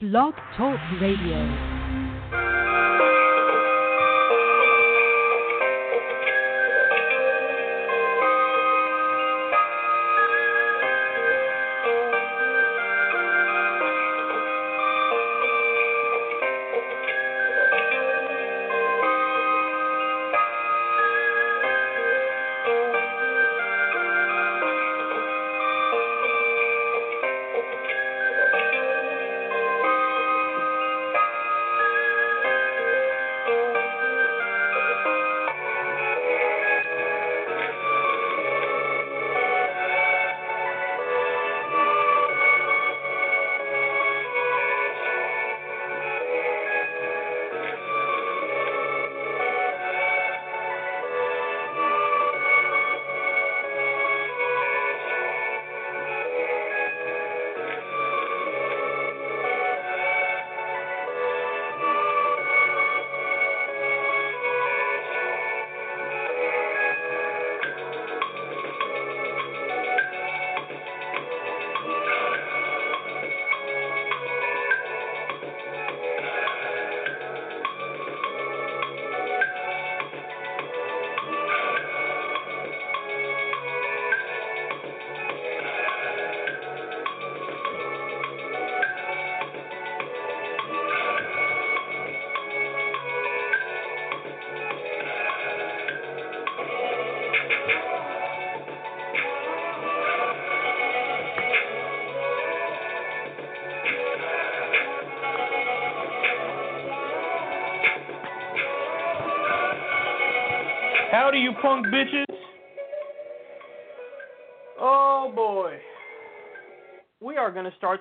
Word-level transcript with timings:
Blog 0.00 0.32
Talk 0.56 0.80
Radio. 0.98 1.69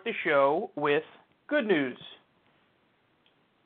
The 0.10 0.16
show 0.28 0.72
with 0.76 1.04
good 1.48 1.68
news. 1.68 1.98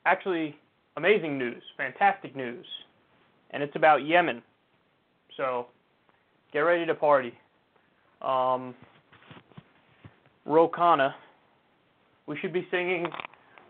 Actually, 0.04 0.56
amazing 0.96 1.38
news, 1.38 1.62
fantastic 1.76 2.36
news. 2.36 2.66
And 3.50 3.62
it's 3.62 3.74
about 3.76 4.04
Yemen. 4.04 4.42
So, 5.36 5.66
get 6.52 6.60
ready 6.60 6.84
to 6.84 6.94
party. 6.94 7.32
Um, 8.20 8.74
Ro 10.44 10.68
Khanna, 10.68 11.14
we 12.26 12.36
should 12.40 12.52
be 12.52 12.66
singing, 12.70 13.06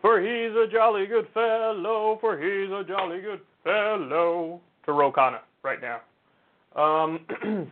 For 0.03 0.21
he's 0.21 0.57
a 0.57 0.67
jolly 0.71 1.07
good 1.07 1.29
fellow, 1.33 2.19
for 2.21 2.37
he's 2.37 2.71
a 2.71 2.83
jolly 2.87 3.21
good 3.21 3.41
fellow, 3.63 4.61
to 4.85 4.93
Ro 4.93 5.13
Khanna 5.13 5.41
right 5.63 5.79
now. 5.81 6.01
Um, 6.75 7.21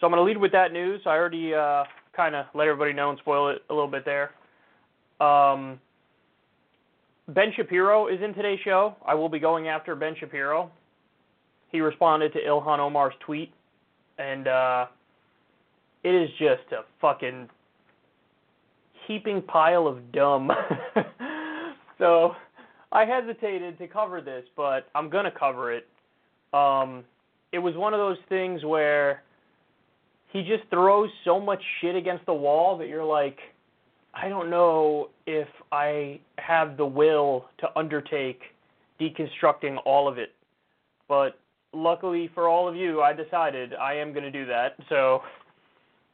so 0.00 0.06
I'm 0.06 0.10
going 0.10 0.16
to 0.16 0.22
lead 0.22 0.38
with 0.38 0.52
that 0.52 0.72
news. 0.72 1.02
I 1.04 1.10
already 1.10 1.54
uh, 1.54 1.84
kind 2.14 2.34
of 2.34 2.46
let 2.54 2.68
everybody 2.68 2.92
know 2.92 3.10
and 3.10 3.18
spoil 3.18 3.48
it 3.50 3.62
a 3.70 3.74
little 3.74 3.90
bit 3.90 4.04
there. 4.04 4.32
Um, 5.20 5.80
ben 7.28 7.52
Shapiro 7.56 8.08
is 8.08 8.20
in 8.22 8.34
today's 8.34 8.58
show. 8.64 8.96
I 9.06 9.14
will 9.14 9.28
be 9.28 9.38
going 9.38 9.68
after 9.68 9.94
Ben 9.94 10.14
Shapiro. 10.18 10.70
He 11.70 11.80
responded 11.80 12.32
to 12.34 12.40
Ilhan 12.40 12.78
Omar's 12.78 13.14
tweet, 13.24 13.52
and 14.18 14.46
uh, 14.46 14.86
it 16.04 16.14
is 16.14 16.28
just 16.38 16.70
a 16.72 16.84
fucking 17.00 17.48
heaping 19.06 19.42
pile 19.42 19.86
of 19.86 20.12
dumb. 20.12 20.50
so 21.98 22.32
I 22.92 23.04
hesitated 23.04 23.78
to 23.78 23.86
cover 23.86 24.20
this, 24.20 24.44
but 24.56 24.88
I'm 24.94 25.08
going 25.08 25.24
to 25.24 25.30
cover 25.30 25.72
it. 25.72 25.86
Um, 26.52 27.04
it 27.52 27.58
was 27.58 27.74
one 27.76 27.94
of 27.94 27.98
those 27.98 28.18
things 28.28 28.64
where 28.64 29.22
he 30.32 30.42
just 30.42 30.68
throws 30.70 31.10
so 31.24 31.38
much 31.38 31.62
shit 31.80 31.94
against 31.94 32.24
the 32.26 32.32
wall 32.32 32.78
that 32.78 32.88
you're 32.88 33.04
like, 33.04 33.38
I 34.14 34.28
don't 34.28 34.50
know 34.50 35.10
if 35.26 35.48
I 35.70 36.20
have 36.38 36.76
the 36.76 36.86
will 36.86 37.46
to 37.58 37.68
undertake 37.76 38.40
deconstructing 39.00 39.76
all 39.84 40.08
of 40.08 40.18
it. 40.18 40.32
But 41.08 41.38
luckily 41.74 42.30
for 42.34 42.48
all 42.48 42.68
of 42.68 42.76
you, 42.76 43.02
I 43.02 43.12
decided 43.12 43.74
I 43.74 43.94
am 43.94 44.12
going 44.12 44.24
to 44.24 44.30
do 44.30 44.46
that. 44.46 44.76
So 44.88 45.20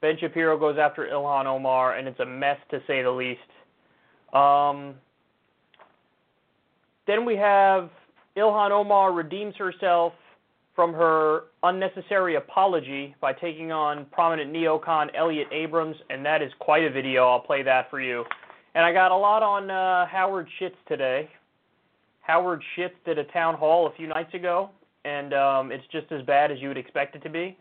Ben 0.00 0.16
Shapiro 0.18 0.58
goes 0.58 0.78
after 0.80 1.06
Ilhan 1.06 1.46
Omar, 1.46 1.96
and 1.96 2.08
it's 2.08 2.20
a 2.20 2.26
mess 2.26 2.58
to 2.70 2.80
say 2.86 3.02
the 3.02 3.10
least. 3.10 3.40
Um, 4.32 4.94
then 7.06 7.24
we 7.24 7.36
have 7.36 7.90
Ilhan 8.36 8.70
Omar 8.70 9.12
redeems 9.12 9.54
herself 9.56 10.12
from 10.78 10.93
her 10.93 11.47
unnecessary 11.65 12.37
apology 12.37 13.12
by 13.21 13.33
taking 13.33 13.72
on 13.72 14.06
prominent 14.12 14.53
neocon 14.53 15.09
Elliott 15.12 15.49
Abrams, 15.50 15.97
and 16.09 16.25
that 16.25 16.41
is 16.41 16.53
quite 16.61 16.84
a 16.84 16.89
video. 16.89 17.27
I'll 17.27 17.41
play 17.41 17.65
that 17.65 17.91
for 17.91 18.00
you. 18.00 18.22
And 18.77 18.84
I 18.84 18.93
got 18.93 19.11
a 19.11 19.16
lot 19.16 19.43
on 19.43 19.72
uh, 19.72 20.06
Howard 20.06 20.47
Schitz 20.61 20.77
today. 20.87 21.28
Howard 22.21 22.62
Schitz 22.77 22.94
did 23.05 23.19
a 23.19 23.25
town 23.25 23.56
hall 23.56 23.89
a 23.89 23.97
few 23.97 24.06
nights 24.06 24.33
ago, 24.34 24.71
and 25.05 25.34
um, 25.34 25.72
it's 25.72 25.83
just 25.91 26.12
as 26.12 26.25
bad 26.27 26.53
as 26.53 26.59
you 26.61 26.69
would 26.69 26.78
expect 26.78 27.16
it 27.16 27.25
to 27.25 27.28
be. 27.28 27.59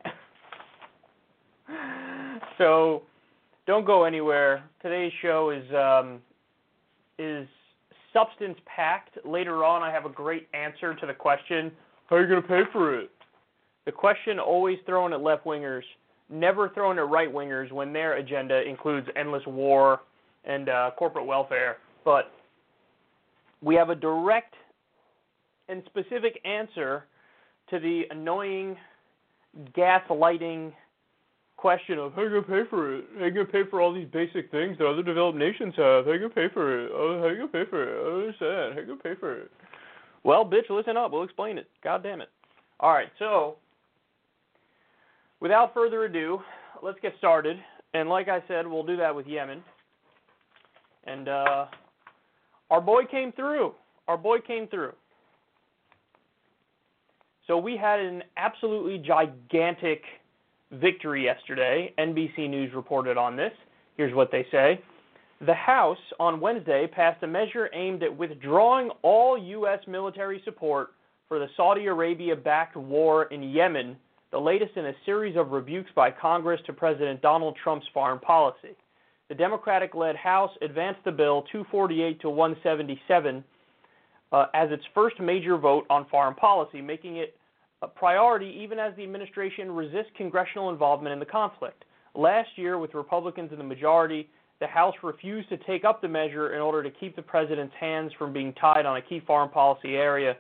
so 2.60 3.02
don't 3.66 3.88
go 3.88 4.04
anywhere. 4.04 4.64
Today's 4.80 5.12
show 5.24 5.50
is 5.50 5.66
um, 5.74 6.20
is 7.18 7.48
substance 8.14 8.60
packed. 8.68 9.18
Later 9.26 9.64
on, 9.64 9.82
I 9.82 9.92
have 9.92 10.06
a 10.06 10.10
great 10.10 10.48
answer 10.54 10.94
to 10.94 11.08
the 11.08 11.16
question 11.16 11.72
how 12.08 12.16
are 12.16 12.22
you 12.22 12.28
going 12.28 12.42
to 12.42 12.48
pay 12.48 12.62
for 12.72 13.00
it? 13.00 13.10
The 13.86 13.92
question 13.92 14.40
always 14.40 14.78
thrown 14.86 15.14
at 15.14 15.22
left 15.22 15.46
wingers, 15.46 15.84
never 16.30 16.70
thrown 16.70 17.00
at 17.00 17.08
right 17.08 17.32
wingers 17.32 17.72
when 17.72 17.94
their 17.94 18.18
agenda 18.18 18.62
includes 18.68 19.08
endless 19.16 19.44
war 19.46 20.02
and 20.46 20.70
uh, 20.70 20.92
corporate 20.98 21.26
welfare. 21.26 21.78
But 22.04 22.32
we 23.62 23.76
have 23.76 23.90
a 23.90 23.96
direct 23.96 24.54
and 25.70 25.84
specific 25.86 26.40
answer 26.46 27.06
to 27.70 27.80
the 27.80 28.04
annoying 28.10 28.78
gaslighting 29.78 30.72
question 31.58 31.98
of 31.98 32.14
how 32.14 32.22
are 32.22 32.26
you 32.26 32.42
going 32.42 32.44
to 32.44 32.64
pay 32.64 32.70
for 32.70 32.96
it? 32.96 33.06
How 33.16 33.24
are 33.24 33.28
you 33.28 33.34
going 33.34 33.46
to 33.48 33.52
pay 33.52 33.64
for 33.70 33.82
all 33.82 33.94
these 33.94 34.08
basic 34.14 34.52
things 34.52 34.78
that 34.78 34.88
other 34.88 35.04
developed 35.04 35.38
nations 35.38 35.74
have? 35.76 36.06
How 36.06 36.12
are 36.12 36.14
you 36.14 36.20
going 36.20 36.32
to 36.32 36.36
pay 36.36 36.54
for 36.54 36.86
it? 36.86 36.92
Oh, 36.94 37.20
how 37.20 37.26
are 37.26 37.32
you 37.32 37.38
going 37.38 37.52
to 37.52 37.66
pay 37.66 37.70
for 37.70 37.84
it? 37.84 38.00
I 38.00 38.10
don't 38.10 38.20
understand. 38.20 38.74
How 38.74 38.78
are 38.78 38.82
you 38.82 38.88
going 38.88 39.00
to 39.00 39.04
pay 39.04 39.16
for 39.20 39.36
it? 39.42 39.52
Well, 40.28 40.44
bitch, 40.44 40.70
listen 40.70 40.98
up. 40.98 41.14
We'll 41.14 41.24
explain 41.24 41.58
it. 41.58 41.70
God 41.82 42.04
damn 42.04 42.20
it. 42.20 42.28
All 42.82 42.92
right, 42.92 43.08
so 43.18 43.56
without 45.40 45.74
further 45.74 46.04
ado, 46.04 46.40
let's 46.84 47.00
get 47.02 47.14
started. 47.18 47.56
And 47.94 48.10
like 48.10 48.28
I 48.28 48.44
said, 48.46 48.68
we'll 48.68 48.86
do 48.86 48.98
that 48.98 49.16
with 49.16 49.26
Yemen. 49.26 49.64
And 51.06 51.30
uh, 51.30 51.68
our 52.70 52.82
boy 52.82 53.04
came 53.10 53.32
through. 53.32 53.72
Our 54.10 54.18
boy 54.18 54.40
came 54.40 54.68
through. 54.68 54.92
So 57.48 57.58
we 57.58 57.78
had 57.78 58.02
an 58.02 58.22
absolutely 58.36 58.98
gigantic 58.98 60.02
victory 60.74 61.24
yesterday. 61.24 61.94
NBC 61.98 62.50
News 62.50 62.74
reported 62.76 63.16
on 63.16 63.38
this. 63.38 63.54
Here's 63.96 64.14
what 64.14 64.30
they 64.30 64.46
say. 64.52 64.82
The 65.46 65.54
House 65.54 66.00
on 66.20 66.40
Wednesday 66.40 66.88
passed 66.88 67.22
a 67.22 67.28
measure 67.28 67.70
aimed 67.72 68.02
at 68.02 68.16
withdrawing 68.16 68.90
all 69.04 69.38
U.S. 69.38 69.80
military 69.88 70.42
support 70.44 70.94
for 71.28 71.38
the 71.38 71.48
Saudi 71.56 71.86
Arabia 71.86 72.36
backed 72.36 72.76
war 72.76 73.26
in 73.26 73.44
Yemen, 73.44 73.98
the 74.32 74.40
latest 74.40 74.76
in 74.78 74.88
a 74.88 74.94
series 75.06 75.38
of 75.38 75.52
rebukes 75.52 75.92
by 75.96 76.10
Congress 76.10 76.60
to 76.66 76.74
President 76.74 77.22
Donald 77.22 77.56
Trump's 77.64 77.86
foreign 77.94 78.20
policy. 78.20 78.76
the 79.30 79.36
Democratic 79.36 79.94
led 79.94 80.16
House 80.16 80.52
advanced 80.64 81.02
the 81.06 81.12
bill 81.12 81.44
248 81.52 82.20
to 82.22 82.30
177 82.30 83.44
uh, 84.32 84.46
as 84.56 84.72
its 84.72 84.84
first 84.96 85.20
major 85.20 85.58
vote 85.58 85.86
on 85.92 86.08
foreign 86.10 86.34
policy, 86.34 86.82
making 86.82 87.18
it 87.18 87.38
a 87.84 87.88
priority 87.88 88.60
even 88.60 88.80
as 88.80 88.96
the 88.96 89.04
administration 89.04 89.72
resists 89.72 90.12
congressional 90.18 90.72
involvement 90.72 91.14
in 91.14 91.20
the 91.20 91.26
conflict. 91.26 91.86
Last 92.16 92.50
year, 92.56 92.80
with 92.80 92.96
Republicans 92.96 93.52
in 93.52 93.60
the 93.60 93.64
majority, 93.64 94.28
the 94.60 94.68
House 94.68 94.96
refused 95.04 95.50
to 95.50 95.58
take 95.58 95.86
up 95.86 96.02
the 96.02 96.08
measure 96.08 96.56
in 96.56 96.62
order 96.62 96.82
to 96.84 96.92
keep 96.92 97.16
the 97.16 97.22
president's 97.22 97.76
hands 97.80 98.12
from 98.18 98.34
being 98.34 98.54
tied 98.54 98.86
on 98.86 98.98
a 98.98 99.02
key 99.02 99.22
foreign 99.26 99.50
policy 99.50 99.96
area. 99.96 100.36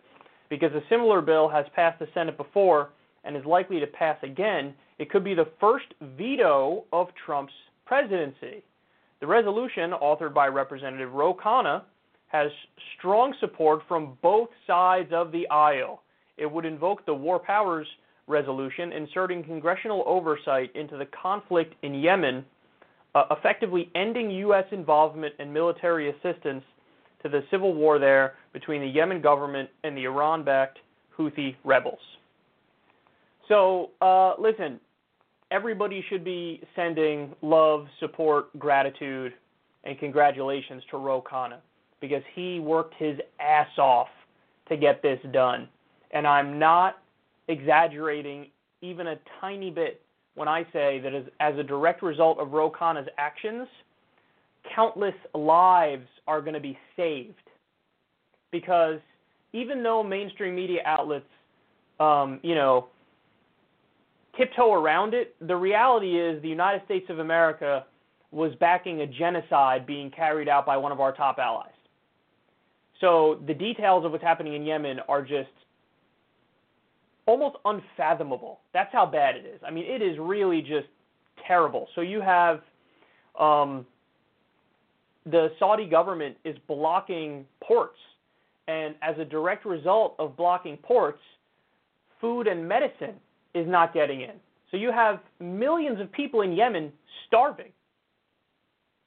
Because 0.49 0.71
a 0.73 0.81
similar 0.89 1.21
bill 1.21 1.47
has 1.49 1.65
passed 1.75 1.99
the 1.99 2.07
Senate 2.13 2.37
before 2.37 2.89
and 3.23 3.35
is 3.35 3.45
likely 3.45 3.79
to 3.79 3.87
pass 3.87 4.17
again, 4.23 4.73
it 4.97 5.11
could 5.11 5.23
be 5.23 5.35
the 5.35 5.49
first 5.59 5.85
veto 6.17 6.85
of 6.91 7.07
Trump's 7.25 7.53
presidency. 7.85 8.63
The 9.19 9.27
resolution, 9.27 9.91
authored 9.91 10.33
by 10.33 10.47
Representative 10.47 11.13
Ro 11.13 11.33
Khanna, 11.33 11.83
has 12.27 12.49
strong 12.97 13.33
support 13.39 13.81
from 13.87 14.17
both 14.21 14.49
sides 14.65 15.11
of 15.11 15.31
the 15.31 15.47
aisle. 15.49 16.01
It 16.37 16.51
would 16.51 16.65
invoke 16.65 17.05
the 17.05 17.13
War 17.13 17.39
Powers 17.39 17.87
Resolution, 18.27 18.91
inserting 18.91 19.43
congressional 19.43 20.03
oversight 20.05 20.75
into 20.75 20.97
the 20.97 21.07
conflict 21.21 21.73
in 21.81 21.95
Yemen, 21.95 22.43
uh, 23.15 23.25
effectively 23.31 23.89
ending 23.95 24.29
U.S. 24.31 24.65
involvement 24.71 25.33
and 25.39 25.53
military 25.53 26.09
assistance 26.09 26.63
to 27.23 27.29
the 27.29 27.43
civil 27.51 27.73
war 27.73 27.99
there 27.99 28.35
between 28.53 28.81
the 28.81 28.87
Yemen 28.87 29.21
government 29.21 29.69
and 29.83 29.97
the 29.97 30.03
Iran 30.03 30.43
backed 30.43 30.79
Houthi 31.17 31.55
rebels. 31.63 31.99
So, 33.47 33.91
uh, 34.01 34.33
listen, 34.39 34.79
everybody 35.51 36.03
should 36.09 36.23
be 36.23 36.61
sending 36.75 37.33
love, 37.41 37.87
support, 37.99 38.57
gratitude, 38.59 39.33
and 39.83 39.97
congratulations 39.97 40.83
to 40.91 40.97
Ro 40.97 41.21
Khanna 41.21 41.59
because 42.01 42.23
he 42.35 42.59
worked 42.59 42.93
his 42.97 43.17
ass 43.39 43.69
off 43.77 44.09
to 44.69 44.77
get 44.77 45.01
this 45.01 45.19
done. 45.31 45.67
And 46.11 46.27
I'm 46.27 46.59
not 46.59 46.97
exaggerating 47.47 48.47
even 48.81 49.07
a 49.07 49.15
tiny 49.41 49.71
bit 49.71 50.01
when 50.37 50.47
I 50.47 50.67
say 50.71 50.99
that 50.99 51.15
as, 51.15 51.23
as 51.39 51.57
a 51.57 51.63
direct 51.63 52.03
result 52.03 52.37
of 52.37 52.51
Ro 52.51 52.69
Khanna's 52.69 53.07
actions, 53.17 53.67
countless 54.75 55.15
lives 55.33 56.05
are 56.27 56.41
going 56.41 56.53
to 56.53 56.59
be 56.59 56.77
saved. 56.95 57.33
Because 58.51 58.99
even 59.51 59.81
though 59.81 60.03
mainstream 60.03 60.55
media 60.55 60.81
outlets, 60.85 61.25
um, 61.99 62.39
you 62.43 62.53
know, 62.53 62.87
tiptoe 64.37 64.73
around 64.73 65.15
it, 65.15 65.35
the 65.41 65.55
reality 65.55 66.19
is 66.19 66.39
the 66.43 66.49
United 66.49 66.85
States 66.85 67.07
of 67.09 67.17
America 67.17 67.85
was 68.29 68.53
backing 68.59 69.01
a 69.01 69.07
genocide 69.07 69.87
being 69.87 70.11
carried 70.11 70.47
out 70.47 70.67
by 70.67 70.77
one 70.77 70.91
of 70.91 70.99
our 70.99 71.13
top 71.13 71.39
allies. 71.39 71.71
So 73.01 73.41
the 73.47 73.55
details 73.55 74.05
of 74.05 74.11
what's 74.11 74.23
happening 74.23 74.53
in 74.53 74.63
Yemen 74.63 74.99
are 75.09 75.23
just 75.23 75.49
almost 77.27 77.57
unfathomable. 77.65 78.61
That's 78.73 78.91
how 78.91 79.05
bad 79.05 79.35
it 79.35 79.45
is. 79.45 79.61
I 79.65 79.69
mean, 79.69 79.85
it 79.85 80.01
is 80.01 80.17
really 80.19 80.61
just 80.61 80.87
terrible. 81.45 81.87
So 81.93 82.01
you 82.01 82.21
have 82.21 82.61
um, 83.39 83.85
the 85.25 85.49
Saudi 85.59 85.87
government 85.87 86.37
is 86.43 86.55
blocking 86.67 87.45
ports, 87.63 87.99
and 88.67 88.95
as 89.01 89.17
a 89.19 89.25
direct 89.25 89.65
result 89.65 90.15
of 90.17 90.35
blocking 90.35 90.77
ports, 90.77 91.21
food 92.19 92.47
and 92.47 92.67
medicine 92.67 93.15
is 93.53 93.67
not 93.67 93.93
getting 93.93 94.21
in. 94.21 94.33
So 94.71 94.77
you 94.77 94.91
have 94.91 95.19
millions 95.39 96.01
of 96.01 96.11
people 96.11 96.41
in 96.41 96.53
Yemen 96.53 96.91
starving. 97.27 97.71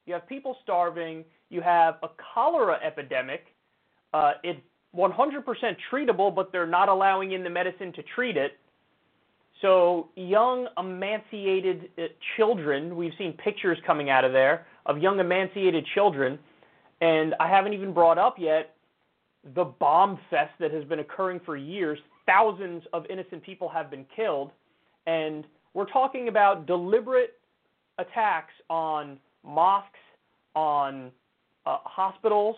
You 0.07 0.15
have 0.15 0.27
people 0.29 0.57
starving. 0.63 1.25
You 1.51 1.61
have 1.61 1.97
a 2.03 2.09
cholera 2.35 2.79
epidemic. 2.85 3.45
Uh, 4.15 4.33
it's 4.43 4.61
100% 4.97 5.77
treatable, 5.93 6.35
but 6.35 6.51
they're 6.53 6.67
not 6.67 6.89
allowing 6.89 7.33
in 7.33 7.45
the 7.45 7.51
medicine 7.51 7.93
to 7.93 8.03
treat 8.15 8.37
it. 8.37 8.53
So 9.63 10.09
young 10.17 10.69
emaciated 10.79 11.91
uh, 11.99 12.03
children, 12.37 12.97
we've 12.97 13.13
seen 13.19 13.35
pictures 13.35 13.79
coming 13.87 14.11
out 14.11 14.25
of 14.25 14.33
there 14.33 14.67
of 14.87 14.99
young 14.99 15.21
emaciated 15.21 15.87
children, 15.95 16.39
and 17.01 17.35
I 17.39 17.49
haven't 17.49 17.75
even 17.75 17.93
brought 17.93 18.19
up 18.19 18.37
yet 18.39 18.75
the 19.55 19.65
bomb 19.65 20.19
fest 20.31 20.53
that 20.61 20.73
has 20.73 20.85
been 20.85 21.01
occurring 21.01 21.41
for 21.45 21.57
years. 21.57 21.99
Thousands 22.27 22.83
of 22.93 23.05
innocent 23.11 23.43
people 23.43 23.69
have 23.69 23.91
been 23.91 24.07
killed, 24.17 24.51
and 25.07 25.45
we're 25.75 25.91
talking 25.91 26.29
about 26.29 26.67
deliberate 26.67 27.39
attacks 27.99 28.53
on 28.69 29.19
mosques, 29.45 29.89
on 30.55 31.11
uh, 31.67 31.79
hospitals, 31.85 32.57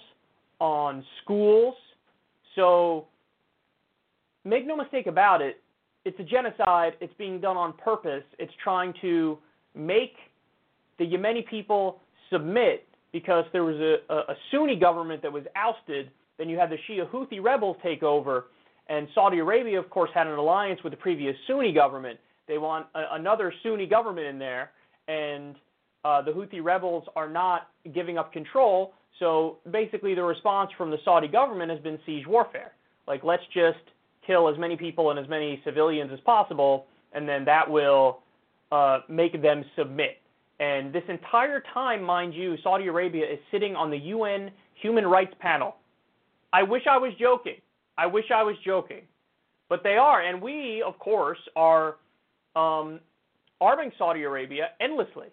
on 0.60 1.04
schools. 1.22 1.74
So 2.54 3.06
make 4.44 4.66
no 4.66 4.76
mistake 4.76 5.06
about 5.06 5.40
it, 5.40 5.62
it's 6.04 6.18
a 6.18 6.24
genocide. 6.24 6.94
It's 7.00 7.14
being 7.16 7.40
done 7.40 7.56
on 7.56 7.74
purpose. 7.74 8.24
It's 8.38 8.52
trying 8.62 8.92
to 9.02 9.38
make 9.74 10.14
the 10.98 11.04
Yemeni 11.04 11.46
people 11.46 12.00
submit 12.30 12.86
because 13.12 13.44
there 13.52 13.64
was 13.64 13.76
a, 13.76 14.12
a, 14.12 14.34
Sunni 14.50 14.76
government 14.76 15.22
that 15.22 15.32
was 15.32 15.44
ousted. 15.54 16.10
Then 16.38 16.48
you 16.48 16.58
had 16.58 16.70
the 16.70 16.78
Shia 16.88 17.08
Houthi 17.10 17.42
rebels 17.42 17.76
take 17.82 18.02
over. 18.02 18.46
And 18.88 19.06
Saudi 19.14 19.38
Arabia, 19.38 19.78
of 19.78 19.90
course, 19.90 20.10
had 20.14 20.26
an 20.26 20.34
alliance 20.34 20.80
with 20.82 20.92
the 20.92 20.96
previous 20.96 21.36
Sunni 21.46 21.72
government. 21.72 22.18
They 22.48 22.58
want 22.58 22.86
a, 22.94 23.04
another 23.12 23.52
Sunni 23.62 23.86
government 23.86 24.26
in 24.26 24.38
there, 24.38 24.70
and 25.08 25.54
uh, 26.04 26.22
the 26.22 26.32
Houthi 26.32 26.62
rebels 26.62 27.04
are 27.14 27.28
not 27.28 27.68
giving 27.94 28.18
up 28.18 28.32
control. 28.32 28.94
So 29.18 29.58
basically, 29.70 30.14
the 30.14 30.22
response 30.22 30.70
from 30.76 30.90
the 30.90 30.98
Saudi 31.04 31.28
government 31.28 31.70
has 31.70 31.80
been 31.80 31.98
siege 32.06 32.26
warfare. 32.26 32.72
Like, 33.06 33.24
let's 33.24 33.42
just 33.54 33.78
kill 34.26 34.48
as 34.48 34.58
many 34.58 34.76
people 34.76 35.10
and 35.10 35.18
as 35.18 35.28
many 35.28 35.60
civilians 35.64 36.10
as 36.12 36.20
possible, 36.20 36.86
and 37.12 37.28
then 37.28 37.44
that 37.44 37.68
will 37.68 38.20
uh, 38.70 39.00
make 39.08 39.40
them 39.42 39.64
submit. 39.76 40.18
And 40.60 40.92
this 40.92 41.02
entire 41.08 41.62
time, 41.74 42.02
mind 42.02 42.34
you, 42.34 42.56
Saudi 42.62 42.86
Arabia 42.86 43.24
is 43.30 43.38
sitting 43.50 43.74
on 43.74 43.90
the 43.90 43.96
UN 43.96 44.50
Human 44.74 45.06
Rights 45.06 45.34
Panel. 45.40 45.76
I 46.52 46.62
wish 46.62 46.82
I 46.88 46.98
was 46.98 47.12
joking. 47.18 47.56
I 47.98 48.06
wish 48.06 48.26
I 48.34 48.42
was 48.42 48.56
joking. 48.64 49.02
But 49.68 49.82
they 49.82 49.96
are. 49.96 50.22
And 50.22 50.40
we, 50.40 50.82
of 50.86 50.98
course, 50.98 51.38
are 51.56 51.96
um, 52.54 53.00
arming 53.60 53.90
Saudi 53.98 54.22
Arabia 54.22 54.68
endlessly. 54.80 55.28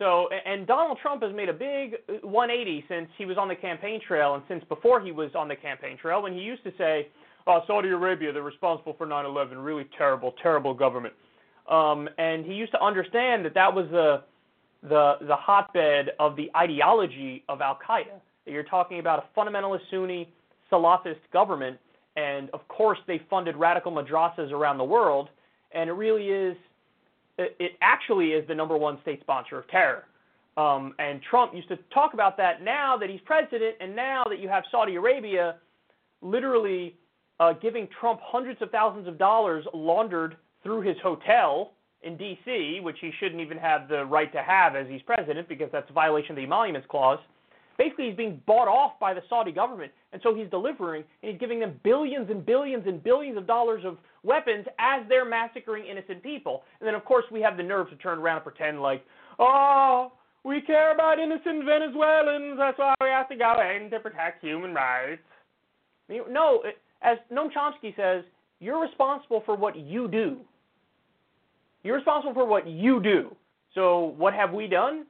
So, 0.00 0.30
and 0.46 0.66
Donald 0.66 0.98
Trump 1.02 1.22
has 1.22 1.32
made 1.34 1.50
a 1.50 1.52
big 1.52 1.96
180 2.22 2.86
since 2.88 3.08
he 3.18 3.26
was 3.26 3.36
on 3.36 3.48
the 3.48 3.54
campaign 3.54 4.00
trail 4.00 4.34
and 4.34 4.42
since 4.48 4.64
before 4.64 4.98
he 4.98 5.12
was 5.12 5.30
on 5.34 5.46
the 5.46 5.54
campaign 5.54 5.98
trail 5.98 6.22
when 6.22 6.32
he 6.32 6.40
used 6.40 6.64
to 6.64 6.72
say, 6.78 7.08
oh, 7.46 7.60
Saudi 7.66 7.90
Arabia, 7.90 8.32
they're 8.32 8.42
responsible 8.42 8.94
for 8.96 9.06
9 9.06 9.26
11, 9.26 9.58
really 9.58 9.86
terrible, 9.98 10.34
terrible 10.42 10.72
government. 10.72 11.12
Um, 11.68 12.08
and 12.16 12.46
he 12.46 12.54
used 12.54 12.72
to 12.72 12.82
understand 12.82 13.44
that 13.44 13.52
that 13.52 13.72
was 13.72 13.86
the, 13.90 14.22
the, 14.82 15.16
the 15.20 15.36
hotbed 15.36 16.12
of 16.18 16.34
the 16.34 16.50
ideology 16.56 17.44
of 17.50 17.60
Al 17.60 17.78
Qaeda. 17.86 18.20
That 18.46 18.52
you're 18.52 18.62
talking 18.62 19.00
about 19.00 19.26
a 19.26 19.38
fundamentalist 19.38 19.82
Sunni 19.90 20.32
Salafist 20.72 21.20
government, 21.30 21.78
and 22.16 22.48
of 22.50 22.66
course 22.68 22.98
they 23.06 23.20
funded 23.28 23.54
radical 23.54 23.92
madrasas 23.92 24.50
around 24.50 24.78
the 24.78 24.84
world, 24.84 25.28
and 25.72 25.90
it 25.90 25.92
really 25.92 26.28
is, 26.28 26.56
it 27.58 27.72
actually 27.80 28.28
is 28.28 28.46
the 28.48 28.54
number 28.54 28.76
one 28.76 28.98
state 29.02 29.20
sponsor 29.20 29.58
of 29.58 29.68
terror. 29.68 30.04
Um, 30.56 30.94
and 30.98 31.20
Trump 31.22 31.54
used 31.54 31.68
to 31.68 31.78
talk 31.94 32.12
about 32.14 32.36
that 32.36 32.62
now 32.62 32.96
that 32.98 33.08
he's 33.08 33.20
president, 33.24 33.76
and 33.80 33.94
now 33.94 34.24
that 34.28 34.40
you 34.40 34.48
have 34.48 34.64
Saudi 34.70 34.96
Arabia 34.96 35.56
literally 36.22 36.96
uh, 37.38 37.54
giving 37.54 37.88
Trump 37.98 38.20
hundreds 38.22 38.60
of 38.60 38.70
thousands 38.70 39.08
of 39.08 39.18
dollars 39.18 39.64
laundered 39.72 40.36
through 40.62 40.82
his 40.82 40.96
hotel 41.02 41.72
in 42.02 42.16
D.C., 42.16 42.80
which 42.82 42.96
he 43.00 43.10
shouldn't 43.18 43.40
even 43.40 43.58
have 43.58 43.88
the 43.88 44.04
right 44.04 44.30
to 44.32 44.42
have 44.42 44.76
as 44.76 44.86
he's 44.88 45.02
president 45.02 45.48
because 45.48 45.68
that's 45.72 45.88
a 45.90 45.92
violation 45.92 46.32
of 46.32 46.36
the 46.36 46.42
Emoluments 46.42 46.86
Clause. 46.90 47.18
Basically, 47.80 48.08
he's 48.08 48.16
being 48.16 48.42
bought 48.44 48.68
off 48.68 49.00
by 49.00 49.14
the 49.14 49.22
Saudi 49.30 49.52
government, 49.52 49.90
and 50.12 50.20
so 50.22 50.34
he's 50.34 50.50
delivering 50.50 51.02
and 51.22 51.32
he's 51.32 51.40
giving 51.40 51.60
them 51.60 51.80
billions 51.82 52.28
and 52.28 52.44
billions 52.44 52.84
and 52.86 53.02
billions 53.02 53.38
of 53.38 53.46
dollars 53.46 53.84
of 53.86 53.96
weapons 54.22 54.66
as 54.78 55.02
they're 55.08 55.24
massacring 55.24 55.86
innocent 55.86 56.22
people. 56.22 56.62
And 56.78 56.86
then, 56.86 56.94
of 56.94 57.06
course, 57.06 57.24
we 57.32 57.40
have 57.40 57.56
the 57.56 57.62
nerve 57.62 57.88
to 57.88 57.96
turn 57.96 58.18
around 58.18 58.36
and 58.36 58.44
pretend 58.44 58.82
like, 58.82 59.02
oh, 59.38 60.12
we 60.44 60.60
care 60.60 60.92
about 60.92 61.18
innocent 61.18 61.64
Venezuelans. 61.64 62.58
That's 62.58 62.78
why 62.78 62.94
we 63.00 63.08
have 63.08 63.30
to 63.30 63.36
go 63.36 63.54
in 63.74 63.88
to 63.92 63.98
protect 63.98 64.44
human 64.44 64.74
rights. 64.74 65.22
No, 66.10 66.62
as 67.00 67.16
Noam 67.32 67.48
Chomsky 67.50 67.96
says, 67.96 68.26
you're 68.58 68.82
responsible 68.82 69.42
for 69.46 69.56
what 69.56 69.74
you 69.74 70.06
do. 70.06 70.36
You're 71.82 71.96
responsible 71.96 72.34
for 72.34 72.44
what 72.44 72.68
you 72.68 73.02
do. 73.02 73.34
So, 73.74 74.12
what 74.18 74.34
have 74.34 74.52
we 74.52 74.66
done? 74.66 75.06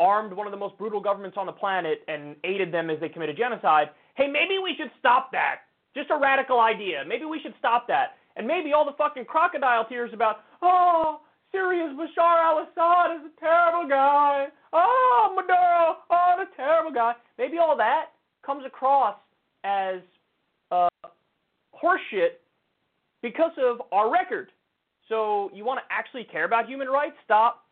Armed 0.00 0.32
one 0.32 0.46
of 0.46 0.50
the 0.50 0.56
most 0.56 0.76
brutal 0.76 1.00
governments 1.00 1.36
on 1.38 1.46
the 1.46 1.52
planet 1.52 2.00
and 2.08 2.34
aided 2.42 2.72
them 2.72 2.90
as 2.90 2.98
they 3.00 3.08
committed 3.08 3.36
genocide. 3.36 3.90
Hey, 4.16 4.26
maybe 4.26 4.58
we 4.62 4.74
should 4.76 4.90
stop 4.98 5.30
that. 5.32 5.66
Just 5.94 6.10
a 6.10 6.18
radical 6.18 6.60
idea. 6.60 7.04
Maybe 7.06 7.24
we 7.24 7.40
should 7.40 7.54
stop 7.58 7.86
that. 7.88 8.16
And 8.36 8.46
maybe 8.46 8.72
all 8.72 8.84
the 8.84 8.96
fucking 8.98 9.26
crocodile 9.26 9.84
tears 9.84 10.10
about, 10.12 10.38
oh, 10.62 11.20
Syria's 11.52 11.94
Bashar 11.96 12.42
al-Assad 12.42 13.20
is 13.20 13.30
a 13.30 13.40
terrible 13.40 13.88
guy. 13.88 14.46
Oh, 14.72 15.32
Maduro, 15.36 15.98
oh, 16.10 16.34
the 16.38 16.46
terrible 16.56 16.92
guy. 16.92 17.12
Maybe 17.38 17.58
all 17.58 17.76
that 17.76 18.06
comes 18.44 18.64
across 18.66 19.14
as 19.62 20.00
uh, 20.72 20.88
horseshit 21.72 22.40
because 23.22 23.52
of 23.58 23.82
our 23.92 24.12
record. 24.12 24.50
So 25.08 25.50
you 25.54 25.64
want 25.64 25.78
to 25.78 25.94
actually 25.94 26.24
care 26.24 26.44
about 26.44 26.66
human 26.66 26.88
rights? 26.88 27.14
Stop 27.24 27.63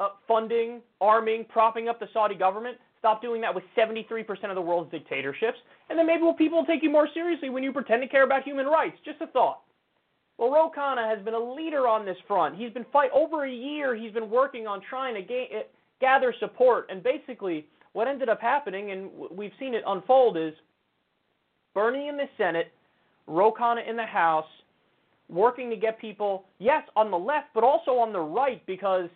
uh, 0.00 0.08
funding, 0.26 0.80
arming, 1.00 1.44
propping 1.48 1.88
up 1.88 2.00
the 2.00 2.08
Saudi 2.12 2.34
government. 2.34 2.78
Stop 2.98 3.20
doing 3.20 3.40
that 3.42 3.54
with 3.54 3.64
73% 3.76 4.26
of 4.48 4.54
the 4.54 4.60
world's 4.60 4.90
dictatorships. 4.90 5.58
And 5.90 5.98
then 5.98 6.06
maybe 6.06 6.22
people 6.38 6.58
will 6.58 6.66
take 6.66 6.82
you 6.82 6.90
more 6.90 7.08
seriously 7.12 7.50
when 7.50 7.62
you 7.62 7.72
pretend 7.72 8.02
to 8.02 8.08
care 8.08 8.24
about 8.24 8.44
human 8.44 8.66
rights. 8.66 8.96
Just 9.04 9.20
a 9.20 9.26
thought. 9.26 9.60
Well, 10.38 10.50
Ro 10.50 10.70
Khanna 10.76 11.08
has 11.14 11.24
been 11.24 11.34
a 11.34 11.54
leader 11.54 11.86
on 11.86 12.04
this 12.04 12.16
front. 12.26 12.56
He's 12.56 12.72
been 12.72 12.86
fight 12.92 13.10
over 13.14 13.44
a 13.44 13.52
year. 13.52 13.94
He's 13.94 14.12
been 14.12 14.30
working 14.30 14.66
on 14.66 14.80
trying 14.88 15.14
to 15.14 15.22
gain, 15.22 15.46
uh, 15.54 15.62
gather 16.00 16.34
support. 16.40 16.86
And 16.90 17.02
basically, 17.02 17.66
what 17.92 18.08
ended 18.08 18.28
up 18.28 18.40
happening, 18.40 18.90
and 18.90 19.10
we've 19.30 19.52
seen 19.60 19.74
it 19.74 19.84
unfold, 19.86 20.36
is 20.36 20.54
Bernie 21.72 22.08
in 22.08 22.16
the 22.16 22.26
Senate, 22.36 22.72
Ro 23.26 23.52
Khanna 23.52 23.88
in 23.88 23.96
the 23.96 24.06
House, 24.06 24.46
working 25.28 25.70
to 25.70 25.76
get 25.76 26.00
people, 26.00 26.44
yes, 26.58 26.82
on 26.96 27.10
the 27.10 27.18
left, 27.18 27.48
but 27.54 27.62
also 27.62 27.92
on 27.92 28.12
the 28.12 28.20
right, 28.20 28.64
because 28.66 29.08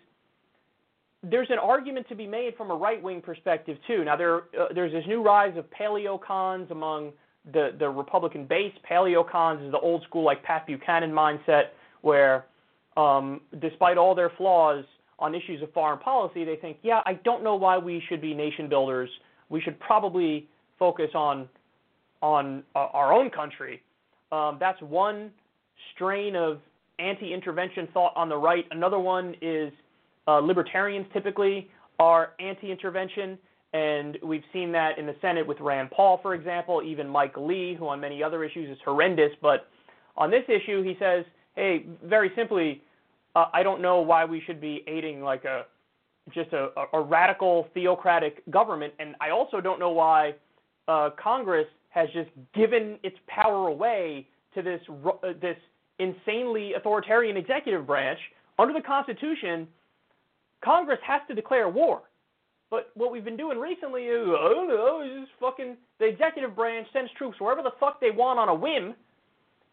there's 1.22 1.48
an 1.50 1.58
argument 1.58 2.08
to 2.08 2.14
be 2.14 2.26
made 2.26 2.56
from 2.56 2.70
a 2.70 2.74
right 2.74 3.02
wing 3.02 3.20
perspective 3.20 3.76
too. 3.86 4.04
Now 4.04 4.16
there 4.16 4.36
uh, 4.58 4.72
there's 4.74 4.92
this 4.92 5.04
new 5.06 5.22
rise 5.22 5.56
of 5.56 5.64
paleocons 5.70 6.70
among 6.70 7.12
the 7.52 7.70
the 7.78 7.88
Republican 7.88 8.46
base. 8.46 8.72
Paleocons 8.88 9.64
is 9.66 9.72
the 9.72 9.78
old 9.78 10.02
school 10.04 10.24
like 10.24 10.42
Pat 10.42 10.66
Buchanan 10.66 11.10
mindset 11.10 11.70
where 12.02 12.46
um, 12.96 13.40
despite 13.60 13.96
all 13.96 14.14
their 14.14 14.30
flaws 14.36 14.84
on 15.18 15.34
issues 15.34 15.62
of 15.62 15.72
foreign 15.72 15.98
policy, 15.98 16.44
they 16.44 16.56
think, 16.56 16.78
yeah, 16.82 17.00
I 17.06 17.14
don't 17.14 17.42
know 17.42 17.56
why 17.56 17.78
we 17.78 18.02
should 18.08 18.20
be 18.20 18.34
nation 18.34 18.68
builders. 18.68 19.10
We 19.48 19.60
should 19.60 19.78
probably 19.80 20.48
focus 20.78 21.10
on 21.14 21.48
on 22.22 22.62
uh, 22.74 22.86
our 22.92 23.12
own 23.12 23.30
country. 23.30 23.82
Um, 24.30 24.58
that's 24.60 24.80
one 24.82 25.30
strain 25.94 26.34
of 26.36 26.58
anti-intervention 26.98 27.88
thought 27.94 28.12
on 28.16 28.28
the 28.28 28.36
right. 28.36 28.64
Another 28.72 28.98
one 28.98 29.34
is 29.40 29.72
uh, 30.28 30.40
libertarians 30.40 31.06
typically 31.12 31.70
are 31.98 32.32
anti-intervention, 32.38 33.38
and 33.72 34.18
we've 34.22 34.44
seen 34.52 34.70
that 34.72 34.98
in 34.98 35.06
the 35.06 35.16
Senate 35.20 35.46
with 35.46 35.58
Rand 35.58 35.90
Paul, 35.90 36.20
for 36.22 36.34
example, 36.34 36.82
even 36.84 37.08
Mike 37.08 37.34
Lee, 37.36 37.74
who 37.76 37.88
on 37.88 37.98
many 38.00 38.22
other 38.22 38.44
issues 38.44 38.70
is 38.70 38.78
horrendous. 38.84 39.32
But 39.42 39.66
on 40.16 40.30
this 40.30 40.44
issue, 40.48 40.82
he 40.82 40.96
says, 40.98 41.24
hey, 41.56 41.86
very 42.04 42.30
simply, 42.36 42.82
uh, 43.34 43.46
I 43.52 43.62
don't 43.62 43.80
know 43.80 44.00
why 44.00 44.24
we 44.24 44.42
should 44.46 44.60
be 44.60 44.84
aiding 44.86 45.22
like 45.22 45.44
a 45.44 45.64
just 46.34 46.52
a, 46.52 46.68
a 46.92 47.00
radical 47.00 47.68
theocratic 47.72 48.42
government, 48.50 48.92
and 48.98 49.14
I 49.18 49.30
also 49.30 49.62
don't 49.62 49.80
know 49.80 49.90
why 49.90 50.34
uh, 50.86 51.10
Congress 51.22 51.66
has 51.88 52.06
just 52.12 52.28
given 52.54 52.98
its 53.02 53.16
power 53.28 53.68
away 53.68 54.26
to 54.54 54.60
this 54.60 54.80
uh, 55.06 55.32
this 55.40 55.56
insanely 55.98 56.74
authoritarian 56.74 57.38
executive 57.38 57.86
branch 57.86 58.18
under 58.58 58.74
the 58.74 58.82
Constitution 58.82 59.66
Congress 60.64 60.98
has 61.06 61.20
to 61.28 61.34
declare 61.34 61.68
war. 61.68 62.02
But 62.70 62.90
what 62.94 63.10
we've 63.10 63.24
been 63.24 63.36
doing 63.36 63.58
recently 63.58 64.04
is, 64.04 64.28
I 64.28 64.48
don't 64.52 64.68
know, 64.68 65.02
is 65.02 65.20
just 65.20 65.32
fucking 65.40 65.76
the 65.98 66.06
executive 66.06 66.54
branch 66.54 66.86
sends 66.92 67.10
troops 67.16 67.40
wherever 67.40 67.62
the 67.62 67.72
fuck 67.80 68.00
they 68.00 68.10
want 68.10 68.38
on 68.38 68.48
a 68.48 68.54
whim, 68.54 68.94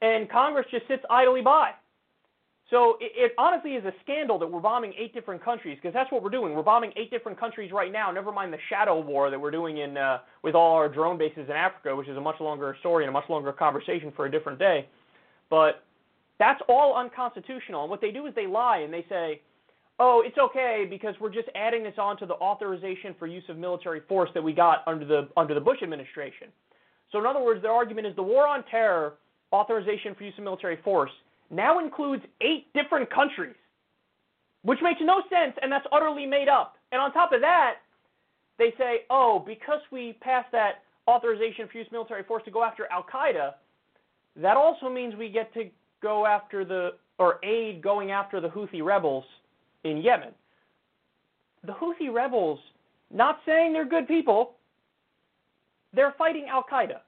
and 0.02 0.30
Congress 0.30 0.66
just 0.72 0.88
sits 0.88 1.04
idly 1.10 1.42
by. 1.42 1.72
So 2.70 2.98
it, 3.00 3.12
it 3.16 3.32
honestly 3.38 3.72
is 3.72 3.86
a 3.86 3.92
scandal 4.02 4.40
that 4.40 4.48
we're 4.48 4.62
bombing 4.62 4.94
eight 4.98 5.14
different 5.14 5.44
countries 5.44 5.78
because 5.80 5.94
that's 5.94 6.12
what 6.12 6.24
we're 6.24 6.32
doing. 6.32 6.56
We're 6.56 6.64
bombing 6.64 6.92
eight 6.96 7.12
different 7.12 7.40
countries 7.40 7.72
right 7.72 7.92
now. 7.92 8.12
Never 8.12 8.32
mind 8.32 8.52
the 8.52 8.58
shadow 8.70 9.00
war 9.00 9.30
that 9.30 9.40
we're 9.40 9.52
doing 9.52 9.78
in 9.80 9.98
uh, 9.98 10.20
with 10.42 10.56
all 10.56 10.74
our 10.76 10.90
drone 10.90 11.18
bases 11.18 11.46
in 11.48 11.52
Africa, 11.52 11.96
which 11.96 12.08
is 12.08 12.18
a 12.18 12.22
much 12.22 12.40
longer 12.40 12.76
story 12.80 13.04
and 13.04 13.10
a 13.10 13.14
much 13.14 13.30
longer 13.30 13.52
conversation 13.52 14.12
for 14.16 14.26
a 14.26 14.32
different 14.32 14.58
day. 14.58 14.88
But 15.50 15.84
that's 16.40 16.62
all 16.68 16.96
unconstitutional. 16.96 17.82
And 17.82 17.90
what 17.90 18.02
they 18.02 18.12
do 18.12 18.26
is 18.26 18.34
they 18.36 18.48
lie 18.48 18.80
and 18.80 18.92
they 18.92 19.06
say, 19.10 19.42
oh, 20.00 20.24
it's 20.26 20.38
okay 20.38 20.86
because 20.90 21.16
we're 21.20 21.34
just 21.34 21.48
adding 21.56 21.84
this 21.84 21.94
on 21.98 22.18
to 22.18 22.26
the 22.26 22.34
authorization 22.34 23.16
for 23.18 23.28
use 23.28 23.44
of 23.50 23.58
military 23.58 24.02
force 24.08 24.30
that 24.34 24.44
we 24.44 24.54
got 24.54 24.84
under 24.88 25.06
the 25.06 25.30
under 25.38 25.54
the 25.54 25.62
Bush 25.62 25.82
administration. 25.84 26.48
So 27.12 27.20
in 27.20 27.26
other 27.26 27.42
words, 27.42 27.62
their 27.62 27.72
argument 27.72 28.08
is 28.08 28.16
the 28.16 28.24
war 28.24 28.48
on 28.48 28.64
terror 28.70 29.14
authorization 29.54 30.16
for 30.16 30.24
use 30.24 30.34
of 30.38 30.44
military 30.44 30.78
force 30.84 31.12
now 31.50 31.80
includes 31.80 32.24
eight 32.42 32.66
different 32.74 33.10
countries, 33.14 33.56
which 34.64 34.80
makes 34.82 35.00
no 35.02 35.22
sense 35.30 35.56
and 35.62 35.72
that's 35.72 35.86
utterly 35.92 36.26
made 36.26 36.50
up. 36.50 36.76
And 36.92 37.00
on 37.00 37.14
top 37.14 37.32
of 37.32 37.42
that, 37.42 37.76
they 38.58 38.74
say, 38.78 39.02
oh, 39.10 39.44
because 39.46 39.82
we 39.92 40.18
passed 40.22 40.52
that 40.52 40.84
authorization 41.08 41.68
for 41.72 41.78
use 41.78 41.88
of 41.88 41.94
military 41.94 42.24
force 42.24 42.44
to 42.46 42.52
go 42.52 42.64
after 42.64 42.88
Al 42.92 43.04
Qaeda, 43.04 43.54
that 44.38 44.58
also 44.58 44.90
means 44.90 45.16
we 45.16 45.30
get 45.30 45.54
to 45.54 45.70
go 46.02 46.26
after 46.26 46.66
the 46.66 46.92
or 47.18 47.40
aid 47.46 47.82
going 47.82 48.12
after 48.12 48.42
the 48.42 48.50
Houthi 48.50 48.84
rebels 48.84 49.24
in 49.86 49.98
Yemen. 49.98 50.34
The 51.66 51.72
Houthi 51.74 52.14
rebels, 52.14 52.60
not 53.14 53.40
saying 53.46 53.72
they're 53.72 53.88
good 53.88 54.08
people, 54.08 54.56
they're 55.94 56.14
fighting 56.18 56.48
Al 56.50 56.64
Qaeda. 56.64 57.00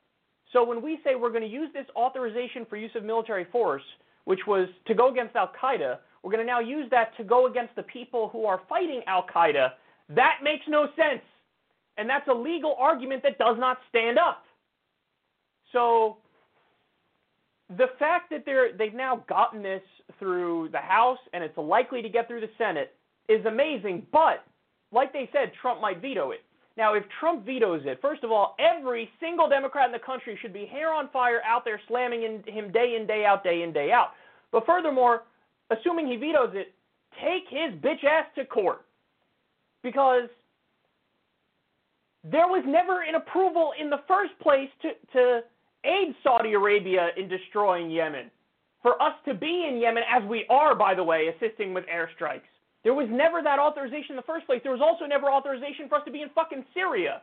So 0.53 0.63
when 0.63 0.81
we 0.81 0.99
say 1.03 1.15
we're 1.15 1.31
going 1.31 1.41
to 1.41 1.49
use 1.49 1.69
this 1.73 1.85
authorization 1.95 2.65
for 2.69 2.77
use 2.77 2.91
of 2.95 3.03
military 3.03 3.45
force, 3.51 3.83
which 4.23 4.39
was 4.47 4.69
to 4.85 4.93
go 4.93 5.11
against 5.11 5.35
Al 5.35 5.51
Qaeda, 5.61 5.97
we're 6.23 6.31
going 6.31 6.45
to 6.45 6.47
now 6.47 6.59
use 6.59 6.89
that 6.91 7.15
to 7.17 7.23
go 7.23 7.47
against 7.47 7.75
the 7.75 7.83
people 7.83 8.29
who 8.29 8.45
are 8.45 8.61
fighting 8.69 9.01
Al 9.07 9.25
Qaeda. 9.27 9.71
That 10.09 10.39
makes 10.43 10.63
no 10.67 10.87
sense. 10.95 11.21
And 11.97 12.09
that's 12.09 12.27
a 12.27 12.33
legal 12.33 12.75
argument 12.79 13.23
that 13.23 13.37
does 13.37 13.57
not 13.59 13.77
stand 13.89 14.17
up. 14.17 14.43
So 15.73 16.17
the 17.75 17.87
fact 17.99 18.29
that 18.29 18.43
they're 18.45 18.75
they've 18.77 18.93
now 18.93 19.23
gotten 19.27 19.61
this 19.61 19.81
through 20.19 20.69
the 20.71 20.79
House 20.79 21.19
and 21.33 21.43
it's 21.43 21.57
likely 21.57 22.01
to 22.01 22.09
get 22.09 22.27
through 22.27 22.41
the 22.41 22.49
Senate 22.57 22.93
is 23.27 23.45
amazing. 23.45 24.05
But 24.11 24.45
like 24.91 25.11
they 25.11 25.29
said, 25.33 25.51
Trump 25.61 25.81
might 25.81 26.01
veto 26.01 26.31
it. 26.31 26.41
Now, 26.77 26.93
if 26.93 27.03
Trump 27.19 27.43
vetoes 27.45 27.81
it, 27.85 27.99
first 28.01 28.23
of 28.23 28.31
all, 28.31 28.55
every 28.59 29.09
single 29.19 29.49
Democrat 29.49 29.87
in 29.87 29.91
the 29.91 29.99
country 29.99 30.37
should 30.41 30.53
be 30.53 30.65
hair 30.65 30.93
on 30.93 31.09
fire 31.09 31.41
out 31.43 31.65
there 31.65 31.81
slamming 31.87 32.23
in, 32.23 32.53
him 32.53 32.71
day 32.71 32.95
in, 32.99 33.07
day 33.07 33.25
out, 33.25 33.43
day 33.43 33.63
in, 33.63 33.73
day 33.73 33.91
out. 33.91 34.09
But 34.51 34.65
furthermore, 34.65 35.23
assuming 35.71 36.07
he 36.07 36.17
vetoes 36.17 36.51
it, 36.53 36.73
take 37.19 37.43
his 37.49 37.73
bitch 37.81 38.03
ass 38.03 38.27
to 38.35 38.45
court. 38.45 38.85
Because 39.81 40.29
there 42.23 42.47
was 42.47 42.63
never 42.67 43.01
an 43.01 43.15
approval 43.15 43.71
in 43.79 43.89
the 43.89 44.01
first 44.07 44.37
place 44.39 44.69
to, 44.83 44.89
to 45.13 45.41
aid 45.87 46.13
Saudi 46.23 46.53
Arabia 46.53 47.09
in 47.17 47.27
destroying 47.27 47.89
Yemen. 47.89 48.29
For 48.83 49.01
us 49.01 49.13
to 49.25 49.33
be 49.33 49.65
in 49.67 49.79
Yemen, 49.79 50.03
as 50.07 50.27
we 50.29 50.45
are, 50.49 50.75
by 50.75 50.93
the 50.93 51.03
way, 51.03 51.27
assisting 51.27 51.73
with 51.73 51.85
airstrikes. 51.85 52.41
There 52.83 52.93
was 52.93 53.07
never 53.09 53.41
that 53.41 53.59
authorization 53.59 54.11
in 54.11 54.15
the 54.17 54.21
first 54.21 54.45
place. 54.45 54.61
There 54.63 54.71
was 54.71 54.81
also 54.81 55.05
never 55.05 55.27
authorization 55.27 55.89
for 55.89 55.95
us 55.95 56.05
to 56.05 56.11
be 56.11 56.21
in 56.21 56.29
fucking 56.35 56.63
Syria. 56.73 57.21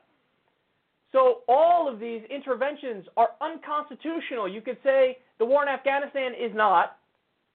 So 1.12 1.42
all 1.49 1.88
of 1.88 2.00
these 2.00 2.23
interventions 2.28 3.06
are 3.16 3.30
unconstitutional. 3.40 4.49
You 4.49 4.61
could 4.61 4.78
say 4.83 5.18
the 5.38 5.44
war 5.44 5.62
in 5.62 5.68
Afghanistan 5.68 6.33
is 6.35 6.50
not. 6.54 6.99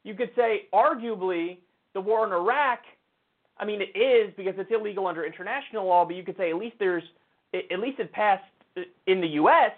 You 0.03 0.15
could 0.15 0.31
say 0.35 0.67
arguably 0.73 1.57
the 1.93 1.99
war 1.99 2.25
in 2.25 2.31
Iraq, 2.31 2.79
I 3.57 3.65
mean 3.65 3.81
it 3.81 3.97
is 3.99 4.33
because 4.37 4.53
it's 4.57 4.71
illegal 4.71 5.07
under 5.07 5.25
international 5.25 5.85
law, 5.85 6.05
but 6.05 6.15
you 6.15 6.23
could 6.23 6.37
say 6.37 6.51
at 6.51 6.55
least 6.55 6.77
there's 6.79 7.03
at 7.53 7.79
least 7.79 7.99
it 7.99 8.11
passed 8.13 8.43
in 9.07 9.19
the 9.19 9.27
US 9.43 9.71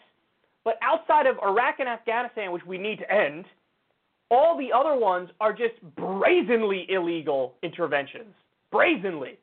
but 0.63 0.77
outside 0.82 1.25
of 1.25 1.38
Iraq 1.44 1.75
and 1.80 1.89
Afghanistan, 1.89 2.51
which 2.51 2.65
we 2.65 2.77
need 2.77 3.00
to 3.00 3.12
end, 3.12 3.46
all 4.30 4.58
the 4.58 4.72
other 4.72 5.00
ones 5.00 5.30
are 5.39 5.51
just 5.51 5.74
brazenly 5.96 6.86
illegal 6.89 7.56
interventions. 7.63 8.34
Brazenly. 8.72 9.38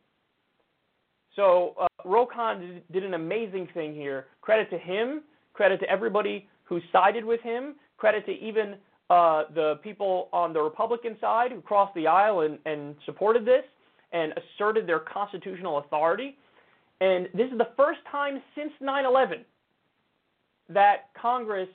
So 1.36 1.74
uh, 1.80 1.86
Ro 2.04 2.26
Khanna 2.26 2.80
did 2.90 3.04
an 3.04 3.14
amazing 3.14 3.68
thing 3.74 3.94
here. 3.94 4.26
Credit 4.40 4.70
to 4.70 4.78
him. 4.78 5.22
Credit 5.52 5.78
to 5.80 5.90
everybody 5.90 6.48
who 6.64 6.80
sided 6.92 7.24
with 7.24 7.40
him. 7.42 7.74
Credit 7.96 8.24
to 8.26 8.32
even 8.32 8.76
uh, 9.10 9.44
the 9.54 9.74
people 9.82 10.28
on 10.32 10.52
the 10.52 10.60
Republican 10.60 11.16
side 11.20 11.52
who 11.52 11.60
crossed 11.60 11.94
the 11.94 12.06
aisle 12.06 12.40
and, 12.40 12.58
and 12.64 12.94
supported 13.04 13.44
this 13.44 13.64
and 14.12 14.32
asserted 14.32 14.86
their 14.86 15.00
constitutional 15.00 15.78
authority. 15.78 16.36
And 17.00 17.28
this 17.34 17.50
is 17.52 17.58
the 17.58 17.68
first 17.76 18.00
time 18.10 18.40
since 18.54 18.72
9 18.80 19.04
11 19.04 19.44
that 20.68 21.10
Congress 21.20 21.68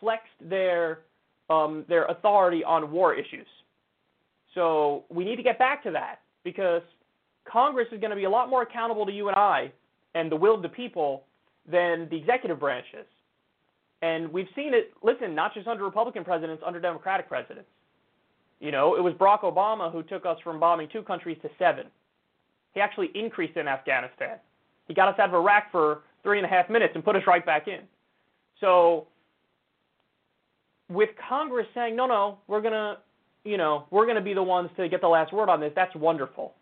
flexed 0.00 0.28
their 0.40 1.00
um, 1.50 1.84
their 1.88 2.06
authority 2.06 2.64
on 2.64 2.90
war 2.90 3.14
issues. 3.14 3.46
So 4.54 5.04
we 5.10 5.24
need 5.24 5.36
to 5.36 5.42
get 5.42 5.58
back 5.58 5.82
to 5.82 5.90
that 5.90 6.20
because 6.42 6.82
Congress 7.50 7.88
is 7.92 8.00
going 8.00 8.10
to 8.10 8.16
be 8.16 8.24
a 8.24 8.30
lot 8.30 8.48
more 8.48 8.62
accountable 8.62 9.04
to 9.04 9.12
you 9.12 9.28
and 9.28 9.36
I 9.36 9.70
and 10.14 10.30
the 10.30 10.36
will 10.36 10.54
of 10.54 10.62
the 10.62 10.68
people 10.68 11.24
than 11.70 12.08
the 12.10 12.16
executive 12.16 12.60
branch 12.60 12.86
is. 12.98 13.06
And 14.00 14.32
we've 14.32 14.48
seen 14.54 14.74
it, 14.74 14.92
listen, 15.02 15.34
not 15.34 15.54
just 15.54 15.66
under 15.66 15.84
Republican 15.84 16.24
presidents, 16.24 16.62
under 16.64 16.80
Democratic 16.80 17.28
presidents. 17.28 17.68
You 18.60 18.70
know, 18.70 18.96
it 18.96 19.02
was 19.02 19.12
Barack 19.14 19.40
Obama 19.40 19.90
who 19.92 20.02
took 20.02 20.24
us 20.24 20.38
from 20.44 20.60
bombing 20.60 20.88
two 20.92 21.02
countries 21.02 21.38
to 21.42 21.50
seven. 21.58 21.86
He 22.72 22.80
actually 22.80 23.10
increased 23.14 23.56
in 23.56 23.68
Afghanistan. 23.68 24.38
He 24.88 24.94
got 24.94 25.08
us 25.08 25.18
out 25.18 25.28
of 25.28 25.34
Iraq 25.34 25.70
for 25.70 26.02
three 26.22 26.38
and 26.38 26.46
a 26.46 26.48
half 26.48 26.68
minutes 26.70 26.92
and 26.94 27.04
put 27.04 27.16
us 27.16 27.22
right 27.26 27.44
back 27.44 27.68
in. 27.68 27.80
So, 28.60 29.06
with 30.88 31.10
Congress 31.28 31.66
saying, 31.74 31.96
no, 31.96 32.06
no, 32.06 32.38
we're 32.46 32.60
going 32.60 32.72
to, 32.72 32.98
you 33.44 33.56
know, 33.56 33.86
we're 33.90 34.04
going 34.04 34.16
to 34.16 34.22
be 34.22 34.34
the 34.34 34.42
ones 34.42 34.70
to 34.76 34.88
get 34.88 35.00
the 35.00 35.08
last 35.08 35.32
word 35.32 35.48
on 35.48 35.60
this, 35.60 35.72
that's 35.74 35.94
wonderful. 35.96 36.54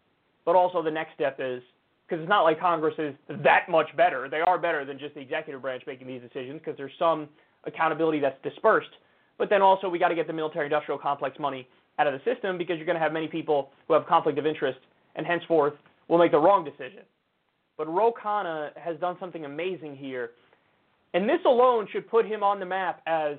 But 0.44 0.56
also 0.56 0.82
the 0.82 0.90
next 0.90 1.14
step 1.14 1.36
is, 1.38 1.62
because 2.08 2.22
it's 2.22 2.28
not 2.28 2.42
like 2.42 2.60
Congress 2.60 2.94
is 2.98 3.14
that 3.42 3.68
much 3.68 3.94
better. 3.96 4.28
They 4.28 4.40
are 4.40 4.58
better 4.58 4.84
than 4.84 4.98
just 4.98 5.14
the 5.14 5.20
executive 5.20 5.62
branch 5.62 5.82
making 5.86 6.06
these 6.06 6.20
decisions 6.20 6.60
because 6.60 6.76
there's 6.76 6.92
some 6.98 7.28
accountability 7.64 8.20
that's 8.20 8.40
dispersed. 8.42 8.90
But 9.38 9.48
then 9.48 9.62
also 9.62 9.88
we 9.88 9.98
got 9.98 10.08
to 10.08 10.14
get 10.14 10.26
the 10.26 10.32
military 10.32 10.66
industrial 10.66 10.98
complex 10.98 11.38
money 11.38 11.66
out 11.98 12.06
of 12.06 12.12
the 12.12 12.20
system 12.30 12.58
because 12.58 12.76
you're 12.76 12.86
going 12.86 12.98
to 12.98 13.02
have 13.02 13.12
many 13.12 13.28
people 13.28 13.70
who 13.86 13.94
have 13.94 14.06
conflict 14.06 14.38
of 14.38 14.46
interest 14.46 14.78
and 15.16 15.26
henceforth 15.26 15.74
will 16.08 16.18
make 16.18 16.32
the 16.32 16.38
wrong 16.38 16.64
decision. 16.64 17.02
But 17.78 17.88
Ro 17.88 18.12
Khanna 18.12 18.76
has 18.76 18.98
done 19.00 19.16
something 19.18 19.44
amazing 19.44 19.96
here. 19.96 20.32
And 21.14 21.28
this 21.28 21.40
alone 21.44 21.86
should 21.92 22.08
put 22.08 22.26
him 22.26 22.42
on 22.42 22.58
the 22.58 22.66
map 22.66 23.02
as 23.06 23.36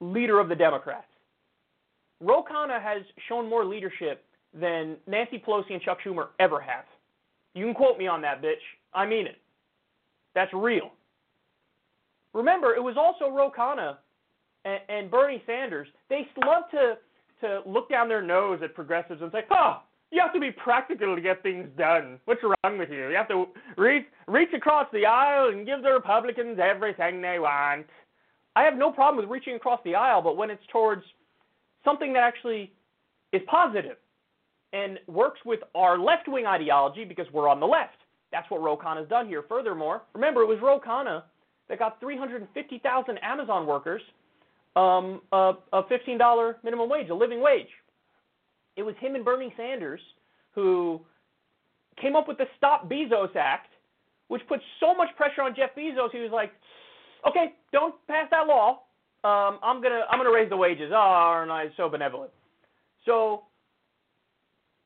leader 0.00 0.40
of 0.40 0.48
the 0.48 0.54
Democrats. 0.54 1.06
Ro 2.20 2.42
Khanna 2.42 2.82
has 2.82 3.02
shown 3.28 3.48
more 3.48 3.64
leadership 3.64 4.24
than 4.58 4.96
Nancy 5.06 5.42
Pelosi 5.44 5.72
and 5.72 5.82
Chuck 5.82 5.98
Schumer 6.04 6.28
ever 6.40 6.60
have. 6.60 6.84
You 7.54 7.66
can 7.66 7.74
quote 7.74 7.98
me 7.98 8.06
on 8.06 8.22
that, 8.22 8.42
bitch. 8.42 8.54
I 8.94 9.06
mean 9.06 9.26
it. 9.26 9.36
That's 10.34 10.52
real. 10.54 10.90
Remember, 12.32 12.74
it 12.74 12.82
was 12.82 12.96
also 12.98 13.34
Ro 13.34 13.50
Khanna 13.56 13.96
and, 14.64 14.80
and 14.88 15.10
Bernie 15.10 15.42
Sanders. 15.46 15.88
They 16.08 16.26
love 16.44 16.64
to 16.72 16.94
to 17.42 17.60
look 17.66 17.90
down 17.90 18.08
their 18.08 18.22
nose 18.22 18.60
at 18.62 18.74
progressives 18.74 19.20
and 19.20 19.30
say, 19.30 19.44
"Oh, 19.50 19.82
you 20.10 20.20
have 20.20 20.32
to 20.32 20.40
be 20.40 20.50
practical 20.50 21.14
to 21.14 21.20
get 21.20 21.42
things 21.42 21.68
done. 21.76 22.18
What's 22.24 22.40
wrong 22.42 22.78
with 22.78 22.90
you? 22.90 23.08
You 23.08 23.16
have 23.16 23.28
to 23.28 23.46
reach 23.76 24.06
reach 24.28 24.52
across 24.54 24.86
the 24.92 25.06
aisle 25.06 25.48
and 25.48 25.66
give 25.66 25.82
the 25.82 25.90
Republicans 25.90 26.58
everything 26.62 27.20
they 27.20 27.38
want." 27.38 27.86
I 28.54 28.62
have 28.62 28.76
no 28.76 28.90
problem 28.90 29.22
with 29.22 29.30
reaching 29.30 29.54
across 29.54 29.80
the 29.84 29.94
aisle, 29.94 30.22
but 30.22 30.36
when 30.38 30.50
it's 30.50 30.64
towards 30.72 31.02
something 31.84 32.14
that 32.14 32.22
actually 32.22 32.72
is 33.32 33.42
positive 33.46 33.98
and 34.72 34.98
works 35.06 35.40
with 35.44 35.60
our 35.74 35.98
left 35.98 36.26
wing 36.26 36.46
ideology 36.46 37.04
because 37.04 37.26
we're 37.32 37.48
on 37.48 37.60
the 37.60 37.66
left. 37.66 37.96
That's 38.32 38.50
what 38.50 38.62
Ro 38.62 38.78
has 38.82 39.08
done 39.08 39.28
here. 39.28 39.44
Furthermore, 39.48 40.02
remember, 40.14 40.42
it 40.42 40.46
was 40.46 40.58
Ro 40.60 40.80
that 41.68 41.78
got 41.78 42.00
350,000 42.00 43.18
Amazon 43.18 43.66
workers 43.66 44.02
um, 44.76 45.22
a, 45.32 45.54
a 45.72 45.82
$15 45.84 46.54
minimum 46.62 46.88
wage, 46.88 47.08
a 47.08 47.14
living 47.14 47.40
wage. 47.40 47.68
It 48.76 48.82
was 48.82 48.94
him 49.00 49.14
and 49.14 49.24
Bernie 49.24 49.52
Sanders 49.56 50.00
who 50.54 51.00
came 52.00 52.16
up 52.16 52.28
with 52.28 52.38
the 52.38 52.46
Stop 52.56 52.88
Bezos 52.88 53.34
Act, 53.36 53.68
which 54.28 54.42
put 54.48 54.60
so 54.80 54.94
much 54.94 55.08
pressure 55.16 55.42
on 55.42 55.54
Jeff 55.54 55.70
Bezos. 55.76 56.10
He 56.12 56.18
was 56.18 56.30
like, 56.32 56.52
"Okay, 57.26 57.54
don't 57.72 57.94
pass 58.06 58.28
that 58.30 58.46
law. 58.46 58.82
Um, 59.24 59.58
I'm 59.62 59.82
gonna 59.82 60.04
I'm 60.10 60.18
gonna 60.18 60.32
raise 60.32 60.50
the 60.50 60.56
wages." 60.56 60.92
Oh, 60.92 60.96
aren't 60.96 61.50
I 61.50 61.70
so 61.76 61.88
benevolent? 61.88 62.30
So 63.04 63.44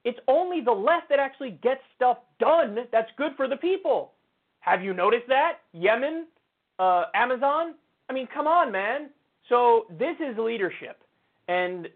it's 0.04 0.18
only 0.28 0.60
the 0.60 0.72
left 0.72 1.08
that 1.10 1.18
actually 1.18 1.52
gets 1.62 1.80
stuff 1.96 2.18
done 2.38 2.86
that's 2.92 3.10
good 3.16 3.32
for 3.36 3.48
the 3.48 3.56
people. 3.56 4.12
Have 4.60 4.82
you 4.82 4.92
noticed 4.94 5.26
that? 5.28 5.58
Yemen, 5.72 6.26
uh, 6.78 7.04
Amazon? 7.14 7.74
I 8.08 8.12
mean, 8.12 8.28
come 8.32 8.46
on, 8.46 8.70
man. 8.70 9.10
So 9.48 9.86
this 9.98 10.16
is 10.20 10.36
leadership. 10.38 11.02
And 11.48 11.88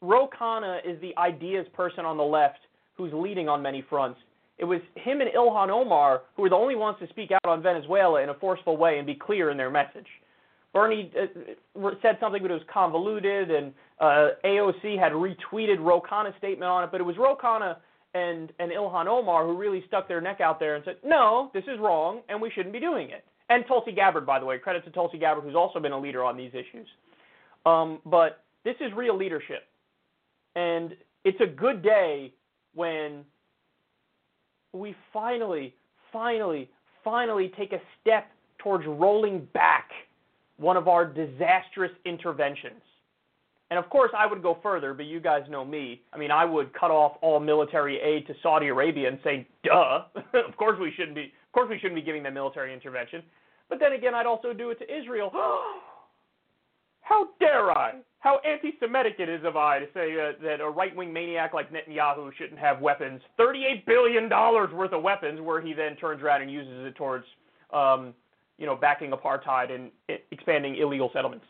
Ro 0.00 0.28
Khanna 0.28 0.78
is 0.84 1.00
the 1.00 1.16
ideas 1.18 1.66
person 1.74 2.04
on 2.04 2.16
the 2.16 2.22
left 2.22 2.58
who's 2.96 3.12
leading 3.12 3.48
on 3.48 3.62
many 3.62 3.84
fronts. 3.88 4.18
It 4.58 4.64
was 4.64 4.80
him 4.94 5.20
and 5.20 5.30
Ilhan 5.30 5.70
Omar 5.70 6.22
who 6.36 6.42
were 6.42 6.50
the 6.50 6.56
only 6.56 6.76
ones 6.76 6.96
to 7.00 7.08
speak 7.08 7.30
out 7.30 7.44
on 7.44 7.62
Venezuela 7.62 8.22
in 8.22 8.28
a 8.28 8.34
forceful 8.34 8.76
way 8.76 8.98
and 8.98 9.06
be 9.06 9.14
clear 9.14 9.50
in 9.50 9.56
their 9.56 9.70
message. 9.70 10.06
Bernie 10.72 11.10
uh, 11.18 11.90
said 12.02 12.18
something, 12.20 12.42
but 12.42 12.50
it 12.50 12.54
was 12.54 12.62
convoluted, 12.72 13.50
and 13.50 13.72
uh, 13.98 14.28
AOC 14.44 14.98
had 14.98 15.12
retweeted 15.12 15.80
Ro 15.80 16.00
Khanna's 16.00 16.34
statement 16.38 16.70
on 16.70 16.84
it, 16.84 16.90
but 16.92 17.00
it 17.00 17.04
was 17.04 17.16
Ro 17.18 17.36
Khanna 17.36 17.78
and, 18.14 18.52
and 18.58 18.70
Ilhan 18.70 19.06
Omar 19.06 19.46
who 19.46 19.56
really 19.56 19.82
stuck 19.88 20.06
their 20.06 20.20
neck 20.20 20.40
out 20.40 20.60
there 20.60 20.76
and 20.76 20.84
said, 20.84 20.96
no, 21.04 21.50
this 21.54 21.64
is 21.64 21.78
wrong, 21.80 22.20
and 22.28 22.40
we 22.40 22.50
shouldn't 22.50 22.72
be 22.72 22.80
doing 22.80 23.10
it. 23.10 23.24
And 23.48 23.64
Tulsi 23.66 23.90
Gabbard, 23.90 24.24
by 24.24 24.38
the 24.38 24.46
way, 24.46 24.58
credit 24.58 24.84
to 24.84 24.90
Tulsi 24.90 25.18
Gabbard, 25.18 25.42
who's 25.42 25.56
also 25.56 25.80
been 25.80 25.92
a 25.92 25.98
leader 25.98 26.22
on 26.22 26.36
these 26.36 26.52
issues. 26.52 26.86
Um, 27.66 27.98
but 28.06 28.44
this 28.64 28.76
is 28.80 28.92
real 28.96 29.16
leadership. 29.16 29.64
And 30.56 30.96
it's 31.24 31.40
a 31.40 31.46
good 31.46 31.82
day 31.82 32.32
when 32.74 33.24
we 34.72 34.94
finally, 35.12 35.74
finally, 36.12 36.70
finally 37.02 37.52
take 37.56 37.72
a 37.72 37.80
step 38.00 38.26
towards 38.58 38.86
rolling 38.86 39.46
back 39.52 39.90
one 40.56 40.76
of 40.76 40.88
our 40.88 41.06
disastrous 41.06 41.92
interventions. 42.04 42.82
And 43.70 43.78
of 43.78 43.88
course, 43.88 44.10
I 44.16 44.26
would 44.26 44.42
go 44.42 44.58
further, 44.62 44.92
but 44.94 45.06
you 45.06 45.20
guys 45.20 45.42
know 45.48 45.64
me. 45.64 46.02
I 46.12 46.18
mean, 46.18 46.30
I 46.30 46.44
would 46.44 46.72
cut 46.74 46.90
off 46.90 47.16
all 47.22 47.38
military 47.38 48.00
aid 48.00 48.26
to 48.26 48.34
Saudi 48.42 48.66
Arabia 48.66 49.08
and 49.08 49.18
say, 49.22 49.46
"Duh, 49.62 50.04
of 50.34 50.56
course 50.56 50.78
we 50.80 50.92
shouldn't 50.96 51.14
be. 51.14 51.24
Of 51.24 51.52
course 51.52 51.70
we 51.70 51.78
shouldn't 51.78 51.94
be 51.94 52.02
giving 52.02 52.22
them 52.22 52.34
military 52.34 52.74
intervention." 52.74 53.22
But 53.68 53.78
then 53.78 53.92
again, 53.92 54.14
I'd 54.14 54.26
also 54.26 54.52
do 54.52 54.70
it 54.70 54.78
to 54.80 54.98
Israel. 54.98 55.30
Oh, 55.34 55.80
How 57.10 57.26
dare 57.40 57.72
I? 57.72 57.94
How 58.20 58.38
anti-Semitic 58.46 59.16
it 59.18 59.28
is 59.28 59.44
of 59.44 59.56
I 59.56 59.80
to 59.80 59.86
say 59.92 60.12
uh, 60.12 60.32
that 60.44 60.60
a 60.60 60.70
right-wing 60.70 61.12
maniac 61.12 61.52
like 61.52 61.72
Netanyahu 61.72 62.30
shouldn't 62.38 62.60
have 62.60 62.80
weapons. 62.80 63.20
Thirty-eight 63.36 63.84
billion 63.84 64.28
dollars 64.28 64.72
worth 64.72 64.92
of 64.92 65.02
weapons, 65.02 65.40
where 65.40 65.60
he 65.60 65.72
then 65.72 65.96
turns 65.96 66.22
around 66.22 66.42
and 66.42 66.50
uses 66.52 66.86
it 66.86 66.94
towards, 66.94 67.24
um, 67.72 68.14
you 68.58 68.66
know, 68.66 68.76
backing 68.76 69.10
apartheid 69.10 69.72
and 69.72 69.90
expanding 70.30 70.76
illegal 70.76 71.10
settlements. 71.12 71.46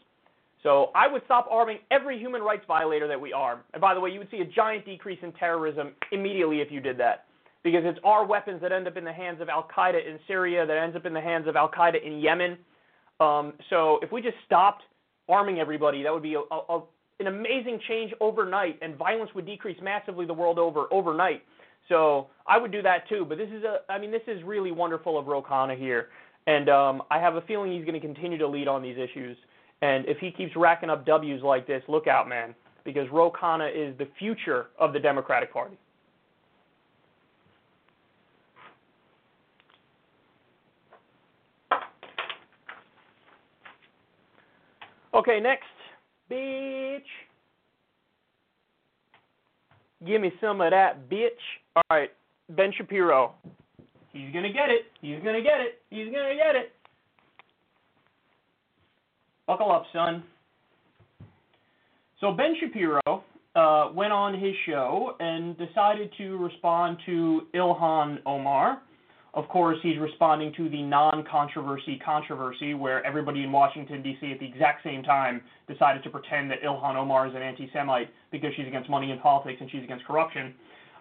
So 0.63 0.91
I 0.95 1.07
would 1.13 1.23
stop 1.27 1.47
arming 1.51 1.79
every 1.91 2.19
human 2.19 2.41
rights 2.41 2.65
violator 2.67 3.07
that 3.09 3.21
we 3.21 3.33
arm. 3.35 3.61
And 3.75 3.81
by 3.83 3.93
the 3.93 4.01
way, 4.01 4.11
you 4.11 4.19
would 4.19 4.31
see 4.31 4.41
a 4.41 4.47
giant 4.47 4.87
decrease 4.87 5.19
in 5.23 5.33
terrorism 5.33 5.93
immediately 6.11 6.61
if 6.61 6.73
you 6.73 6.81
did 6.81 6.97
that. 7.01 7.27
Because 7.63 7.83
it's 7.85 7.99
our 8.05 8.25
weapons 8.25 8.63
that 8.63 8.73
end 8.73 8.87
up 8.87 8.97
in 8.97 9.05
the 9.05 9.13
hands 9.13 9.43
of 9.43 9.51
Al 9.51 9.69
Qaeda 9.77 10.07
in 10.09 10.19
Syria, 10.27 10.65
that 10.65 10.79
ends 10.79 10.97
up 10.97 11.05
in 11.05 11.13
the 11.13 11.21
hands 11.21 11.47
of 11.47 11.57
Al 11.57 11.71
Qaeda 11.71 12.03
in 12.03 12.19
Yemen. 12.19 12.57
Um, 13.21 13.53
so 13.69 13.99
if 14.03 14.11
we 14.11 14.23
just 14.23 14.37
stopped 14.47 14.85
arming 15.31 15.59
everybody, 15.59 16.03
that 16.03 16.13
would 16.13 16.23
be 16.23 16.35
a, 16.35 16.41
a, 16.41 16.83
an 17.21 17.27
amazing 17.27 17.81
change 17.89 18.13
overnight, 18.21 18.79
and 18.83 18.97
violence 18.97 19.31
would 19.35 19.47
decrease 19.47 19.79
massively 19.83 20.27
the 20.27 20.35
world 20.35 20.59
over 20.59 20.87
overnight. 20.91 21.43
So 21.89 22.29
I 22.47 22.59
would 22.59 22.73
do 22.73 22.83
that 22.83 23.09
too. 23.09 23.25
But 23.29 23.39
this 23.39 23.49
is 23.49 23.65
a, 23.65 23.79
I 23.91 23.99
mean, 23.99 24.11
this 24.11 24.23
is 24.27 24.43
really 24.45 24.73
wonderful 24.73 25.19
of 25.19 25.27
Ro 25.27 25.43
Khanna 25.43 25.77
here, 25.79 26.09
and 26.47 26.69
um, 26.69 27.03
I 27.11 27.19
have 27.19 27.37
a 27.37 27.43
feeling 27.43 27.73
he's 27.73 27.85
going 27.85 28.01
to 28.01 28.07
continue 28.07 28.39
to 28.39 28.47
lead 28.47 28.69
on 28.69 28.83
these 28.83 28.97
issues. 28.97 29.37
And 29.83 30.07
if 30.07 30.19
he 30.19 30.31
keeps 30.31 30.55
racking 30.57 30.91
up 30.91 31.07
W's 31.07 31.43
like 31.43 31.67
this, 31.67 31.83
look 31.89 32.07
out, 32.07 32.29
man, 32.29 32.55
because 32.85 33.07
Ro 33.11 33.31
Khanna 33.31 33.71
is 33.71 33.97
the 33.99 34.09
future 34.19 34.67
of 34.79 34.93
the 34.93 35.01
Democratic 35.01 35.53
Party. 35.53 35.77
Okay, 45.15 45.41
next, 45.41 45.65
bitch. 46.31 47.01
Give 50.07 50.21
me 50.21 50.33
some 50.41 50.61
of 50.61 50.71
that, 50.71 51.11
bitch. 51.11 51.29
All 51.77 51.83
right, 51.91 52.11
Ben 52.51 52.73
Shapiro. 52.77 53.35
He's 54.13 54.33
going 54.33 54.45
to 54.45 54.53
get 54.53 54.71
it. 54.71 54.87
He's 55.01 55.23
going 55.23 55.35
to 55.35 55.43
get 55.43 55.61
it. 55.61 55.81
He's 55.91 56.11
going 56.13 56.31
to 56.31 56.37
get 56.37 56.57
it. 56.57 56.73
Buckle 59.47 59.71
up, 59.73 59.85
son. 59.93 60.23
So 62.21 62.33
Ben 62.33 62.55
Shapiro 62.61 63.25
uh, 63.57 63.89
went 63.93 64.13
on 64.13 64.39
his 64.39 64.55
show 64.67 65.17
and 65.21 65.57
decided 65.59 66.11
to 66.19 66.37
respond 66.37 66.99
to 67.07 67.43
Ilhan 67.55 68.19
Omar. 68.27 68.83
Of 69.33 69.49
course, 69.49 69.79
he's 69.83 69.99
responding 69.99 70.53
to 70.57 70.69
the 70.69 70.83
non-controversy 70.83 72.01
controversy, 72.05 72.75
where 72.75 73.05
everybody 73.07 73.45
in 73.45 73.53
Washington 73.53 74.03
D.C. 74.03 74.33
at 74.33 74.41
the 74.41 74.47
exact 74.47 74.83
same 74.83 75.05
time 75.05 75.41
decided 75.69 76.03
to 76.03 76.11
pretend 76.11 76.51
that 76.51 76.63
Ilhan 76.63 76.97
Omar 76.97 77.29
is 77.29 77.35
an 77.37 77.43
anti-Semite 77.43 78.09
because 78.33 78.51
she's 78.57 78.67
against 78.67 78.91
money 78.91 79.13
in 79.13 79.19
politics 79.21 79.59
and 79.61 79.71
she's 79.71 79.85
against 79.85 80.05
corruption. 80.05 80.53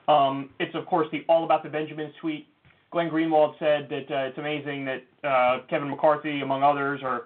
Um, 0.08 0.52
it's 0.60 0.76
of 0.76 0.86
course 0.86 1.08
the 1.12 1.22
all 1.28 1.44
about 1.44 1.64
the 1.64 1.70
Benjamins 1.70 2.14
tweet. 2.22 2.48
Glenn 2.92 3.10
Greenwald 3.10 3.58
said 3.60 3.88
that 3.90 4.12
uh, 4.12 4.28
it's 4.28 4.38
amazing 4.38 4.86
that 4.86 5.28
uh, 5.28 5.66
Kevin 5.70 5.90
McCarthy, 5.90 6.42
among 6.42 6.64
others, 6.64 7.02
are 7.04 7.26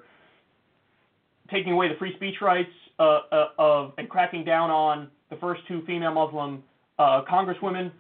taking 1.52 1.74
away 1.74 1.88
the 1.88 1.96
free 1.96 2.14
speech 2.16 2.36
rights 2.42 2.70
uh, 3.00 3.20
uh, 3.32 3.46
of 3.58 3.94
and 3.98 4.10
cracking 4.10 4.44
down 4.44 4.70
on 4.70 5.10
the 5.30 5.36
first 5.38 5.62
two 5.68 5.82
female 5.86 6.14
Muslim 6.14 6.64
uh, 7.00 7.22
congresswomen. 7.30 7.92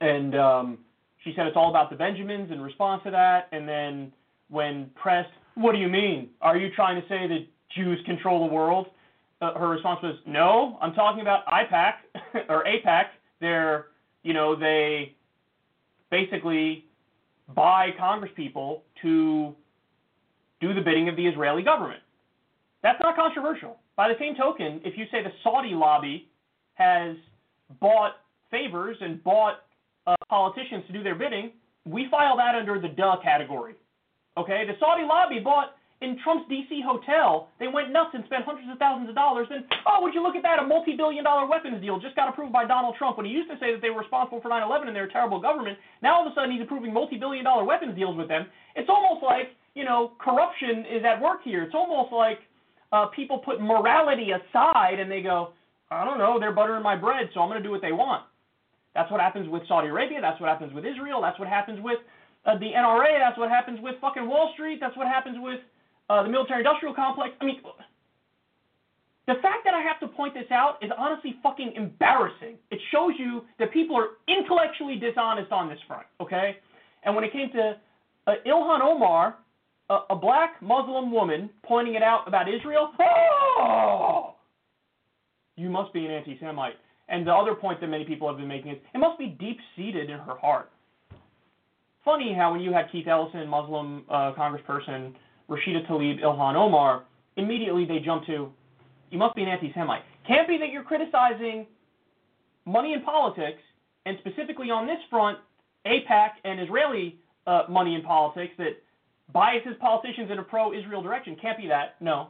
And 0.00 0.34
um, 0.34 0.78
she 1.26 1.34
said 1.36 1.46
it's 1.46 1.56
all 1.56 1.68
about 1.68 1.90
the 1.90 1.96
Benjamins 1.96 2.50
in 2.50 2.62
response 2.62 3.02
to 3.04 3.10
that. 3.10 3.48
And 3.52 3.68
then 3.68 4.12
when 4.48 4.90
pressed, 4.94 5.28
what 5.56 5.72
do 5.72 5.78
you 5.78 5.88
mean? 5.88 6.30
Are 6.40 6.56
you 6.56 6.70
trying 6.74 6.98
to 7.00 7.06
say 7.08 7.26
that 7.26 7.46
Jews 7.74 7.98
control 8.06 8.48
the 8.48 8.54
world? 8.54 8.86
uh, 9.40 9.54
her 9.54 9.68
response 9.68 10.00
was, 10.02 10.16
"No, 10.26 10.78
I'm 10.80 10.94
talking 10.94 11.20
about 11.20 11.46
IPAC 11.46 11.94
or 12.48 12.64
AIPAC. 12.64 13.06
They're, 13.40 13.86
you 14.22 14.32
know, 14.32 14.56
they 14.56 15.14
basically 16.10 16.86
buy 17.54 17.90
Congress 17.98 18.32
people 18.34 18.82
to 19.02 19.54
do 20.60 20.72
the 20.72 20.80
bidding 20.80 21.08
of 21.08 21.16
the 21.16 21.26
Israeli 21.26 21.62
government. 21.62 22.00
That's 22.82 23.00
not 23.02 23.14
controversial. 23.14 23.78
By 23.96 24.08
the 24.08 24.14
same 24.18 24.34
token, 24.34 24.80
if 24.84 24.96
you 24.96 25.04
say 25.10 25.22
the 25.22 25.32
Saudi 25.42 25.70
lobby 25.70 26.28
has 26.74 27.16
bought 27.80 28.12
favors 28.50 28.96
and 29.00 29.22
bought 29.22 29.65
politicians 30.28 30.84
to 30.86 30.92
do 30.92 31.02
their 31.02 31.14
bidding, 31.14 31.52
we 31.84 32.08
file 32.10 32.36
that 32.36 32.54
under 32.54 32.80
the 32.80 32.88
duh 32.88 33.16
category. 33.22 33.74
Okay, 34.36 34.64
the 34.66 34.74
Saudi 34.78 35.02
lobby 35.06 35.40
bought 35.40 35.76
in 36.02 36.18
Trump's 36.22 36.44
D.C. 36.48 36.82
hotel. 36.84 37.48
They 37.58 37.68
went 37.68 37.90
nuts 37.90 38.12
and 38.12 38.24
spent 38.26 38.44
hundreds 38.44 38.68
of 38.68 38.76
thousands 38.76 39.08
of 39.08 39.14
dollars. 39.14 39.48
And 39.50 39.64
oh, 39.88 40.02
would 40.02 40.12
you 40.12 40.22
look 40.22 40.36
at 40.36 40.42
that? 40.42 40.60
A 40.60 40.66
multi-billion-dollar 40.66 41.48
weapons 41.48 41.80
deal 41.80 41.98
just 41.98 42.16
got 42.16 42.28
approved 42.28 42.52
by 42.52 42.66
Donald 42.66 42.96
Trump 42.98 43.16
when 43.16 43.24
he 43.24 43.32
used 43.32 43.48
to 43.48 43.56
say 43.56 43.72
that 43.72 43.80
they 43.80 43.88
were 43.88 44.04
responsible 44.04 44.40
for 44.42 44.50
9/11 44.50 44.88
and 44.88 44.94
they're 44.96 45.08
a 45.08 45.12
terrible 45.12 45.40
government. 45.40 45.78
Now 46.02 46.20
all 46.20 46.26
of 46.26 46.32
a 46.32 46.34
sudden 46.34 46.52
he's 46.52 46.60
approving 46.60 46.92
multi-billion-dollar 46.92 47.64
weapons 47.64 47.96
deals 47.96 48.16
with 48.16 48.28
them. 48.28 48.46
It's 48.74 48.90
almost 48.90 49.24
like 49.24 49.56
you 49.74 49.84
know 49.84 50.12
corruption 50.20 50.84
is 50.84 51.02
at 51.04 51.20
work 51.20 51.40
here. 51.42 51.62
It's 51.62 51.74
almost 51.74 52.12
like 52.12 52.44
uh, 52.92 53.06
people 53.16 53.38
put 53.38 53.60
morality 53.60 54.30
aside 54.32 55.00
and 55.00 55.10
they 55.10 55.22
go, 55.22 55.52
I 55.90 56.04
don't 56.04 56.18
know, 56.18 56.38
they're 56.38 56.52
buttering 56.52 56.82
my 56.82 56.96
bread, 56.96 57.30
so 57.32 57.40
I'm 57.40 57.48
going 57.48 57.62
to 57.62 57.66
do 57.66 57.70
what 57.70 57.82
they 57.82 57.92
want. 57.92 58.24
That's 58.96 59.12
what 59.12 59.20
happens 59.20 59.46
with 59.48 59.62
Saudi 59.68 59.88
Arabia. 59.88 60.20
That's 60.22 60.40
what 60.40 60.48
happens 60.48 60.72
with 60.72 60.86
Israel. 60.86 61.20
That's 61.20 61.38
what 61.38 61.48
happens 61.48 61.78
with 61.82 61.98
uh, 62.46 62.56
the 62.56 62.72
NRA. 62.72 63.20
That's 63.20 63.36
what 63.36 63.50
happens 63.50 63.78
with 63.82 63.96
fucking 64.00 64.26
Wall 64.26 64.50
Street. 64.54 64.78
That's 64.80 64.96
what 64.96 65.06
happens 65.06 65.36
with 65.38 65.60
uh, 66.08 66.22
the 66.22 66.30
military-industrial 66.30 66.94
complex. 66.94 67.34
I 67.42 67.44
mean, 67.44 67.60
the 69.26 69.34
fact 69.42 69.68
that 69.68 69.74
I 69.74 69.82
have 69.82 70.00
to 70.00 70.08
point 70.08 70.32
this 70.32 70.50
out 70.50 70.78
is 70.80 70.90
honestly 70.96 71.36
fucking 71.42 71.74
embarrassing. 71.76 72.56
It 72.70 72.80
shows 72.90 73.12
you 73.18 73.42
that 73.58 73.70
people 73.70 73.96
are 73.96 74.16
intellectually 74.28 74.96
dishonest 74.96 75.52
on 75.52 75.68
this 75.68 75.78
front. 75.86 76.06
Okay, 76.20 76.56
and 77.04 77.14
when 77.14 77.24
it 77.24 77.32
came 77.32 77.50
to 77.52 77.76
uh, 78.28 78.32
Ilhan 78.46 78.80
Omar, 78.80 79.36
a, 79.90 79.98
a 80.10 80.16
black 80.16 80.62
Muslim 80.62 81.12
woman 81.12 81.50
pointing 81.64 81.96
it 81.96 82.02
out 82.02 82.26
about 82.26 82.48
Israel, 82.48 82.92
oh, 83.58 84.34
you 85.56 85.68
must 85.68 85.92
be 85.92 86.06
an 86.06 86.12
anti-Semite. 86.12 86.76
And 87.08 87.26
the 87.26 87.32
other 87.32 87.54
point 87.54 87.80
that 87.80 87.86
many 87.86 88.04
people 88.04 88.28
have 88.28 88.36
been 88.36 88.48
making 88.48 88.72
is 88.72 88.78
it 88.94 88.98
must 88.98 89.18
be 89.18 89.28
deep-seated 89.28 90.10
in 90.10 90.18
her 90.18 90.36
heart. 90.36 90.70
Funny 92.04 92.34
how 92.34 92.52
when 92.52 92.60
you 92.60 92.72
had 92.72 92.90
Keith 92.90 93.06
Ellison, 93.06 93.48
Muslim 93.48 94.04
uh, 94.08 94.32
congressperson, 94.34 95.14
Rashida 95.48 95.86
Tlaib, 95.88 96.20
Ilhan 96.22 96.54
Omar, 96.54 97.04
immediately 97.36 97.84
they 97.84 97.98
jump 97.98 98.26
to, 98.26 98.52
you 99.10 99.18
must 99.18 99.34
be 99.36 99.42
an 99.42 99.48
anti-Semite. 99.48 100.02
Can't 100.26 100.48
be 100.48 100.58
that 100.58 100.70
you're 100.70 100.82
criticizing 100.82 101.66
money 102.64 102.92
in 102.92 103.02
politics, 103.02 103.60
and 104.04 104.18
specifically 104.20 104.70
on 104.70 104.86
this 104.86 104.98
front, 105.08 105.38
AIPAC 105.84 106.30
and 106.44 106.60
Israeli 106.60 107.18
uh, 107.46 107.62
money 107.68 107.94
in 107.94 108.02
politics 108.02 108.52
that 108.58 108.82
biases 109.32 109.74
politicians 109.80 110.30
in 110.30 110.38
a 110.38 110.42
pro-Israel 110.42 111.02
direction. 111.02 111.36
Can't 111.40 111.58
be 111.58 111.68
that. 111.68 111.94
No. 112.00 112.28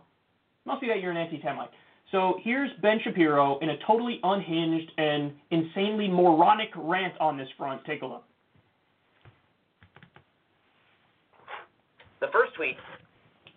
Must 0.67 0.81
be 0.81 0.89
that 0.89 1.01
you're 1.01 1.11
an 1.11 1.17
anti-Semite. 1.17 1.71
So 2.13 2.39
here's 2.43 2.71
Ben 2.83 3.01
Shapiro 3.03 3.59
in 3.59 3.71
a 3.71 3.77
totally 3.87 4.21
unhinged 4.23 4.93
and 4.97 5.33
insanely 5.51 6.09
moronic 6.09 6.71
rant 6.77 7.15
on 7.21 7.37
this 7.37 7.49
front. 7.59 7.85
Take 7.85 8.03
a 8.03 8.07
look. 8.07 8.25
The 12.21 12.29
first 12.33 12.55
tweet 12.55 12.77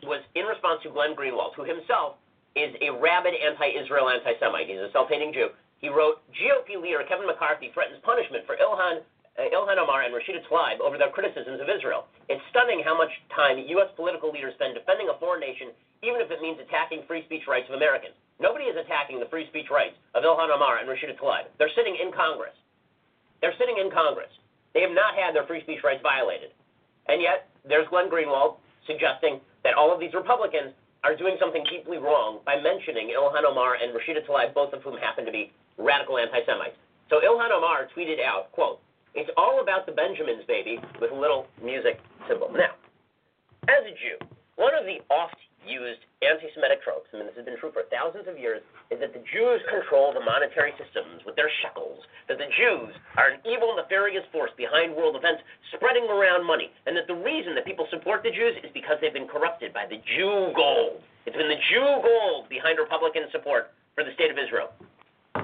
was 0.04 0.22
in 0.36 0.46
response 0.46 0.82
to 0.84 0.90
Glenn 0.90 1.16
Greenwald, 1.16 1.54
who 1.56 1.64
himself 1.64 2.16
is 2.56 2.74
a 2.82 2.90
rabid 2.90 3.34
anti-Israel 3.38 4.10
anti-Semite. 4.10 4.68
He's 4.68 4.82
a 4.82 4.92
self-hating 4.92 5.34
Jew. 5.34 5.50
He 5.80 5.88
wrote, 5.88 6.20
GOP 6.34 6.82
leader 6.82 7.06
Kevin 7.08 7.28
McCarthy 7.28 7.72
threatens 7.74 8.02
punishment 8.04 8.44
for 8.46 8.58
Ilhan 8.58 9.06
uh, 9.40 9.48
Ilhan 9.56 9.80
Omar 9.80 10.04
and 10.04 10.12
Rashida 10.12 10.44
Tlaib 10.52 10.84
over 10.84 10.98
their 10.98 11.12
criticisms 11.16 11.62
of 11.62 11.72
Israel. 11.72 12.08
It's 12.28 12.42
stunning 12.50 12.84
how 12.84 12.98
much 12.98 13.12
time 13.32 13.56
U.S. 13.80 13.88
political 13.96 14.32
leaders 14.32 14.54
spend 14.60 14.76
defending 14.76 15.08
a 15.08 15.16
foreign 15.16 15.40
nation, 15.40 15.72
even 16.04 16.20
if 16.20 16.28
it 16.28 16.42
means 16.42 16.60
attacking 16.60 17.08
free 17.08 17.24
speech 17.24 17.48
rights 17.48 17.70
of 17.72 17.80
Americans. 17.80 18.18
Nobody 18.40 18.72
is 18.72 18.78
attacking 18.80 19.20
the 19.20 19.28
free 19.28 19.48
speech 19.52 19.68
rights 19.70 20.00
of 20.16 20.24
Ilhan 20.24 20.48
Omar 20.48 20.80
and 20.80 20.88
Rashida 20.88 21.20
Tlaib. 21.20 21.52
They're 21.60 21.76
sitting 21.76 22.00
in 22.00 22.12
Congress. 22.16 22.56
They're 23.42 23.56
sitting 23.60 23.78
in 23.78 23.92
Congress. 23.92 24.32
They 24.74 24.82
have 24.82 24.96
not 24.96 25.16
had 25.16 25.36
their 25.36 25.46
free 25.46 25.62
speech 25.62 25.84
rights 25.84 26.00
violated. 26.02 26.56
And 27.08 27.22
yet, 27.22 27.52
there's 27.68 27.88
Glenn 27.90 28.10
Greenwald 28.10 28.58
suggesting 28.88 29.42
that 29.64 29.76
all 29.76 29.94
of 29.94 30.00
these 30.00 30.14
Republicans 30.14 30.72
are 31.04 31.16
doing 31.16 31.36
something 31.40 31.64
deeply 31.72 31.98
wrong 31.98 32.40
by 32.46 32.60
mentioning 32.60 33.12
Ilhan 33.12 33.44
Omar 33.44 33.76
and 33.76 33.92
Rashida 33.92 34.24
Tlaib, 34.28 34.54
both 34.54 34.74
of 34.74 34.84
whom 34.84 34.98
happen 34.98 35.26
to 35.26 35.32
be 35.32 35.52
radical 35.78 36.18
anti-Semites. 36.18 36.76
So 37.10 37.20
Ilhan 37.20 37.52
Omar 37.52 37.88
tweeted 37.96 38.24
out, 38.24 38.52
quote, 38.52 38.80
it's 39.16 39.30
all 39.36 39.62
about 39.62 39.86
the 39.86 39.92
Benjamins, 39.92 40.44
baby, 40.48 40.78
with 41.02 41.12
little 41.12 41.48
music 41.64 42.00
symbol. 42.28 42.52
Now, 42.54 42.78
as 43.68 43.84
a 43.84 43.92
Jew, 43.98 44.18
one 44.56 44.76
of 44.76 44.86
the 44.86 45.02
oft 45.10 45.36
used 45.70 46.02
anti 46.26 46.50
Semitic 46.58 46.82
tropes, 46.82 47.08
I 47.14 47.22
mean, 47.22 47.30
this 47.30 47.38
has 47.38 47.46
been 47.46 47.56
true 47.62 47.72
for 47.72 47.86
thousands 47.94 48.28
of 48.28 48.36
years, 48.36 48.60
is 48.90 49.00
that 49.00 49.14
the 49.14 49.24
Jews 49.30 49.62
control 49.70 50.12
the 50.12 50.26
monetary 50.26 50.74
systems 50.76 51.22
with 51.24 51.38
their 51.38 51.50
shekels, 51.62 52.04
that 52.28 52.42
the 52.42 52.50
Jews 52.58 52.92
are 53.16 53.32
an 53.32 53.40
evil, 53.46 53.78
nefarious 53.78 54.26
force 54.34 54.52
behind 54.58 54.98
world 54.98 55.16
events 55.16 55.46
spreading 55.72 56.10
around 56.10 56.44
money, 56.44 56.74
and 56.90 56.98
that 56.98 57.08
the 57.08 57.16
reason 57.16 57.54
that 57.56 57.64
people 57.64 57.88
support 57.94 58.26
the 58.26 58.34
Jews 58.34 58.58
is 58.66 58.74
because 58.74 58.98
they've 59.00 59.16
been 59.16 59.30
corrupted 59.30 59.72
by 59.72 59.86
the 59.86 60.02
Jew 60.04 60.52
gold. 60.58 61.06
It's 61.30 61.38
been 61.38 61.50
the 61.50 61.62
Jew 61.70 62.02
gold 62.02 62.50
behind 62.50 62.82
Republican 62.82 63.30
support 63.32 63.72
for 63.94 64.04
the 64.04 64.12
state 64.18 64.34
of 64.34 64.38
Israel, 64.42 64.74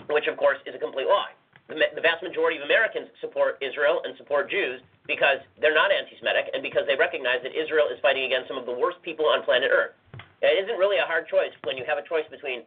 which, 0.10 0.26
of 0.26 0.36
course, 0.36 0.58
is 0.66 0.74
a 0.74 0.82
complete 0.82 1.08
lie 1.08 1.38
the, 1.68 1.76
the 1.98 2.02
vast 2.02 2.22
majority 2.22 2.58
of 2.58 2.64
Americans 2.64 3.10
support 3.22 3.58
Israel 3.62 4.02
and 4.06 4.14
support 4.18 4.50
Jews 4.50 4.82
because 5.10 5.42
they're 5.62 5.74
not 5.74 5.90
anti-Semitic 5.90 6.54
and 6.54 6.62
because 6.62 6.86
they 6.86 6.96
recognize 6.96 7.42
that 7.42 7.58
Israel 7.58 7.90
is 7.90 7.98
fighting 8.02 8.26
against 8.26 8.48
some 8.50 8.58
of 8.58 8.66
the 8.66 8.74
worst 8.74 9.02
people 9.02 9.26
on 9.26 9.42
planet 9.44 9.70
Earth. 9.74 9.94
It 10.46 10.62
isn't 10.66 10.78
really 10.78 11.02
a 11.02 11.08
hard 11.08 11.28
choice 11.28 11.54
when 11.66 11.78
you 11.78 11.86
have 11.90 11.98
a 11.98 12.06
choice 12.06 12.26
between 12.30 12.64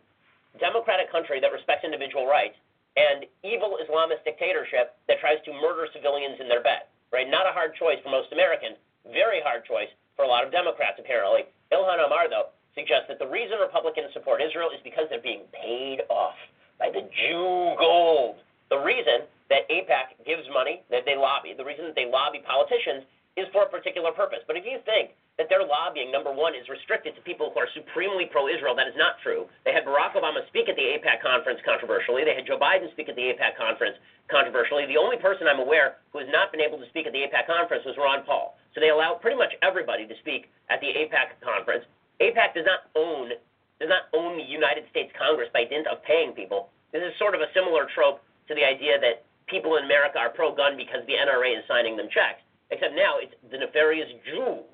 democratic 0.58 1.10
country 1.12 1.38
that 1.38 1.52
respects 1.54 1.84
individual 1.84 2.26
rights 2.26 2.58
and 2.98 3.26
evil 3.46 3.78
Islamist 3.78 4.26
dictatorship 4.26 4.98
that 5.06 5.22
tries 5.22 5.38
to 5.46 5.54
murder 5.54 5.86
civilians 5.94 6.42
in 6.42 6.48
their 6.50 6.62
bed. 6.62 6.90
Right? 7.14 7.30
Not 7.30 7.48
a 7.48 7.54
hard 7.54 7.72
choice 7.78 7.96
for 8.02 8.10
most 8.10 8.34
Americans. 8.34 8.76
Very 9.08 9.40
hard 9.40 9.64
choice 9.64 9.88
for 10.18 10.26
a 10.26 10.28
lot 10.28 10.44
of 10.44 10.52
Democrats, 10.52 11.00
apparently. 11.00 11.48
Ilhan 11.72 12.02
Omar, 12.04 12.28
though, 12.28 12.52
suggests 12.74 13.08
that 13.08 13.18
the 13.18 13.30
reason 13.30 13.56
Republicans 13.62 14.12
support 14.12 14.42
Israel 14.42 14.68
is 14.74 14.82
because 14.84 15.08
they're 15.08 15.24
being 15.24 15.48
paid 15.54 16.04
off 16.10 16.36
by 16.76 16.90
the 16.92 17.08
Jew 17.08 17.72
gold 17.78 18.36
the 18.68 18.78
reason 18.78 19.24
that 19.48 19.64
AIPAC 19.72 20.24
gives 20.28 20.44
money, 20.52 20.84
that 20.92 21.08
they 21.08 21.16
lobby, 21.16 21.56
the 21.56 21.64
reason 21.64 21.88
that 21.88 21.96
they 21.96 22.04
lobby 22.04 22.44
politicians 22.44 23.04
is 23.36 23.48
for 23.52 23.64
a 23.64 23.70
particular 23.70 24.12
purpose. 24.12 24.44
But 24.46 24.56
if 24.56 24.64
you 24.68 24.78
think 24.84 25.16
that 25.38 25.46
their 25.46 25.62
lobbying, 25.62 26.10
number 26.10 26.34
one, 26.34 26.58
is 26.58 26.66
restricted 26.66 27.14
to 27.14 27.22
people 27.22 27.54
who 27.54 27.62
are 27.62 27.70
supremely 27.70 28.26
pro-Israel, 28.26 28.74
that 28.74 28.90
is 28.90 28.98
not 28.98 29.22
true. 29.22 29.46
They 29.62 29.70
had 29.70 29.86
Barack 29.86 30.18
Obama 30.18 30.42
speak 30.50 30.66
at 30.66 30.74
the 30.74 30.82
AIPAC 30.82 31.22
conference 31.22 31.62
controversially. 31.62 32.26
They 32.26 32.34
had 32.34 32.42
Joe 32.42 32.58
Biden 32.58 32.90
speak 32.90 33.06
at 33.06 33.14
the 33.14 33.30
AIPAC 33.30 33.54
conference 33.54 33.94
controversially. 34.26 34.90
The 34.90 34.98
only 34.98 35.14
person 35.16 35.46
I'm 35.46 35.62
aware 35.62 36.02
who 36.10 36.18
has 36.18 36.26
not 36.34 36.50
been 36.50 36.60
able 36.60 36.76
to 36.82 36.90
speak 36.90 37.06
at 37.06 37.14
the 37.14 37.22
AIPAC 37.22 37.46
conference 37.46 37.86
was 37.86 37.94
Ron 37.94 38.26
Paul. 38.26 38.58
So 38.74 38.82
they 38.82 38.90
allow 38.90 39.14
pretty 39.14 39.38
much 39.38 39.54
everybody 39.62 40.10
to 40.10 40.16
speak 40.18 40.50
at 40.74 40.82
the 40.82 40.90
AIPAC 40.90 41.38
conference. 41.38 41.86
AIPAC 42.18 42.58
does 42.58 42.66
not 42.66 42.90
own 42.98 43.30
does 43.78 43.94
not 43.94 44.10
own 44.10 44.34
the 44.34 44.42
United 44.42 44.90
States 44.90 45.14
Congress 45.14 45.46
by 45.54 45.62
dint 45.62 45.86
of 45.86 46.02
paying 46.02 46.34
people. 46.34 46.66
This 46.90 46.98
is 46.98 47.14
sort 47.14 47.38
of 47.38 47.40
a 47.40 47.46
similar 47.54 47.86
trope 47.94 48.18
to 48.50 48.54
the 48.58 48.66
idea 48.66 48.98
that 48.98 49.22
people 49.46 49.78
in 49.78 49.86
America 49.86 50.18
are 50.18 50.34
pro-gun 50.34 50.74
because 50.74 51.06
the 51.06 51.14
NRA 51.14 51.54
is 51.54 51.62
signing 51.70 51.96
them 51.96 52.10
checks. 52.10 52.42
Except 52.70 52.94
now 52.94 53.16
it's 53.18 53.34
the 53.50 53.58
nefarious 53.58 54.08
Jews 54.24 54.64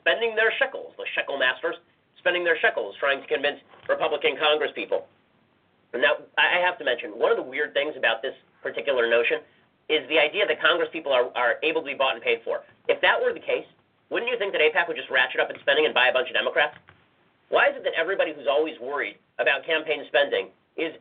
spending 0.00 0.36
their 0.36 0.52
shekels, 0.58 0.94
the 0.96 1.04
shekel 1.14 1.38
masters 1.38 1.76
spending 2.18 2.44
their 2.44 2.58
shekels, 2.60 2.94
trying 3.00 3.20
to 3.20 3.26
convince 3.26 3.58
Republican 3.88 4.36
Congress 4.36 4.70
people. 4.74 5.08
Now, 5.94 6.22
I 6.38 6.60
have 6.60 6.78
to 6.78 6.84
mention, 6.84 7.18
one 7.18 7.32
of 7.32 7.36
the 7.36 7.42
weird 7.42 7.74
things 7.74 7.94
about 7.96 8.22
this 8.22 8.34
particular 8.62 9.08
notion 9.08 9.40
is 9.88 10.06
the 10.08 10.20
idea 10.20 10.46
that 10.46 10.60
Congress 10.60 10.88
people 10.92 11.10
are, 11.10 11.32
are 11.34 11.56
able 11.64 11.80
to 11.80 11.86
be 11.86 11.94
bought 11.94 12.14
and 12.14 12.22
paid 12.22 12.44
for. 12.44 12.62
If 12.86 13.00
that 13.00 13.18
were 13.18 13.32
the 13.32 13.42
case, 13.42 13.66
wouldn't 14.10 14.30
you 14.30 14.38
think 14.38 14.52
that 14.52 14.60
AIPAC 14.60 14.86
would 14.86 14.96
just 14.96 15.10
ratchet 15.10 15.40
up 15.40 15.50
its 15.50 15.60
spending 15.60 15.86
and 15.86 15.94
buy 15.94 16.08
a 16.08 16.12
bunch 16.12 16.28
of 16.28 16.34
Democrats? 16.34 16.76
Why 17.48 17.70
is 17.70 17.74
it 17.74 17.82
that 17.82 17.98
everybody 17.98 18.32
who's 18.32 18.46
always 18.46 18.78
worried 18.78 19.16
about 19.40 19.66
campaign 19.66 20.04
spending 20.06 20.54
is 20.76 20.94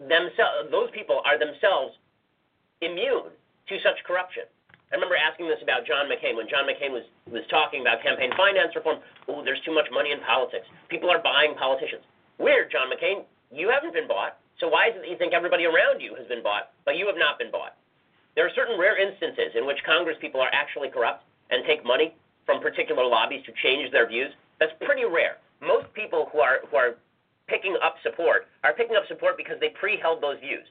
themselves, 0.00 0.70
those 0.70 0.90
people 0.90 1.22
are 1.24 1.38
themselves 1.38 1.94
immune 2.82 3.30
to 3.68 3.74
such 3.82 4.02
corruption. 4.04 4.44
I 4.92 5.00
remember 5.00 5.16
asking 5.16 5.48
this 5.48 5.64
about 5.64 5.88
John 5.88 6.04
McCain 6.04 6.36
when 6.36 6.52
John 6.52 6.68
McCain 6.68 6.92
was, 6.92 7.08
was 7.24 7.40
talking 7.48 7.80
about 7.80 8.04
campaign 8.04 8.28
finance 8.36 8.76
reform. 8.76 9.00
Oh, 9.26 9.40
there's 9.40 9.60
too 9.64 9.72
much 9.72 9.88
money 9.88 10.12
in 10.12 10.20
politics. 10.20 10.68
People 10.92 11.08
are 11.08 11.16
buying 11.24 11.56
politicians. 11.56 12.04
Weird, 12.36 12.68
John 12.70 12.92
McCain. 12.92 13.24
You 13.48 13.72
haven't 13.72 13.96
been 13.96 14.06
bought. 14.06 14.36
So 14.60 14.68
why 14.68 14.92
is 14.92 14.94
it 14.96 15.00
that 15.00 15.08
you 15.08 15.16
think 15.16 15.32
everybody 15.32 15.64
around 15.64 16.04
you 16.04 16.14
has 16.14 16.28
been 16.28 16.42
bought, 16.42 16.76
but 16.84 17.00
you 17.00 17.06
have 17.08 17.16
not 17.16 17.38
been 17.40 17.50
bought? 17.50 17.72
There 18.36 18.44
are 18.44 18.52
certain 18.54 18.78
rare 18.78 19.00
instances 19.00 19.56
in 19.56 19.66
which 19.66 19.80
Congress 19.84 20.16
people 20.20 20.40
are 20.44 20.52
actually 20.52 20.88
corrupt 20.92 21.24
and 21.48 21.64
take 21.64 21.84
money 21.84 22.14
from 22.44 22.60
particular 22.60 23.04
lobbies 23.04 23.44
to 23.48 23.52
change 23.64 23.90
their 23.92 24.06
views. 24.06 24.32
That's 24.60 24.72
pretty 24.84 25.04
rare. 25.04 25.40
Most 25.60 25.92
people 25.94 26.28
who 26.32 26.40
are 26.40 26.60
who 26.70 26.76
are 26.76 26.96
picking 27.48 27.76
up 27.82 27.96
support 28.02 28.46
are 28.64 28.72
picking 28.72 28.96
up 28.96 29.08
support 29.08 29.36
because 29.36 29.56
they 29.60 29.70
pre-held 29.70 30.22
those 30.22 30.38
views. 30.40 30.68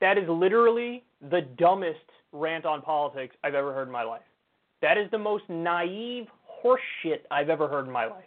That 0.00 0.18
is 0.18 0.28
literally 0.28 1.04
the 1.30 1.42
dumbest 1.56 2.04
rant 2.36 2.64
on 2.64 2.82
politics 2.82 3.34
I've 3.42 3.54
ever 3.54 3.72
heard 3.72 3.88
in 3.88 3.92
my 3.92 4.02
life. 4.02 4.22
That 4.82 4.98
is 4.98 5.10
the 5.10 5.18
most 5.18 5.44
naive 5.48 6.26
horseshit 6.62 7.20
I've 7.30 7.48
ever 7.48 7.68
heard 7.68 7.86
in 7.86 7.92
my 7.92 8.06
life. 8.06 8.24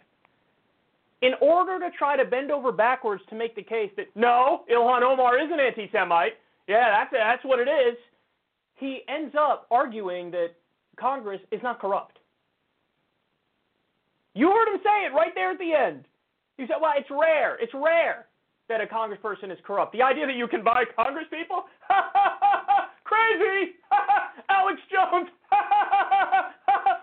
In 1.22 1.32
order 1.40 1.78
to 1.78 1.96
try 1.96 2.16
to 2.16 2.24
bend 2.24 2.50
over 2.50 2.72
backwards 2.72 3.22
to 3.28 3.36
make 3.36 3.54
the 3.54 3.62
case 3.62 3.90
that 3.96 4.06
no, 4.14 4.62
Ilhan 4.72 5.02
Omar 5.02 5.38
is 5.38 5.50
an 5.52 5.60
anti-Semite, 5.60 6.32
yeah, 6.66 6.90
that's 6.90 7.10
that's 7.12 7.44
what 7.44 7.58
it 7.58 7.68
is. 7.68 7.96
He 8.76 9.00
ends 9.08 9.34
up 9.38 9.66
arguing 9.70 10.30
that 10.30 10.48
Congress 10.96 11.40
is 11.50 11.60
not 11.62 11.78
corrupt. 11.80 12.18
You 14.34 14.48
heard 14.50 14.72
him 14.72 14.80
say 14.82 15.06
it 15.06 15.12
right 15.12 15.32
there 15.34 15.50
at 15.50 15.58
the 15.58 15.74
end. 15.74 16.04
He 16.56 16.66
said, 16.66 16.76
"Well, 16.80 16.92
it's 16.96 17.10
rare. 17.10 17.56
It's 17.60 17.74
rare 17.74 18.26
that 18.68 18.80
a 18.80 18.86
congressperson 18.86 19.50
is 19.50 19.58
corrupt. 19.64 19.92
The 19.92 20.02
idea 20.02 20.26
that 20.26 20.36
you 20.36 20.46
can 20.46 20.62
buy 20.62 20.84
Congress 20.96 21.26
people? 21.28 21.64
Crazy! 23.10 23.74
Alex 24.50 24.80
Jones! 24.90 25.28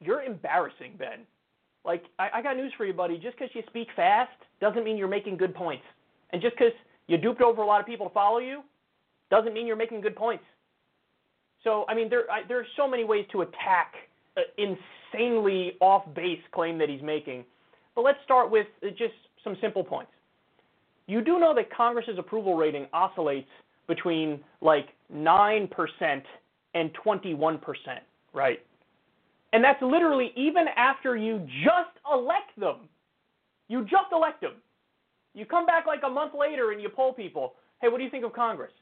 You're 0.00 0.22
embarrassing, 0.22 0.94
Ben. 0.98 1.20
Like, 1.84 2.02
I, 2.18 2.28
I 2.34 2.42
got 2.42 2.56
news 2.56 2.72
for 2.76 2.84
you, 2.84 2.92
buddy. 2.92 3.18
Just 3.18 3.38
because 3.38 3.54
you 3.54 3.62
speak 3.68 3.86
fast 3.94 4.32
doesn't 4.60 4.82
mean 4.82 4.96
you're 4.96 5.06
making 5.06 5.36
good 5.36 5.54
points. 5.54 5.84
And 6.30 6.42
just 6.42 6.56
because 6.56 6.72
you 7.06 7.18
duped 7.18 7.40
over 7.40 7.62
a 7.62 7.66
lot 7.66 7.80
of 7.80 7.86
people 7.86 8.08
to 8.08 8.12
follow 8.12 8.38
you 8.38 8.62
doesn't 9.30 9.54
mean 9.54 9.64
you're 9.66 9.76
making 9.76 10.00
good 10.00 10.16
points. 10.16 10.42
So, 11.62 11.84
I 11.88 11.94
mean, 11.94 12.08
there, 12.10 12.28
I, 12.30 12.42
there 12.48 12.58
are 12.58 12.66
so 12.76 12.88
many 12.88 13.04
ways 13.04 13.26
to 13.32 13.42
attack 13.42 13.94
an 14.36 14.44
insanely 15.12 15.74
off 15.80 16.02
base 16.14 16.40
claim 16.52 16.78
that 16.78 16.88
he's 16.88 17.02
making. 17.02 17.44
But 17.94 18.02
let's 18.02 18.18
start 18.24 18.50
with 18.50 18.66
just 18.96 19.14
some 19.44 19.56
simple 19.60 19.84
points. 19.84 20.10
You 21.08 21.22
do 21.22 21.38
know 21.40 21.54
that 21.54 21.74
Congress's 21.74 22.18
approval 22.18 22.54
rating 22.54 22.86
oscillates 22.92 23.48
between 23.88 24.40
like 24.60 24.90
9% 25.12 25.68
and 26.74 26.90
21%, 27.04 27.60
right? 28.34 28.60
And 29.54 29.64
that's 29.64 29.82
literally 29.82 30.32
even 30.36 30.66
after 30.76 31.16
you 31.16 31.38
just 31.64 31.96
elect 32.12 32.58
them. 32.58 32.76
You 33.68 33.82
just 33.82 34.12
elect 34.12 34.42
them. 34.42 34.52
You 35.34 35.46
come 35.46 35.64
back 35.64 35.86
like 35.86 36.00
a 36.04 36.10
month 36.10 36.34
later 36.38 36.72
and 36.72 36.82
you 36.82 36.90
poll 36.90 37.14
people, 37.14 37.54
hey, 37.80 37.88
what 37.88 37.98
do 37.98 38.04
you 38.04 38.10
think 38.10 38.24
of 38.24 38.34
Congress? 38.34 38.72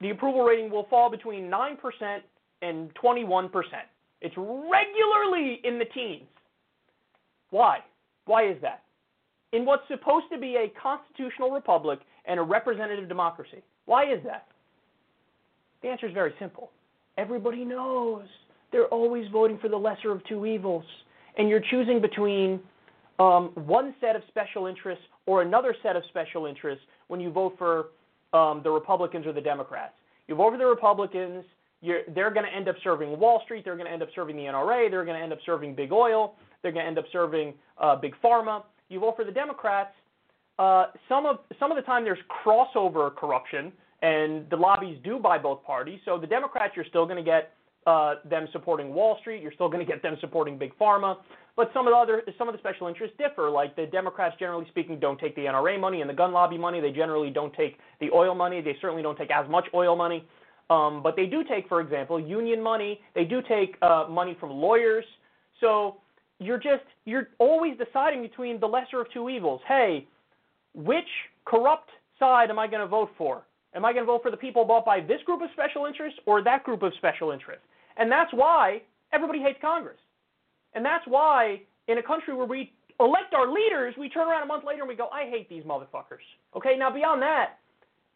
The 0.00 0.10
approval 0.10 0.42
rating 0.44 0.70
will 0.70 0.86
fall 0.88 1.10
between 1.10 1.50
9% 1.50 2.20
and 2.62 2.94
21%. 2.94 3.50
It's 4.20 4.34
regularly 4.36 5.60
in 5.64 5.78
the 5.78 5.86
teens. 5.86 6.28
Why? 7.50 7.78
Why 8.26 8.48
is 8.48 8.56
that? 8.62 8.83
In 9.54 9.64
what's 9.64 9.86
supposed 9.86 10.26
to 10.32 10.38
be 10.38 10.56
a 10.56 10.72
constitutional 10.80 11.50
republic 11.50 12.00
and 12.24 12.40
a 12.40 12.42
representative 12.42 13.08
democracy. 13.08 13.62
Why 13.86 14.12
is 14.12 14.18
that? 14.24 14.48
The 15.82 15.88
answer 15.88 16.06
is 16.06 16.12
very 16.12 16.34
simple. 16.40 16.70
Everybody 17.18 17.64
knows 17.64 18.24
they're 18.72 18.86
always 18.86 19.26
voting 19.30 19.58
for 19.58 19.68
the 19.68 19.76
lesser 19.76 20.10
of 20.10 20.24
two 20.24 20.44
evils. 20.44 20.84
And 21.38 21.48
you're 21.48 21.62
choosing 21.70 22.00
between 22.00 22.58
um, 23.20 23.50
one 23.54 23.94
set 24.00 24.16
of 24.16 24.22
special 24.28 24.66
interests 24.66 25.04
or 25.26 25.42
another 25.42 25.76
set 25.84 25.94
of 25.94 26.02
special 26.08 26.46
interests 26.46 26.84
when 27.06 27.20
you 27.20 27.30
vote 27.30 27.54
for 27.56 27.86
um, 28.32 28.60
the 28.64 28.70
Republicans 28.70 29.24
or 29.24 29.32
the 29.32 29.40
Democrats. 29.40 29.94
You 30.26 30.34
vote 30.34 30.50
for 30.50 30.58
the 30.58 30.66
Republicans, 30.66 31.44
they're 31.82 32.30
going 32.32 32.46
to 32.46 32.52
end 32.52 32.68
up 32.68 32.76
serving 32.82 33.16
Wall 33.20 33.42
Street, 33.44 33.64
they're 33.64 33.76
going 33.76 33.86
to 33.86 33.92
end 33.92 34.02
up 34.02 34.08
serving 34.14 34.36
the 34.36 34.42
NRA, 34.42 34.90
they're 34.90 35.04
going 35.04 35.16
to 35.16 35.22
end 35.22 35.32
up 35.32 35.38
serving 35.46 35.76
big 35.76 35.92
oil, 35.92 36.34
they're 36.62 36.72
going 36.72 36.84
to 36.84 36.88
end 36.88 36.98
up 36.98 37.04
serving 37.12 37.54
uh, 37.78 37.94
big 37.94 38.14
pharma. 38.24 38.64
You 38.94 39.00
vote 39.00 39.16
for 39.16 39.24
the 39.24 39.32
Democrats, 39.32 39.90
uh, 40.60 40.86
some 41.08 41.26
of 41.26 41.40
some 41.58 41.72
of 41.72 41.76
the 41.76 41.82
time 41.82 42.04
there's 42.04 42.16
crossover 42.44 43.14
corruption, 43.16 43.72
and 44.02 44.48
the 44.50 44.56
lobbies 44.56 44.98
do 45.02 45.18
buy 45.18 45.36
both 45.36 45.64
parties. 45.64 45.98
So 46.04 46.16
the 46.16 46.28
Democrats, 46.28 46.74
you're 46.76 46.84
still 46.84 47.04
going 47.04 47.16
to 47.16 47.24
get 47.24 47.50
uh, 47.88 48.14
them 48.24 48.46
supporting 48.52 48.94
Wall 48.94 49.16
Street. 49.20 49.42
You're 49.42 49.52
still 49.52 49.68
going 49.68 49.84
to 49.84 49.92
get 49.92 50.00
them 50.00 50.16
supporting 50.20 50.56
big 50.56 50.78
pharma. 50.78 51.16
But 51.56 51.72
some 51.74 51.88
of 51.88 51.92
the 51.92 51.96
other 51.96 52.22
some 52.38 52.48
of 52.48 52.54
the 52.54 52.60
special 52.60 52.86
interests 52.86 53.16
differ. 53.18 53.50
Like 53.50 53.74
the 53.74 53.86
Democrats, 53.86 54.36
generally 54.38 54.66
speaking, 54.68 55.00
don't 55.00 55.18
take 55.18 55.34
the 55.34 55.42
NRA 55.42 55.78
money 55.80 56.00
and 56.00 56.08
the 56.08 56.14
gun 56.14 56.32
lobby 56.32 56.56
money. 56.56 56.80
They 56.80 56.92
generally 56.92 57.30
don't 57.30 57.52
take 57.54 57.78
the 58.00 58.10
oil 58.12 58.36
money. 58.36 58.60
They 58.60 58.76
certainly 58.80 59.02
don't 59.02 59.18
take 59.18 59.32
as 59.32 59.50
much 59.50 59.66
oil 59.74 59.96
money. 59.96 60.24
Um, 60.70 61.02
but 61.02 61.16
they 61.16 61.26
do 61.26 61.42
take, 61.42 61.68
for 61.68 61.80
example, 61.80 62.20
union 62.20 62.62
money. 62.62 63.00
They 63.16 63.24
do 63.24 63.42
take 63.42 63.76
uh, 63.82 64.06
money 64.08 64.36
from 64.38 64.50
lawyers. 64.50 65.04
So 65.60 65.96
you're 66.38 66.58
just 66.58 66.84
you're 67.04 67.28
always 67.38 67.74
deciding 67.78 68.22
between 68.22 68.60
the 68.60 68.66
lesser 68.66 69.00
of 69.00 69.10
two 69.12 69.28
evils. 69.28 69.60
Hey, 69.66 70.06
which 70.74 71.08
corrupt 71.44 71.90
side 72.18 72.50
am 72.50 72.58
I 72.58 72.66
going 72.66 72.80
to 72.80 72.86
vote 72.86 73.10
for? 73.16 73.44
Am 73.74 73.84
I 73.84 73.92
going 73.92 74.04
to 74.04 74.06
vote 74.06 74.22
for 74.22 74.30
the 74.30 74.36
people 74.36 74.64
bought 74.64 74.84
by 74.84 75.00
this 75.00 75.20
group 75.24 75.42
of 75.42 75.48
special 75.52 75.86
interests 75.86 76.18
or 76.26 76.42
that 76.42 76.62
group 76.62 76.82
of 76.82 76.92
special 76.96 77.32
interests? 77.32 77.64
And 77.96 78.10
that's 78.10 78.32
why 78.32 78.82
everybody 79.12 79.40
hates 79.40 79.58
Congress. 79.60 79.98
And 80.74 80.84
that's 80.84 81.04
why 81.06 81.60
in 81.88 81.98
a 81.98 82.02
country 82.02 82.34
where 82.34 82.46
we 82.46 82.72
elect 83.00 83.34
our 83.34 83.52
leaders, 83.52 83.94
we 83.98 84.08
turn 84.08 84.28
around 84.28 84.42
a 84.42 84.46
month 84.46 84.64
later 84.64 84.82
and 84.82 84.88
we 84.88 84.94
go, 84.94 85.08
I 85.12 85.28
hate 85.28 85.48
these 85.48 85.64
motherfuckers. 85.64 86.24
Okay, 86.56 86.76
now 86.76 86.90
beyond 86.90 87.22
that, 87.22 87.58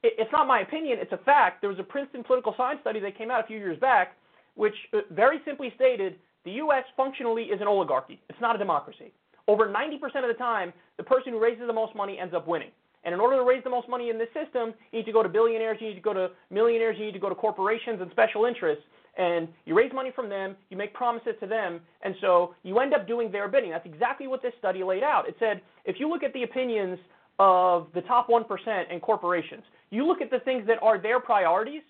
it's 0.05 0.31
not 0.31 0.47
my 0.47 0.61
opinion, 0.61 0.99
it's 1.01 1.13
a 1.13 1.19
fact. 1.19 1.61
There 1.61 1.71
was 1.71 1.79
a 1.81 1.85
Princeton 1.85 2.23
political 2.23 2.55
science 2.57 2.81
study 2.83 3.01
that 3.01 3.19
came 3.19 3.31
out 3.31 3.43
a 3.43 3.47
few 3.47 3.59
years 3.59 3.79
back, 3.81 4.17
which 4.55 4.75
uh, 4.95 4.99
very 5.11 5.41
simply 5.45 5.73
stated 5.75 6.17
the 6.45 6.53
U.S. 6.53 6.85
functionally 6.97 7.45
is 7.45 7.61
an 7.61 7.67
oligarchy. 7.67 8.21
It's 8.29 8.41
not 8.41 8.55
a 8.55 8.59
democracy. 8.59 9.13
Over 9.47 9.67
90% 9.67 9.95
of 10.23 10.29
the 10.29 10.39
time, 10.39 10.73
the 10.97 11.03
person 11.03 11.33
who 11.33 11.41
raises 11.41 11.67
the 11.67 11.73
most 11.73 11.95
money 11.95 12.19
ends 12.19 12.35
up 12.35 12.47
winning. 12.47 12.71
And 13.05 13.15
in 13.15 13.21
order 13.21 13.37
to 13.37 13.45
raise 13.45 13.65
the 13.65 13.71
most 13.71 13.89
money 13.89 14.11
in 14.11 14.19
this 14.19 14.29
system, 14.35 14.75
you 14.93 14.99
need 14.99 15.07
to 15.07 15.13
go 15.13 15.23
to 15.23 15.29
billionaires, 15.29 15.79
you 15.81 15.89
need 15.89 15.95
to 15.95 16.01
go 16.01 16.13
to 16.13 16.31
millionaires, 16.51 16.97
you 16.99 17.07
need 17.07 17.13
to 17.13 17.19
go 17.19 17.29
to 17.29 17.35
corporations 17.35 18.01
and 18.01 18.11
special 18.11 18.45
interests. 18.45 18.85
And 19.17 19.49
you 19.65 19.77
raise 19.77 19.93
money 19.93 20.13
from 20.15 20.29
them, 20.29 20.57
you 20.71 20.77
make 20.77 20.95
promises 20.95 21.35
to 21.41 21.47
them, 21.47 21.81
and 22.03 22.15
so 22.21 22.55
you 22.63 22.79
end 22.79 22.95
up 22.95 23.09
doing 23.09 23.33
their 23.33 23.49
bidding. 23.49 23.71
That's 23.71 23.87
exactly 23.87 24.29
what 24.29 24.43
this 24.43 24.53
study 24.59 24.85
laid 24.85 25.03
out. 25.03 25.29
It 25.29 25.35
said 25.41 25.61
if 25.85 25.97
you 25.99 26.09
look 26.09 26.23
at 26.23 26.33
the 26.35 26.45
opinions 26.45 26.99
of 27.41 27.89
the 27.95 28.03
top 28.03 28.29
1% 28.29 28.93
in 28.93 29.01
corporations, 29.01 29.65
you 29.91 30.07
look 30.07 30.21
at 30.21 30.31
the 30.31 30.39
things 30.41 30.67
that 30.69 30.79
are 30.83 31.01
their 31.01 31.19
priorities, 31.19 31.83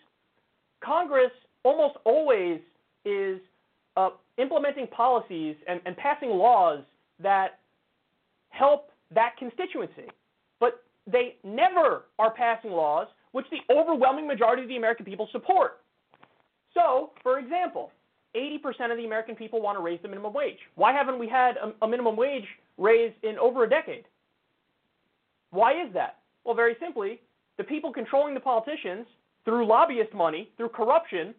Congress 0.83 1.33
almost 1.65 1.97
always 2.05 2.61
is 3.05 3.41
uh, 3.99 4.11
implementing 4.39 4.87
policies 4.87 5.57
and, 5.67 5.81
and 5.85 5.97
passing 5.97 6.31
laws 6.31 6.85
that 7.21 7.59
help 8.51 8.91
that 9.13 9.37
constituency. 9.37 10.07
But 10.61 10.85
they 11.11 11.37
never 11.43 12.05
are 12.19 12.33
passing 12.33 12.71
laws 12.71 13.09
which 13.33 13.47
the 13.51 13.75
overwhelming 13.75 14.27
majority 14.27 14.63
of 14.63 14.69
the 14.69 14.77
American 14.77 15.05
people 15.05 15.29
support. 15.33 15.81
So, 16.75 17.11
for 17.23 17.39
example, 17.39 17.91
80% 18.37 18.91
of 18.93 18.97
the 18.97 19.05
American 19.05 19.35
people 19.35 19.61
want 19.61 19.77
to 19.77 19.83
raise 19.83 19.99
the 20.01 20.09
minimum 20.09 20.33
wage. 20.33 20.59
Why 20.77 20.93
haven't 20.93 21.19
we 21.19 21.29
had 21.29 21.57
a, 21.57 21.85
a 21.85 21.89
minimum 21.89 22.17
wage 22.17 22.47
raised 22.77 23.17
in 23.25 23.37
over 23.39 23.65
a 23.65 23.69
decade? 23.69 24.05
Why 25.51 25.73
is 25.73 25.93
that? 25.95 26.19
Well, 26.45 26.55
very 26.55 26.77
simply, 26.81 27.21
the 27.57 27.65
people 27.65 27.93
controlling 27.93 28.35
the 28.35 28.41
politicians 28.41 29.07
through 29.45 29.67
lobbyist 29.67 30.15
money, 30.15 30.51
through 30.57 30.69
corruption, 30.69 31.35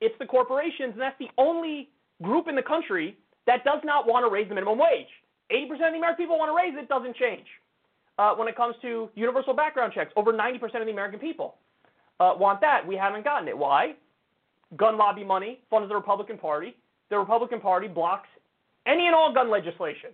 it's 0.00 0.14
the 0.20 0.26
corporations, 0.26 0.92
and 0.92 1.00
that's 1.00 1.18
the 1.18 1.30
only 1.38 1.88
group 2.24 2.48
in 2.48 2.56
the 2.56 2.62
country 2.62 3.16
that 3.46 3.64
does 3.64 3.80
not 3.84 4.06
want 4.06 4.24
to 4.24 4.32
raise 4.32 4.48
the 4.48 4.54
minimum 4.54 4.78
wage. 4.78 5.08
80% 5.52 5.72
of 5.72 5.78
the 5.92 5.98
American 5.98 6.24
people 6.24 6.38
want 6.38 6.50
to 6.50 6.56
raise 6.56 6.74
it, 6.76 6.88
doesn't 6.88 7.16
change. 7.16 7.46
Uh, 8.18 8.34
when 8.34 8.48
it 8.48 8.56
comes 8.56 8.74
to 8.82 9.08
universal 9.14 9.54
background 9.54 9.92
checks, 9.94 10.12
over 10.16 10.32
90% 10.32 10.62
of 10.80 10.86
the 10.86 10.92
American 10.92 11.18
people 11.18 11.56
uh, 12.20 12.32
want 12.36 12.60
that. 12.60 12.86
We 12.86 12.96
haven't 12.96 13.24
gotten 13.24 13.48
it. 13.48 13.56
Why? 13.56 13.94
Gun 14.76 14.96
lobby 14.96 15.24
money 15.24 15.60
funds 15.68 15.88
the 15.88 15.94
Republican 15.94 16.38
Party. 16.38 16.76
The 17.10 17.18
Republican 17.18 17.60
Party 17.60 17.88
blocks 17.88 18.28
any 18.86 19.06
and 19.06 19.14
all 19.14 19.32
gun 19.32 19.50
legislation. 19.50 20.10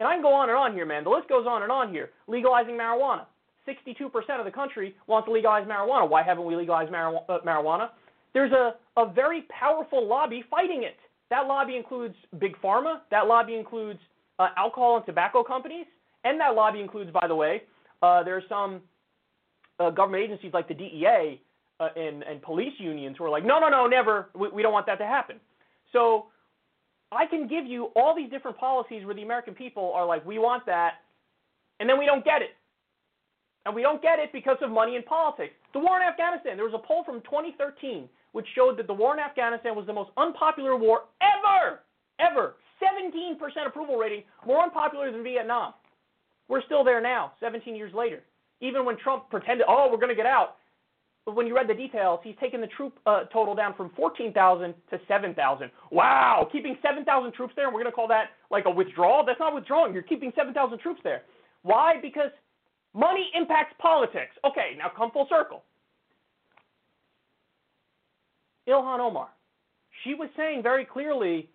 And 0.00 0.08
I 0.08 0.14
can 0.14 0.22
go 0.22 0.32
on 0.32 0.48
and 0.48 0.58
on 0.58 0.72
here, 0.72 0.86
man. 0.86 1.04
The 1.04 1.10
list 1.10 1.28
goes 1.28 1.46
on 1.46 1.62
and 1.62 1.70
on 1.70 1.90
here. 1.90 2.10
Legalizing 2.26 2.74
marijuana. 2.74 3.26
62% 3.66 4.10
of 4.38 4.44
the 4.44 4.50
country 4.50 4.94
wants 5.06 5.26
to 5.26 5.32
legalize 5.32 5.66
marijuana. 5.66 6.08
Why 6.08 6.22
haven't 6.22 6.44
we 6.44 6.56
legalized 6.56 6.92
uh, 6.92 7.38
marijuana? 7.46 7.90
There's 8.32 8.52
a, 8.52 8.74
a 8.96 9.10
very 9.12 9.42
powerful 9.42 10.06
lobby 10.06 10.44
fighting 10.50 10.82
it. 10.82 10.96
That 11.30 11.46
lobby 11.46 11.76
includes 11.76 12.14
big 12.38 12.56
pharma. 12.62 13.00
That 13.10 13.26
lobby 13.26 13.54
includes 13.54 14.00
uh, 14.38 14.48
alcohol 14.56 14.96
and 14.96 15.06
tobacco 15.06 15.42
companies. 15.42 15.86
And 16.24 16.40
that 16.40 16.54
lobby 16.54 16.80
includes, 16.80 17.10
by 17.10 17.26
the 17.26 17.34
way, 17.34 17.62
uh, 18.02 18.22
there 18.22 18.36
are 18.36 18.42
some 18.48 18.80
uh, 19.78 19.90
government 19.90 20.24
agencies 20.24 20.52
like 20.52 20.68
the 20.68 20.74
DEA 20.74 21.40
uh, 21.80 21.88
and, 21.96 22.22
and 22.22 22.40
police 22.42 22.72
unions 22.78 23.16
who 23.18 23.24
are 23.24 23.30
like, 23.30 23.44
no, 23.44 23.58
no, 23.58 23.68
no, 23.68 23.86
never. 23.86 24.28
We, 24.34 24.48
we 24.48 24.62
don't 24.62 24.72
want 24.72 24.86
that 24.86 24.98
to 24.98 25.06
happen. 25.06 25.36
So 25.92 26.26
I 27.12 27.26
can 27.26 27.46
give 27.46 27.66
you 27.66 27.90
all 27.96 28.14
these 28.14 28.30
different 28.30 28.58
policies 28.58 29.04
where 29.04 29.14
the 29.14 29.22
American 29.22 29.54
people 29.54 29.92
are 29.94 30.06
like, 30.06 30.24
we 30.26 30.38
want 30.38 30.66
that, 30.66 30.94
and 31.80 31.88
then 31.88 31.98
we 31.98 32.06
don't 32.06 32.24
get 32.24 32.42
it. 32.42 32.50
And 33.66 33.74
we 33.74 33.82
don't 33.82 34.02
get 34.02 34.18
it 34.18 34.30
because 34.32 34.58
of 34.60 34.70
money 34.70 34.96
and 34.96 35.04
politics. 35.06 35.54
The 35.72 35.78
war 35.78 35.96
in 35.96 36.02
Afghanistan, 36.02 36.56
there 36.56 36.66
was 36.66 36.74
a 36.74 36.86
poll 36.86 37.02
from 37.04 37.22
2013 37.22 38.08
which 38.34 38.46
showed 38.54 38.76
that 38.78 38.88
the 38.88 38.94
war 38.94 39.14
in 39.14 39.20
Afghanistan 39.20 39.76
was 39.76 39.86
the 39.86 39.92
most 39.92 40.10
unpopular 40.16 40.76
war 40.76 41.04
ever 41.22 41.80
ever. 42.18 42.56
17% 42.82 43.38
approval 43.66 43.96
rating, 43.96 44.24
more 44.44 44.62
unpopular 44.62 45.10
than 45.10 45.22
Vietnam. 45.22 45.72
We're 46.48 46.62
still 46.62 46.84
there 46.84 47.00
now, 47.00 47.32
17 47.40 47.74
years 47.74 47.92
later. 47.94 48.22
Even 48.60 48.84
when 48.84 48.96
Trump 48.98 49.30
pretended, 49.30 49.66
oh, 49.68 49.88
we're 49.90 49.98
going 49.98 50.10
to 50.10 50.16
get 50.16 50.26
out, 50.26 50.56
but 51.24 51.36
when 51.36 51.46
you 51.46 51.54
read 51.56 51.68
the 51.68 51.74
details, 51.74 52.20
he's 52.22 52.34
taken 52.40 52.60
the 52.60 52.66
troop 52.66 52.98
uh, 53.06 53.24
total 53.32 53.54
down 53.54 53.74
from 53.74 53.90
14,000 53.96 54.74
to 54.90 55.00
7,000. 55.08 55.70
Wow, 55.90 56.48
keeping 56.52 56.76
7,000 56.82 57.32
troops 57.32 57.54
there, 57.56 57.66
and 57.66 57.74
we're 57.74 57.80
going 57.80 57.90
to 57.90 57.96
call 57.96 58.08
that 58.08 58.30
like 58.50 58.64
a 58.66 58.70
withdrawal? 58.70 59.24
That's 59.24 59.40
not 59.40 59.54
withdrawing. 59.54 59.94
You're 59.94 60.02
keeping 60.02 60.32
7,000 60.36 60.78
troops 60.80 61.00
there. 61.02 61.22
Why? 61.62 61.94
Because 62.02 62.30
money 62.92 63.30
impacts 63.34 63.74
politics. 63.78 64.36
Okay, 64.44 64.76
now 64.76 64.90
come 64.94 65.10
full 65.12 65.26
circle. 65.30 65.62
Ilhan 68.68 69.00
Omar, 69.00 69.28
she 70.02 70.14
was 70.14 70.28
saying 70.36 70.62
very 70.62 70.84
clearly 70.84 71.48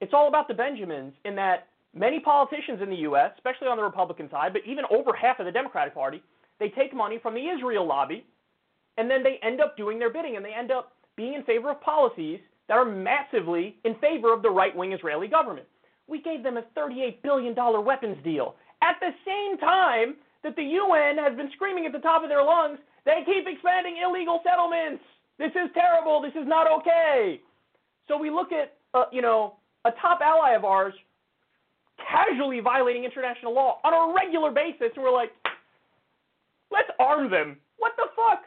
it's 0.00 0.12
all 0.14 0.28
about 0.28 0.48
the 0.48 0.54
Benjamins 0.54 1.14
in 1.24 1.34
that 1.36 1.68
many 1.94 2.20
politicians 2.20 2.80
in 2.82 2.90
the 2.90 2.96
U.S., 3.08 3.32
especially 3.36 3.68
on 3.68 3.76
the 3.76 3.82
Republican 3.82 4.28
side, 4.30 4.52
but 4.52 4.62
even 4.66 4.84
over 4.90 5.12
half 5.14 5.38
of 5.38 5.46
the 5.46 5.52
Democratic 5.52 5.94
Party, 5.94 6.22
they 6.58 6.68
take 6.68 6.94
money 6.94 7.18
from 7.22 7.34
the 7.34 7.46
Israel 7.48 7.86
lobby 7.86 8.24
and 8.96 9.10
then 9.10 9.22
they 9.22 9.38
end 9.42 9.60
up 9.60 9.76
doing 9.76 9.98
their 9.98 10.10
bidding 10.10 10.36
and 10.36 10.44
they 10.44 10.52
end 10.52 10.70
up 10.70 10.92
being 11.16 11.34
in 11.34 11.42
favor 11.44 11.70
of 11.70 11.80
policies 11.80 12.40
that 12.68 12.76
are 12.76 12.84
massively 12.84 13.76
in 13.84 13.94
favor 13.96 14.32
of 14.32 14.42
the 14.42 14.50
right 14.50 14.74
wing 14.74 14.92
Israeli 14.92 15.28
government. 15.28 15.66
We 16.06 16.20
gave 16.22 16.42
them 16.42 16.56
a 16.56 16.62
$38 16.78 17.22
billion 17.22 17.54
weapons 17.84 18.16
deal 18.22 18.56
at 18.82 18.96
the 19.00 19.10
same 19.26 19.58
time 19.58 20.16
that 20.42 20.56
the 20.56 20.62
UN 20.62 21.16
has 21.18 21.36
been 21.36 21.50
screaming 21.54 21.86
at 21.86 21.92
the 21.92 21.98
top 21.98 22.22
of 22.22 22.28
their 22.28 22.44
lungs 22.44 22.78
they 23.04 23.22
keep 23.26 23.46
expanding 23.46 24.00
illegal 24.00 24.40
settlements. 24.42 25.04
This 25.38 25.50
is 25.50 25.70
terrible. 25.74 26.20
This 26.20 26.32
is 26.32 26.46
not 26.46 26.70
okay. 26.80 27.40
So 28.08 28.16
we 28.16 28.30
look 28.30 28.52
at, 28.52 28.74
uh, 28.92 29.04
you 29.10 29.22
know, 29.22 29.54
a 29.84 29.90
top 30.00 30.20
ally 30.22 30.54
of 30.54 30.64
ours 30.64 30.94
casually 31.98 32.60
violating 32.60 33.04
international 33.04 33.54
law 33.54 33.78
on 33.84 33.92
a 33.92 34.14
regular 34.14 34.50
basis, 34.50 34.90
and 34.94 35.02
we're 35.02 35.12
like, 35.12 35.30
let's 36.70 36.88
arm 36.98 37.30
them. 37.30 37.56
What 37.78 37.92
the 37.96 38.06
fuck? 38.14 38.42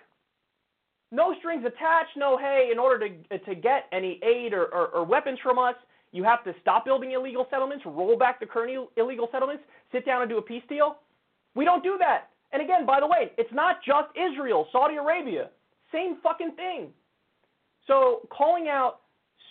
No 1.11 1.33
strings 1.39 1.63
attached. 1.65 2.17
No, 2.17 2.37
hey, 2.37 2.69
in 2.71 2.79
order 2.79 3.07
to 3.07 3.39
to 3.39 3.55
get 3.55 3.85
any 3.91 4.19
aid 4.23 4.53
or, 4.53 4.65
or, 4.65 4.87
or 4.87 5.03
weapons 5.05 5.39
from 5.41 5.57
us, 5.57 5.75
you 6.11 6.23
have 6.23 6.43
to 6.43 6.53
stop 6.61 6.85
building 6.85 7.11
illegal 7.13 7.47
settlements, 7.49 7.85
roll 7.85 8.17
back 8.17 8.39
the 8.39 8.45
current 8.45 8.89
illegal 8.97 9.27
settlements, 9.31 9.63
sit 9.91 10.05
down 10.05 10.21
and 10.21 10.29
do 10.29 10.37
a 10.37 10.41
peace 10.41 10.63
deal. 10.67 10.97
We 11.55 11.65
don't 11.65 11.83
do 11.83 11.97
that. 11.99 12.29
And 12.51 12.61
again, 12.61 12.85
by 12.85 12.99
the 12.99 13.07
way, 13.07 13.31
it's 13.37 13.53
not 13.53 13.77
just 13.85 14.07
Israel, 14.15 14.67
Saudi 14.71 14.95
Arabia, 14.95 15.49
same 15.91 16.17
fucking 16.21 16.51
thing. 16.55 16.89
So 17.87 18.27
calling 18.29 18.67
out 18.67 19.01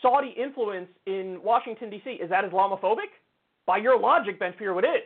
Saudi 0.02 0.34
influence 0.36 0.88
in 1.06 1.38
Washington 1.42 1.90
D.C. 1.90 2.10
is 2.10 2.30
that 2.30 2.44
Islamophobic? 2.44 3.10
By 3.66 3.78
your 3.78 3.98
logic, 3.98 4.38
Ben 4.38 4.52
Shapiro, 4.52 4.78
it 4.78 4.84
is. 4.84 5.02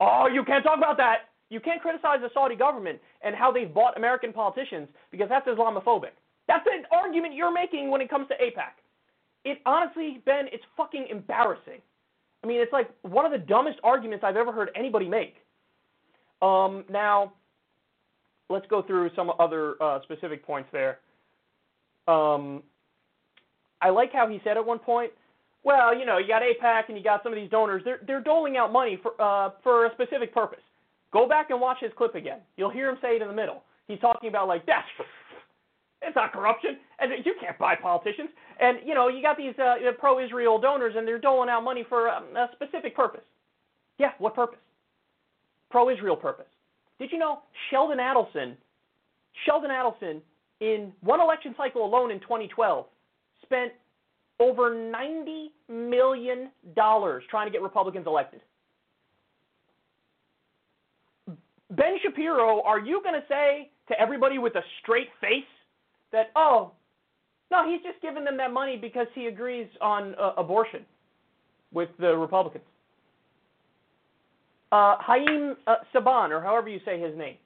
Oh, 0.00 0.26
you 0.32 0.44
can't 0.44 0.64
talk 0.64 0.78
about 0.78 0.96
that. 0.96 1.28
You 1.50 1.60
can't 1.60 1.82
criticize 1.82 2.18
the 2.22 2.30
Saudi 2.32 2.56
government 2.56 2.98
and 3.22 3.34
how 3.34 3.52
they've 3.52 3.72
bought 3.72 3.96
American 3.96 4.32
politicians 4.32 4.88
because 5.10 5.28
that's 5.28 5.46
Islamophobic. 5.46 6.14
That's 6.48 6.66
an 6.66 6.84
argument 6.90 7.34
you're 7.34 7.52
making 7.52 7.90
when 7.90 8.00
it 8.00 8.08
comes 8.08 8.26
to 8.28 8.34
AIPAC. 8.34 8.74
It 9.44 9.58
honestly, 9.66 10.20
Ben, 10.24 10.46
it's 10.52 10.64
fucking 10.76 11.06
embarrassing. 11.10 11.80
I 12.42 12.46
mean, 12.46 12.60
it's 12.60 12.72
like 12.72 12.90
one 13.02 13.26
of 13.26 13.32
the 13.32 13.38
dumbest 13.38 13.78
arguments 13.84 14.24
I've 14.26 14.36
ever 14.36 14.52
heard 14.52 14.70
anybody 14.74 15.08
make. 15.08 15.34
Um, 16.40 16.84
now, 16.90 17.32
let's 18.50 18.66
go 18.68 18.82
through 18.82 19.10
some 19.16 19.30
other 19.38 19.82
uh, 19.82 20.00
specific 20.02 20.44
points 20.44 20.68
there. 20.72 20.98
Um, 22.08 22.62
I 23.80 23.90
like 23.90 24.12
how 24.12 24.28
he 24.28 24.40
said 24.44 24.56
at 24.56 24.66
one 24.66 24.78
point, 24.78 25.12
well, 25.62 25.96
you 25.96 26.04
know, 26.04 26.18
you 26.18 26.26
got 26.26 26.42
AIPAC 26.42 26.88
and 26.88 26.96
you 26.96 27.04
got 27.04 27.22
some 27.22 27.32
of 27.32 27.36
these 27.36 27.50
donors. 27.50 27.82
They're 27.84 28.00
they're 28.06 28.22
doling 28.22 28.56
out 28.56 28.72
money 28.72 28.98
for 29.02 29.12
uh, 29.20 29.50
for 29.62 29.86
a 29.86 29.92
specific 29.92 30.34
purpose. 30.34 30.60
Go 31.12 31.28
back 31.28 31.50
and 31.50 31.60
watch 31.60 31.78
his 31.80 31.90
clip 31.96 32.14
again. 32.14 32.38
You'll 32.56 32.70
hear 32.70 32.88
him 32.88 32.96
say 33.00 33.16
it 33.16 33.22
in 33.22 33.28
the 33.28 33.34
middle. 33.34 33.62
He's 33.88 34.00
talking 34.00 34.28
about 34.28 34.48
like 34.48 34.64
that's 34.66 34.86
it's 36.02 36.16
not 36.16 36.32
corruption, 36.32 36.78
and 36.98 37.12
you 37.24 37.34
can't 37.40 37.58
buy 37.58 37.74
politicians. 37.76 38.30
And 38.58 38.78
you 38.86 38.94
know, 38.94 39.08
you 39.08 39.20
got 39.22 39.36
these 39.36 39.54
uh, 39.58 39.74
pro-Israel 39.98 40.58
donors, 40.58 40.94
and 40.96 41.06
they're 41.06 41.18
doling 41.18 41.50
out 41.50 41.62
money 41.62 41.84
for 41.88 42.08
um, 42.08 42.24
a 42.36 42.48
specific 42.52 42.96
purpose. 42.96 43.24
Yeah, 43.98 44.12
what 44.18 44.34
purpose? 44.34 44.58
Pro-Israel 45.70 46.16
purpose. 46.16 46.46
Did 47.00 47.10
you 47.10 47.18
know 47.18 47.40
Sheldon 47.70 47.98
Adelson? 47.98 48.54
Sheldon 49.46 49.70
Adelson, 49.70 50.20
in 50.60 50.92
one 51.00 51.20
election 51.20 51.54
cycle 51.56 51.84
alone 51.84 52.10
in 52.10 52.20
2012, 52.20 52.84
spent 53.42 53.72
over 54.38 54.70
$90 54.70 55.46
million 55.68 56.50
trying 56.76 57.46
to 57.46 57.50
get 57.50 57.62
Republicans 57.62 58.06
elected. 58.06 58.42
Ben 61.70 61.96
Shapiro, 62.02 62.62
are 62.62 62.80
you 62.80 63.00
going 63.02 63.14
to 63.14 63.26
say 63.28 63.70
to 63.88 63.98
everybody 63.98 64.38
with 64.38 64.54
a 64.56 64.62
straight 64.82 65.08
face 65.20 65.44
that, 66.12 66.30
oh, 66.36 66.72
no, 67.50 67.68
he's 67.68 67.80
just 67.82 68.00
giving 68.02 68.24
them 68.24 68.36
that 68.36 68.52
money 68.52 68.76
because 68.76 69.06
he 69.14 69.26
agrees 69.26 69.68
on 69.80 70.14
uh, 70.16 70.32
abortion 70.36 70.84
with 71.72 71.88
the 71.98 72.14
Republicans? 72.14 72.64
Uh, 74.72 74.96
Haim 75.00 75.56
uh, 75.66 75.76
Saban, 75.94 76.30
or 76.30 76.40
however 76.40 76.68
you 76.68 76.80
say 76.84 77.00
his 77.00 77.16
name, 77.16 77.36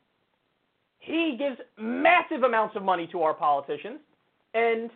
he 0.99 1.37
gives 1.39 1.57
massive 1.79 2.43
amounts 2.43 2.77
of 2.77 2.83
money 2.83 3.07
to 3.13 3.23
our 3.23 3.35
politicians. 3.35 4.01
And 4.55 4.91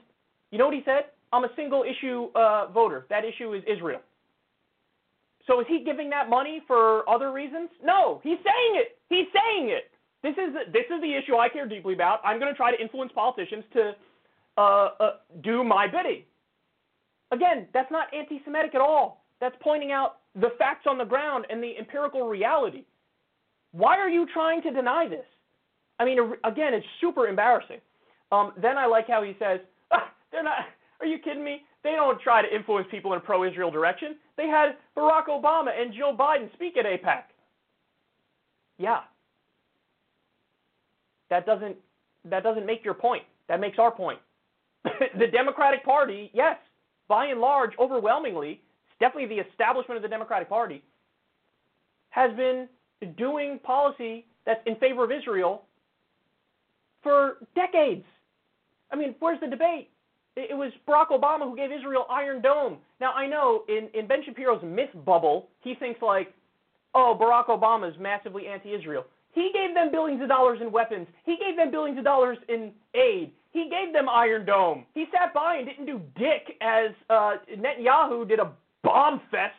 you 0.51 0.59
know 0.59 0.67
what 0.67 0.75
he 0.75 0.83
said? 0.85 1.05
I'm 1.33 1.45
a 1.45 1.51
single 1.57 1.85
issue 1.85 2.29
uh, 2.35 2.69
voter. 2.69 3.07
That 3.11 3.25
issue 3.25 3.55
is 3.55 3.63
Israel. 3.67 4.01
So 5.47 5.61
is 5.61 5.67
he 5.69 5.83
giving 5.85 6.11
that 6.11 6.29
money 6.29 6.63
for 6.67 7.09
other 7.09 7.33
reasons? 7.33 7.71
No, 7.83 8.21
he's 8.23 8.39
saying 8.39 8.75
it. 8.75 8.99
He's 9.09 9.27
saying 9.33 9.71
it. 9.71 9.91
This 10.23 10.33
is 10.33 10.55
this 10.73 10.85
is 10.95 11.01
the 11.01 11.15
issue 11.15 11.37
I 11.37 11.49
care 11.49 11.67
deeply 11.67 11.95
about. 11.95 12.21
I'm 12.25 12.39
going 12.39 12.53
to 12.53 12.57
try 12.57 12.75
to 12.75 12.81
influence 12.81 13.13
politicians 13.15 13.65
to 13.73 13.93
uh, 14.59 14.89
uh, 15.01 15.11
do 15.43 15.65
my 15.65 15.87
bidding. 15.87 16.25
Again, 17.31 17.69
that's 17.73 17.91
not 17.91 18.09
anti-Semitic 18.15 18.75
at 18.75 18.81
all. 18.81 19.18
That's 19.41 19.57
pointing 19.61 19.93
out 19.93 20.19
the 20.35 20.51
facts 20.59 20.87
on 20.87 20.99
the 20.99 21.05
ground 21.05 21.47
and 21.51 21.63
the 21.63 21.77
empirical 21.79 22.29
reality. 22.29 22.85
Why 23.73 23.99
are 23.99 24.09
you 24.09 24.27
trying 24.33 24.63
to 24.63 24.71
deny 24.71 25.09
this? 25.09 25.25
I 25.99 26.05
mean, 26.05 26.19
again, 26.45 26.75
it's 26.75 26.87
super 27.01 27.29
embarrassing. 27.29 27.81
Um, 28.31 28.53
then 28.61 28.79
I 28.79 28.87
like 28.87 29.07
how 29.09 29.23
he 29.23 29.35
says, 29.39 29.61
ah, 29.91 30.11
"They're 30.31 30.43
not." 30.43 30.67
Are 31.01 31.07
you 31.07 31.19
kidding 31.19 31.45
me? 31.45 31.63
They 31.85 31.93
don't 31.93 32.21
try 32.21 32.43
to 32.43 32.55
influence 32.55 32.89
people 32.91 33.13
in 33.13 33.19
a 33.19 33.21
pro-Israel 33.21 33.71
direction. 33.71 34.17
They 34.37 34.49
had 34.49 34.77
Barack 34.97 35.27
Obama 35.29 35.69
and 35.79 35.95
Joe 35.95 36.15
Biden 36.19 36.53
speak 36.55 36.77
at 36.77 36.85
AIPAC. 36.85 37.23
Yeah. 38.79 39.01
That 41.31 41.47
doesn't 41.47 41.77
that 42.25 42.43
doesn't 42.43 42.67
make 42.67 42.85
your 42.85 42.95
point. 42.95 43.23
That 43.49 43.61
makes 43.61 43.79
our 43.79 43.91
point. 43.91 44.19
the 44.85 45.27
Democratic 45.27 45.85
Party, 45.85 46.31
yes, 46.35 46.57
by 47.07 47.27
and 47.27 47.41
large, 47.41 47.73
overwhelmingly, 47.79 48.61
definitely 49.01 49.37
the 49.37 49.43
establishment 49.49 49.97
of 49.97 50.03
the 50.03 50.09
Democratic 50.09 50.49
Party, 50.49 50.83
has 52.11 52.35
been 52.37 52.69
doing 53.17 53.59
policy 53.63 54.27
that's 54.45 54.61
in 54.67 54.77
favor 54.77 55.05
of 55.05 55.13
Israel 55.13 55.65
for 57.03 57.37
decades. 57.55 58.05
I 58.91 58.97
mean, 58.97 59.15
where's 59.21 59.41
the 59.41 59.47
debate? 59.47 59.91
It 60.37 60.57
was 60.57 60.73
Barack 60.87 61.09
Obama 61.09 61.51
who 61.51 61.57
gave 61.57 61.73
Israel 61.73 62.07
Iron 62.09 62.41
Dome. 62.41 62.79
Now, 63.01 63.13
I 63.13 63.27
know 63.27 63.65
in, 63.69 63.89
in 63.93 64.07
Ben 64.07 64.21
Shapiro's 64.25 64.63
myth 64.63 64.91
bubble, 65.05 65.49
he 65.61 65.75
thinks 65.75 66.01
like, 66.01 66.33
oh, 66.95 67.17
Barack 67.21 67.47
Obama 67.47 67.91
is 67.91 67.99
massively 67.99 68.47
anti 68.47 68.73
Israel. 68.73 69.05
He 69.33 69.51
gave 69.53 69.75
them 69.75 69.91
billions 69.91 70.23
of 70.23 70.29
dollars 70.29 70.61
in 70.63 70.73
weapons. 70.73 71.07
He 71.25 71.37
gave 71.37 71.57
them 71.57 71.71
billions 71.71 71.99
of 71.99 72.05
dollars 72.05 72.39
in 72.49 72.73
aid. 72.95 73.33
He 73.51 73.69
gave 73.69 73.93
them 73.93 74.09
Iron 74.09 74.45
Dome. 74.47 74.85
He 74.95 75.07
sat 75.13 75.35
by 75.35 75.57
and 75.57 75.67
didn't 75.67 75.87
do 75.87 76.01
dick 76.17 76.57
as 76.61 76.91
uh, 77.11 77.37
Netanyahu 77.57 78.29
did 78.29 78.39
a 78.39 78.53
bomb 78.83 79.21
fest 79.31 79.55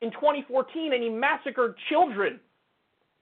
in 0.00 0.10
2014 0.12 0.92
and 0.92 1.02
he 1.02 1.08
massacred 1.08 1.74
children. 1.88 2.40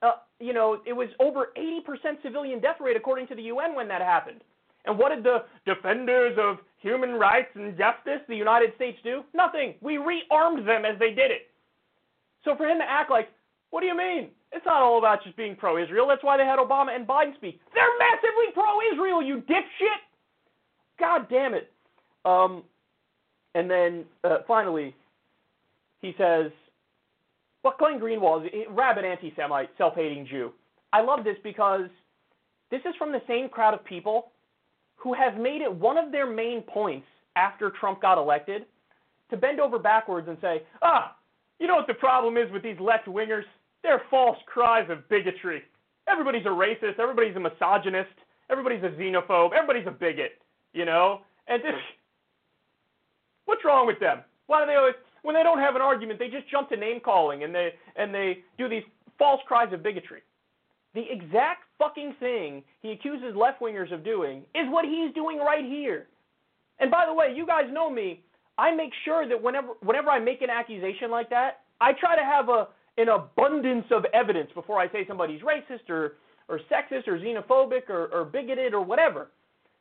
Uh, 0.03 0.12
you 0.41 0.53
know, 0.53 0.81
it 0.87 0.93
was 0.93 1.09
over 1.20 1.53
80% 1.57 2.22
civilian 2.22 2.61
death 2.61 2.76
rate 2.81 2.97
according 2.97 3.29
to 3.29 3.35
the 3.35 3.43
UN 3.43 3.74
when 3.74 3.89
that 3.89 4.03
happened. 4.03 4.41
And 4.85 4.99
what 4.99 5.14
did 5.14 5.22
the 5.22 5.45
defenders 5.64 6.37
of 6.41 6.59
human 6.79 7.12
rights 7.12 7.51
and 7.55 7.79
justice, 7.79 8.20
the 8.29 8.35
United 8.37 8.74
States, 8.74 8.99
do? 9.05 9.22
Nothing. 9.33 9.74
We 9.81 9.95
rearmed 9.95 10.66
them 10.66 10.85
as 10.85 10.99
they 10.99 11.11
did 11.11 11.31
it. 11.31 11.51
So 12.45 12.57
for 12.57 12.66
him 12.66 12.79
to 12.79 12.85
act 12.85 13.11
like, 13.11 13.29
what 13.70 13.81
do 13.81 13.87
you 13.87 13.97
mean? 13.97 14.29
It's 14.51 14.66
not 14.66 14.83
all 14.83 14.99
about 14.99 15.22
just 15.22 15.37
being 15.37 15.55
pro 15.55 15.83
Israel. 15.83 16.07
That's 16.09 16.24
why 16.24 16.37
they 16.37 16.45
had 16.45 16.59
Obama 16.59 16.95
and 16.95 17.07
Biden 17.07 17.35
speak. 17.37 17.61
They're 17.72 17.99
massively 17.99 18.53
pro 18.53 18.81
Israel, 18.93 19.22
you 19.22 19.37
dipshit! 19.49 20.03
God 20.99 21.26
damn 21.31 21.55
it. 21.55 21.72
Um, 22.24 22.64
and 23.55 23.70
then 23.70 24.05
uh, 24.24 24.39
finally, 24.47 24.95
he 26.03 26.14
says, 26.18 26.50
well, 27.64 27.74
Glenn 27.78 28.00
Greenwald 28.00 28.46
is 28.46 28.53
a 28.68 28.72
rabid 28.72 29.05
anti 29.05 29.32
Semite, 29.36 29.70
self 29.78 29.94
hating 29.94 30.26
Jew. 30.26 30.53
I 30.92 31.00
love 31.00 31.24
this 31.24 31.36
because 31.42 31.88
this 32.70 32.80
is 32.84 32.94
from 32.98 33.12
the 33.12 33.22
same 33.26 33.48
crowd 33.48 33.72
of 33.72 33.84
people 33.84 34.32
who 34.96 35.14
have 35.14 35.36
made 35.36 35.62
it 35.62 35.72
one 35.72 35.96
of 35.96 36.12
their 36.12 36.30
main 36.30 36.62
points 36.62 37.07
after 37.36 37.70
Trump 37.70 38.03
got 38.03 38.18
elected 38.18 38.66
to 39.30 39.36
bend 39.36 39.61
over 39.61 39.78
backwards 39.78 40.28
and 40.28 40.36
say, 40.40 40.62
ah, 40.82 41.16
you 41.59 41.66
know 41.66 41.76
what 41.76 41.86
the 41.86 41.94
problem 41.94 42.36
is 42.36 42.50
with 42.53 42.62
these 42.62 42.78
left 42.80 43.07
wingers? 43.07 43.44
They're 43.82 44.03
false 44.11 44.38
cries 44.46 44.88
of 44.90 45.09
bigotry. 45.09 45.62
Everybody's 46.09 46.46
a 46.46 46.50
racist. 46.50 46.98
Everybody's 46.98 47.36
a 47.36 47.40
misogynist. 47.40 48.11
Everybody's 48.50 48.82
a 48.82 48.88
xenophobe. 48.88 49.53
Everybody's 49.53 49.86
a 49.86 49.90
bigot. 49.90 50.32
You 50.72 50.84
know, 50.84 51.20
and 51.48 51.62
this, 51.62 51.74
what's 53.44 53.64
wrong 53.64 53.86
with 53.86 54.00
them? 54.00 54.20
Why 54.46 54.61
do 54.61 54.66
they 54.66 54.76
always, 54.76 54.94
when 55.23 55.35
they 55.35 55.43
don't 55.43 55.59
have 55.59 55.77
an 55.77 55.83
argument, 55.83 56.18
they 56.18 56.29
just 56.29 56.49
jump 56.51 56.68
to 56.70 56.77
name 56.77 57.01
calling 57.01 57.45
and 57.45 57.55
they 57.55 57.70
and 57.97 58.14
they 58.14 58.39
do 58.59 58.68
these 58.68 58.83
false 59.18 59.41
cries 59.47 59.73
of 59.73 59.83
bigotry. 59.83 60.23
The 60.95 61.05
exact 61.09 61.64
fucking 61.79 62.16
thing 62.20 62.62
he 62.81 62.93
accuses 62.93 63.35
left 63.35 63.61
wingers 63.61 63.93
of 63.93 64.05
doing 64.05 64.43
is 64.55 64.66
what 64.68 64.85
he's 64.85 65.14
doing 65.14 65.39
right 65.39 65.64
here. 65.64 66.07
And 66.81 66.91
by 66.91 67.07
the 67.07 67.14
way, 67.14 67.33
you 67.35 67.47
guys 67.47 67.64
know 67.73 67.89
me. 67.89 68.20
I 68.59 68.75
make 68.75 68.91
sure 69.05 69.29
that 69.29 69.41
whenever 69.41 69.68
whenever 69.83 70.11
I 70.11 70.18
make 70.18 70.43
an 70.43 70.51
accusation 70.51 71.11
like 71.11 71.31
that, 71.31 71.61
I 71.81 71.93
try 71.93 72.16
to 72.16 72.23
have 72.23 72.49
a 72.49 72.68
an 72.99 73.09
abundance 73.09 73.87
of 73.91 74.05
evidence 74.12 74.51
before 74.55 74.79
I 74.79 74.91
say 74.93 75.07
somebody's 75.07 75.41
racist 75.43 75.89
or 75.89 76.14
or 76.49 76.61
sexist 76.70 77.09
or 77.09 77.18
xenophobic 77.18 77.89
or, 77.89 78.09
or 78.12 78.25
bigoted 78.25 78.75
or 78.75 78.85
whatever. 78.85 79.29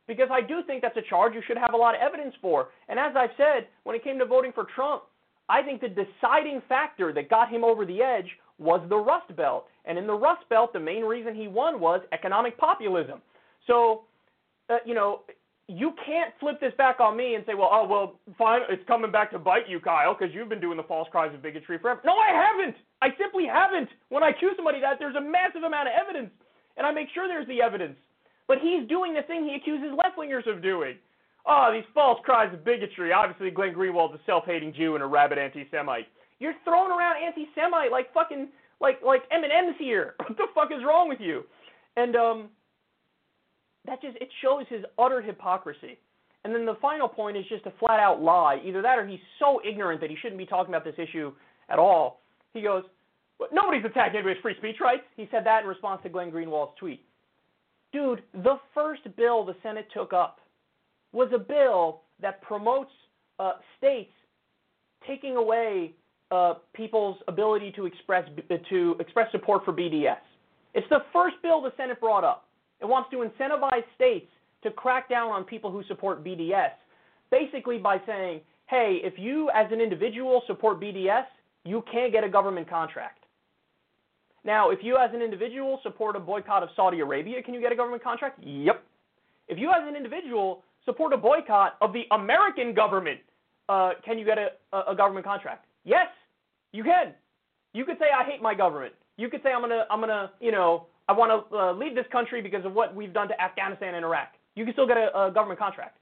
Because 0.06 0.28
I 0.32 0.40
do 0.40 0.62
think 0.66 0.82
that's 0.82 0.96
a 0.96 1.02
charge 1.02 1.34
you 1.34 1.42
should 1.46 1.58
have 1.58 1.74
a 1.74 1.76
lot 1.76 1.94
of 1.94 2.00
evidence 2.00 2.34
for. 2.40 2.68
And 2.88 2.98
as 2.98 3.12
I've 3.16 3.30
said, 3.36 3.68
when 3.84 3.94
it 3.94 4.02
came 4.02 4.18
to 4.18 4.24
voting 4.24 4.52
for 4.52 4.66
Trump, 4.74 5.02
I 5.52 5.62
think 5.62 5.82
the 5.82 5.88
deciding 5.88 6.62
factor 6.66 7.12
that 7.12 7.28
got 7.28 7.50
him 7.50 7.62
over 7.62 7.84
the 7.84 8.00
edge 8.00 8.30
was 8.58 8.80
the 8.88 8.96
Rust 8.96 9.36
Belt. 9.36 9.66
And 9.84 9.98
in 9.98 10.06
the 10.06 10.14
Rust 10.14 10.48
Belt, 10.48 10.72
the 10.72 10.80
main 10.80 11.04
reason 11.04 11.34
he 11.34 11.46
won 11.46 11.78
was 11.78 12.00
economic 12.12 12.56
populism. 12.56 13.20
So, 13.66 14.04
uh, 14.70 14.78
you 14.86 14.94
know, 14.94 15.20
you 15.68 15.92
can't 16.06 16.32
flip 16.40 16.58
this 16.58 16.72
back 16.78 17.00
on 17.00 17.18
me 17.18 17.34
and 17.34 17.44
say, 17.46 17.52
well, 17.52 17.68
oh, 17.70 17.86
well, 17.86 18.18
fine, 18.38 18.62
it's 18.70 18.82
coming 18.86 19.12
back 19.12 19.30
to 19.32 19.38
bite 19.38 19.68
you, 19.68 19.78
Kyle, 19.78 20.16
because 20.18 20.34
you've 20.34 20.48
been 20.48 20.60
doing 20.60 20.78
the 20.78 20.84
false 20.84 21.06
cries 21.12 21.34
of 21.34 21.42
bigotry 21.42 21.78
forever. 21.78 22.00
No, 22.02 22.14
I 22.14 22.32
haven't. 22.32 22.76
I 23.02 23.08
simply 23.20 23.44
haven't. 23.44 23.90
When 24.08 24.22
I 24.22 24.30
accuse 24.30 24.54
somebody 24.56 24.80
that, 24.80 24.96
there's 24.98 25.16
a 25.16 25.20
massive 25.20 25.64
amount 25.64 25.88
of 25.88 25.94
evidence, 26.00 26.30
and 26.78 26.86
I 26.86 26.92
make 26.92 27.08
sure 27.12 27.28
there's 27.28 27.46
the 27.46 27.60
evidence. 27.60 27.96
But 28.48 28.58
he's 28.58 28.88
doing 28.88 29.12
the 29.12 29.22
thing 29.22 29.44
he 29.44 29.54
accuses 29.54 29.92
left 29.92 30.16
wingers 30.16 30.48
of 30.48 30.62
doing. 30.62 30.96
Oh, 31.46 31.70
these 31.72 31.84
false 31.92 32.20
cries 32.24 32.52
of 32.54 32.64
bigotry. 32.64 33.12
Obviously, 33.12 33.50
Glenn 33.50 33.72
Greenwald's 33.72 34.14
a 34.14 34.20
self-hating 34.26 34.74
Jew 34.74 34.94
and 34.94 35.02
a 35.02 35.06
rabid 35.06 35.38
anti-Semite. 35.38 36.06
You're 36.38 36.54
throwing 36.64 36.92
around 36.92 37.16
anti-Semite 37.22 37.90
like 37.90 38.12
fucking 38.14 38.48
like 38.80 39.00
like 39.04 39.22
M&M's 39.30 39.76
here. 39.78 40.14
What 40.26 40.36
the 40.36 40.46
fuck 40.54 40.68
is 40.72 40.84
wrong 40.86 41.08
with 41.08 41.20
you? 41.20 41.44
And 41.96 42.16
um, 42.16 42.48
that 43.86 44.00
just 44.00 44.16
it 44.18 44.28
shows 44.40 44.64
his 44.68 44.84
utter 44.98 45.20
hypocrisy. 45.20 45.98
And 46.44 46.54
then 46.54 46.66
the 46.66 46.76
final 46.82 47.08
point 47.08 47.36
is 47.36 47.44
just 47.48 47.66
a 47.66 47.72
flat 47.78 48.00
out 48.00 48.20
lie. 48.20 48.60
Either 48.64 48.82
that 48.82 48.98
or 48.98 49.06
he's 49.06 49.20
so 49.38 49.60
ignorant 49.68 50.00
that 50.00 50.10
he 50.10 50.16
shouldn't 50.16 50.38
be 50.38 50.46
talking 50.46 50.74
about 50.74 50.84
this 50.84 50.98
issue 50.98 51.32
at 51.68 51.78
all. 51.78 52.22
He 52.52 52.62
goes, 52.62 52.82
Nobody's 53.52 53.84
attacking 53.84 54.18
anybody's 54.20 54.40
free 54.42 54.54
speech 54.58 54.76
rights. 54.80 55.02
He 55.16 55.28
said 55.30 55.44
that 55.46 55.62
in 55.62 55.68
response 55.68 56.00
to 56.04 56.08
Glenn 56.08 56.30
Greenwald's 56.30 56.72
tweet. 56.78 57.04
Dude, 57.92 58.22
the 58.32 58.56
first 58.74 59.02
bill 59.16 59.44
the 59.44 59.54
Senate 59.62 59.86
took 59.92 60.12
up 60.12 60.38
was 61.12 61.28
a 61.34 61.38
bill 61.38 62.02
that 62.20 62.40
promotes 62.42 62.90
uh, 63.38 63.52
states 63.78 64.12
taking 65.06 65.36
away 65.36 65.92
uh, 66.30 66.54
people's 66.74 67.18
ability 67.28 67.72
to 67.76 67.86
express 67.86 68.28
to 68.70 68.96
express 69.00 69.30
support 69.32 69.64
for 69.64 69.72
BDS. 69.72 70.16
It's 70.74 70.86
the 70.88 71.00
first 71.12 71.36
bill 71.42 71.60
the 71.60 71.72
Senate 71.76 72.00
brought 72.00 72.24
up. 72.24 72.48
It 72.80 72.86
wants 72.86 73.10
to 73.10 73.18
incentivize 73.18 73.84
states 73.94 74.30
to 74.62 74.70
crack 74.70 75.08
down 75.08 75.30
on 75.30 75.44
people 75.44 75.70
who 75.70 75.82
support 75.84 76.24
BDS, 76.24 76.70
basically 77.30 77.78
by 77.78 77.98
saying, 78.06 78.40
hey, 78.68 79.00
if 79.02 79.14
you 79.18 79.50
as 79.54 79.66
an 79.70 79.80
individual 79.80 80.42
support 80.46 80.80
BDS, 80.80 81.24
you 81.64 81.84
can't 81.92 82.12
get 82.12 82.24
a 82.24 82.28
government 82.28 82.68
contract. 82.68 83.24
Now, 84.44 84.70
if 84.70 84.80
you 84.82 84.96
as 84.96 85.10
an 85.14 85.22
individual 85.22 85.78
support 85.82 86.16
a 86.16 86.20
boycott 86.20 86.62
of 86.62 86.70
Saudi 86.74 87.00
Arabia, 87.00 87.42
can 87.42 87.54
you 87.54 87.60
get 87.60 87.70
a 87.70 87.76
government 87.76 88.02
contract? 88.02 88.40
Yep. 88.42 88.82
If 89.48 89.58
you 89.58 89.68
as 89.70 89.86
an 89.86 89.94
individual 89.94 90.64
support 90.84 91.12
a 91.12 91.16
boycott 91.16 91.76
of 91.80 91.92
the 91.92 92.04
American 92.12 92.74
government, 92.74 93.20
uh, 93.68 93.90
can 94.04 94.18
you 94.18 94.24
get 94.24 94.38
a, 94.38 94.90
a, 94.90 94.94
government 94.94 95.24
contract? 95.24 95.66
Yes, 95.84 96.08
you 96.72 96.82
can. 96.82 97.12
You 97.72 97.84
could 97.84 97.98
say 97.98 98.06
I 98.14 98.24
hate 98.24 98.42
my 98.42 98.54
government. 98.54 98.94
You 99.16 99.28
could 99.28 99.42
say 99.42 99.52
I'm 99.52 99.60
gonna 99.60 99.84
I'm 99.90 100.00
gonna 100.00 100.32
you 100.40 100.52
know 100.52 100.86
I 101.08 101.12
want 101.12 101.50
to 101.50 101.56
uh, 101.56 101.72
leave 101.72 101.94
this 101.94 102.06
country 102.10 102.42
because 102.42 102.64
of 102.64 102.74
what 102.74 102.94
we've 102.94 103.12
done 103.12 103.28
to 103.28 103.40
Afghanistan 103.40 103.94
and 103.94 104.04
Iraq. 104.04 104.32
You 104.54 104.64
can 104.64 104.74
still 104.74 104.86
get 104.86 104.96
a, 104.96 105.26
a 105.26 105.30
government 105.30 105.58
contract. 105.58 105.96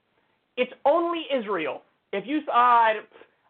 It's 0.56 0.72
only 0.84 1.24
Israel. 1.32 1.82
If 2.12 2.26
you 2.26 2.40
uh, 2.52 2.92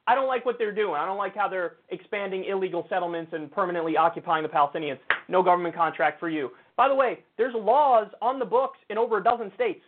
I 0.06 0.14
don't 0.14 0.26
like 0.26 0.44
what 0.44 0.56
they're 0.58 0.74
doing. 0.74 0.94
I 0.94 1.06
don't 1.06 1.18
like 1.18 1.36
how 1.36 1.48
they're 1.48 1.74
expanding 1.90 2.44
illegal 2.44 2.86
settlements 2.88 3.32
and 3.32 3.50
permanently 3.50 3.96
occupying 3.96 4.42
the 4.42 4.48
Palestinians. 4.48 4.98
No 5.28 5.42
government 5.42 5.74
contract 5.74 6.18
for 6.18 6.28
you. 6.28 6.50
By 6.76 6.88
the 6.88 6.94
way, 6.94 7.20
there's 7.38 7.54
laws 7.54 8.08
on 8.20 8.38
the 8.38 8.44
books 8.44 8.78
in 8.88 8.98
over 8.98 9.18
a 9.18 9.22
dozen 9.22 9.52
states 9.54 9.80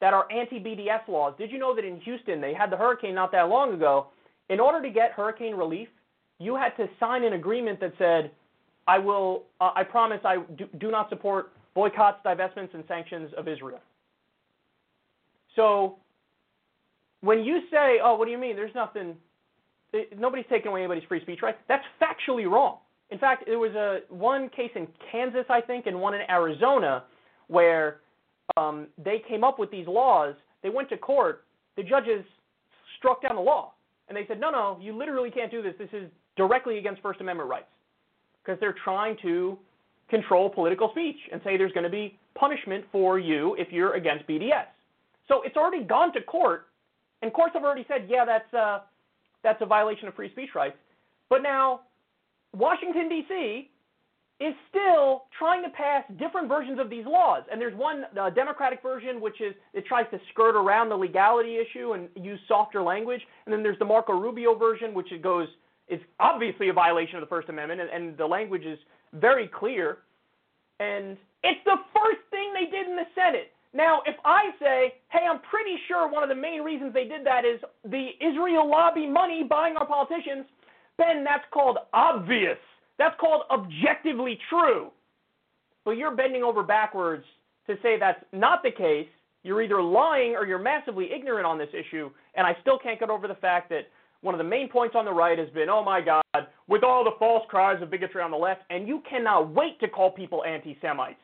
that 0.00 0.14
are 0.14 0.30
anti-BDS 0.32 1.06
laws. 1.08 1.34
Did 1.38 1.50
you 1.50 1.58
know 1.58 1.74
that 1.74 1.84
in 1.84 2.00
Houston 2.00 2.40
they 2.40 2.54
had 2.54 2.70
the 2.70 2.76
hurricane 2.76 3.14
not 3.14 3.32
that 3.32 3.48
long 3.48 3.74
ago? 3.74 4.08
In 4.48 4.58
order 4.58 4.82
to 4.82 4.90
get 4.90 5.12
hurricane 5.12 5.54
relief, 5.54 5.88
you 6.38 6.56
had 6.56 6.70
to 6.76 6.88
sign 6.98 7.22
an 7.24 7.34
agreement 7.34 7.78
that 7.80 7.92
said, 7.98 8.30
"I 8.88 8.98
will, 8.98 9.44
uh, 9.60 9.72
I 9.74 9.84
promise, 9.84 10.20
I 10.24 10.38
do, 10.56 10.66
do 10.78 10.90
not 10.90 11.08
support 11.10 11.52
boycotts, 11.74 12.24
divestments, 12.24 12.74
and 12.74 12.84
sanctions 12.88 13.32
of 13.34 13.46
Israel." 13.46 13.80
So 15.54 15.98
when 17.20 17.44
you 17.44 17.62
say, 17.70 18.00
"Oh, 18.02 18.14
what 18.14 18.24
do 18.24 18.30
you 18.30 18.38
mean? 18.38 18.56
There's 18.56 18.74
nothing. 18.74 19.16
Nobody's 20.16 20.46
taking 20.48 20.68
away 20.68 20.80
anybody's 20.80 21.04
free 21.04 21.20
speech 21.20 21.42
rights," 21.42 21.58
that's 21.68 21.84
factually 22.00 22.50
wrong. 22.50 22.78
In 23.10 23.18
fact, 23.18 23.44
there 23.46 23.58
was 23.58 23.74
a 23.74 24.00
one 24.08 24.48
case 24.48 24.70
in 24.74 24.86
Kansas, 25.10 25.44
I 25.50 25.60
think, 25.60 25.86
and 25.86 26.00
one 26.00 26.14
in 26.14 26.22
Arizona, 26.30 27.04
where 27.48 28.00
um, 28.56 28.86
they 29.02 29.22
came 29.28 29.44
up 29.44 29.58
with 29.58 29.70
these 29.70 29.86
laws. 29.86 30.34
They 30.62 30.70
went 30.70 30.88
to 30.90 30.96
court. 30.96 31.44
The 31.76 31.82
judges 31.82 32.24
struck 32.98 33.22
down 33.22 33.36
the 33.36 33.42
law, 33.42 33.72
and 34.08 34.16
they 34.16 34.26
said, 34.26 34.40
"No, 34.40 34.50
no, 34.50 34.78
you 34.80 34.96
literally 34.96 35.30
can't 35.30 35.50
do 35.50 35.62
this. 35.62 35.74
This 35.78 35.88
is 35.92 36.10
directly 36.36 36.78
against 36.78 37.00
First 37.02 37.20
Amendment 37.20 37.48
rights," 37.48 37.70
because 38.42 38.58
they're 38.60 38.76
trying 38.84 39.16
to 39.22 39.58
control 40.08 40.50
political 40.50 40.90
speech 40.90 41.16
and 41.32 41.40
say 41.44 41.56
there's 41.56 41.72
going 41.72 41.84
to 41.84 41.90
be 41.90 42.18
punishment 42.34 42.84
for 42.90 43.18
you 43.18 43.54
if 43.58 43.68
you're 43.70 43.94
against 43.94 44.26
BDS. 44.26 44.66
So 45.28 45.42
it's 45.42 45.56
already 45.56 45.84
gone 45.84 46.12
to 46.14 46.22
court 46.22 46.66
and 47.22 47.32
courts 47.32 47.52
have 47.54 47.64
already 47.64 47.84
said, 47.88 48.06
yeah, 48.08 48.24
that's 48.24 48.52
uh, 48.54 48.80
that's 49.42 49.60
a 49.62 49.66
violation 49.66 50.08
of 50.08 50.14
free 50.14 50.30
speech 50.32 50.50
rights. 50.54 50.76
But 51.28 51.42
now, 51.42 51.80
Washington 52.54 53.08
D.C. 53.08 53.70
is 54.40 54.54
still 54.70 55.24
trying 55.38 55.62
to 55.62 55.68
pass 55.70 56.02
different 56.18 56.48
versions 56.48 56.78
of 56.80 56.88
these 56.88 57.04
laws. 57.06 57.42
And 57.52 57.60
there's 57.60 57.76
one 57.76 58.04
uh, 58.18 58.30
Democratic 58.30 58.82
version 58.82 59.20
which 59.20 59.40
is 59.40 59.54
it 59.74 59.84
tries 59.86 60.06
to 60.10 60.18
skirt 60.32 60.56
around 60.56 60.88
the 60.88 60.96
legality 60.96 61.58
issue 61.58 61.92
and 61.92 62.08
use 62.16 62.40
softer 62.48 62.82
language. 62.82 63.20
And 63.44 63.52
then 63.52 63.62
there's 63.62 63.78
the 63.78 63.84
Marco 63.84 64.14
Rubio 64.14 64.54
version 64.54 64.94
which 64.94 65.12
it 65.12 65.22
goes 65.22 65.46
is 65.88 66.00
obviously 66.20 66.70
a 66.70 66.72
violation 66.72 67.16
of 67.16 67.20
the 67.20 67.26
First 67.26 67.48
Amendment, 67.48 67.80
and, 67.80 67.90
and 67.90 68.16
the 68.16 68.24
language 68.24 68.64
is 68.64 68.78
very 69.12 69.48
clear. 69.48 69.98
And 70.78 71.18
it's 71.42 71.60
the 71.64 71.76
first 71.92 72.20
thing 72.30 72.52
they 72.54 72.70
did 72.70 72.88
in 72.88 72.96
the 72.96 73.06
Senate. 73.14 73.52
Now, 73.74 74.00
if 74.06 74.16
I 74.24 74.50
say, 74.58 74.94
hey, 75.10 75.26
I'm 75.28 75.40
pretty 75.50 75.76
sure 75.86 76.08
one 76.08 76.22
of 76.22 76.28
the 76.28 76.34
main 76.34 76.62
reasons 76.62 76.94
they 76.94 77.04
did 77.04 77.26
that 77.26 77.44
is 77.44 77.60
the 77.84 78.10
Israel 78.20 78.68
lobby 78.68 79.06
money 79.06 79.44
buying 79.48 79.76
our 79.76 79.86
politicians, 79.86 80.46
Ben, 80.96 81.24
that's 81.24 81.44
called 81.52 81.78
obvious. 81.92 82.58
That's 83.00 83.18
called 83.18 83.44
objectively 83.50 84.38
true. 84.50 84.90
But 85.86 85.92
you're 85.92 86.14
bending 86.14 86.42
over 86.42 86.62
backwards 86.62 87.24
to 87.66 87.76
say 87.82 87.98
that's 87.98 88.22
not 88.34 88.62
the 88.62 88.70
case. 88.70 89.08
You're 89.42 89.62
either 89.62 89.82
lying 89.82 90.36
or 90.36 90.44
you're 90.44 90.58
massively 90.58 91.08
ignorant 91.10 91.46
on 91.46 91.56
this 91.56 91.70
issue. 91.72 92.10
And 92.34 92.46
I 92.46 92.54
still 92.60 92.78
can't 92.78 93.00
get 93.00 93.08
over 93.08 93.26
the 93.26 93.36
fact 93.36 93.70
that 93.70 93.88
one 94.20 94.34
of 94.34 94.38
the 94.38 94.44
main 94.44 94.68
points 94.68 94.94
on 94.94 95.06
the 95.06 95.12
right 95.12 95.38
has 95.38 95.48
been, 95.54 95.70
oh 95.70 95.82
my 95.82 96.02
God, 96.02 96.22
with 96.68 96.84
all 96.84 97.02
the 97.02 97.12
false 97.18 97.42
cries 97.48 97.82
of 97.82 97.90
bigotry 97.90 98.20
on 98.20 98.30
the 98.30 98.36
left, 98.36 98.64
and 98.68 98.86
you 98.86 99.02
cannot 99.08 99.50
wait 99.54 99.80
to 99.80 99.88
call 99.88 100.10
people 100.10 100.44
anti 100.44 100.76
Semites. 100.82 101.16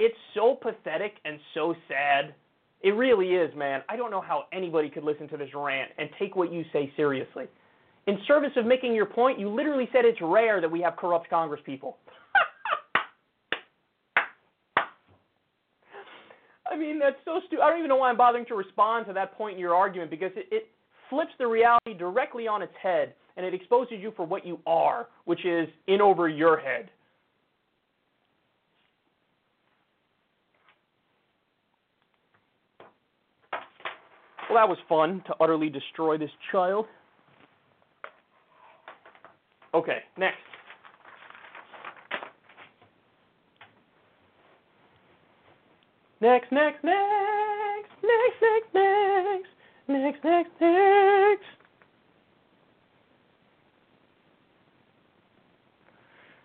It's 0.00 0.16
so 0.34 0.58
pathetic 0.60 1.12
and 1.24 1.38
so 1.54 1.76
sad. 1.86 2.34
It 2.82 2.90
really 2.96 3.34
is, 3.36 3.54
man. 3.54 3.82
I 3.88 3.94
don't 3.94 4.10
know 4.10 4.20
how 4.20 4.46
anybody 4.52 4.90
could 4.90 5.04
listen 5.04 5.28
to 5.28 5.36
this 5.36 5.50
rant 5.54 5.92
and 5.96 6.08
take 6.18 6.34
what 6.34 6.52
you 6.52 6.64
say 6.72 6.92
seriously. 6.96 7.44
In 8.06 8.18
service 8.26 8.52
of 8.56 8.66
making 8.66 8.94
your 8.94 9.06
point, 9.06 9.38
you 9.38 9.48
literally 9.48 9.88
said 9.92 10.04
it's 10.04 10.18
rare 10.22 10.60
that 10.60 10.70
we 10.70 10.80
have 10.80 10.96
corrupt 10.96 11.30
Congress 11.30 11.60
people. 11.64 11.98
I 16.70 16.76
mean, 16.76 16.98
that's 16.98 17.16
so 17.24 17.40
stupid. 17.46 17.62
I 17.62 17.70
don't 17.70 17.78
even 17.78 17.88
know 17.88 17.96
why 17.96 18.10
I'm 18.10 18.16
bothering 18.16 18.46
to 18.46 18.54
respond 18.54 19.06
to 19.06 19.12
that 19.12 19.36
point 19.36 19.54
in 19.54 19.60
your 19.60 19.74
argument 19.74 20.10
because 20.10 20.32
it, 20.34 20.46
it 20.50 20.68
flips 21.10 21.32
the 21.38 21.46
reality 21.46 21.94
directly 21.98 22.48
on 22.48 22.62
its 22.62 22.72
head 22.82 23.14
and 23.36 23.44
it 23.44 23.54
exposes 23.54 23.98
you 24.00 24.12
for 24.16 24.26
what 24.26 24.46
you 24.46 24.58
are, 24.66 25.08
which 25.24 25.44
is 25.44 25.68
in 25.86 26.00
over 26.00 26.28
your 26.28 26.58
head. 26.58 26.90
Well, 34.48 34.58
that 34.58 34.68
was 34.68 34.78
fun 34.88 35.22
to 35.28 35.34
utterly 35.40 35.68
destroy 35.68 36.18
this 36.18 36.30
child. 36.50 36.86
Okay, 39.72 39.98
next. 40.18 40.36
Next, 46.20 46.52
next, 46.52 46.84
next, 46.84 47.88
next, 48.02 48.42
next, 48.42 48.74
next, 48.74 49.48
next, 49.88 50.24
next, 50.24 50.50
next. 50.60 51.44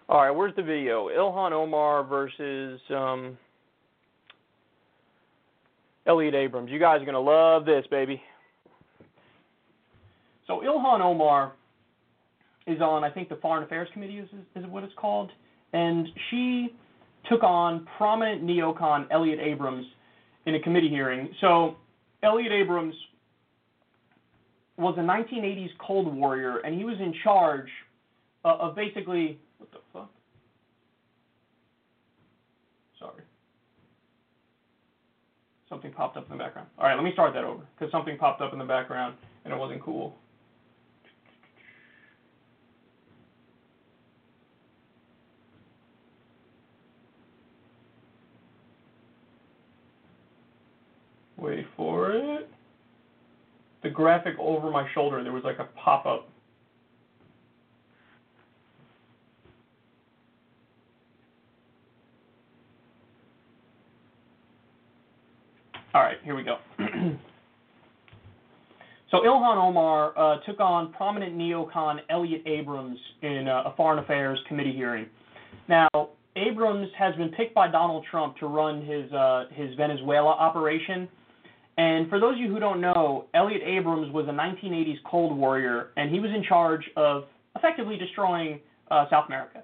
All 0.08 0.22
right, 0.22 0.32
where's 0.32 0.56
the 0.56 0.62
video? 0.62 1.10
Ilhan 1.10 1.52
Omar 1.52 2.04
versus 2.04 2.80
um, 2.90 3.38
Elliott 6.06 6.36
Abrams. 6.36 6.72
You 6.72 6.80
guys 6.80 7.02
are 7.02 7.06
gonna 7.06 7.20
love 7.20 7.66
this, 7.66 7.86
baby. 7.90 8.22
So 10.48 10.62
Ilhan 10.62 11.02
Omar 11.02 11.54
is 12.68 12.82
on, 12.82 13.04
I 13.04 13.10
think, 13.10 13.30
the 13.30 13.36
Foreign 13.38 13.64
Affairs 13.64 13.88
Committee 13.94 14.18
is, 14.18 14.28
is 14.56 14.66
what 14.68 14.84
it's 14.84 14.94
called, 14.98 15.32
and 15.74 16.08
she 16.30 16.74
took 17.30 17.44
on 17.44 17.88
prominent 17.98 18.44
neocon 18.44 19.08
Elliott 19.12 19.40
Abrams 19.40 19.86
in 20.46 20.56
a 20.56 20.60
committee 20.60 20.90
hearing. 20.90 21.30
So 21.42 21.76
Elliott 22.24 22.52
Abrams 22.52 22.96
was 24.78 24.96
a 24.98 25.02
1980s 25.02 25.70
Cold 25.80 26.14
Warrior, 26.14 26.58
and 26.58 26.76
he 26.76 26.84
was 26.84 26.98
in 27.00 27.14
charge 27.24 27.68
uh, 28.44 28.58
of 28.58 28.76
basically 28.76 29.40
what 29.58 29.72
the 29.72 29.78
fuck? 29.94 30.10
Sorry. 33.00 33.24
Something 35.70 35.92
popped 35.92 36.18
up 36.18 36.26
in 36.26 36.38
the 36.38 36.44
background. 36.44 36.68
All 36.78 36.86
right, 36.86 36.96
let 36.96 37.04
me 37.04 37.12
start 37.14 37.34
that 37.34 37.44
over 37.44 37.64
because 37.78 37.92
something 37.92 38.18
popped 38.18 38.42
up 38.42 38.54
in 38.54 38.60
the 38.60 38.66
background 38.66 39.16
and 39.44 39.54
it 39.54 39.58
wasn't 39.58 39.82
cool. 39.82 40.16
Wait 51.38 51.66
for 51.76 52.12
it. 52.12 52.50
The 53.84 53.90
graphic 53.90 54.34
over 54.40 54.72
my 54.72 54.88
shoulder, 54.94 55.22
there 55.24 55.34
was 55.34 55.44
like 55.44 55.60
a 55.60 55.70
pop 55.78 56.06
up. 56.06 56.30
All 65.94 66.02
right, 66.02 66.18
here 66.26 66.36
we 66.36 66.44
go. 66.44 66.58
so 69.12 69.18
Ilhan 69.20 69.56
Omar 69.56 70.18
uh, 70.18 70.40
took 70.46 70.60
on 70.60 70.92
prominent 70.92 71.38
neocon 71.38 72.00
Elliott 72.10 72.42
Abrams 72.46 72.98
in 73.22 73.48
uh, 73.48 73.64
a 73.68 73.74
Foreign 73.78 74.00
Affairs 74.00 74.38
Committee 74.50 74.74
hearing. 74.74 75.06
Now, 75.70 75.88
Abrams 76.36 76.90
has 76.98 77.16
been 77.16 77.30
picked 77.30 77.56
by 77.56 77.70
Donald 77.70 78.06
Trump 78.12 78.36
to 78.38 78.48
run 78.48 78.86
his 78.86 79.10
uh, 79.14 79.46
his 79.54 79.74
Venezuela 79.76 80.32
operation. 80.32 81.08
And 81.78 82.10
for 82.10 82.20
those 82.20 82.36
of 82.36 82.40
you 82.40 82.50
who 82.50 82.60
don't 82.60 82.80
know, 82.80 83.26
Elliott 83.34 83.62
Abrams 83.66 84.12
was 84.14 84.28
a 84.28 84.32
1980s 84.32 84.98
Cold 85.10 85.38
Warrior, 85.38 85.90
and 85.98 86.10
he 86.10 86.20
was 86.20 86.32
in 86.32 86.44
charge 86.44 86.84
of 86.96 87.24
effectively 87.56 87.98
destroying 87.98 88.60
uh, 88.90 89.06
South 89.10 89.26
America. 89.28 89.64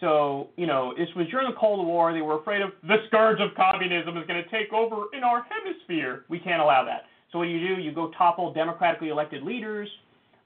So, 0.00 0.48
you 0.56 0.66
know, 0.66 0.92
this 0.98 1.08
was 1.14 1.28
during 1.28 1.48
the 1.48 1.56
Cold 1.56 1.86
War. 1.86 2.12
They 2.12 2.22
were 2.22 2.40
afraid 2.40 2.60
of 2.60 2.70
the 2.82 2.96
scourge 3.06 3.40
of 3.40 3.54
communism 3.54 4.16
is 4.16 4.26
going 4.26 4.42
to 4.42 4.50
take 4.50 4.72
over 4.72 5.04
in 5.16 5.22
our 5.22 5.46
hemisphere. 5.48 6.24
We 6.28 6.40
can't 6.40 6.60
allow 6.60 6.84
that. 6.84 7.02
So, 7.30 7.38
what 7.38 7.44
do 7.44 7.50
you 7.50 7.76
do? 7.76 7.80
You 7.80 7.92
go 7.92 8.10
topple 8.18 8.52
democratically 8.52 9.10
elected 9.10 9.44
leaders, 9.44 9.88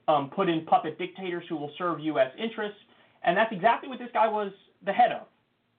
um, 0.08 0.28
put 0.28 0.50
in 0.50 0.66
puppet 0.66 0.98
dictators 0.98 1.44
who 1.48 1.56
will 1.56 1.70
serve 1.78 2.00
U.S. 2.00 2.30
interests, 2.38 2.78
and 3.24 3.34
that's 3.34 3.50
exactly 3.50 3.88
what 3.88 3.98
this 3.98 4.10
guy 4.12 4.28
was 4.28 4.52
the 4.84 4.92
head 4.92 5.10
of. 5.10 5.26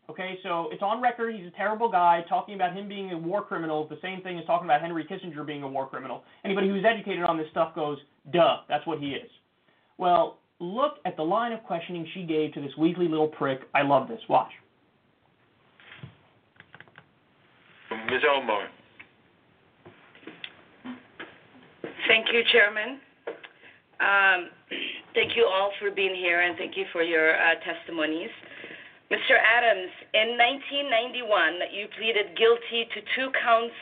Okay, 0.10 0.40
so 0.42 0.70
it's 0.72 0.82
on 0.82 1.02
record. 1.02 1.36
He's 1.36 1.46
a 1.46 1.58
terrible 1.58 1.92
guy. 1.92 2.24
Talking 2.30 2.56
about 2.56 2.74
him 2.74 2.88
being 2.88 3.12
a 3.12 3.18
war 3.18 3.44
criminal 3.44 3.84
is 3.84 3.90
the 3.90 4.00
same 4.02 4.22
thing 4.22 4.40
as 4.40 4.46
talking 4.46 4.66
about 4.66 4.82
Henry 4.82 5.04
Kissinger 5.04 5.46
being 5.46 5.64
a 5.64 5.68
war 5.68 5.86
criminal. 5.86 6.24
Anybody 6.46 6.70
who's 6.70 6.86
educated 6.86 7.24
on 7.24 7.38
this 7.38 7.48
stuff 7.52 7.76
goes, 7.76 7.98
duh, 8.32 8.60
that's 8.70 8.88
what 8.88 9.00
he 9.00 9.10
is. 9.10 9.30
Well, 9.98 10.38
look 10.60 11.00
at 11.06 11.18
the 11.18 11.24
line 11.24 11.52
of 11.52 11.62
questioning 11.64 12.08
she 12.14 12.24
gave 12.24 12.54
to 12.54 12.62
this 12.62 12.72
weakly 12.78 13.10
little 13.10 13.28
prick. 13.28 13.62
I 13.76 13.82
love 13.82 14.08
this. 14.08 14.22
Watch. 14.30 14.52
Ms. 18.10 18.22
Omar. 18.34 18.68
Thank 22.08 22.28
you, 22.32 22.44
Chairman. 22.54 23.02
Um, 24.00 24.50
thank 25.14 25.36
you 25.36 25.46
all 25.52 25.72
for 25.80 25.92
being 25.92 26.16
here 26.16 26.42
and 26.42 26.58
thank 26.58 26.78
you 26.78 26.86
for 26.94 27.04
your 27.04 27.36
uh, 27.36 27.56
testimonies. 27.66 28.30
Mr. 29.08 29.40
Abrams, 29.40 29.92
in 30.14 30.36
1991, 30.36 31.72
you 31.72 31.88
pleaded 31.96 32.36
guilty 32.36 32.84
to 32.92 33.00
two 33.16 33.32
counts 33.40 33.76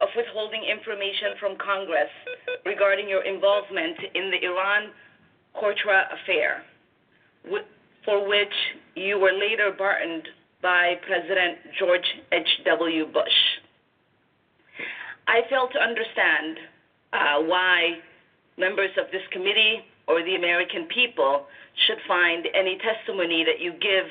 of 0.00 0.08
withholding 0.16 0.64
information 0.64 1.36
from 1.38 1.60
Congress 1.60 2.08
regarding 2.64 3.06
your 3.06 3.22
involvement 3.22 3.98
in 4.14 4.30
the 4.32 4.40
Iran 4.44 4.90
Contra 5.52 6.08
affair, 6.16 6.64
for 8.04 8.26
which 8.26 8.56
you 8.94 9.18
were 9.18 9.32
later 9.32 9.70
pardoned 9.76 10.26
by 10.62 10.94
President 11.06 11.58
George 11.78 12.08
H.W. 12.32 13.12
Bush. 13.12 13.38
I 15.28 15.42
fail 15.50 15.68
to 15.68 15.78
understand 15.78 16.56
uh, 17.12 17.44
why 17.44 18.00
members 18.56 18.90
of 18.96 19.12
this 19.12 19.22
committee 19.30 19.84
or 20.08 20.24
the 20.24 20.34
American 20.34 20.86
people 20.86 21.44
should 21.86 21.98
find 22.08 22.46
any 22.54 22.78
testimony 22.78 23.44
that 23.44 23.60
you 23.60 23.72
give 23.72 24.08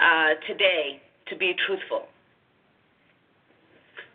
uh, 0.00 0.34
today 0.46 1.00
to 1.28 1.36
be 1.36 1.54
truthful. 1.66 2.06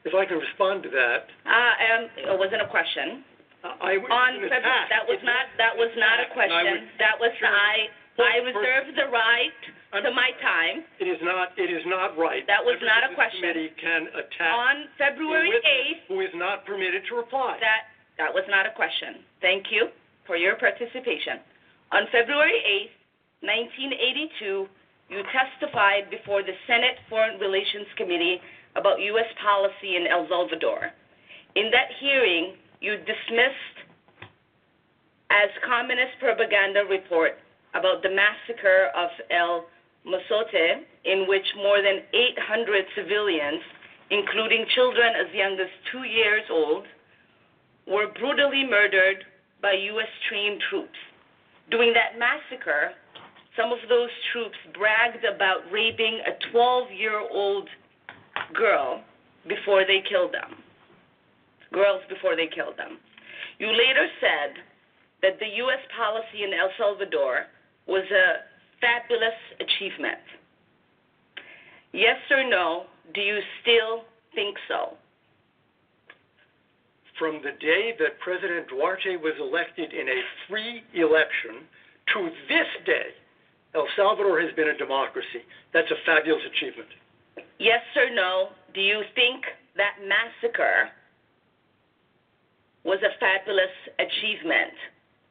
If 0.05 0.15
I 0.15 0.25
can 0.25 0.39
respond 0.39 0.83
to 0.83 0.89
that. 0.89 1.27
Uh, 1.43 1.51
um, 1.51 2.03
it 2.33 2.39
wasn't 2.39 2.63
a 2.63 2.69
question. 2.71 3.23
Uh, 3.59 3.75
I, 3.83 3.99
On 3.99 4.31
February, 4.39 4.87
that 4.87 5.03
was 5.03 5.19
not 5.27 5.51
that 5.59 5.75
was 5.75 5.91
not 5.99 6.23
a 6.23 6.31
question. 6.31 6.87
That 7.03 7.19
was 7.19 7.35
sure. 7.35 7.51
I 7.51 7.91
I 8.15 8.39
reserve 8.43 8.95
the 8.95 9.11
right 9.11 9.59
to 9.99 10.11
my 10.15 10.31
time. 10.39 10.87
It 11.03 11.11
is 11.11 11.19
not. 11.19 11.51
It 11.59 11.67
is 11.67 11.83
not 11.83 12.15
right. 12.15 12.47
That 12.47 12.63
was 12.63 12.79
not 12.79 13.03
a 13.03 13.15
question. 13.15 13.43
Committee 13.43 13.75
can 13.75 14.07
attack 14.15 14.55
On 14.55 14.87
February 14.95 15.51
8th, 15.51 16.07
who 16.07 16.19
is 16.23 16.31
not 16.35 16.63
permitted 16.63 17.03
to 17.11 17.15
reply. 17.19 17.59
that 17.59 17.91
that 18.15 18.31
was 18.31 18.43
not 18.47 18.63
a 18.67 18.71
question. 18.71 19.23
Thank 19.43 19.67
you 19.71 19.91
for 20.27 20.35
your 20.39 20.55
participation. 20.55 21.43
On 21.91 22.07
February 22.11 22.55
8th, 22.87 22.95
1982, 23.43 24.67
you 25.09 25.23
testified 25.33 26.09
before 26.09 26.43
the 26.43 26.53
Senate 26.67 26.97
Foreign 27.09 27.39
Relations 27.39 27.87
Committee 27.97 28.39
about 28.75 29.01
U.S. 29.01 29.25
policy 29.41 29.97
in 29.97 30.05
El 30.05 30.27
Salvador. 30.29 30.91
In 31.55 31.71
that 31.71 31.89
hearing, 31.99 32.53
you 32.79 32.97
dismissed 32.97 33.77
as 35.31 35.49
communist 35.65 36.13
propaganda 36.19 36.85
report 36.89 37.33
about 37.73 38.01
the 38.01 38.09
massacre 38.09 38.89
of 38.95 39.09
El 39.29 39.65
Mozote, 40.05 40.85
in 41.05 41.27
which 41.27 41.45
more 41.57 41.81
than 41.81 42.05
800 42.13 42.85
civilians, 42.95 43.61
including 44.09 44.65
children 44.75 45.13
as 45.17 45.33
young 45.33 45.53
as 45.59 45.69
two 45.91 46.03
years 46.03 46.43
old, 46.49 46.85
were 47.87 48.07
brutally 48.13 48.65
murdered 48.69 49.25
by 49.61 49.73
U.S. 49.73 50.07
trained 50.29 50.61
troops. 50.69 50.97
During 51.69 51.93
that 51.93 52.17
massacre, 52.17 52.93
some 53.59 53.73
of 53.73 53.79
those 53.89 54.09
troops 54.31 54.55
bragged 54.73 55.25
about 55.25 55.69
raping 55.71 56.21
a 56.25 56.51
12 56.51 56.91
year 56.91 57.19
old 57.19 57.67
girl 58.53 59.03
before 59.47 59.83
they 59.85 60.01
killed 60.07 60.33
them. 60.33 60.55
Girls 61.73 62.01
before 62.07 62.35
they 62.35 62.47
killed 62.47 62.77
them. 62.77 62.97
You 63.59 63.67
later 63.67 64.07
said 64.21 64.63
that 65.21 65.39
the 65.39 65.47
U.S. 65.67 65.83
policy 65.95 66.43
in 66.43 66.53
El 66.53 66.69
Salvador 66.77 67.45
was 67.85 68.05
a 68.11 68.47
fabulous 68.79 69.35
achievement. 69.59 70.23
Yes 71.91 72.17
or 72.31 72.47
no, 72.49 72.85
do 73.13 73.19
you 73.19 73.39
still 73.61 74.05
think 74.33 74.55
so? 74.67 74.95
From 77.17 77.41
the 77.43 77.51
day 77.59 77.93
that 77.99 78.19
President 78.19 78.69
Duarte 78.69 79.17
was 79.17 79.33
elected 79.41 79.91
in 79.91 80.07
a 80.07 80.21
free 80.47 80.81
election 80.93 81.67
to 82.13 82.29
this 82.47 82.69
day, 82.85 83.11
El 83.75 83.87
Salvador 83.95 84.41
has 84.41 84.51
been 84.55 84.69
a 84.69 84.77
democracy. 84.77 85.45
That's 85.73 85.89
a 85.91 85.99
fabulous 86.05 86.41
achievement. 86.55 86.89
Yes 87.59 87.81
or 87.95 88.09
no, 88.13 88.49
do 88.73 88.81
you 88.81 89.03
think 89.15 89.45
that 89.77 90.01
massacre 90.01 90.89
was 92.83 92.99
a 93.03 93.13
fabulous 93.19 93.73
achievement 93.99 94.73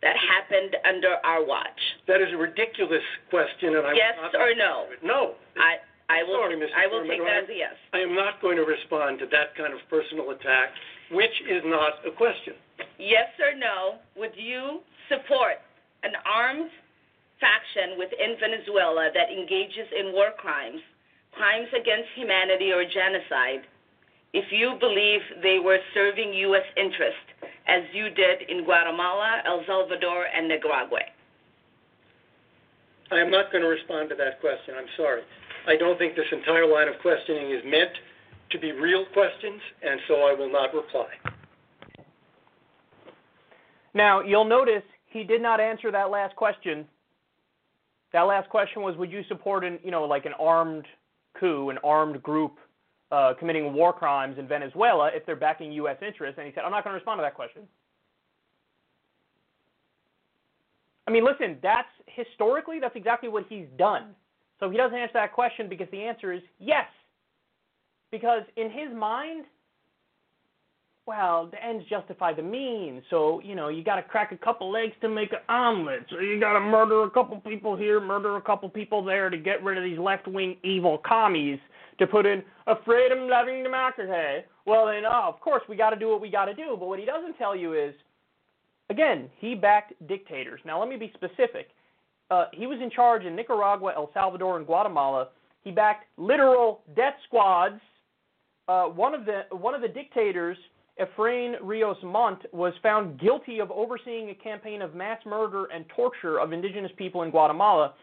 that 0.02 0.14
happened 0.16 0.76
under 0.86 1.16
our 1.24 1.44
watch? 1.44 1.80
That 2.06 2.20
is 2.22 2.28
a 2.32 2.36
ridiculous 2.36 3.02
question, 3.30 3.74
and 3.74 3.86
I 3.86 3.92
Yes 3.94 4.14
not 4.20 4.34
or 4.36 4.54
no? 4.54 4.86
No. 5.02 5.34
I 5.56 5.82
I 6.08 6.22
will 6.22 6.40
Sorry, 6.40 6.56
Mr. 6.56 6.72
I 6.76 6.86
will 6.86 7.04
take 7.04 7.20
that 7.20 7.44
as 7.44 7.48
a 7.50 7.56
yes. 7.56 7.74
I 7.92 7.98
am 7.98 8.14
not 8.14 8.40
going 8.40 8.56
to 8.56 8.64
respond 8.64 9.18
to 9.18 9.26
that 9.26 9.52
kind 9.56 9.74
of 9.74 9.80
personal 9.90 10.30
attack. 10.30 10.70
which 11.10 11.34
is 11.50 11.62
not 11.66 12.00
a 12.06 12.12
question. 12.12 12.54
Yes 12.98 13.28
or 13.40 13.58
no, 13.58 13.98
would 14.16 14.32
you 14.36 14.80
support 15.08 15.60
an 16.04 16.12
armed 16.24 16.70
faction 17.40 17.98
within 17.98 18.36
Venezuela 18.38 19.10
that 19.14 19.30
engages 19.30 19.88
in 19.94 20.12
war 20.12 20.30
crimes, 20.36 20.80
crimes 21.32 21.68
against 21.74 22.10
humanity 22.14 22.70
or 22.70 22.84
genocide, 22.84 23.66
if 24.34 24.44
you 24.52 24.76
believe 24.78 25.20
they 25.42 25.58
were 25.58 25.78
serving 25.94 26.34
U.S. 26.52 26.66
interests, 26.76 27.32
as 27.66 27.82
you 27.92 28.10
did 28.10 28.48
in 28.48 28.64
Guatemala, 28.64 29.42
El 29.46 29.64
Salvador, 29.66 30.26
and 30.26 30.48
Nicaragua? 30.48 31.00
I 33.10 33.20
am 33.20 33.30
not 33.30 33.50
going 33.50 33.62
to 33.62 33.68
respond 33.68 34.10
to 34.10 34.14
that 34.16 34.40
question. 34.40 34.74
I'm 34.76 34.90
sorry. 34.96 35.22
I 35.66 35.76
don't 35.76 35.98
think 35.98 36.14
this 36.14 36.28
entire 36.30 36.66
line 36.66 36.88
of 36.88 36.94
questioning 37.00 37.52
is 37.52 37.62
meant 37.64 37.92
to 38.50 38.58
be 38.58 38.72
real 38.72 39.04
questions, 39.12 39.60
and 39.82 40.00
so 40.08 40.14
I 40.26 40.34
will 40.34 40.50
not 40.50 40.74
reply. 40.74 41.08
Now, 43.94 44.20
you'll 44.20 44.44
notice 44.44 44.82
he 45.06 45.24
did 45.24 45.40
not 45.40 45.60
answer 45.60 45.90
that 45.90 46.10
last 46.10 46.36
question. 46.36 46.86
That 48.12 48.22
last 48.22 48.48
question 48.48 48.82
was, 48.82 48.96
would 48.96 49.10
you 49.10 49.22
support 49.28 49.64
an, 49.64 49.78
you 49.84 49.90
know, 49.90 50.04
like 50.04 50.24
an 50.24 50.32
armed 50.38 50.86
coup, 51.38 51.70
an 51.70 51.78
armed 51.84 52.22
group 52.22 52.58
uh, 53.12 53.34
committing 53.38 53.72
war 53.74 53.92
crimes 53.92 54.38
in 54.38 54.48
Venezuela 54.48 55.10
if 55.12 55.26
they're 55.26 55.36
backing 55.36 55.72
U.S. 55.72 55.96
interests? 56.06 56.38
And 56.38 56.46
he 56.46 56.52
said, 56.54 56.64
I'm 56.64 56.70
not 56.70 56.84
going 56.84 56.92
to 56.92 56.98
respond 56.98 57.18
to 57.18 57.22
that 57.22 57.34
question. 57.34 57.62
I 61.06 61.10
mean, 61.10 61.24
listen, 61.24 61.58
that's 61.62 61.88
historically, 62.06 62.80
that's 62.80 62.96
exactly 62.96 63.28
what 63.28 63.46
he's 63.48 63.66
done. 63.78 64.14
So 64.60 64.68
he 64.68 64.76
doesn't 64.76 64.96
answer 64.96 65.14
that 65.14 65.32
question 65.32 65.68
because 65.68 65.88
the 65.90 66.02
answer 66.02 66.32
is 66.32 66.42
yes. 66.58 66.86
Because 68.10 68.42
in 68.56 68.70
his 68.70 68.94
mind, 68.94 69.44
well, 71.08 71.48
the 71.50 71.64
ends 71.64 71.86
justify 71.88 72.34
the 72.34 72.42
means. 72.42 73.02
So, 73.08 73.40
you 73.42 73.54
know, 73.54 73.68
you 73.68 73.82
got 73.82 73.96
to 73.96 74.02
crack 74.02 74.30
a 74.30 74.36
couple 74.36 74.76
eggs 74.76 74.92
to 75.00 75.08
make 75.08 75.32
an 75.32 75.38
omelet. 75.48 76.04
So 76.10 76.20
you 76.20 76.38
got 76.38 76.52
to 76.52 76.60
murder 76.60 77.04
a 77.04 77.10
couple 77.10 77.40
people 77.40 77.74
here, 77.74 77.98
murder 77.98 78.36
a 78.36 78.42
couple 78.42 78.68
people 78.68 79.02
there 79.02 79.30
to 79.30 79.38
get 79.38 79.64
rid 79.64 79.78
of 79.78 79.84
these 79.84 79.98
left 79.98 80.28
wing 80.28 80.58
evil 80.62 80.98
commies 80.98 81.58
to 81.98 82.06
put 82.06 82.26
in 82.26 82.42
a 82.66 82.74
freedom 82.84 83.26
loving 83.26 83.62
democracy. 83.62 84.44
Well, 84.66 84.84
then, 84.84 85.04
oh, 85.06 85.30
of 85.32 85.40
course, 85.40 85.62
we 85.66 85.76
got 85.76 85.90
to 85.90 85.96
do 85.96 86.08
what 86.08 86.20
we 86.20 86.28
got 86.30 86.44
to 86.44 86.52
do. 86.52 86.76
But 86.78 86.86
what 86.86 86.98
he 86.98 87.06
doesn't 87.06 87.38
tell 87.38 87.56
you 87.56 87.72
is, 87.72 87.94
again, 88.90 89.30
he 89.38 89.54
backed 89.54 89.94
dictators. 90.08 90.60
Now, 90.66 90.78
let 90.78 90.90
me 90.90 90.96
be 90.96 91.10
specific. 91.14 91.68
Uh, 92.30 92.44
he 92.52 92.66
was 92.66 92.80
in 92.82 92.90
charge 92.90 93.24
in 93.24 93.34
Nicaragua, 93.34 93.94
El 93.96 94.10
Salvador, 94.12 94.58
and 94.58 94.66
Guatemala. 94.66 95.28
He 95.64 95.70
backed 95.70 96.04
literal 96.18 96.82
death 96.94 97.14
squads. 97.26 97.80
Uh, 98.68 98.84
one 98.84 99.14
of 99.14 99.24
the 99.24 99.44
one 99.56 99.74
of 99.74 99.80
the 99.80 99.88
dictators 99.88 100.58
Efrain 101.00 101.54
Rios 101.62 101.96
Montt 102.02 102.42
was 102.52 102.72
found 102.82 103.20
guilty 103.20 103.60
of 103.60 103.70
overseeing 103.70 104.30
a 104.30 104.34
campaign 104.34 104.82
of 104.82 104.94
mass 104.94 105.20
murder 105.24 105.66
and 105.72 105.84
torture 105.94 106.38
of 106.40 106.52
indigenous 106.52 106.90
people 106.96 107.22
in 107.22 107.30
Guatemala. 107.30 107.94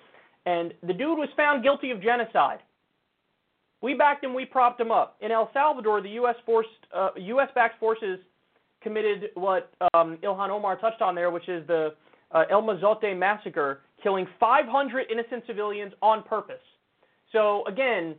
And 0.46 0.74
the 0.82 0.94
dude 0.94 1.18
was 1.18 1.30
found 1.36 1.64
guilty 1.64 1.92
of 1.92 2.02
genocide. 2.02 2.60
We 3.82 3.94
backed 3.94 4.24
him, 4.24 4.34
we 4.34 4.46
propped 4.46 4.80
him 4.80 4.92
up. 4.92 5.18
In 5.22 5.32
El 5.32 5.50
Salvador, 5.54 6.02
the 6.02 6.10
U.S. 6.12 6.36
forced, 6.46 6.70
uh, 6.96 7.10
U.S.-backed 7.18 7.80
forces 7.80 8.20
committed 8.82 9.30
what 9.34 9.74
um, 9.94 10.18
Ilhan 10.24 10.50
Omar 10.50 10.78
touched 10.78 11.02
on 11.02 11.16
there, 11.16 11.32
which 11.32 11.50
is 11.50 11.66
the 11.68 11.94
uh, 12.32 12.44
El 12.50 12.62
Mozote 12.62 13.18
massacre, 13.18 13.82
killing 14.02 14.28
500 14.40 15.06
innocent 15.12 15.44
civilians 15.48 15.94
on 16.02 16.24
purpose. 16.24 16.56
So 17.32 17.66
again, 17.68 18.16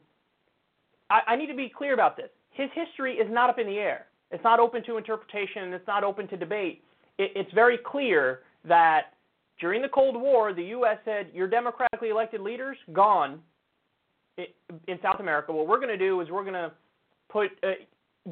I, 1.08 1.20
I 1.28 1.36
need 1.36 1.46
to 1.46 1.56
be 1.56 1.72
clear 1.74 1.94
about 1.94 2.16
this. 2.16 2.28
His 2.50 2.68
history 2.74 3.14
is 3.14 3.26
not 3.30 3.50
up 3.50 3.58
in 3.58 3.66
the 3.66 3.78
air. 3.78 4.06
It's 4.30 4.44
not 4.44 4.58
open 4.60 4.82
to 4.84 4.96
interpretation. 4.96 5.64
and 5.64 5.74
It's 5.74 5.86
not 5.86 6.04
open 6.04 6.28
to 6.28 6.36
debate. 6.36 6.82
It, 7.18 7.32
it's 7.34 7.52
very 7.52 7.78
clear 7.84 8.40
that 8.66 9.12
during 9.60 9.80
the 9.82 9.88
Cold 9.88 10.20
War, 10.20 10.52
the 10.52 10.64
U.S. 10.64 10.98
said, 11.04 11.28
your 11.32 11.48
democratically 11.48 12.10
elected 12.10 12.40
leaders, 12.40 12.76
gone 12.92 13.40
in 14.36 14.98
South 15.02 15.20
America. 15.20 15.52
What 15.52 15.66
we're 15.66 15.78
going 15.78 15.88
to 15.88 15.98
do 15.98 16.20
is 16.20 16.28
we're 16.30 16.42
going 16.42 16.54
to 16.54 16.72
put, 17.30 17.50
uh, 17.62 17.72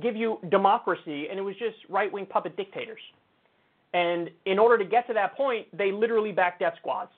give 0.03 0.17
you 0.17 0.39
democracy, 0.51 1.29
and 1.31 1.39
it 1.39 1.43
was 1.43 1.55
just 1.57 1.77
right-wing 1.89 2.27
puppet 2.27 2.57
dictators. 2.57 3.01
And 3.95 4.29
in 4.45 4.59
order 4.59 4.77
to 4.77 4.85
get 4.85 5.07
to 5.07 5.15
that 5.15 5.37
point, 5.37 5.67
they 5.77 5.93
literally 5.93 6.33
backed 6.33 6.61
death 6.61 6.75
squads, 6.81 7.13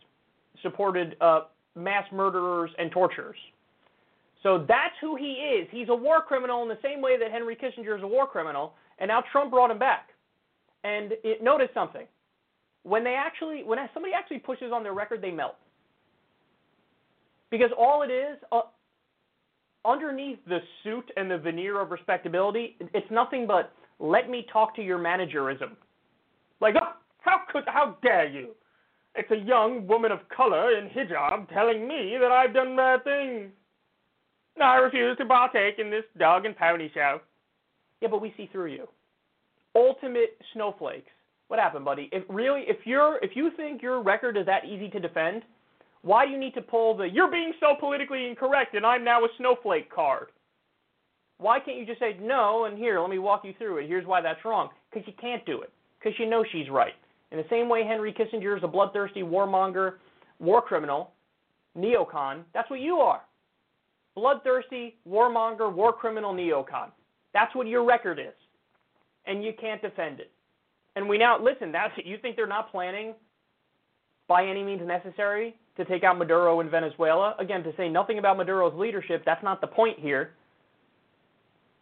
supported 0.63 1.17
uh, 1.21 1.43
mass 1.75 2.05
murderers 2.13 2.71
and 2.79 2.93
torturers. 2.93 3.37
So 4.47 4.65
that's 4.69 4.95
who 5.01 5.17
he 5.17 5.33
is. 5.33 5.67
He's 5.73 5.89
a 5.89 5.95
war 5.95 6.23
criminal 6.23 6.63
in 6.63 6.69
the 6.69 6.79
same 6.81 7.03
way 7.03 7.19
that 7.19 7.33
Henry 7.33 7.57
Kissinger 7.57 7.97
is 7.97 8.05
a 8.05 8.07
war 8.07 8.29
criminal, 8.29 8.75
and 9.01 9.09
now 9.09 9.25
Trump 9.33 9.51
brought 9.51 9.73
him 9.73 9.79
back. 9.81 10.11
And 10.85 11.15
it, 11.25 11.43
notice 11.43 11.67
something. 11.75 12.07
When 12.85 13.03
they 13.03 13.17
actually, 13.19 13.65
when 13.65 13.81
somebody 13.93 14.15
actually 14.15 14.39
pushes 14.39 14.71
on 14.73 14.85
their 14.85 14.95
record, 14.95 15.21
they 15.21 15.33
melt. 15.33 15.57
Because 17.51 17.71
all 17.77 18.03
it 18.03 18.13
is, 18.13 18.39
uh, 18.53 18.61
underneath 19.85 20.39
the 20.47 20.59
suit 20.85 21.11
and 21.17 21.29
the 21.29 21.39
veneer 21.39 21.81
of 21.81 21.91
respectability, 21.91 22.77
it's 22.95 23.11
nothing 23.11 23.49
but 23.49 23.73
let 23.99 24.31
me 24.31 24.47
talk 24.53 24.77
to 24.77 24.83
your 24.83 24.99
managerism. 24.99 25.77
Like, 26.61 26.77
oh, 26.81 26.93
how 27.19 27.41
could, 27.51 27.65
how 27.67 27.97
dare 28.01 28.29
you? 28.29 28.51
It's 29.17 29.31
a 29.33 29.45
young 29.45 29.89
woman 29.89 30.13
of 30.13 30.21
color 30.29 30.79
in 30.79 30.89
hijab 30.91 31.53
telling 31.53 31.89
me 31.89 32.17
that 32.21 32.31
I've 32.31 32.55
done 32.55 32.77
bad 32.77 33.03
things. 33.03 33.51
I 34.63 34.77
refuse 34.77 35.17
to 35.19 35.27
partake 35.27 35.79
in 35.79 35.91
this 35.91 36.05
dog 36.19 36.47
and 36.47 36.57
pony 36.57 36.91
show. 36.95 37.21
Yeah, 38.01 38.09
but 38.09 38.23
we 38.23 38.33
see 38.37 38.49
through 38.51 38.73
you. 38.73 38.89
Ultimate 39.75 40.39
snowflakes. 40.55 41.11
What 41.49 41.61
happened, 41.61 41.85
buddy? 41.85 42.09
If 42.13 42.25
really, 42.29 42.65
if 42.67 42.79
you're, 42.85 43.19
if 43.23 43.33
you 43.35 43.51
think 43.57 43.83
your 43.83 44.03
record 44.03 44.37
is 44.37 44.47
that 44.47 44.65
easy 44.65 44.89
to 44.91 45.01
defend, 45.01 45.43
why 46.03 46.27
do 46.27 46.33
you 46.33 46.39
need 46.39 46.55
to 46.55 46.63
pull 46.63 46.97
the 46.97 47.09
"you're 47.09 47.31
being 47.31 47.53
so 47.61 47.75
politically 47.79 48.27
incorrect 48.27 48.75
and 48.75 48.85
I'm 48.85 49.05
now 49.05 49.25
a 49.25 49.29
snowflake" 49.39 49.93
card? 49.93 50.29
Why 51.39 51.61
can't 51.61 51.77
you 51.77 51.85
just 51.87 52.01
say 52.01 52.17
no 52.21 52.65
and 52.65 52.79
here, 52.79 52.99
let 52.99 53.11
me 53.11 53.19
walk 53.19 53.45
you 53.45 53.53
through 53.59 53.79
it. 53.79 53.89
Here's 53.89 54.07
why 54.07 54.23
that's 54.23 54.45
wrong. 54.45 54.71
Because 54.91 55.07
you 55.07 55.13
can't 55.21 55.45
do 55.45 55.61
it. 55.61 55.71
Because 55.99 56.19
you 56.19 56.29
know 56.29 56.45
she's 56.51 56.71
right. 56.71 56.95
In 57.31 57.37
the 57.37 57.45
same 57.51 57.69
way 57.69 57.85
Henry 57.85 58.15
Kissinger 58.15 58.57
is 58.57 58.65
a 58.65 58.69
bloodthirsty 58.69 59.21
warmonger, 59.21 59.95
war 60.39 60.63
criminal, 60.63 61.11
neocon, 61.77 62.43
that's 62.55 62.71
what 62.71 62.81
you 62.81 62.97
are 62.97 63.21
bloodthirsty, 64.17 64.97
warmonger, 65.09 65.73
war 65.73 65.93
criminal 65.93 66.35
neocon. 66.35 66.91
That's 67.33 67.55
what 67.55 67.69
your 67.69 67.85
record 67.85 68.19
is. 68.19 68.35
And 69.27 69.45
you 69.45 69.53
can't 69.61 69.81
defend 69.81 70.19
it. 70.19 70.33
And 70.97 71.09
we 71.09 71.19
now, 71.19 71.41
listen, 71.41 71.71
that's, 71.71 71.93
you 72.05 72.19
think 72.21 72.35
they're 72.35 72.47
not 72.49 72.73
planning 72.73 73.15
by 74.27 74.45
any 74.45 74.65
means 74.65 74.83
necessary 74.85 75.55
to 75.77 75.85
take 75.85 76.03
out 76.03 76.19
Maduro 76.19 76.61
in 76.61 76.71
Venezuela? 76.71 77.37
Again, 77.39 77.63
to 77.63 77.73
say 77.77 77.89
nothing 77.89 78.19
about 78.19 78.39
Maduro's 78.39 78.75
leadership, 78.75 79.23
that's 79.25 79.45
not 79.45 79.61
the 79.61 79.67
point 79.67 80.01
here. 80.01 80.33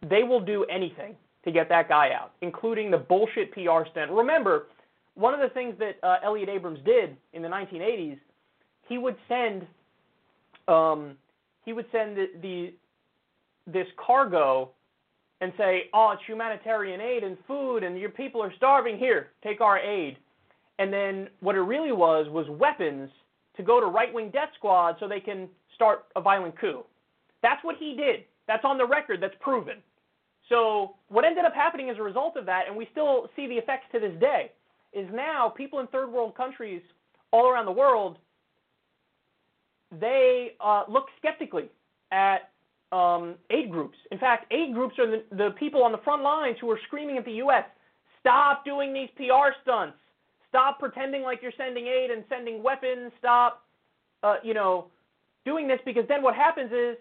They 0.07 0.21
will 0.21 0.41
do 0.41 0.65
anything 0.65 1.15
to 1.45 1.51
get 1.51 1.69
that 1.69 1.87
guy 1.87 2.09
out, 2.11 2.33
including 2.41 2.91
the 2.91 2.97
bullshit 2.97 3.51
PR 3.53 3.89
stunt. 3.89 4.11
Remember, 4.11 4.67
one 5.13 5.33
of 5.33 5.39
the 5.39 5.49
things 5.49 5.75
that 5.79 5.95
uh, 6.03 6.17
Elliott 6.23 6.49
Abrams 6.49 6.79
did 6.85 7.15
in 7.33 7.41
the 7.41 7.47
1980s, 7.47 8.19
he 8.89 8.97
would 8.97 9.15
send 9.27 9.65
um, 10.67 11.15
he 11.65 11.73
would 11.73 11.85
send 11.91 12.15
the, 12.15 12.27
the 12.41 12.73
this 13.67 13.87
cargo 13.97 14.71
and 15.41 15.51
say, 15.57 15.89
"Oh, 15.93 16.11
it's 16.13 16.21
humanitarian 16.25 17.01
aid 17.01 17.23
and 17.23 17.37
food, 17.47 17.83
and 17.83 17.99
your 17.99 18.11
people 18.11 18.41
are 18.41 18.53
starving. 18.55 18.97
Here, 18.97 19.31
take 19.43 19.59
our 19.59 19.79
aid." 19.79 20.17
And 20.79 20.91
then 20.91 21.29
what 21.39 21.55
it 21.55 21.61
really 21.61 21.91
was 21.91 22.27
was 22.29 22.47
weapons 22.49 23.09
to 23.57 23.63
go 23.63 23.79
to 23.79 23.85
right-wing 23.85 24.29
death 24.31 24.49
squads 24.57 24.99
so 24.99 25.07
they 25.07 25.21
can 25.21 25.47
start 25.73 26.05
a 26.15 26.21
violent 26.21 26.59
coup. 26.59 26.83
That's 27.41 27.63
what 27.63 27.75
he 27.79 27.95
did. 27.95 28.25
That's 28.47 28.65
on 28.65 28.77
the 28.77 28.85
record. 28.85 29.21
That's 29.21 29.35
proven. 29.39 29.77
So 30.49 30.95
what 31.07 31.25
ended 31.25 31.45
up 31.45 31.53
happening 31.53 31.89
as 31.89 31.97
a 31.97 32.03
result 32.03 32.35
of 32.37 32.45
that, 32.45 32.63
and 32.67 32.75
we 32.75 32.87
still 32.91 33.29
see 33.35 33.47
the 33.47 33.55
effects 33.55 33.85
to 33.93 33.99
this 33.99 34.13
day, 34.19 34.51
is 34.93 35.07
now 35.13 35.49
people 35.49 35.79
in 35.79 35.87
third 35.87 36.11
world 36.11 36.35
countries 36.35 36.81
all 37.31 37.47
around 37.47 37.65
the 37.65 37.71
world 37.71 38.17
they 39.99 40.51
uh, 40.59 40.83
look 40.89 41.05
skeptically 41.19 41.69
at 42.11 42.49
um, 42.91 43.35
aid 43.49 43.71
groups. 43.71 43.97
In 44.11 44.17
fact, 44.17 44.51
aid 44.51 44.73
groups 44.73 44.95
are 44.99 45.07
the, 45.07 45.23
the 45.31 45.49
people 45.59 45.83
on 45.83 45.91
the 45.91 45.97
front 45.99 46.23
lines 46.23 46.57
who 46.61 46.69
are 46.71 46.79
screaming 46.87 47.17
at 47.17 47.25
the 47.25 47.33
U.S. 47.33 47.65
Stop 48.19 48.65
doing 48.65 48.93
these 48.93 49.09
PR 49.17 49.51
stunts. 49.63 49.97
Stop 50.49 50.79
pretending 50.79 51.23
like 51.23 51.39
you're 51.41 51.51
sending 51.57 51.87
aid 51.87 52.11
and 52.11 52.23
sending 52.29 52.63
weapons. 52.63 53.11
Stop, 53.19 53.63
uh, 54.23 54.35
you 54.43 54.53
know, 54.53 54.87
doing 55.43 55.67
this 55.67 55.79
because 55.85 56.05
then 56.07 56.23
what 56.23 56.35
happens 56.35 56.71
is 56.71 56.97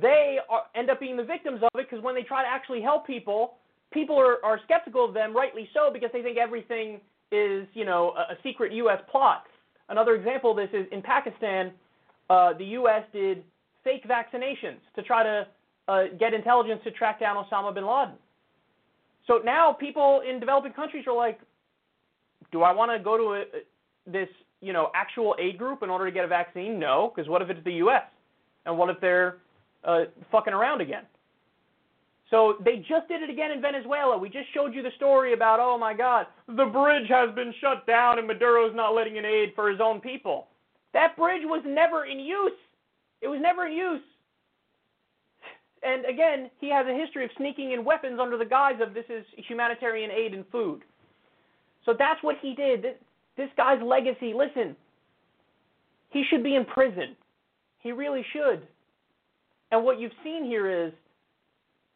they 0.00 0.38
are, 0.48 0.62
end 0.74 0.90
up 0.90 1.00
being 1.00 1.16
the 1.16 1.24
victims 1.24 1.60
of 1.62 1.68
it 1.74 1.88
because 1.90 2.04
when 2.04 2.14
they 2.14 2.22
try 2.22 2.42
to 2.42 2.48
actually 2.48 2.80
help 2.80 3.06
people, 3.06 3.54
people 3.92 4.18
are, 4.18 4.36
are 4.44 4.60
skeptical 4.64 5.04
of 5.04 5.14
them, 5.14 5.34
rightly 5.34 5.68
so, 5.74 5.90
because 5.92 6.10
they 6.12 6.22
think 6.22 6.38
everything 6.38 7.00
is, 7.32 7.66
you 7.74 7.84
know, 7.84 8.12
a, 8.16 8.32
a 8.32 8.36
secret 8.42 8.72
U.S. 8.72 9.00
plot. 9.10 9.44
Another 9.88 10.14
example 10.14 10.50
of 10.50 10.56
this 10.56 10.68
is 10.72 10.86
in 10.92 11.02
Pakistan 11.02 11.72
uh, 12.30 12.52
the 12.54 12.64
U.S. 12.64 13.02
did 13.12 13.42
fake 13.84 14.04
vaccinations 14.06 14.78
to 14.96 15.02
try 15.02 15.22
to 15.22 15.46
uh, 15.88 16.02
get 16.18 16.34
intelligence 16.34 16.80
to 16.84 16.90
track 16.90 17.20
down 17.20 17.42
Osama 17.42 17.74
bin 17.74 17.86
Laden. 17.86 18.14
So 19.26 19.40
now 19.44 19.72
people 19.72 20.22
in 20.28 20.40
developing 20.40 20.72
countries 20.72 21.04
are 21.06 21.14
like, 21.14 21.40
do 22.52 22.62
I 22.62 22.72
want 22.72 22.90
to 22.90 23.02
go 23.02 23.16
to 23.16 23.34
a, 23.34 23.44
this, 24.10 24.28
you 24.60 24.72
know, 24.72 24.90
actual 24.94 25.34
aid 25.38 25.58
group 25.58 25.82
in 25.82 25.90
order 25.90 26.06
to 26.06 26.12
get 26.12 26.24
a 26.24 26.28
vaccine? 26.28 26.78
No, 26.78 27.12
because 27.14 27.28
what 27.28 27.42
if 27.42 27.50
it's 27.50 27.62
the 27.64 27.74
U.S. 27.74 28.04
and 28.66 28.76
what 28.76 28.90
if 28.90 29.00
they're 29.00 29.36
uh, 29.84 30.04
fucking 30.30 30.54
around 30.54 30.80
again? 30.80 31.04
So 32.30 32.56
they 32.62 32.76
just 32.76 33.08
did 33.08 33.22
it 33.22 33.30
again 33.30 33.50
in 33.52 33.62
Venezuela. 33.62 34.18
We 34.18 34.28
just 34.28 34.52
showed 34.52 34.74
you 34.74 34.82
the 34.82 34.90
story 34.96 35.32
about, 35.32 35.60
oh 35.60 35.78
my 35.78 35.94
God, 35.94 36.26
the 36.46 36.66
bridge 36.66 37.08
has 37.08 37.34
been 37.34 37.54
shut 37.60 37.86
down 37.86 38.18
and 38.18 38.28
Maduro's 38.28 38.74
not 38.74 38.94
letting 38.94 39.16
in 39.16 39.24
aid 39.24 39.52
for 39.54 39.70
his 39.70 39.80
own 39.80 40.00
people. 40.00 40.48
That 40.98 41.16
bridge 41.16 41.42
was 41.44 41.62
never 41.64 42.06
in 42.06 42.18
use. 42.18 42.58
It 43.22 43.28
was 43.28 43.38
never 43.40 43.68
in 43.68 43.72
use. 43.72 44.02
And 45.84 46.04
again, 46.04 46.50
he 46.60 46.68
has 46.72 46.86
a 46.88 46.92
history 46.92 47.24
of 47.24 47.30
sneaking 47.36 47.70
in 47.70 47.84
weapons 47.84 48.18
under 48.20 48.36
the 48.36 48.44
guise 48.44 48.80
of 48.84 48.94
this 48.94 49.04
is 49.08 49.24
humanitarian 49.36 50.10
aid 50.10 50.34
and 50.34 50.44
food. 50.50 50.80
So 51.84 51.94
that's 51.96 52.20
what 52.24 52.34
he 52.42 52.52
did. 52.52 52.82
This, 53.36 53.48
guy's 53.56 53.80
legacy, 53.80 54.34
listen, 54.34 54.74
he 56.10 56.24
should 56.28 56.42
be 56.42 56.56
in 56.56 56.64
prison. 56.64 57.14
He 57.78 57.92
really 57.92 58.24
should. 58.32 58.66
And 59.70 59.84
what 59.84 60.00
you've 60.00 60.10
seen 60.24 60.44
here 60.44 60.86
is 60.86 60.92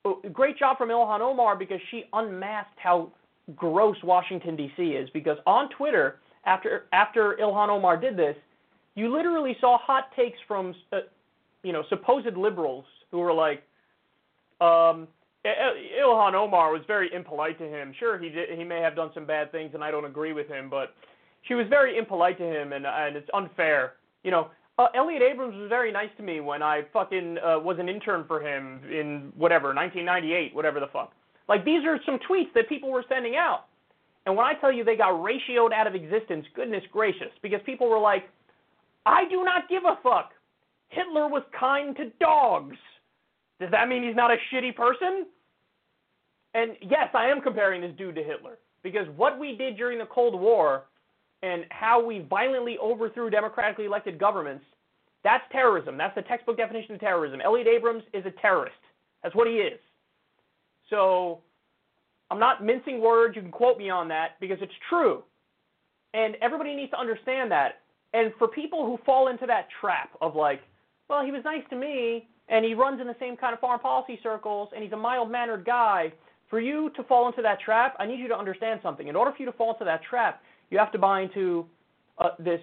oh, 0.05 0.23
great 0.33 0.57
job 0.57 0.79
from 0.79 0.91
Ilhan 0.91 1.23
Omar 1.23 1.57
because 1.57 1.81
she 1.91 2.05
unmasked 2.13 2.79
how 2.81 3.11
gross 3.57 3.97
Washington 4.05 4.55
D.C. 4.55 4.81
is. 4.81 5.11
Because 5.11 5.39
on 5.45 5.71
Twitter, 5.71 6.21
after 6.45 6.85
after 6.93 7.37
Ilhan 7.43 7.69
Omar 7.69 7.97
did 7.97 8.17
this, 8.17 8.37
you 8.95 9.15
literally 9.15 9.57
saw 9.61 9.79
hot 9.79 10.09
takes 10.17 10.39
from 10.47 10.75
uh, 10.93 10.99
you 11.63 11.73
know 11.73 11.83
supposed 11.89 12.37
liberals 12.37 12.85
who 13.11 13.19
were 13.19 13.33
like, 13.33 13.63
um, 14.61 15.09
Ilhan 15.45 16.35
Omar 16.35 16.73
was 16.73 16.83
very 16.87 17.13
impolite 17.13 17.59
to 17.59 17.65
him. 17.65 17.93
Sure, 17.99 18.19
he 18.19 18.29
did, 18.29 18.57
he 18.57 18.65
may 18.65 18.81
have 18.81 18.95
done 18.95 19.11
some 19.15 19.27
bad 19.27 19.51
things, 19.53 19.73
and 19.75 19.83
I 19.83 19.91
don't 19.91 20.05
agree 20.05 20.33
with 20.33 20.49
him, 20.49 20.71
but 20.71 20.95
she 21.49 21.55
was 21.55 21.67
very 21.69 21.99
impolite 21.99 22.39
to 22.39 22.45
him, 22.45 22.73
and 22.73 22.87
and 22.87 23.17
it's 23.17 23.29
unfair. 23.35 23.95
You 24.23 24.31
know, 24.31 24.51
uh, 24.79 24.87
Elliott 24.95 25.23
Abrams 25.23 25.57
was 25.57 25.69
very 25.69 25.91
nice 25.93 26.11
to 26.17 26.23
me 26.23 26.41
when 26.41 26.63
I 26.63 26.83
fucking 26.93 27.39
uh, 27.39 27.59
was 27.59 27.79
an 27.79 27.89
intern 27.89 28.25
for 28.27 28.41
him 28.41 28.81
in 28.91 29.33
whatever 29.37 29.75
1998, 29.75 30.55
whatever 30.55 30.81
the 30.81 30.87
fuck. 30.93 31.13
Like 31.49 31.65
these 31.65 31.85
are 31.85 31.99
some 32.07 32.19
tweets 32.31 32.53
that 32.55 32.69
people 32.69 32.91
were 32.91 33.05
sending 33.09 33.37
out, 33.37 33.65
and 34.27 34.37
when 34.37 34.47
I 34.47 34.55
tell 34.55 34.73
you 34.73 34.85
they 34.85 34.97
got 34.97 35.13
ratioed 35.13 35.73
out 35.73 35.87
of 35.87 35.95
existence, 35.95 36.47
goodness 36.55 36.85
gracious, 36.93 37.33
because 37.43 37.61
people 37.67 37.89
were 37.89 37.99
like, 37.99 38.25
I 39.07 39.25
do 39.29 39.45
not 39.45 39.69
give 39.69 39.85
a 39.85 39.99
fuck. 40.03 40.33
Hitler 40.89 41.29
was 41.29 41.43
kind 41.59 41.97
to 41.97 42.11
dogs. 42.21 42.77
Does 43.61 43.71
that 43.71 43.89
mean 43.89 44.03
he's 44.03 44.17
not 44.17 44.31
a 44.31 44.37
shitty 44.53 44.75
person? 44.77 45.27
And 46.55 46.73
yes, 46.83 47.09
I 47.15 47.27
am 47.29 47.41
comparing 47.41 47.81
this 47.81 47.93
dude 47.97 48.15
to 48.17 48.23
Hitler 48.23 48.59
because 48.83 49.07
what 49.17 49.39
we 49.39 49.57
did 49.57 49.77
during 49.77 49.99
the 49.99 50.07
Cold 50.07 50.39
War 50.39 50.85
and 51.43 51.65
how 51.71 52.05
we 52.05 52.27
violently 52.29 52.77
overthrew 52.79 53.31
democratically 53.31 53.87
elected 53.87 54.19
governments, 54.19 54.65
that's 55.25 55.45
terrorism. 55.51 55.97
That's 55.97 56.15
the 56.15 56.23
textbook 56.23 56.57
definition 56.57 56.95
of 56.95 57.01
terrorism. 57.01 57.41
Elliott 57.41 57.69
Abrams 57.69 58.03
is 58.13 58.25
a 58.27 58.33
terrorist. 58.43 58.77
That's 59.23 59.35
what 59.35 59.47
he 59.47 59.55
is. 59.55 59.79
So 60.91 61.41
I'm 62.31 62.39
not 62.39 62.65
mincing 62.65 63.01
words. 63.01 63.37
You 63.37 63.43
can 63.43 63.51
quote 63.51 63.79
me 63.79 63.89
on 63.89 64.09
that 64.09 64.41
because 64.41 64.59
it's 64.61 64.73
true. 64.89 65.23
And 66.13 66.37
everybody 66.43 66.75
needs 66.75 66.91
to 66.91 66.99
understand 66.99 67.51
that. 67.53 67.82
And 68.13 68.33
for 68.39 68.49
people 68.49 68.85
who 68.85 68.99
fall 69.05 69.29
into 69.29 69.47
that 69.47 69.69
trap 69.81 70.11
of 70.21 70.37
like, 70.37 70.61
well, 71.09 71.25
he 71.25 71.33
was 71.33 71.43
nice 71.45 71.63
to 71.71 71.77
me, 71.77 72.29
and 72.49 72.65
he 72.65 72.75
runs 72.75 73.01
in 73.01 73.07
the 73.07 73.17
same 73.19 73.37
kind 73.37 73.55
of 73.55 73.61
foreign 73.61 73.81
policy 73.81 74.19
circles, 74.23 74.69
and 74.75 74.83
he's 74.83 74.93
a 74.93 74.97
mild 74.97 75.31
mannered 75.31 75.65
guy, 75.65 76.13
for 76.53 76.61
you 76.61 76.91
to 76.97 77.03
fall 77.05 77.29
into 77.29 77.41
that 77.41 77.61
trap, 77.61 77.97
I 77.99 78.07
need 78.07 78.19
you 78.19 78.29
to 78.29 78.37
understand 78.37 78.81
something. 78.83 79.09
In 79.09 79.17
order 79.17 79.33
for 79.33 79.39
you 79.39 79.47
to 79.47 79.57
fall 79.57 79.73
into 79.73 79.87
that 79.87 80.03
trap, 80.03 80.43
you 80.69 80.79
have 80.79 80.93
to 80.93 80.99
buy 80.99 81.23
into 81.23 81.65
uh, 82.19 82.31
this 82.39 82.61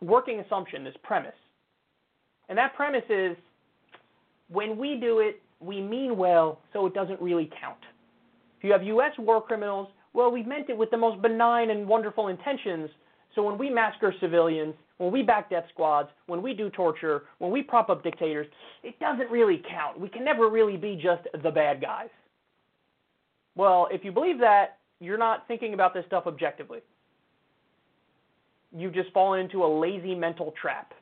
working 0.00 0.38
assumption, 0.38 0.84
this 0.84 0.94
premise. 1.02 1.34
And 2.48 2.56
that 2.56 2.74
premise 2.76 3.02
is 3.08 3.36
when 4.48 4.78
we 4.78 4.96
do 5.00 5.18
it, 5.18 5.42
we 5.58 5.80
mean 5.80 6.16
well, 6.16 6.60
so 6.72 6.86
it 6.86 6.94
doesn't 6.94 7.20
really 7.20 7.50
count. 7.60 7.78
If 8.58 8.64
you 8.64 8.72
have 8.72 8.84
U.S. 8.84 9.12
war 9.18 9.42
criminals, 9.42 9.88
well, 10.12 10.30
we 10.30 10.44
meant 10.44 10.70
it 10.70 10.76
with 10.76 10.90
the 10.90 10.96
most 10.96 11.20
benign 11.20 11.70
and 11.70 11.88
wonderful 11.88 12.28
intentions, 12.28 12.90
so 13.34 13.42
when 13.42 13.58
we 13.58 13.70
massacre 13.70 14.14
civilians, 14.20 14.74
when 14.98 15.12
we 15.12 15.22
back 15.22 15.50
death 15.50 15.64
squads, 15.72 16.08
when 16.26 16.42
we 16.42 16.52
do 16.52 16.68
torture, 16.70 17.22
when 17.38 17.50
we 17.50 17.62
prop 17.62 17.88
up 17.88 18.02
dictators, 18.02 18.46
it 18.82 18.98
doesn't 19.00 19.30
really 19.30 19.62
count. 19.70 19.98
We 19.98 20.08
can 20.08 20.24
never 20.24 20.48
really 20.48 20.76
be 20.76 21.00
just 21.00 21.26
the 21.42 21.50
bad 21.50 21.80
guys. 21.80 22.08
Well, 23.56 23.88
if 23.90 24.04
you 24.04 24.12
believe 24.12 24.38
that, 24.40 24.78
you're 25.00 25.18
not 25.18 25.46
thinking 25.48 25.74
about 25.74 25.94
this 25.94 26.04
stuff 26.06 26.24
objectively. 26.26 26.80
You've 28.76 28.94
just 28.94 29.10
fall 29.12 29.34
into 29.34 29.64
a 29.64 29.66
lazy 29.66 30.14
mental 30.14 30.52
trap. 30.60 30.92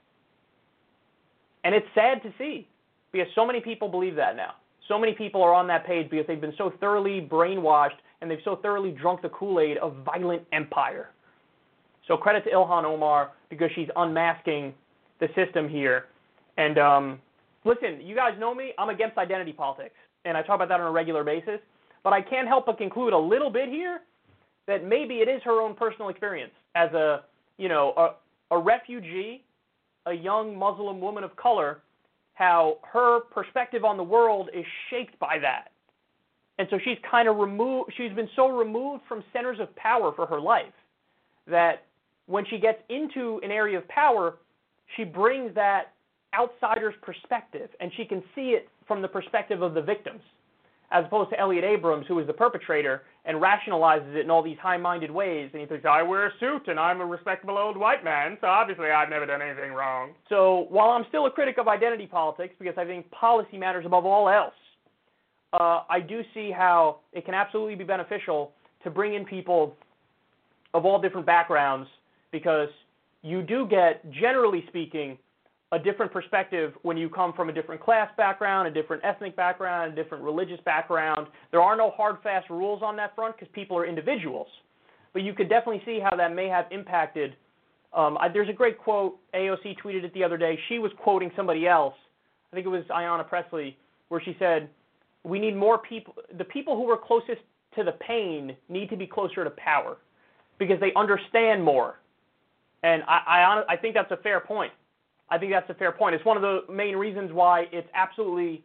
And 1.64 1.74
it's 1.74 1.87
sad 1.95 2.22
to 2.22 2.33
see 2.39 2.68
because 3.12 3.26
so 3.35 3.45
many 3.47 3.61
people 3.61 3.89
believe 3.89 4.14
that 4.16 4.37
now. 4.37 4.53
So 4.87 4.99
many 4.99 5.12
people 5.12 5.43
are 5.43 5.53
on 5.53 5.66
that 5.66 5.87
page 5.87 6.09
because 6.09 6.26
they've 6.26 6.41
been 6.41 6.55
so 6.57 6.72
thoroughly 6.81 7.20
brainwashed 7.20 7.99
and 8.20 8.31
they've 8.31 8.39
so 8.45 8.57
thoroughly 8.57 8.91
drunk 8.91 9.22
the 9.22 9.29
Kool 9.29 9.61
Aid 9.61 9.76
of 9.79 9.97
violent 10.05 10.43
empire. 10.53 11.11
So 12.09 12.16
credit 12.16 12.42
to 12.44 12.50
Ilhan 12.50 12.84
Omar 12.84 13.30
because 13.50 13.70
she's 13.74 13.88
unmasking 13.94 14.74
the 15.20 15.28
system 15.36 15.68
here. 15.68 16.06
And 16.56 16.78
um, 16.78 17.18
listen, 17.64 18.00
you 18.02 18.16
guys 18.16 18.32
know 18.38 18.54
me. 18.54 18.72
I'm 18.78 18.88
against 18.88 19.18
identity 19.18 19.52
politics, 19.52 19.94
and 20.24 20.36
I 20.36 20.42
talk 20.42 20.56
about 20.56 20.68
that 20.70 20.80
on 20.80 20.86
a 20.86 20.90
regular 20.90 21.22
basis. 21.22 21.61
But 22.02 22.12
I 22.12 22.22
can't 22.22 22.48
help 22.48 22.66
but 22.66 22.78
conclude 22.78 23.12
a 23.12 23.18
little 23.18 23.50
bit 23.50 23.68
here 23.68 24.00
that 24.66 24.84
maybe 24.84 25.16
it 25.16 25.28
is 25.28 25.42
her 25.44 25.61
own 25.61 25.74
personal 25.74 26.09
experience 26.09 26.52
as 26.74 26.90
a, 26.92 27.24
you 27.59 27.68
know, 27.68 27.92
a, 27.96 28.54
a 28.54 28.59
refugee, 28.59 29.44
a 30.06 30.12
young 30.12 30.56
Muslim 30.56 31.00
woman 31.00 31.24
of 31.24 31.34
color, 31.36 31.80
how 32.34 32.78
her 32.90 33.20
perspective 33.20 33.84
on 33.84 33.96
the 33.96 34.02
world 34.02 34.48
is 34.54 34.64
shaped 34.90 35.18
by 35.18 35.38
that. 35.40 35.72
And 36.59 36.68
so 36.70 36.78
she's 36.84 36.98
kind 37.09 37.28
of 37.28 37.36
removed, 37.36 37.92
she's 37.96 38.12
been 38.12 38.28
so 38.36 38.48
removed 38.48 39.02
from 39.09 39.22
centers 39.32 39.59
of 39.61 39.74
power 39.76 40.12
for 40.14 40.26
her 40.26 40.40
life 40.40 40.72
that 41.46 41.88
when 42.29 42.45
she 42.47 42.59
gets 42.59 42.79
into 42.89 43.41
an 43.43 43.51
area 43.51 43.79
of 43.79 43.89
power, 43.89 44.37
she 44.97 45.05
brings 45.05 45.55
that 45.55 45.93
outsider's 46.39 46.95
perspective 47.03 47.70
and 47.81 47.91
she 47.97 48.05
can 48.05 48.22
see 48.35 48.51
it 48.51 48.68
from 48.87 49.03
the 49.03 49.09
perspective 49.09 49.62
of 49.62 49.74
the 49.74 49.83
victims, 49.83 50.20
as 50.93 51.05
opposed 51.07 51.31
to 51.31 51.41
Elliott 51.41 51.64
Abrams, 51.64 52.07
who 52.07 52.18
is 52.18 52.26
the 52.26 52.33
perpetrator 52.33 53.03
and 53.24 53.41
rationalizes 53.41 54.14
it 54.14 54.24
in 54.24 54.31
all 54.31 54.43
these 54.43 54.59
high 54.61 54.76
minded 54.76 55.11
ways. 55.11 55.51
And 55.53 55.61
he 55.62 55.66
thinks, 55.66 55.87
I 55.87 56.03
wear 56.03 56.26
a 56.26 56.31
suit 56.39 56.68
and 56.68 56.79
I'm 56.79 57.01
a 57.01 57.07
respectable 57.07 57.57
old 57.57 57.76
white 57.76 58.05
man, 58.05 58.37
so 58.41 58.47
obviously 58.47 58.91
I've 58.91 59.11
never 59.11 59.26
done 59.26 59.43
anything 59.43 59.72
wrong. 59.72 60.11
So 60.29 60.66
while 60.68 60.91
I'm 60.91 61.05
still 61.09 61.26
a 61.26 61.31
critic 61.31 61.57
of 61.59 61.66
identity 61.66 62.07
politics, 62.07 62.55
because 62.59 62.74
I 62.76 62.85
think 62.85 63.11
policy 63.11 63.57
matters 63.57 63.87
above 63.87 64.05
all 64.05 64.29
else, 64.29 64.55
uh, 65.55 65.83
I 65.89 66.01
do 66.07 66.20
see 66.35 66.51
how 66.51 66.99
it 67.14 67.24
can 67.24 67.33
absolutely 67.33 67.74
be 67.74 67.85
beneficial 67.85 68.53
to 68.85 68.91
bring 68.91 69.14
in 69.14 69.24
people 69.24 69.76
of 70.74 70.85
all 70.85 71.01
different 71.01 71.26
backgrounds 71.26 71.89
because 72.31 72.68
you 73.22 73.43
do 73.43 73.66
get, 73.66 74.09
generally 74.12 74.64
speaking, 74.68 75.18
a 75.72 75.79
different 75.79 76.12
perspective 76.12 76.72
when 76.83 76.97
you 76.97 77.09
come 77.11 77.33
from 77.35 77.51
a 77.51 77.53
different 77.53 77.81
class 77.81 78.11
background, 78.16 78.68
a 78.68 78.70
different 78.70 79.05
ethnic 79.05 79.37
background, 79.37 79.93
a 79.93 80.03
different 80.03 80.24
religious 80.24 80.59
background. 80.64 81.26
There 81.51 81.61
are 81.61 81.76
no 81.76 81.91
hard, 81.91 82.16
fast 82.22 82.49
rules 82.49 82.83
on 82.83 82.97
that 82.97 83.14
front 83.14 83.37
because 83.37 83.53
people 83.53 83.76
are 83.76 83.85
individuals. 83.85 84.47
But 85.12 85.22
you 85.22 85.35
could 85.35 85.49
definitely 85.49 85.83
see 85.85 86.01
how 86.01 86.16
that 86.16 86.35
may 86.35 86.49
have 86.49 86.66
impacted. 86.70 87.37
Um, 87.93 88.16
I, 88.18 88.29
there's 88.29 88.49
a 88.49 88.55
great 88.55 88.79
quote. 88.79 89.18
AOC 89.35 89.76
tweeted 89.85 90.05
it 90.05 90.14
the 90.14 90.24
other 90.24 90.39
day. 90.39 90.59
She 90.68 90.79
was 90.79 90.91
quoting 91.03 91.31
somebody 91.37 91.66
else. 91.66 91.95
I 92.53 92.57
think 92.57 92.66
it 92.66 92.70
was 92.70 92.85
Ayanna 92.85 93.29
Pressley, 93.29 93.76
where 94.09 94.22
she 94.22 94.37
said, 94.39 94.70
"We 95.24 95.39
need 95.39 95.57
more 95.57 95.79
people. 95.79 96.14
The 96.37 96.45
people 96.45 96.76
who 96.76 96.91
are 96.91 96.97
closest 96.97 97.41
to 97.76 97.85
the 97.85 97.93
pain 97.93 98.57
need 98.68 98.89
to 98.91 98.97
be 98.97 99.07
closer 99.07 99.45
to 99.45 99.51
power, 99.51 99.99
because 100.59 100.81
they 100.81 100.93
understand 100.95 101.62
more." 101.62 101.97
And 102.83 103.03
I, 103.09 103.64
I, 103.68 103.74
I 103.74 103.76
think 103.76 103.95
that's 103.95 104.11
a 104.11 104.16
fair 104.18 104.41
point. 104.41 104.72
I 105.31 105.39
think 105.39 105.53
that's 105.53 105.68
a 105.70 105.74
fair 105.74 105.93
point. 105.93 106.14
It's 106.14 106.24
one 106.24 106.37
of 106.37 106.43
the 106.43 106.72
main 106.72 106.97
reasons 106.97 107.33
why 107.33 107.66
it's 107.72 107.89
absolutely 107.95 108.64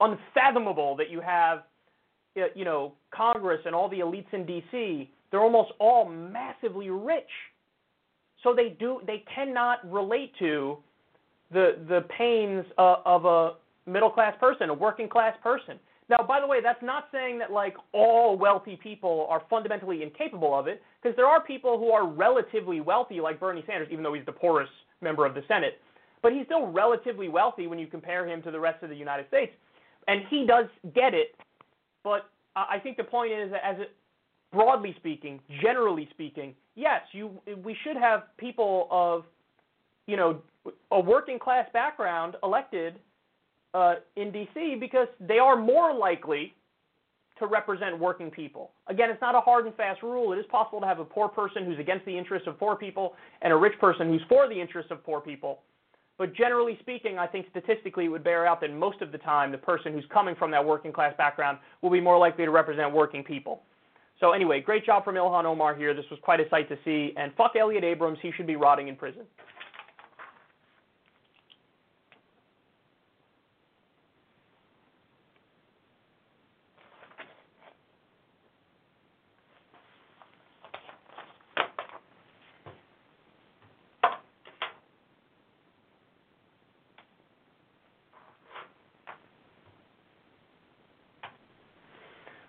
unfathomable 0.00 0.96
that 0.96 1.10
you 1.10 1.20
have, 1.20 1.62
you 2.54 2.64
know, 2.64 2.92
Congress 3.10 3.60
and 3.64 3.74
all 3.74 3.88
the 3.88 4.00
elites 4.00 4.32
in 4.32 4.44
D.C. 4.44 5.10
They're 5.30 5.40
almost 5.40 5.72
all 5.78 6.08
massively 6.08 6.90
rich, 6.90 7.30
so 8.42 8.54
they 8.54 8.76
do 8.78 9.00
they 9.06 9.24
cannot 9.34 9.90
relate 9.90 10.32
to 10.38 10.76
the 11.50 11.78
the 11.88 12.04
pains 12.16 12.64
uh, 12.78 12.96
of 13.04 13.24
a 13.24 13.54
middle 13.90 14.10
class 14.10 14.34
person, 14.38 14.68
a 14.70 14.74
working 14.74 15.08
class 15.08 15.34
person. 15.42 15.78
Now, 16.08 16.18
by 16.26 16.40
the 16.40 16.46
way, 16.46 16.60
that's 16.62 16.82
not 16.82 17.08
saying 17.10 17.38
that 17.40 17.50
like 17.50 17.74
all 17.92 18.38
wealthy 18.38 18.78
people 18.80 19.26
are 19.28 19.42
fundamentally 19.50 20.02
incapable 20.02 20.56
of 20.56 20.68
it, 20.68 20.82
because 21.02 21.16
there 21.16 21.26
are 21.26 21.42
people 21.42 21.78
who 21.78 21.90
are 21.90 22.06
relatively 22.06 22.80
wealthy, 22.80 23.20
like 23.20 23.40
Bernie 23.40 23.64
Sanders, 23.66 23.88
even 23.90 24.04
though 24.04 24.14
he's 24.14 24.26
the 24.26 24.32
poorest 24.32 24.70
member 25.00 25.26
of 25.26 25.34
the 25.34 25.42
Senate. 25.48 25.80
But 26.22 26.32
he's 26.32 26.46
still 26.46 26.66
relatively 26.68 27.28
wealthy 27.28 27.66
when 27.66 27.78
you 27.78 27.86
compare 27.86 28.26
him 28.26 28.42
to 28.42 28.50
the 28.50 28.60
rest 28.60 28.82
of 28.82 28.90
the 28.90 28.96
United 28.96 29.28
States. 29.28 29.52
And 30.08 30.22
he 30.30 30.46
does 30.46 30.66
get 30.94 31.14
it, 31.14 31.34
but 32.04 32.30
I 32.54 32.78
think 32.78 32.96
the 32.96 33.04
point 33.04 33.32
is 33.32 33.50
that 33.50 33.60
as 33.64 33.80
it, 33.80 33.94
broadly 34.52 34.94
speaking, 34.98 35.40
generally 35.60 36.08
speaking, 36.12 36.54
yes, 36.76 37.00
you 37.12 37.32
we 37.64 37.76
should 37.82 37.96
have 37.96 38.22
people 38.38 38.86
of, 38.90 39.24
you 40.06 40.16
know, 40.16 40.40
a 40.92 41.00
working 41.00 41.38
class 41.38 41.68
background 41.72 42.36
elected 42.42 43.00
uh, 43.76 43.96
in 44.16 44.32
D.C. 44.32 44.76
because 44.80 45.08
they 45.20 45.38
are 45.38 45.54
more 45.54 45.94
likely 45.94 46.54
to 47.38 47.46
represent 47.46 47.98
working 47.98 48.30
people. 48.30 48.70
Again, 48.86 49.10
it's 49.10 49.20
not 49.20 49.34
a 49.34 49.40
hard 49.40 49.66
and 49.66 49.74
fast 49.74 50.02
rule. 50.02 50.32
It 50.32 50.38
is 50.38 50.46
possible 50.50 50.80
to 50.80 50.86
have 50.86 50.98
a 50.98 51.04
poor 51.04 51.28
person 51.28 51.66
who's 51.66 51.78
against 51.78 52.06
the 52.06 52.16
interests 52.16 52.48
of 52.48 52.58
poor 52.58 52.74
people 52.74 53.12
and 53.42 53.52
a 53.52 53.56
rich 53.56 53.78
person 53.78 54.08
who's 54.08 54.22
for 54.30 54.48
the 54.48 54.58
interests 54.58 54.90
of 54.90 55.04
poor 55.04 55.20
people. 55.20 55.60
But 56.16 56.34
generally 56.34 56.78
speaking, 56.80 57.18
I 57.18 57.26
think 57.26 57.46
statistically 57.50 58.06
it 58.06 58.08
would 58.08 58.24
bear 58.24 58.46
out 58.46 58.62
that 58.62 58.72
most 58.72 59.02
of 59.02 59.12
the 59.12 59.18
time 59.18 59.52
the 59.52 59.58
person 59.58 59.92
who's 59.92 60.06
coming 60.10 60.34
from 60.34 60.50
that 60.52 60.64
working 60.64 60.90
class 60.90 61.12
background 61.18 61.58
will 61.82 61.90
be 61.90 62.00
more 62.00 62.16
likely 62.16 62.46
to 62.46 62.50
represent 62.50 62.90
working 62.94 63.22
people. 63.22 63.60
So 64.18 64.32
anyway, 64.32 64.62
great 64.62 64.86
job 64.86 65.04
from 65.04 65.16
Ilhan 65.16 65.44
Omar 65.44 65.74
here. 65.74 65.92
This 65.92 66.06
was 66.10 66.18
quite 66.22 66.40
a 66.40 66.48
sight 66.48 66.70
to 66.70 66.78
see. 66.86 67.12
And 67.18 67.34
fuck 67.36 67.52
Elliott 67.60 67.84
Abrams, 67.84 68.16
he 68.22 68.32
should 68.34 68.46
be 68.46 68.56
rotting 68.56 68.88
in 68.88 68.96
prison. 68.96 69.24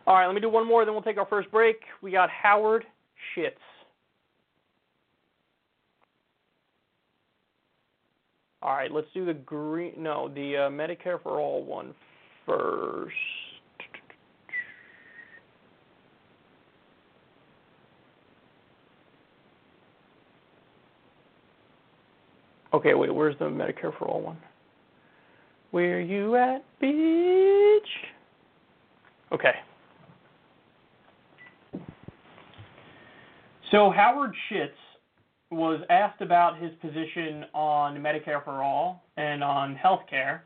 All 0.08 0.16
right, 0.16 0.26
let 0.26 0.34
me 0.34 0.40
do 0.40 0.50
one 0.50 0.66
more, 0.66 0.86
then 0.86 0.94
we'll 0.94 1.04
take 1.04 1.18
our 1.18 1.26
first 1.26 1.52
break. 1.52 1.82
We 2.02 2.12
got 2.12 2.30
Howard 2.30 2.86
Schitz. 3.36 3.52
All 8.62 8.74
right, 8.74 8.90
let's 8.90 9.08
do 9.14 9.26
the 9.26 9.34
green. 9.34 9.94
No, 9.98 10.30
the 10.30 10.56
uh, 10.56 10.70
Medicare 10.70 11.22
for 11.22 11.42
All 11.42 11.62
one 11.62 11.94
first. 12.46 13.14
Okay, 22.74 22.94
wait, 22.94 23.14
where's 23.14 23.38
the 23.40 23.46
Medicare 23.46 23.98
for 23.98 24.06
All 24.06 24.22
one? 24.22 24.38
Where 25.72 26.00
you 26.00 26.38
at, 26.38 26.64
bitch? 26.82 27.82
Okay. 29.34 29.54
So 33.72 33.92
Howard 33.92 34.34
Schitz 34.48 34.78
was 35.52 35.82
asked 35.90 36.22
about 36.22 36.58
his 36.58 36.72
position 36.82 37.46
on 37.54 37.98
Medicare 37.98 38.44
for 38.44 38.64
All 38.64 39.04
and 39.18 39.44
on 39.44 39.76
health 39.76 40.02
care, 40.10 40.46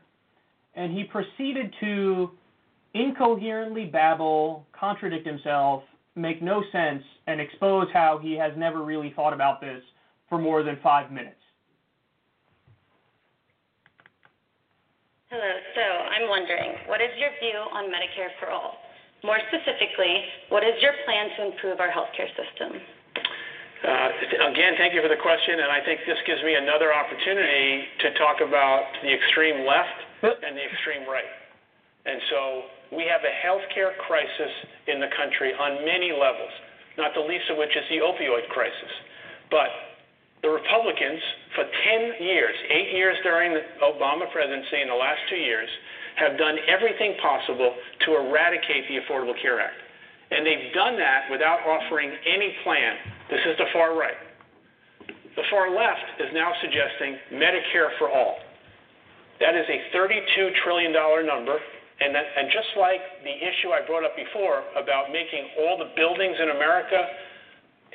and 0.74 0.96
he 0.96 1.04
proceeded 1.04 1.72
to 1.80 2.30
incoherently 2.94 3.84
babble, 3.86 4.66
contradict 4.78 5.26
himself, 5.26 5.82
make 6.16 6.42
no 6.42 6.62
sense, 6.72 7.02
and 7.26 7.40
expose 7.40 7.86
how 7.92 8.18
he 8.20 8.34
has 8.34 8.52
never 8.56 8.82
really 8.82 9.12
thought 9.14 9.32
about 9.32 9.60
this 9.60 9.82
for 10.28 10.38
more 10.38 10.62
than 10.62 10.78
five 10.82 11.10
minutes. 11.10 11.36
Hello. 15.30 15.52
So 15.74 15.80
I'm 15.80 16.28
wondering, 16.28 16.74
what 16.88 17.00
is 17.00 17.08
your 17.18 17.30
view 17.40 17.56
on 17.72 17.84
Medicare 17.84 18.28
for 18.38 18.50
All? 18.50 18.74
More 19.24 19.38
specifically, 19.48 20.24
what 20.50 20.62
is 20.62 20.74
your 20.82 20.92
plan 21.06 21.28
to 21.38 21.52
improve 21.52 21.80
our 21.80 21.88
healthcare 21.88 22.28
system? 22.36 22.82
Uh, 23.82 24.14
again, 24.46 24.78
thank 24.78 24.94
you 24.94 25.02
for 25.02 25.10
the 25.10 25.18
question, 25.18 25.58
and 25.58 25.66
I 25.66 25.82
think 25.82 26.06
this 26.06 26.18
gives 26.22 26.38
me 26.46 26.54
another 26.54 26.94
opportunity 26.94 27.82
to 28.06 28.14
talk 28.14 28.38
about 28.38 28.86
the 29.02 29.10
extreme 29.10 29.66
left 29.66 29.98
and 30.22 30.54
the 30.54 30.62
extreme 30.62 31.02
right. 31.10 31.26
And 32.06 32.22
so 32.30 32.40
we 32.94 33.10
have 33.10 33.26
a 33.26 33.34
healthcare 33.42 33.90
crisis 34.06 34.54
in 34.86 35.02
the 35.02 35.10
country 35.18 35.50
on 35.58 35.82
many 35.82 36.14
levels, 36.14 36.54
not 36.94 37.10
the 37.18 37.26
least 37.26 37.50
of 37.50 37.58
which 37.58 37.74
is 37.74 37.82
the 37.90 37.98
opioid 37.98 38.46
crisis. 38.54 38.92
But 39.50 39.74
the 40.46 40.50
Republicans, 40.54 41.18
for 41.58 41.66
10 41.66 42.22
years, 42.22 42.54
eight 42.70 42.94
years 42.94 43.18
during 43.26 43.50
the 43.50 43.66
Obama 43.82 44.30
presidency 44.30 44.78
and 44.78 44.90
the 44.90 44.98
last 44.98 45.26
two 45.26 45.42
years, 45.42 45.68
have 46.22 46.38
done 46.38 46.54
everything 46.70 47.18
possible 47.18 47.74
to 48.06 48.14
eradicate 48.14 48.86
the 48.86 49.02
Affordable 49.02 49.34
Care 49.42 49.58
Act. 49.58 49.74
And 50.30 50.46
they've 50.46 50.72
done 50.72 50.96
that 50.98 51.26
without 51.30 51.66
offering 51.66 52.14
any 52.26 52.54
plan 52.62 52.96
this 53.32 53.40
is 53.48 53.56
the 53.56 53.72
far 53.72 53.96
right. 53.96 54.20
The 55.08 55.46
far 55.48 55.72
left 55.72 56.20
is 56.20 56.28
now 56.36 56.52
suggesting 56.60 57.16
Medicare 57.32 57.88
for 57.96 58.12
all. 58.12 58.36
That 59.40 59.56
is 59.56 59.64
a 59.72 59.96
$32 59.96 60.52
trillion 60.62 60.92
number. 60.92 61.56
And, 62.04 62.12
that, 62.12 62.28
and 62.36 62.52
just 62.52 62.68
like 62.76 63.00
the 63.24 63.32
issue 63.32 63.72
I 63.72 63.80
brought 63.88 64.04
up 64.04 64.12
before 64.20 64.60
about 64.76 65.08
making 65.08 65.48
all 65.64 65.80
the 65.80 65.96
buildings 65.96 66.36
in 66.36 66.50
America 66.50 66.98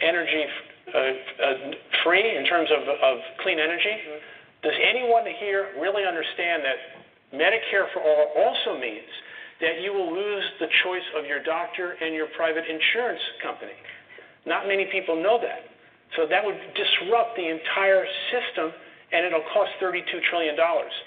energy 0.02 0.44
uh, 0.90 0.98
uh, 0.98 1.54
free 2.02 2.26
in 2.26 2.46
terms 2.50 2.70
of, 2.74 2.82
of 2.88 3.18
clean 3.44 3.60
energy, 3.60 3.94
does 4.64 4.74
anyone 4.82 5.26
here 5.38 5.78
really 5.78 6.08
understand 6.08 6.66
that 6.66 6.80
Medicare 7.30 7.92
for 7.94 8.02
all 8.02 8.34
also 8.42 8.80
means 8.80 9.12
that 9.62 9.82
you 9.86 9.94
will 9.94 10.10
lose 10.10 10.46
the 10.60 10.68
choice 10.82 11.06
of 11.14 11.26
your 11.26 11.44
doctor 11.44 11.94
and 12.02 12.16
your 12.16 12.28
private 12.38 12.64
insurance 12.66 13.22
company? 13.44 13.78
Not 14.46 14.68
many 14.68 14.86
people 14.92 15.16
know 15.16 15.40
that. 15.42 15.66
So 16.16 16.26
that 16.28 16.44
would 16.46 16.56
disrupt 16.76 17.36
the 17.36 17.48
entire 17.48 18.06
system, 18.32 18.72
and 19.12 19.26
it'll 19.28 19.44
cost 19.52 19.72
$32 19.84 20.04
trillion. 20.32 20.56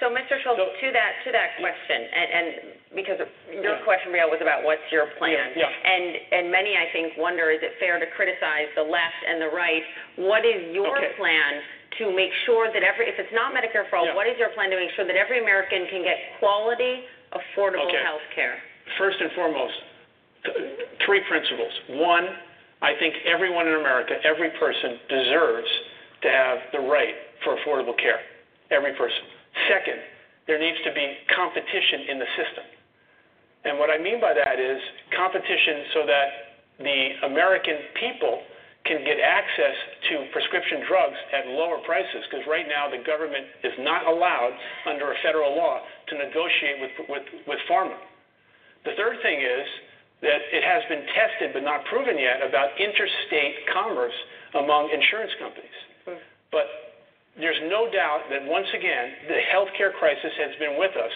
So, 0.01 0.09
Mr. 0.13 0.37
Schultz, 0.45 0.61
So- 0.61 0.73
to 0.81 0.89
that 0.93 1.13
to 1.25 1.33
that 1.33 1.57
question, 1.61 2.01
and, 2.05 2.29
and 2.33 2.47
because 2.95 3.19
your 3.53 3.77
Yeah. 3.77 3.85
question, 3.85 4.13
Riel, 4.13 4.29
was 4.29 4.41
about 4.43 4.65
what's 4.65 4.85
your 4.93 5.07
plan, 5.17 5.53
Yeah, 5.57 5.69
yeah. 5.69 5.91
and 5.93 6.05
and 6.33 6.45
many 6.51 6.77
I 6.77 6.91
think 6.93 7.17
wonder 7.17 7.51
is 7.51 7.63
it 7.63 7.77
fair 7.81 7.99
to 8.01 8.07
criticize 8.13 8.69
the 8.75 8.83
left 8.85 9.21
and 9.27 9.41
the 9.41 9.49
right? 9.49 9.85
What 10.17 10.45
is 10.45 10.75
your 10.75 10.97
Okay. 10.99 11.13
plan 11.17 11.63
to 11.99 12.11
make 12.13 12.33
sure 12.45 12.71
that 12.73 12.83
every 12.83 13.09
if 13.09 13.19
it's 13.19 13.33
not 13.33 13.53
Medicare 13.55 13.89
for 13.89 13.97
all, 13.97 14.13
what 14.15 14.27
is 14.27 14.37
your 14.39 14.49
plan 14.51 14.71
to 14.71 14.77
make 14.77 14.91
sure 14.93 15.05
that 15.05 15.17
every 15.17 15.39
American 15.41 15.87
can 15.89 16.03
get 16.03 16.37
quality, 16.39 17.05
affordable 17.33 17.87
Okay. 17.89 18.03
health 18.03 18.23
care? 18.35 18.61
First 18.99 19.21
and 19.21 19.31
foremost, 19.33 19.75
th- 20.45 20.57
three 21.01 21.21
principles. 21.21 21.73
One, 21.89 22.27
I 22.83 22.97
think 22.99 23.15
everyone 23.27 23.69
in 23.69 23.75
America, 23.75 24.17
every 24.25 24.51
person 24.59 24.99
deserves 25.09 25.69
to 26.23 26.29
have 26.29 26.59
the 26.73 26.81
right 26.81 27.15
for 27.45 27.57
affordable 27.57 27.97
care. 27.97 28.21
Every 28.71 28.93
person. 28.95 29.21
Second, 29.69 30.01
there 30.47 30.59
needs 30.59 30.79
to 30.85 30.93
be 30.93 31.17
competition 31.35 32.09
in 32.09 32.19
the 32.19 32.31
system. 32.37 32.65
And 33.65 33.79
what 33.79 33.91
I 33.91 33.99
mean 33.99 34.21
by 34.21 34.33
that 34.33 34.57
is 34.57 34.81
competition 35.13 35.85
so 35.93 36.01
that 36.07 36.29
the 36.81 37.29
American 37.29 37.77
people 38.01 38.41
can 38.89 39.05
get 39.05 39.21
access 39.21 39.77
to 40.09 40.25
prescription 40.33 40.81
drugs 40.89 41.21
at 41.37 41.53
lower 41.53 41.85
prices 41.85 42.25
because 42.25 42.47
right 42.49 42.65
now 42.65 42.89
the 42.89 43.05
government 43.05 43.45
is 43.63 43.77
not 43.85 44.09
allowed 44.09 44.57
under 44.89 45.13
a 45.13 45.17
federal 45.21 45.53
law 45.53 45.85
to 46.09 46.17
negotiate 46.17 46.81
with, 46.81 46.95
with, 47.13 47.27
with 47.45 47.61
pharma. 47.69 48.01
The 48.89 48.97
third 48.97 49.21
thing 49.21 49.45
is 49.45 49.69
that 50.23 50.41
it 50.53 50.63
has 50.65 50.83
been 50.89 51.05
tested 51.17 51.53
but 51.53 51.65
not 51.65 51.85
proven 51.89 52.19
yet 52.19 52.45
about 52.45 52.77
interstate 52.77 53.65
commerce 53.73 54.17
among 54.55 54.91
insurance 54.93 55.33
companies. 55.41 55.79
Hmm. 56.05 56.21
But 56.53 56.67
there's 57.39 57.61
no 57.71 57.89
doubt 57.89 58.29
that 58.29 58.45
once 58.45 58.69
again, 58.75 59.29
the 59.29 59.41
healthcare 59.49 59.95
crisis 59.97 60.33
has 60.37 60.53
been 60.61 60.77
with 60.77 60.93
us 60.97 61.15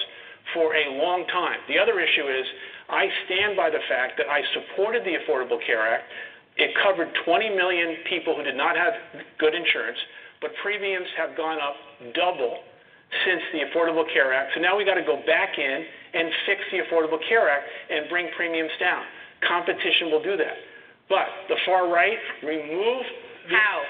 for 0.52 0.76
a 0.76 0.96
long 1.00 1.26
time. 1.28 1.61
The 1.68 1.78
other 1.78 2.00
issue 2.00 2.28
is 2.28 2.44
I 2.88 3.09
stand 3.26 3.57
by 3.57 3.70
the 3.70 3.80
fact 3.88 4.16
that 4.18 4.28
I 4.28 4.40
supported 4.52 5.05
the 5.05 5.16
Affordable 5.24 5.61
Care 5.64 5.84
Act. 5.84 6.05
It 6.57 6.70
covered 6.82 7.09
20 7.24 7.50
million 7.57 7.96
people 8.09 8.36
who 8.36 8.44
did 8.44 8.57
not 8.57 8.76
have 8.76 8.94
good 9.38 9.55
insurance, 9.55 9.98
but 10.40 10.52
premiums 10.62 11.09
have 11.16 11.36
gone 11.36 11.59
up 11.59 11.74
double 12.14 12.61
since 13.24 13.42
the 13.52 13.61
Affordable 13.68 14.05
Care 14.12 14.32
Act. 14.32 14.52
So 14.55 14.61
now 14.61 14.76
we 14.76 14.84
got 14.84 14.94
to 14.94 15.07
go 15.07 15.22
back 15.26 15.59
in 15.59 15.84
and 16.14 16.30
fix 16.46 16.60
the 16.70 16.78
Affordable 16.86 17.18
Care 17.28 17.48
Act 17.50 17.66
and 17.90 18.08
bring 18.08 18.28
premiums 18.36 18.72
down. 18.78 19.02
Competition 19.46 20.10
will 20.10 20.22
do 20.22 20.36
that. 20.36 20.56
But 21.08 21.26
the 21.48 21.56
far 21.66 21.88
right 21.92 22.18
remove 22.42 23.04
the 23.50 23.56
How? 23.56 23.82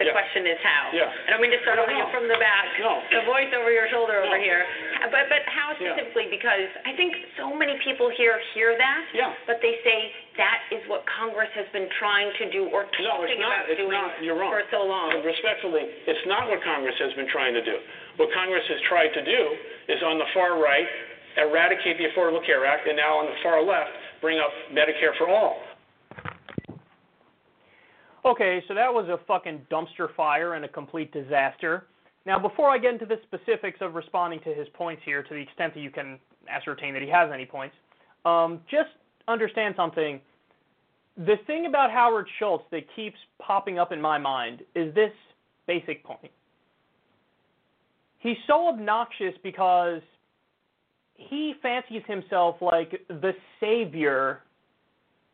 The 0.00 0.06
Yeah. 0.08 0.12
question 0.16 0.46
is 0.48 0.58
how. 0.64 0.88
Yeah. 0.92 1.12
I 1.28 1.30
don't 1.30 1.40
mean 1.42 1.52
to 1.52 1.60
start 1.62 1.76
No, 1.76 1.86
you 1.86 2.06
from 2.10 2.26
the 2.26 2.34
back. 2.38 2.66
No. 2.80 3.02
The 3.12 3.20
voice 3.22 3.52
over 3.54 3.70
your 3.70 3.86
shoulder 3.90 4.22
over 4.24 4.38
here. 4.38 4.66
But 5.12 5.28
but 5.28 5.42
how 5.46 5.76
Yeah. 5.78 5.92
specifically? 5.94 6.26
Because 6.32 6.66
I 6.86 6.92
think 6.94 7.14
so 7.36 7.52
many 7.54 7.76
people 7.78 8.08
here 8.08 8.38
hear 8.54 8.74
that, 8.74 9.04
Yeah. 9.12 9.32
but 9.46 9.60
they 9.60 9.78
say 9.84 10.12
that 10.38 10.62
is 10.70 10.84
what 10.88 11.04
Congress 11.06 11.50
has 11.52 11.68
been 11.68 11.88
trying 11.90 12.32
to 12.32 12.46
do 12.50 12.68
or 12.70 12.84
talking 12.84 13.04
No, 13.04 13.22
it's 13.22 13.38
not. 13.38 13.52
about 13.52 13.68
It's 13.68 13.78
doing 13.78 13.92
not. 13.92 14.22
You're 14.22 14.34
wrong. 14.34 14.50
for 14.50 14.64
so 14.70 14.82
long. 14.82 15.12
And 15.12 15.24
respectfully, 15.24 15.86
it's 16.06 16.24
not 16.26 16.48
what 16.48 16.62
Congress 16.62 16.98
has 16.98 17.12
been 17.12 17.28
trying 17.28 17.52
to 17.54 17.60
do. 17.62 17.78
What 18.16 18.32
Congress 18.32 18.66
has 18.68 18.80
tried 18.80 19.12
to 19.14 19.22
do 19.22 19.58
is 19.88 20.02
on 20.02 20.18
the 20.18 20.26
far 20.32 20.54
right, 20.54 20.88
eradicate 21.36 21.98
the 21.98 22.04
Affordable 22.04 22.44
Care 22.44 22.66
Act, 22.66 22.86
and 22.86 22.96
now 22.96 23.18
on 23.18 23.26
the 23.26 23.36
far 23.42 23.64
left, 23.64 23.90
bring 24.20 24.38
up 24.38 24.50
Medicare 24.72 25.16
for 25.18 25.28
all. 25.28 25.56
Okay, 28.24 28.62
so 28.68 28.74
that 28.74 28.92
was 28.92 29.08
a 29.08 29.18
fucking 29.26 29.66
dumpster 29.70 30.14
fire 30.16 30.54
and 30.54 30.64
a 30.64 30.68
complete 30.68 31.12
disaster. 31.12 31.86
Now, 32.24 32.38
before 32.38 32.70
I 32.70 32.78
get 32.78 32.92
into 32.92 33.06
the 33.06 33.16
specifics 33.24 33.78
of 33.80 33.94
responding 33.94 34.38
to 34.40 34.54
his 34.54 34.68
points 34.74 35.02
here, 35.04 35.24
to 35.24 35.34
the 35.34 35.40
extent 35.40 35.74
that 35.74 35.80
you 35.80 35.90
can 35.90 36.20
ascertain 36.48 36.92
that 36.94 37.02
he 37.02 37.08
has 37.08 37.30
any 37.34 37.46
points, 37.46 37.74
um, 38.24 38.60
just 38.70 38.90
understand 39.26 39.74
something. 39.76 40.20
The 41.16 41.34
thing 41.48 41.66
about 41.66 41.90
Howard 41.90 42.28
Schultz 42.38 42.64
that 42.70 42.82
keeps 42.94 43.16
popping 43.40 43.78
up 43.78 43.90
in 43.90 44.00
my 44.00 44.18
mind 44.18 44.62
is 44.76 44.94
this 44.94 45.12
basic 45.66 46.04
point. 46.04 46.30
He's 48.20 48.36
so 48.46 48.68
obnoxious 48.68 49.34
because 49.42 50.00
he 51.28 51.54
fancies 51.62 52.02
himself 52.06 52.56
like 52.60 52.90
the 53.08 53.32
savior 53.60 54.40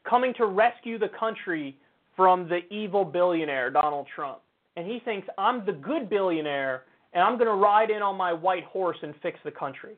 coming 0.09 0.33
to 0.35 0.47
rescue 0.47 0.99
the 0.99 1.11
country 1.19 1.77
from 2.17 2.49
the 2.49 2.61
evil 2.73 3.05
billionaire, 3.05 3.71
Donald 3.71 4.07
Trump. 4.15 4.39
And 4.77 4.87
he 4.87 5.01
thinks, 5.05 5.29
I'm 5.39 5.65
the 5.67 5.73
good 5.73 6.09
billionaire, 6.09 6.85
and 7.13 7.23
I'm 7.23 7.35
going 7.35 7.49
to 7.49 7.55
ride 7.55 7.91
in 7.91 8.03
on 8.03 8.17
my 8.17 8.33
white 8.33 8.65
horse 8.65 8.97
and 9.03 9.15
fix 9.23 9.39
the 9.45 9.51
country. 9.51 9.95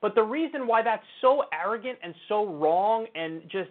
But 0.00 0.14
the 0.14 0.22
reason 0.22 0.66
why 0.66 0.82
that's 0.82 1.04
so 1.20 1.44
arrogant 1.52 1.98
and 2.02 2.14
so 2.28 2.46
wrong 2.46 3.06
and 3.14 3.42
just 3.50 3.70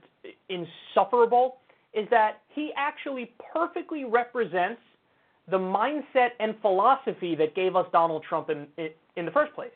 insufferable 0.49 1.57
is 1.93 2.07
that 2.11 2.41
he 2.53 2.71
actually 2.77 3.31
perfectly 3.51 4.05
represents 4.05 4.81
the 5.49 5.57
mindset 5.57 6.29
and 6.39 6.55
philosophy 6.61 7.35
that 7.35 7.55
gave 7.55 7.75
us 7.75 7.87
Donald 7.91 8.23
Trump 8.27 8.49
in, 8.51 8.67
in, 8.77 8.89
in 9.15 9.25
the 9.25 9.31
first 9.31 9.53
place. 9.53 9.71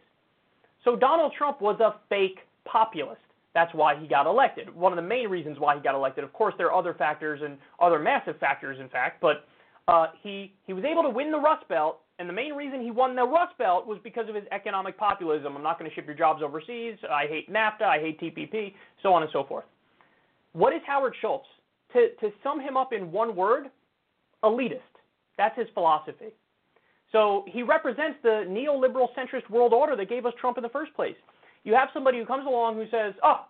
So 0.84 0.96
Donald 0.96 1.34
Trump 1.38 1.62
was 1.62 1.80
a 1.80 1.96
fake 2.10 2.40
populist. 2.66 3.22
That's 3.54 3.74
why 3.74 4.00
he 4.00 4.08
got 4.08 4.26
elected. 4.26 4.74
One 4.76 4.92
of 4.92 4.96
the 4.96 5.08
main 5.08 5.30
reasons 5.30 5.60
why 5.60 5.76
he 5.76 5.82
got 5.82 5.96
elected. 5.96 6.24
Of 6.24 6.34
course, 6.34 6.56
there 6.58 6.68
are 6.68 6.78
other 6.78 6.94
factors 6.94 7.42
and 7.44 7.58
other 7.80 8.00
massive 8.00 8.40
factors, 8.40 8.80
in 8.80 8.90
fact, 8.90 9.22
but 9.22 9.46
uh, 9.88 10.08
he 10.22 10.54
he 10.66 10.74
was 10.74 10.84
able 10.84 11.04
to 11.04 11.10
win 11.10 11.32
the 11.32 11.38
Rust 11.38 11.68
Belt, 11.68 12.00
and 12.18 12.28
the 12.28 12.34
main 12.34 12.54
reason 12.54 12.82
he 12.82 12.90
won 12.90 13.16
the 13.16 13.24
Rust 13.24 13.58
Belt 13.58 13.86
was 13.86 14.00
because 14.04 14.28
of 14.28 14.36
his 14.36 14.46
economic 14.52 14.98
populism. 14.98 15.56
I'm 15.56 15.64
not 15.64 15.78
going 15.78 15.90
to 15.90 15.96
ship 15.96 16.06
your 16.06 16.16
jobs 16.16 16.42
overseas. 16.42 16.98
I 17.10 17.28
hate 17.28 17.52
NAFTA. 17.52 17.84
I 17.84 18.00
hate 18.00 18.20
TPP. 18.20 18.74
So 19.04 19.14
on 19.14 19.22
and 19.22 19.32
so 19.32 19.44
forth. 19.44 19.66
What 20.54 20.74
is 20.74 20.82
Howard 20.88 21.16
Schultz? 21.22 21.48
To 21.94 22.10
to 22.22 22.32
sum 22.44 22.60
him 22.60 22.76
up 22.76 22.92
in 22.92 23.12
one 23.12 23.36
word, 23.36 23.68
elitist. 24.44 24.80
That's 25.38 25.58
his 25.58 25.68
philosophy. 25.74 26.34
So 27.14 27.46
he 27.48 27.62
represents 27.62 28.18
the 28.24 28.44
neoliberal 28.50 29.08
centrist 29.16 29.50
world 29.50 29.72
order 29.72 29.96
that 29.96 30.10
gave 30.10 30.26
us 30.26 30.34
Trump 30.42 30.58
in 30.58 30.64
the 30.64 30.70
first 30.70 30.94
place. 30.96 31.16
You 31.64 31.74
have 31.76 31.88
somebody 31.94 32.18
who 32.18 32.26
comes 32.26 32.46
along 32.46 32.76
who 32.76 32.86
says, 32.90 33.14
"Oh, 33.24 33.46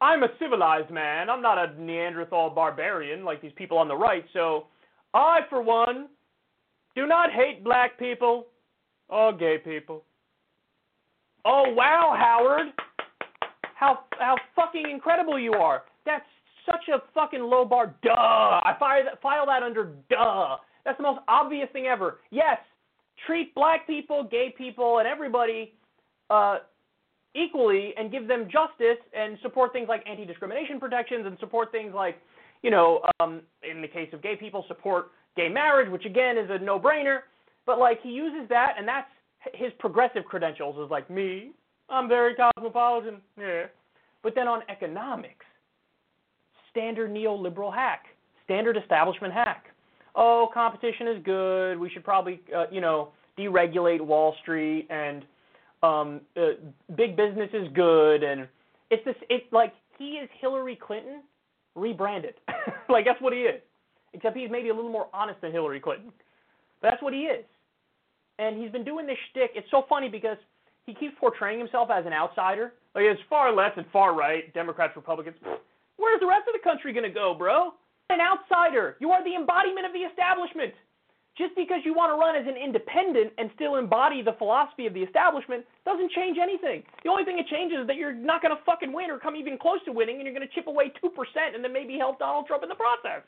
I'm 0.00 0.24
a 0.24 0.28
civilized 0.38 0.90
man. 0.90 1.30
I'm 1.30 1.40
not 1.40 1.58
a 1.58 1.80
Neanderthal 1.80 2.50
barbarian 2.50 3.24
like 3.24 3.40
these 3.40 3.52
people 3.52 3.78
on 3.78 3.88
the 3.88 3.96
right. 3.96 4.24
So 4.32 4.66
I, 5.14 5.40
for 5.48 5.62
one, 5.62 6.08
do 6.96 7.06
not 7.06 7.30
hate 7.30 7.62
black 7.64 7.98
people 7.98 8.48
or 9.08 9.32
gay 9.32 9.56
people." 9.56 10.04
Oh 11.44 11.72
wow, 11.72 12.14
Howard! 12.18 12.72
How 13.76 14.00
how 14.18 14.36
fucking 14.56 14.90
incredible 14.90 15.38
you 15.38 15.54
are! 15.54 15.84
That's 16.04 16.26
such 16.66 16.88
a 16.88 17.00
fucking 17.14 17.42
low 17.42 17.64
bar. 17.64 17.94
Duh! 18.02 18.10
I 18.10 18.76
file 18.78 19.04
that, 19.04 19.22
file 19.22 19.46
that 19.46 19.62
under 19.62 19.92
duh. 20.10 20.56
That's 20.84 20.96
the 20.96 21.02
most 21.02 21.20
obvious 21.28 21.68
thing 21.72 21.86
ever. 21.86 22.18
Yes, 22.30 22.58
treat 23.26 23.54
black 23.54 23.86
people, 23.86 24.24
gay 24.24 24.54
people, 24.56 24.98
and 24.98 25.06
everybody 25.06 25.74
uh, 26.30 26.58
equally 27.34 27.92
and 27.96 28.10
give 28.10 28.26
them 28.26 28.44
justice 28.44 28.98
and 29.16 29.38
support 29.42 29.72
things 29.72 29.88
like 29.88 30.02
anti-discrimination 30.08 30.80
protections 30.80 31.26
and 31.26 31.38
support 31.38 31.70
things 31.70 31.92
like, 31.94 32.16
you 32.62 32.70
know, 32.70 33.00
um, 33.20 33.42
in 33.68 33.80
the 33.82 33.88
case 33.88 34.08
of 34.12 34.22
gay 34.22 34.36
people, 34.36 34.64
support 34.68 35.10
gay 35.36 35.48
marriage, 35.48 35.90
which 35.90 36.04
again 36.04 36.36
is 36.36 36.50
a 36.50 36.58
no-brainer. 36.58 37.20
But 37.66 37.78
like 37.78 38.00
he 38.02 38.10
uses 38.10 38.48
that, 38.48 38.74
and 38.78 38.86
that's 38.86 39.08
his 39.54 39.72
progressive 39.78 40.24
credentials 40.24 40.76
is 40.84 40.90
like 40.90 41.08
me. 41.10 41.52
I'm 41.88 42.08
very 42.08 42.34
cosmopolitan. 42.34 43.20
Yeah. 43.38 43.64
But 44.22 44.34
then 44.34 44.48
on 44.48 44.62
economics, 44.68 45.46
standard 46.70 47.10
neoliberal 47.10 47.74
hack, 47.74 48.04
standard 48.44 48.76
establishment 48.76 49.32
hack. 49.32 49.66
Oh, 50.22 50.50
competition 50.52 51.08
is 51.08 51.22
good. 51.24 51.78
We 51.78 51.88
should 51.88 52.04
probably, 52.04 52.42
uh, 52.54 52.66
you 52.70 52.82
know, 52.82 53.08
deregulate 53.38 54.02
Wall 54.02 54.36
Street 54.42 54.86
and 54.90 55.24
um, 55.82 56.20
uh, 56.36 56.60
big 56.94 57.16
business 57.16 57.48
is 57.54 57.68
good, 57.74 58.22
and 58.22 58.46
it's 58.90 59.02
this. 59.06 59.14
It's 59.30 59.50
like 59.50 59.72
he 59.98 60.18
is 60.18 60.28
Hillary 60.38 60.76
Clinton 60.76 61.22
rebranded. 61.74 62.34
like 62.90 63.06
that's 63.06 63.20
what 63.22 63.32
he 63.32 63.40
is, 63.40 63.62
except 64.12 64.36
he's 64.36 64.50
maybe 64.50 64.68
a 64.68 64.74
little 64.74 64.92
more 64.92 65.08
honest 65.14 65.40
than 65.40 65.52
Hillary 65.52 65.80
Clinton. 65.80 66.12
But 66.82 66.90
that's 66.90 67.02
what 67.02 67.14
he 67.14 67.20
is, 67.20 67.46
and 68.38 68.60
he's 68.60 68.70
been 68.70 68.84
doing 68.84 69.06
this 69.06 69.16
shtick. 69.30 69.52
It's 69.54 69.70
so 69.70 69.84
funny 69.88 70.10
because 70.10 70.36
he 70.84 70.92
keeps 70.92 71.14
portraying 71.18 71.58
himself 71.58 71.88
as 71.90 72.04
an 72.04 72.12
outsider. 72.12 72.74
Like 72.94 73.04
it's 73.04 73.22
far 73.30 73.56
left 73.56 73.78
and 73.78 73.86
far 73.90 74.14
right, 74.14 74.52
Democrats, 74.52 74.94
Republicans. 74.96 75.36
Where's 75.96 76.20
the 76.20 76.26
rest 76.26 76.42
of 76.46 76.52
the 76.52 76.62
country 76.62 76.92
gonna 76.92 77.08
go, 77.08 77.34
bro? 77.38 77.72
An 78.10 78.18
outsider. 78.20 78.96
You 78.98 79.12
are 79.12 79.22
the 79.22 79.36
embodiment 79.36 79.86
of 79.86 79.92
the 79.92 80.00
establishment. 80.00 80.74
Just 81.38 81.54
because 81.54 81.80
you 81.86 81.94
want 81.94 82.10
to 82.10 82.18
run 82.18 82.34
as 82.34 82.44
an 82.44 82.58
independent 82.58 83.32
and 83.38 83.50
still 83.54 83.76
embody 83.76 84.20
the 84.20 84.34
philosophy 84.34 84.86
of 84.86 84.92
the 84.92 85.00
establishment 85.00 85.64
doesn't 85.86 86.10
change 86.10 86.36
anything. 86.42 86.82
The 87.04 87.08
only 87.08 87.24
thing 87.24 87.38
it 87.38 87.46
changes 87.46 87.78
is 87.80 87.86
that 87.86 87.96
you're 87.96 88.12
not 88.12 88.42
going 88.42 88.54
to 88.54 88.60
fucking 88.66 88.92
win 88.92 89.10
or 89.10 89.18
come 89.18 89.36
even 89.36 89.56
close 89.56 89.78
to 89.86 89.92
winning, 89.92 90.16
and 90.16 90.24
you're 90.26 90.34
going 90.34 90.46
to 90.46 90.52
chip 90.52 90.66
away 90.66 90.92
2% 91.02 91.06
and 91.54 91.62
then 91.62 91.72
maybe 91.72 91.96
help 91.96 92.18
Donald 92.18 92.46
Trump 92.46 92.62
in 92.64 92.68
the 92.68 92.74
process. 92.74 93.22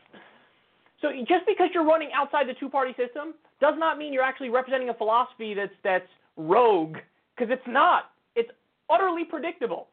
So 1.00 1.10
just 1.26 1.46
because 1.46 1.70
you're 1.72 1.86
running 1.86 2.10
outside 2.14 2.48
the 2.48 2.54
two-party 2.58 2.92
system 2.98 3.34
does 3.60 3.74
not 3.78 3.98
mean 3.98 4.12
you're 4.12 4.26
actually 4.26 4.50
representing 4.50 4.90
a 4.90 4.94
philosophy 4.94 5.54
that's 5.54 5.72
that's 5.82 6.10
rogue, 6.36 6.98
because 7.34 7.50
it's 7.50 7.66
not. 7.66 8.10
It's 8.34 8.50
utterly 8.90 9.24
predictable. 9.24 9.88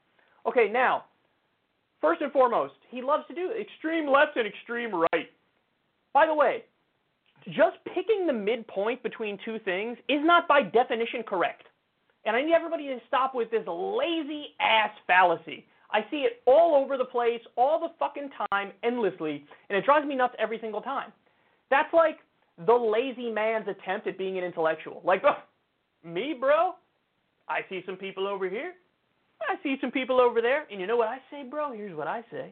Okay, 0.46 0.68
now, 0.68 1.06
first 2.02 2.22
and 2.22 2.32
foremost, 2.32 2.74
he 2.90 3.02
loves 3.02 3.24
to 3.28 3.36
do 3.36 3.52
extreme 3.60 4.10
left 4.10 4.36
and 4.36 4.48
extreme 4.48 4.92
right. 4.94 5.30
By 6.14 6.26
the 6.26 6.34
way, 6.34 6.64
just 7.48 7.78
picking 7.94 8.28
the 8.28 8.34
midpoint 8.34 9.02
between 9.04 9.38
two 9.46 9.60
things 9.64 9.98
is 10.08 10.20
not 10.24 10.48
by 10.48 10.62
definition 10.62 11.24
correct. 11.26 11.64
And 12.26 12.36
I 12.36 12.42
need 12.42 12.54
everybody 12.54 12.88
to 12.88 12.98
stop 13.08 13.34
with 13.34 13.50
this 13.50 13.64
lazy 13.68 14.56
ass 14.60 14.92
fallacy. 15.08 15.66
I 15.92 16.02
see 16.12 16.18
it 16.18 16.42
all 16.46 16.76
over 16.76 16.98
the 16.98 17.06
place, 17.06 17.42
all 17.56 17.80
the 17.80 17.94
fucking 17.98 18.30
time, 18.52 18.72
endlessly, 18.84 19.46
and 19.70 19.78
it 19.78 19.86
drives 19.86 20.06
me 20.06 20.16
nuts 20.16 20.36
every 20.38 20.60
single 20.60 20.82
time. 20.82 21.12
That's 21.72 21.92
like 21.94 22.18
the 22.66 22.74
lazy 22.74 23.32
man's 23.32 23.68
attempt 23.68 24.06
at 24.08 24.18
being 24.18 24.38
an 24.38 24.44
intellectual. 24.44 25.02
Like, 25.04 25.24
me, 26.04 26.36
bro? 26.40 26.74
I 27.48 27.62
see 27.70 27.82
some 27.86 27.96
people 27.96 28.28
over 28.28 28.48
here. 28.50 28.74
I 29.48 29.56
see 29.64 29.78
some 29.82 29.92
people 29.92 30.20
over 30.20 30.42
there. 30.42 30.66
And 30.72 30.80
you 30.80 30.88
know 30.88 30.98
what 30.98 31.08
I 31.08 31.18
say, 31.32 31.44
bro? 31.50 31.72
Here's 31.72 31.96
what 31.96 32.08
I 32.08 32.24
say. 32.32 32.52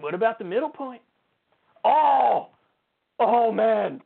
What 0.00 0.14
about 0.14 0.38
the 0.38 0.44
middle 0.44 0.70
point? 0.70 1.02
Oh, 1.84 2.48
Oh 3.20 3.52
man, 3.52 4.00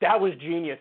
that 0.00 0.18
was 0.18 0.32
genius. 0.40 0.78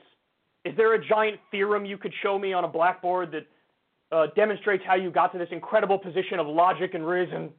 Is 0.63 0.75
there 0.77 0.93
a 0.93 1.05
giant 1.05 1.39
theorem 1.49 1.85
you 1.85 1.97
could 1.97 2.13
show 2.21 2.37
me 2.37 2.53
on 2.53 2.63
a 2.63 2.67
blackboard 2.67 3.31
that 3.31 4.15
uh, 4.15 4.27
demonstrates 4.35 4.83
how 4.85 4.95
you 4.95 5.11
got 5.11 5.31
to 5.33 5.37
this 5.37 5.49
incredible 5.51 5.97
position 5.97 6.39
of 6.39 6.47
logic 6.47 6.93
and 6.93 7.05
reason? 7.05 7.49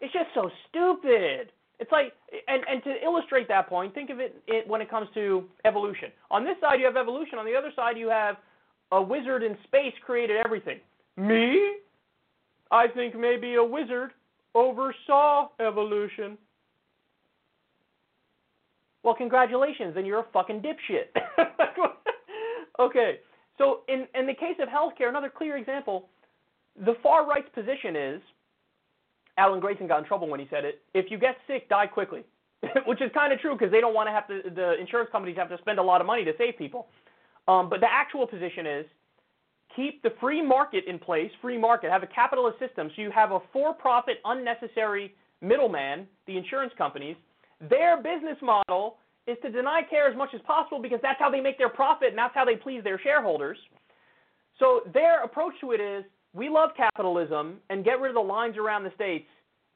It's 0.00 0.12
just 0.12 0.28
so 0.34 0.50
stupid. 0.68 1.52
It's 1.80 1.92
like, 1.92 2.12
and, 2.48 2.62
and 2.68 2.82
to 2.84 2.94
illustrate 3.02 3.48
that 3.48 3.68
point, 3.68 3.94
think 3.94 4.10
of 4.10 4.20
it, 4.20 4.42
it 4.46 4.66
when 4.66 4.80
it 4.80 4.88
comes 4.88 5.08
to 5.14 5.44
evolution. 5.64 6.10
On 6.30 6.44
this 6.44 6.56
side, 6.60 6.80
you 6.80 6.86
have 6.86 6.96
evolution. 6.96 7.38
On 7.38 7.44
the 7.44 7.54
other 7.54 7.72
side, 7.76 7.98
you 7.98 8.08
have 8.08 8.36
a 8.92 9.00
wizard 9.00 9.42
in 9.42 9.56
space 9.64 9.92
created 10.04 10.36
everything. 10.44 10.78
Me? 11.16 11.76
I 12.70 12.88
think 12.88 13.16
maybe 13.18 13.54
a 13.54 13.64
wizard 13.64 14.10
oversaw 14.54 15.48
evolution. 15.60 16.38
Well, 19.02 19.14
congratulations, 19.14 19.94
then 19.94 20.06
you're 20.06 20.20
a 20.20 20.26
fucking 20.32 20.62
dipshit. 20.62 21.14
okay, 22.78 23.18
so 23.58 23.80
in, 23.88 24.06
in 24.18 24.26
the 24.26 24.34
case 24.34 24.56
of 24.60 24.68
healthcare, 24.68 25.08
another 25.08 25.30
clear 25.34 25.56
example, 25.56 26.08
the 26.84 26.94
far 27.02 27.26
right's 27.26 27.48
position 27.54 27.94
is, 27.96 28.20
Alan 29.36 29.60
Grayson 29.60 29.86
got 29.86 29.98
in 29.98 30.04
trouble 30.04 30.28
when 30.28 30.40
he 30.40 30.46
said 30.48 30.64
it, 30.64 30.80
if 30.94 31.10
you 31.10 31.18
get 31.18 31.36
sick, 31.46 31.68
die 31.68 31.86
quickly. 31.86 32.24
Which 32.86 33.02
is 33.02 33.10
kind 33.12 33.32
of 33.32 33.40
true 33.40 33.54
because 33.54 33.70
they 33.70 33.80
don't 33.80 33.94
want 33.94 34.08
to 34.08 34.12
have 34.12 34.26
to, 34.28 34.48
the 34.48 34.80
insurance 34.80 35.10
companies 35.12 35.36
have 35.36 35.50
to 35.50 35.58
spend 35.58 35.78
a 35.78 35.82
lot 35.82 36.00
of 36.00 36.06
money 36.06 36.24
to 36.24 36.32
save 36.38 36.56
people. 36.56 36.86
Um, 37.46 37.68
but 37.68 37.80
the 37.80 37.88
actual 37.90 38.26
position 38.26 38.66
is 38.66 38.86
keep 39.76 40.02
the 40.02 40.10
free 40.20 40.42
market 40.42 40.84
in 40.86 40.98
place, 40.98 41.30
free 41.40 41.58
market, 41.58 41.90
have 41.90 42.02
a 42.02 42.08
capitalist 42.08 42.58
system 42.58 42.90
so 42.94 43.02
you 43.02 43.10
have 43.10 43.32
a 43.32 43.40
for 43.52 43.74
profit, 43.74 44.16
unnecessary 44.24 45.14
middleman, 45.40 46.06
the 46.26 46.36
insurance 46.36 46.72
companies, 46.76 47.16
their 47.68 47.96
business 47.96 48.36
model 48.42 48.96
is 49.26 49.36
to 49.42 49.50
deny 49.50 49.82
care 49.88 50.08
as 50.10 50.16
much 50.16 50.30
as 50.34 50.40
possible 50.42 50.80
because 50.80 50.98
that's 51.02 51.18
how 51.18 51.30
they 51.30 51.40
make 51.40 51.58
their 51.58 51.68
profit 51.68 52.08
and 52.08 52.18
that's 52.18 52.34
how 52.34 52.44
they 52.44 52.56
please 52.56 52.82
their 52.84 53.00
shareholders. 53.00 53.56
So 54.58 54.80
their 54.92 55.22
approach 55.24 55.54
to 55.60 55.72
it 55.72 55.80
is 55.80 56.04
we 56.32 56.48
love 56.48 56.70
capitalism 56.76 57.58
and 57.70 57.84
get 57.84 58.00
rid 58.00 58.10
of 58.10 58.14
the 58.14 58.20
lines 58.20 58.56
around 58.56 58.84
the 58.84 58.92
states 58.94 59.26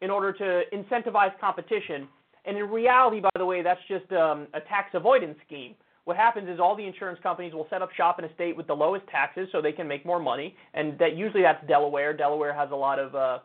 in 0.01 0.11
order 0.11 0.32
to 0.32 0.62
incentivize 0.74 1.38
competition. 1.40 2.09
And 2.44 2.57
in 2.57 2.64
reality, 2.68 3.20
by 3.20 3.30
the 3.36 3.44
way, 3.44 3.62
that's 3.62 3.80
just 3.88 4.11
um, 4.12 4.46
a 4.55 4.61
tax 4.61 4.90
avoidance 4.94 5.36
scheme. 5.46 5.74
What 6.09 6.17
happens 6.17 6.49
is 6.49 6.59
all 6.59 6.75
the 6.75 6.87
insurance 6.87 7.19
companies 7.23 7.53
will 7.53 7.67
set 7.69 7.83
up 7.83 7.93
shop 7.93 8.19
in 8.19 8.25
a 8.25 8.33
state 8.33 8.57
with 8.57 8.67
the 8.67 8.73
lowest 8.73 9.07
taxes 9.09 9.47
so 9.53 9.61
they 9.61 9.73
can 9.73 9.87
make 9.87 10.07
more 10.07 10.19
money, 10.19 10.57
and 10.73 10.99
that 10.99 11.15
usually 11.15 11.43
that's 11.43 11.63
Delaware. 11.69 12.17
Delaware 12.17 12.55
has 12.55 12.71
a 12.73 12.75
lot 12.75 12.99
of 12.99 13.15
uh, 13.15 13.41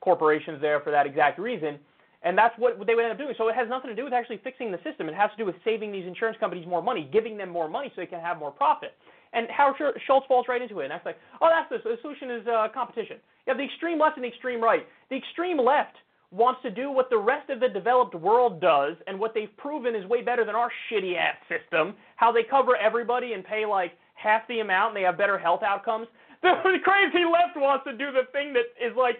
corporations 0.00 0.58
there 0.62 0.80
for 0.80 0.90
that 0.90 1.04
exact 1.04 1.38
reason. 1.38 1.78
And 2.22 2.32
that's 2.32 2.54
what 2.56 2.78
they 2.86 2.94
would 2.94 3.04
end 3.04 3.12
up 3.12 3.18
doing. 3.18 3.34
So 3.36 3.48
it 3.48 3.54
has 3.54 3.68
nothing 3.68 3.90
to 3.90 3.94
do 3.94 4.02
with 4.02 4.14
actually 4.14 4.40
fixing 4.42 4.72
the 4.72 4.78
system. 4.82 5.10
It 5.10 5.14
has 5.14 5.30
to 5.32 5.36
do 5.36 5.44
with 5.44 5.56
saving 5.62 5.92
these 5.92 6.06
insurance 6.06 6.38
companies 6.40 6.66
more 6.66 6.80
money, 6.82 7.06
giving 7.12 7.36
them 7.36 7.50
more 7.50 7.68
money 7.68 7.92
so 7.94 8.00
they 8.00 8.06
can 8.06 8.20
have 8.20 8.38
more 8.38 8.50
profit. 8.50 8.94
And 9.34 9.46
Howard 9.50 9.76
Schultz 10.06 10.26
falls 10.26 10.46
right 10.48 10.62
into 10.62 10.80
it. 10.80 10.84
And 10.84 10.92
that's 10.92 11.04
like, 11.04 11.18
oh, 11.42 11.50
that's 11.52 11.68
the, 11.68 11.86
the 11.86 11.98
solution 12.00 12.30
is 12.30 12.46
uh, 12.46 12.68
competition. 12.72 13.18
You 13.44 13.50
have 13.50 13.58
the 13.58 13.64
extreme 13.64 14.00
left 14.00 14.16
and 14.16 14.24
the 14.24 14.28
extreme 14.28 14.64
right. 14.64 14.88
The 15.10 15.16
extreme 15.16 15.58
left 15.58 15.96
wants 16.30 16.60
to 16.62 16.70
do 16.70 16.90
what 16.90 17.08
the 17.10 17.18
rest 17.18 17.50
of 17.50 17.60
the 17.60 17.68
developed 17.68 18.14
world 18.14 18.60
does, 18.60 18.96
and 19.06 19.18
what 19.18 19.34
they've 19.34 19.54
proven 19.56 19.94
is 19.94 20.04
way 20.06 20.22
better 20.22 20.44
than 20.44 20.54
our 20.54 20.70
shitty 20.90 21.16
ass 21.16 21.36
system. 21.48 21.94
How 22.16 22.32
they 22.32 22.42
cover 22.42 22.76
everybody 22.76 23.32
and 23.32 23.44
pay 23.44 23.64
like 23.66 23.92
half 24.14 24.46
the 24.48 24.60
amount, 24.60 24.90
and 24.90 24.96
they 24.96 25.06
have 25.06 25.18
better 25.18 25.38
health 25.38 25.62
outcomes. 25.62 26.06
The 26.42 26.78
crazy 26.84 27.24
left 27.24 27.56
wants 27.56 27.84
to 27.86 27.92
do 27.92 28.12
the 28.12 28.30
thing 28.30 28.52
that 28.52 28.66
is 28.80 28.96
like 28.96 29.18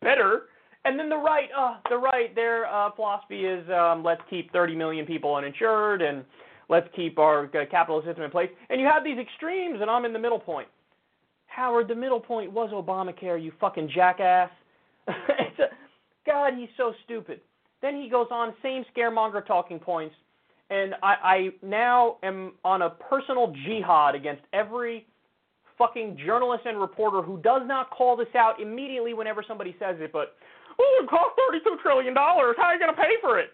better. 0.00 0.44
And 0.86 0.98
then 0.98 1.08
the 1.08 1.16
right, 1.16 1.48
uh, 1.56 1.78
the 1.90 1.98
right, 1.98 2.34
their 2.34 2.66
uh, 2.66 2.92
philosophy 2.94 3.44
is 3.44 3.68
um, 3.70 4.04
let's 4.04 4.22
keep 4.30 4.52
30 4.52 4.76
million 4.76 5.04
people 5.04 5.34
uninsured 5.34 6.00
and 6.00 6.24
let's 6.68 6.86
keep 6.94 7.18
our 7.18 7.44
uh, 7.46 7.66
capital 7.70 8.02
system 8.04 8.22
in 8.22 8.30
place. 8.30 8.48
And 8.70 8.80
you 8.80 8.86
have 8.86 9.04
these 9.04 9.18
extremes, 9.18 9.80
and 9.80 9.90
I'm 9.90 10.04
in 10.04 10.12
the 10.12 10.18
middle 10.18 10.38
point. 10.38 10.68
Howard, 11.46 11.88
the 11.88 11.94
middle 11.94 12.20
point 12.20 12.52
was 12.52 12.70
Obamacare, 12.70 13.42
you 13.42 13.52
fucking 13.60 13.90
jackass. 13.94 14.50
it's 15.08 15.58
a, 15.58 15.64
God, 16.26 16.54
he's 16.58 16.68
so 16.76 16.92
stupid. 17.04 17.40
Then 17.82 18.00
he 18.00 18.08
goes 18.08 18.26
on, 18.30 18.54
same 18.62 18.84
scaremonger 18.94 19.46
talking 19.46 19.78
points, 19.78 20.14
and 20.70 20.94
I, 21.02 21.14
I 21.22 21.48
now 21.62 22.16
am 22.22 22.54
on 22.64 22.82
a 22.82 22.90
personal 22.90 23.54
jihad 23.64 24.14
against 24.14 24.42
every 24.52 25.06
fucking 25.78 26.18
journalist 26.24 26.64
and 26.66 26.80
reporter 26.80 27.22
who 27.22 27.38
does 27.42 27.62
not 27.66 27.90
call 27.90 28.16
this 28.16 28.34
out 28.34 28.60
immediately 28.60 29.14
whenever 29.14 29.44
somebody 29.46 29.76
says 29.78 29.96
it, 30.00 30.10
but, 30.12 30.34
oh, 30.80 31.00
it 31.02 31.08
cost 31.08 31.38
$32 31.38 31.80
trillion. 31.82 32.14
How 32.14 32.36
are 32.38 32.74
you 32.74 32.80
going 32.80 32.94
to 32.94 33.00
pay 33.00 33.14
for 33.20 33.38
it? 33.38 33.50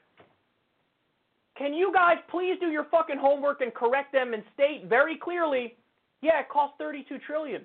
Can 1.59 1.75
you 1.75 1.93
guys 1.93 2.16
please 2.31 2.57
do 2.61 2.68
your 2.68 2.87
fucking 2.91 3.18
homework 3.18 3.61
and 3.61 3.75
correct 3.75 4.12
them 4.12 4.33
and 4.33 4.43
state 4.55 4.87
very 4.89 5.18
clearly, 5.18 5.75
yeah, 6.23 6.41
it 6.41 6.49
cost 6.49 6.75
32 6.79 7.18
trillion. 7.27 7.62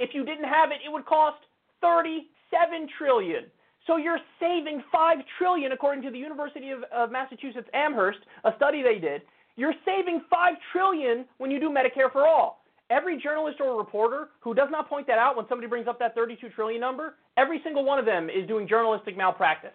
If 0.00 0.10
you 0.14 0.24
didn't 0.24 0.48
have 0.48 0.70
it, 0.70 0.78
it 0.84 0.90
would 0.90 1.06
cost 1.06 1.38
37 1.80 2.88
trillion. 2.98 3.44
So 3.86 3.96
you're 3.96 4.20
saving 4.38 4.82
five 4.92 5.18
trillion, 5.38 5.72
according 5.72 6.02
to 6.04 6.10
the 6.10 6.18
University 6.18 6.70
of, 6.70 6.82
of 6.92 7.10
Massachusetts 7.10 7.68
Amherst, 7.74 8.20
a 8.44 8.52
study 8.56 8.82
they 8.82 8.98
did. 8.98 9.22
You're 9.56 9.74
saving 9.84 10.22
five 10.30 10.54
trillion 10.72 11.24
when 11.38 11.50
you 11.50 11.58
do 11.58 11.68
Medicare 11.68 12.10
for 12.10 12.26
all. 12.26 12.62
Every 12.90 13.20
journalist 13.20 13.58
or 13.60 13.76
reporter 13.76 14.28
who 14.40 14.54
does 14.54 14.68
not 14.70 14.88
point 14.88 15.06
that 15.06 15.18
out 15.18 15.36
when 15.36 15.46
somebody 15.48 15.68
brings 15.68 15.88
up 15.88 15.98
that 15.98 16.14
32 16.14 16.50
trillion 16.50 16.80
number, 16.80 17.14
every 17.36 17.60
single 17.64 17.84
one 17.84 17.98
of 17.98 18.04
them 18.04 18.28
is 18.28 18.46
doing 18.46 18.68
journalistic 18.68 19.16
malpractice 19.16 19.72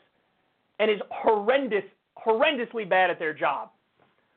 and 0.80 0.90
is 0.90 1.00
horrendous, 1.10 1.84
horrendously 2.18 2.88
bad 2.88 3.10
at 3.10 3.20
their 3.20 3.34
job. 3.34 3.70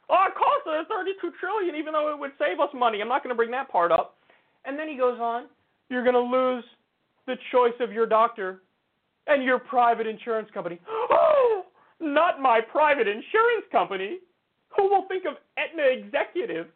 Oh, 0.09 0.25
it 0.27 0.35
costs 0.35 0.67
us 0.67 0.87
32 0.89 1.33
trillion, 1.39 1.77
even 1.77 1.93
though 1.93 2.13
it 2.13 2.19
would 2.19 2.33
save 2.39 2.59
us 2.59 2.71
money. 2.75 3.01
I'm 3.01 3.09
not 3.09 3.23
going 3.23 3.33
to 3.33 3.37
bring 3.37 3.51
that 3.53 3.71
part 3.71 3.93
up. 3.93 4.17
And 4.65 4.79
then 4.79 4.89
he 4.89 4.97
goes 4.97 5.21
on, 5.21 5.47
you're 5.89 6.03
going 6.03 6.15
to 6.15 6.21
lose 6.21 6.65
the 7.27 7.37
choice 7.53 7.79
of 7.81 7.93
your 7.93 8.07
doctor 8.07 8.63
and 9.31 9.45
your 9.45 9.59
private 9.59 10.07
insurance 10.07 10.49
company. 10.53 10.81
Oh, 11.13 11.65
not 12.01 12.41
my 12.41 12.61
private 12.61 13.07
insurance 13.07 13.65
company. 13.71 14.19
Who 14.77 14.89
will 14.89 15.07
think 15.07 15.25
of 15.27 15.35
Aetna 15.59 15.83
executive? 15.83 16.67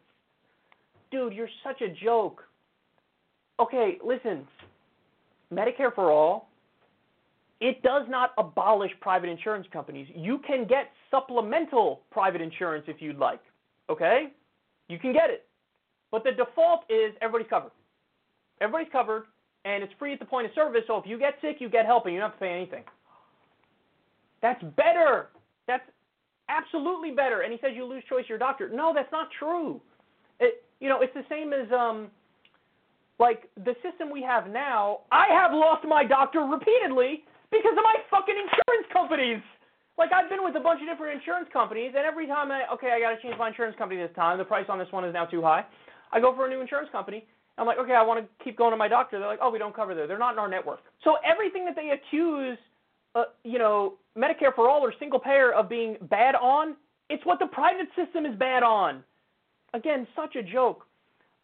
Dude, 1.11 1.33
you're 1.33 1.49
such 1.63 1.81
a 1.81 1.89
joke. 2.03 2.43
Okay, 3.59 3.97
listen. 4.05 4.47
Medicare 5.51 5.93
for 5.93 6.11
all, 6.11 6.49
it 7.61 7.81
does 7.81 8.05
not 8.09 8.31
abolish 8.37 8.91
private 8.99 9.29
insurance 9.29 9.65
companies. 9.71 10.07
You 10.13 10.39
can 10.45 10.67
get 10.67 10.91
supplemental 11.09 12.01
private 12.11 12.41
insurance 12.41 12.85
if 12.87 13.01
you'd 13.01 13.17
like. 13.17 13.41
Okay? 13.89 14.27
You 14.89 14.99
can 14.99 15.13
get 15.13 15.29
it. 15.29 15.45
But 16.11 16.23
the 16.23 16.31
default 16.31 16.81
is 16.89 17.13
everybody's 17.21 17.49
covered. 17.49 17.71
Everybody's 18.61 18.91
covered 18.91 19.23
and 19.65 19.83
it's 19.83 19.93
free 19.99 20.13
at 20.13 20.19
the 20.19 20.25
point 20.25 20.45
of 20.45 20.53
service. 20.53 20.83
So 20.87 20.97
if 20.97 21.05
you 21.05 21.19
get 21.19 21.33
sick, 21.41 21.57
you 21.59 21.69
get 21.69 21.85
help, 21.85 22.05
and 22.05 22.13
you 22.13 22.19
don't 22.19 22.29
have 22.29 22.39
to 22.39 22.45
pay 22.45 22.53
anything. 22.53 22.83
That's 24.41 24.63
better. 24.77 25.27
That's 25.67 25.83
absolutely 26.47 27.11
better. 27.11 27.41
And 27.41 27.51
he 27.51 27.57
says 27.59 27.71
you 27.75 27.83
lose 27.85 28.03
choice 28.07 28.25
your 28.29 28.37
doctor. 28.37 28.69
No, 28.71 28.93
that's 28.93 29.11
not 29.11 29.27
true. 29.37 29.81
It, 30.39 30.63
you 30.79 30.87
know, 30.87 31.01
it's 31.01 31.13
the 31.13 31.25
same 31.27 31.51
as 31.51 31.65
um, 31.73 32.07
like 33.19 33.49
the 33.57 33.73
system 33.81 34.11
we 34.11 34.21
have 34.21 34.47
now. 34.47 34.99
I 35.11 35.25
have 35.33 35.51
lost 35.51 35.83
my 35.87 36.05
doctor 36.05 36.41
repeatedly 36.41 37.23
because 37.49 37.73
of 37.73 37.83
my 37.83 37.95
fucking 38.11 38.35
insurance 38.35 38.87
companies. 38.93 39.41
Like 39.97 40.11
I've 40.13 40.29
been 40.29 40.43
with 40.43 40.55
a 40.55 40.59
bunch 40.59 40.81
of 40.81 40.87
different 40.87 41.17
insurance 41.17 41.47
companies, 41.51 41.93
and 41.95 42.05
every 42.05 42.27
time 42.27 42.51
I 42.51 42.69
okay, 42.73 42.91
I 42.91 42.99
got 42.99 43.15
to 43.15 43.21
change 43.21 43.35
my 43.39 43.47
insurance 43.47 43.75
company 43.77 43.99
this 43.99 44.13
time. 44.15 44.37
The 44.37 44.45
price 44.45 44.65
on 44.69 44.77
this 44.77 44.91
one 44.91 45.05
is 45.05 45.13
now 45.13 45.25
too 45.25 45.41
high. 45.41 45.65
I 46.11 46.19
go 46.19 46.35
for 46.35 46.45
a 46.45 46.49
new 46.49 46.61
insurance 46.61 46.89
company, 46.91 47.25
I'm 47.57 47.65
like, 47.65 47.77
okay, 47.77 47.93
I 47.93 48.03
want 48.03 48.19
to 48.19 48.43
keep 48.43 48.57
going 48.57 48.71
to 48.71 48.77
my 48.77 48.87
doctor. 48.87 49.17
They're 49.17 49.27
like, 49.27 49.39
oh, 49.41 49.49
we 49.49 49.59
don't 49.59 49.75
cover 49.75 49.95
there. 49.95 50.07
They're 50.07 50.19
not 50.19 50.33
in 50.33 50.39
our 50.39 50.49
network. 50.49 50.79
So 51.03 51.15
everything 51.25 51.63
that 51.65 51.75
they 51.75 51.91
accuse, 51.91 52.57
uh, 53.15 53.25
you 53.43 53.59
know, 53.59 53.93
Medicare 54.17 54.53
for 54.53 54.69
all 54.69 54.81
or 54.81 54.93
single 54.99 55.19
payer 55.19 55.53
of 55.53 55.69
being 55.69 55.97
bad 56.09 56.35
on, 56.35 56.75
it's 57.09 57.25
what 57.25 57.39
the 57.39 57.47
private 57.47 57.87
system 57.95 58.25
is 58.25 58.37
bad 58.37 58.63
on. 58.63 59.03
Again, 59.73 60.07
such 60.15 60.35
a 60.35 60.43
joke. 60.43 60.85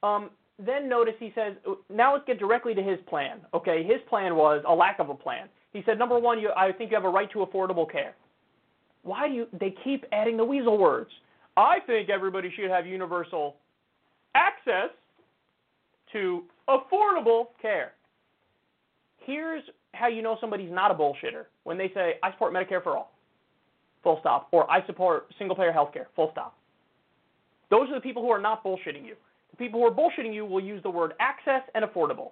Um, 0.03 0.31
then 0.63 0.89
notice 0.89 1.13
he 1.19 1.31
says, 1.33 1.53
now 1.89 2.13
let's 2.13 2.25
get 2.25 2.39
directly 2.39 2.73
to 2.73 2.83
his 2.83 2.99
plan. 3.07 3.39
Okay, 3.53 3.83
his 3.83 3.97
plan 4.09 4.35
was 4.35 4.63
a 4.67 4.73
lack 4.73 4.99
of 4.99 5.09
a 5.09 5.15
plan. 5.15 5.47
He 5.73 5.81
said, 5.85 5.97
number 5.97 6.19
one, 6.19 6.39
you, 6.39 6.49
I 6.55 6.71
think 6.71 6.91
you 6.91 6.97
have 6.97 7.05
a 7.05 7.09
right 7.09 7.31
to 7.31 7.39
affordable 7.39 7.89
care. 7.89 8.15
Why 9.03 9.27
do 9.27 9.33
you? 9.33 9.47
They 9.59 9.73
keep 9.83 10.05
adding 10.11 10.37
the 10.37 10.45
weasel 10.45 10.77
words. 10.77 11.09
I 11.57 11.79
think 11.87 12.09
everybody 12.09 12.51
should 12.55 12.69
have 12.69 12.85
universal 12.85 13.55
access 14.35 14.89
to 16.13 16.43
affordable 16.69 17.47
care. 17.61 17.93
Here's 19.19 19.63
how 19.93 20.07
you 20.07 20.21
know 20.21 20.37
somebody's 20.39 20.71
not 20.71 20.91
a 20.91 20.93
bullshitter 20.93 21.45
when 21.63 21.77
they 21.77 21.91
say, 21.93 22.13
I 22.23 22.31
support 22.31 22.53
Medicare 22.53 22.81
for 22.81 22.97
all, 22.97 23.13
full 24.03 24.17
stop, 24.19 24.47
or 24.51 24.69
I 24.69 24.85
support 24.85 25.27
single 25.37 25.55
payer 25.55 25.71
health 25.71 25.93
care, 25.93 26.07
full 26.15 26.29
stop. 26.31 26.55
Those 27.69 27.89
are 27.89 27.95
the 27.95 28.01
people 28.01 28.21
who 28.21 28.29
are 28.29 28.41
not 28.41 28.63
bullshitting 28.63 29.05
you. 29.05 29.15
The 29.51 29.57
people 29.57 29.79
who 29.79 29.85
are 29.85 29.91
bullshitting 29.91 30.33
you 30.33 30.45
will 30.45 30.63
use 30.63 30.81
the 30.83 30.89
word 30.89 31.13
access 31.19 31.61
and 31.75 31.85
affordable. 31.85 32.31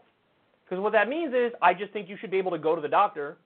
Because 0.66 0.82
what 0.82 0.94
that 0.94 1.10
means 1.10 1.34
is, 1.34 1.52
I 1.62 1.74
just 1.74 1.92
think 1.94 2.10
you 2.10 2.18
should 2.20 2.32
be 2.32 2.38
able 2.38 2.52
to 2.52 2.60
go 2.60 2.76
to 2.76 2.82
the 2.82 2.88
doctor. 2.88 3.38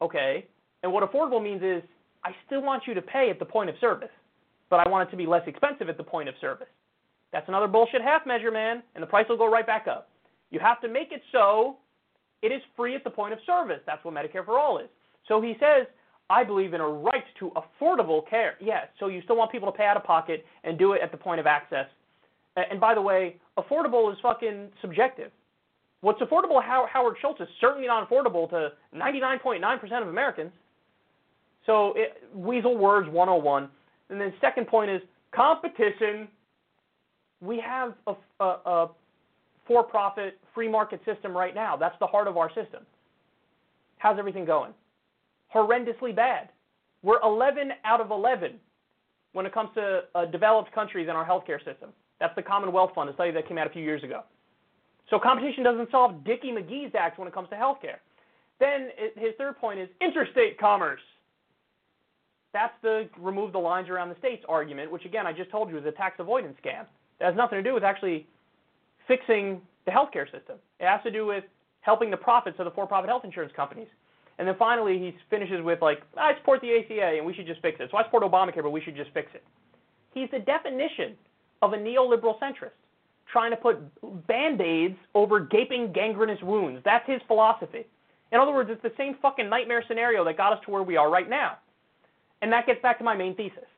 Okay. 0.00 0.46
And 0.82 0.92
what 0.92 1.08
affordable 1.08 1.42
means 1.42 1.62
is, 1.62 1.82
I 2.24 2.30
still 2.46 2.62
want 2.62 2.84
you 2.86 2.94
to 2.94 3.02
pay 3.02 3.28
at 3.30 3.38
the 3.38 3.44
point 3.44 3.68
of 3.68 3.76
service, 3.80 4.08
but 4.70 4.76
I 4.76 4.88
want 4.88 5.08
it 5.08 5.10
to 5.10 5.16
be 5.16 5.26
less 5.26 5.42
expensive 5.46 5.88
at 5.88 5.96
the 5.96 6.04
point 6.04 6.28
of 6.28 6.34
service. 6.40 6.68
That's 7.32 7.48
another 7.48 7.66
bullshit 7.66 8.02
half 8.02 8.26
measure, 8.26 8.50
man, 8.50 8.82
and 8.94 9.02
the 9.02 9.06
price 9.06 9.26
will 9.28 9.38
go 9.38 9.50
right 9.50 9.66
back 9.66 9.86
up. 9.88 10.08
You 10.50 10.60
have 10.60 10.80
to 10.82 10.88
make 10.88 11.12
it 11.12 11.22
so 11.32 11.76
it 12.42 12.48
is 12.48 12.60
free 12.76 12.94
at 12.94 13.04
the 13.04 13.10
point 13.10 13.32
of 13.32 13.38
service. 13.46 13.80
That's 13.86 14.04
what 14.04 14.14
Medicare 14.14 14.44
for 14.44 14.58
All 14.58 14.78
is. 14.78 14.88
So 15.28 15.40
he 15.40 15.54
says, 15.58 15.86
I 16.28 16.44
believe 16.44 16.74
in 16.74 16.80
a 16.80 16.88
right 16.88 17.24
to 17.38 17.52
affordable 17.56 18.28
care. 18.28 18.54
Yes, 18.60 18.86
so 18.98 19.08
you 19.08 19.22
still 19.22 19.36
want 19.36 19.52
people 19.52 19.70
to 19.70 19.76
pay 19.76 19.84
out 19.84 19.96
of 19.96 20.04
pocket 20.04 20.44
and 20.64 20.78
do 20.78 20.92
it 20.92 21.00
at 21.02 21.10
the 21.10 21.16
point 21.16 21.40
of 21.40 21.46
access. 21.46 21.86
And 22.56 22.80
by 22.80 22.94
the 22.94 23.00
way, 23.00 23.36
affordable 23.58 24.12
is 24.12 24.18
fucking 24.22 24.68
subjective. 24.80 25.30
What's 26.02 26.20
affordable 26.20 26.60
to 26.60 26.86
Howard 26.92 27.16
Schultz 27.20 27.40
is 27.40 27.48
certainly 27.60 27.86
not 27.86 28.08
affordable 28.08 28.48
to 28.50 28.70
99.9% 28.94 30.02
of 30.02 30.08
Americans. 30.08 30.50
So, 31.64 31.92
it, 31.94 32.24
weasel 32.34 32.76
words 32.76 33.08
101. 33.08 33.68
And 34.10 34.20
then 34.20 34.32
second 34.40 34.66
point 34.66 34.90
is 34.90 35.00
competition 35.32 36.26
we 37.42 37.60
have 37.60 37.94
a, 38.06 38.14
a, 38.40 38.44
a 38.44 38.90
for-profit 39.66 40.38
free 40.54 40.68
market 40.68 41.00
system 41.04 41.36
right 41.36 41.54
now. 41.54 41.76
That's 41.76 41.96
the 41.98 42.06
heart 42.06 42.28
of 42.28 42.36
our 42.36 42.48
system. 42.48 42.86
How's 43.98 44.18
everything 44.18 44.44
going? 44.44 44.72
Horrendously 45.54 46.14
bad. 46.14 46.48
We're 47.02 47.20
11 47.22 47.72
out 47.84 48.00
of 48.00 48.10
11 48.10 48.54
when 49.32 49.44
it 49.44 49.52
comes 49.52 49.70
to 49.74 50.02
uh, 50.14 50.24
developed 50.26 50.72
countries 50.72 51.08
in 51.08 51.16
our 51.16 51.26
healthcare 51.26 51.58
system. 51.58 51.90
That's 52.20 52.34
the 52.36 52.42
Commonwealth 52.42 52.92
Fund, 52.94 53.10
a 53.10 53.14
study 53.14 53.32
that 53.32 53.48
came 53.48 53.58
out 53.58 53.66
a 53.66 53.70
few 53.70 53.82
years 53.82 54.04
ago. 54.04 54.22
So 55.10 55.18
competition 55.18 55.64
doesn't 55.64 55.90
solve 55.90 56.24
Dickie 56.24 56.52
McGee's 56.52 56.94
act 56.94 57.18
when 57.18 57.26
it 57.26 57.34
comes 57.34 57.48
to 57.50 57.56
healthcare. 57.56 57.98
Then 58.60 58.90
it, 58.96 59.14
his 59.16 59.32
third 59.36 59.58
point 59.58 59.80
is 59.80 59.88
interstate 60.00 60.58
commerce. 60.58 61.00
That's 62.52 62.74
the 62.82 63.08
remove 63.18 63.52
the 63.52 63.58
lines 63.58 63.88
around 63.88 64.10
the 64.10 64.16
states 64.18 64.44
argument, 64.48 64.92
which 64.92 65.04
again 65.04 65.26
I 65.26 65.32
just 65.32 65.50
told 65.50 65.70
you 65.70 65.78
is 65.78 65.86
a 65.86 65.90
tax 65.90 66.16
avoidance 66.20 66.56
scam. 66.64 66.86
It 67.22 67.26
has 67.26 67.36
nothing 67.36 67.56
to 67.56 67.62
do 67.62 67.72
with 67.72 67.84
actually 67.84 68.26
fixing 69.06 69.62
the 69.86 69.92
healthcare 69.92 70.24
system. 70.24 70.56
It 70.80 70.86
has 70.86 71.00
to 71.04 71.10
do 71.10 71.24
with 71.24 71.44
helping 71.80 72.10
the 72.10 72.16
profits 72.16 72.58
of 72.58 72.64
the 72.64 72.72
for-profit 72.72 73.08
health 73.08 73.24
insurance 73.24 73.52
companies. 73.54 73.86
And 74.38 74.48
then 74.48 74.56
finally, 74.58 74.98
he 74.98 75.14
finishes 75.30 75.62
with 75.62 75.80
like, 75.80 76.02
I 76.16 76.34
support 76.38 76.60
the 76.62 76.76
ACA 76.76 77.18
and 77.18 77.24
we 77.24 77.32
should 77.32 77.46
just 77.46 77.62
fix 77.62 77.78
it. 77.80 77.90
So 77.92 77.96
I 77.96 78.04
support 78.04 78.24
Obamacare, 78.24 78.62
but 78.62 78.70
we 78.70 78.80
should 78.80 78.96
just 78.96 79.10
fix 79.14 79.30
it. 79.34 79.44
He's 80.14 80.28
the 80.32 80.40
definition 80.40 81.14
of 81.62 81.74
a 81.74 81.76
neoliberal 81.76 82.40
centrist, 82.40 82.74
trying 83.30 83.52
to 83.52 83.56
put 83.56 83.78
band-aids 84.26 84.96
over 85.14 85.38
gaping 85.38 85.92
gangrenous 85.92 86.42
wounds. 86.42 86.80
That's 86.84 87.06
his 87.08 87.20
philosophy. 87.28 87.86
In 88.32 88.40
other 88.40 88.52
words, 88.52 88.68
it's 88.72 88.82
the 88.82 88.92
same 88.96 89.16
fucking 89.22 89.48
nightmare 89.48 89.84
scenario 89.86 90.24
that 90.24 90.36
got 90.36 90.52
us 90.52 90.58
to 90.64 90.72
where 90.72 90.82
we 90.82 90.96
are 90.96 91.08
right 91.08 91.30
now. 91.30 91.58
And 92.40 92.52
that 92.52 92.66
gets 92.66 92.82
back 92.82 92.98
to 92.98 93.04
my 93.04 93.16
main 93.16 93.36
thesis. 93.36 93.68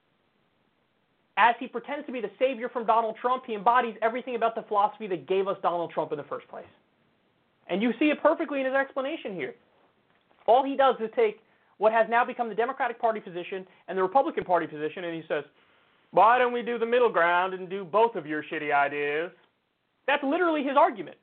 As 1.36 1.54
he 1.58 1.66
pretends 1.66 2.06
to 2.06 2.12
be 2.12 2.20
the 2.20 2.30
savior 2.38 2.68
from 2.68 2.86
Donald 2.86 3.16
Trump, 3.20 3.44
he 3.46 3.54
embodies 3.54 3.96
everything 4.02 4.36
about 4.36 4.54
the 4.54 4.62
philosophy 4.62 5.06
that 5.08 5.26
gave 5.26 5.48
us 5.48 5.56
Donald 5.62 5.90
Trump 5.90 6.12
in 6.12 6.18
the 6.18 6.24
first 6.24 6.46
place. 6.48 6.64
And 7.68 7.82
you 7.82 7.92
see 7.98 8.06
it 8.06 8.22
perfectly 8.22 8.60
in 8.60 8.66
his 8.66 8.74
explanation 8.74 9.34
here. 9.34 9.54
All 10.46 10.64
he 10.64 10.76
does 10.76 10.96
is 11.00 11.10
take 11.16 11.40
what 11.78 11.92
has 11.92 12.06
now 12.08 12.24
become 12.24 12.48
the 12.48 12.54
Democratic 12.54 13.00
Party 13.00 13.18
position 13.18 13.66
and 13.88 13.98
the 13.98 14.02
Republican 14.02 14.44
Party 14.44 14.66
position, 14.66 15.04
and 15.04 15.14
he 15.14 15.22
says, 15.26 15.44
why 16.12 16.38
don't 16.38 16.52
we 16.52 16.62
do 16.62 16.78
the 16.78 16.86
middle 16.86 17.10
ground 17.10 17.54
and 17.54 17.68
do 17.68 17.84
both 17.84 18.14
of 18.14 18.26
your 18.26 18.44
shitty 18.44 18.72
ideas? 18.72 19.32
That's 20.06 20.22
literally 20.22 20.62
his 20.62 20.76
argument. 20.76 21.16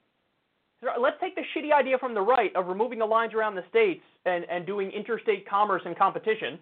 Let's 1.00 1.16
take 1.22 1.36
the 1.36 1.44
shitty 1.56 1.72
idea 1.72 1.98
from 1.98 2.14
the 2.14 2.22
right 2.22 2.54
of 2.56 2.68
removing 2.68 3.00
the 3.00 3.06
lines 3.06 3.34
around 3.34 3.56
the 3.56 3.64
states 3.70 4.02
and, 4.26 4.44
and 4.50 4.66
doing 4.66 4.92
interstate 4.92 5.48
commerce 5.48 5.84
and 5.86 5.98
competition. 5.98 6.60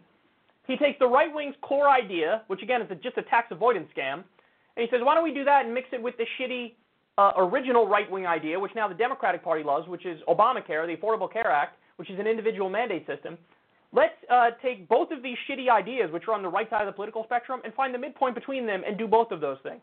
He 0.69 0.77
takes 0.77 0.99
the 0.99 1.07
right 1.07 1.33
wing's 1.33 1.55
core 1.61 1.89
idea, 1.89 2.43
which 2.45 2.61
again 2.61 2.83
is 2.83 2.91
a, 2.91 2.95
just 2.95 3.17
a 3.17 3.23
tax 3.23 3.47
avoidance 3.49 3.89
scam, 3.97 4.21
and 4.77 4.77
he 4.77 4.87
says, 4.91 5.01
why 5.03 5.15
don't 5.15 5.23
we 5.23 5.33
do 5.33 5.43
that 5.43 5.65
and 5.65 5.73
mix 5.73 5.87
it 5.91 5.99
with 5.99 6.13
the 6.17 6.25
shitty 6.37 6.73
uh, 7.17 7.31
original 7.37 7.87
right 7.87 8.09
wing 8.09 8.27
idea, 8.27 8.59
which 8.59 8.71
now 8.75 8.87
the 8.87 8.93
Democratic 8.93 9.43
Party 9.43 9.63
loves, 9.63 9.87
which 9.87 10.05
is 10.05 10.21
Obamacare, 10.27 10.85
the 10.85 10.95
Affordable 10.95 11.31
Care 11.31 11.49
Act, 11.49 11.75
which 11.95 12.11
is 12.11 12.19
an 12.19 12.27
individual 12.27 12.69
mandate 12.69 13.07
system. 13.07 13.35
Let's 13.91 14.13
uh, 14.29 14.51
take 14.61 14.87
both 14.87 15.09
of 15.09 15.23
these 15.23 15.37
shitty 15.49 15.71
ideas, 15.71 16.11
which 16.11 16.25
are 16.27 16.35
on 16.35 16.43
the 16.43 16.49
right 16.49 16.69
side 16.69 16.81
of 16.81 16.85
the 16.85 16.91
political 16.91 17.23
spectrum, 17.23 17.61
and 17.65 17.73
find 17.73 17.91
the 17.91 17.97
midpoint 17.97 18.35
between 18.35 18.67
them 18.67 18.83
and 18.85 18.95
do 18.95 19.07
both 19.07 19.31
of 19.31 19.41
those 19.41 19.57
things. 19.63 19.81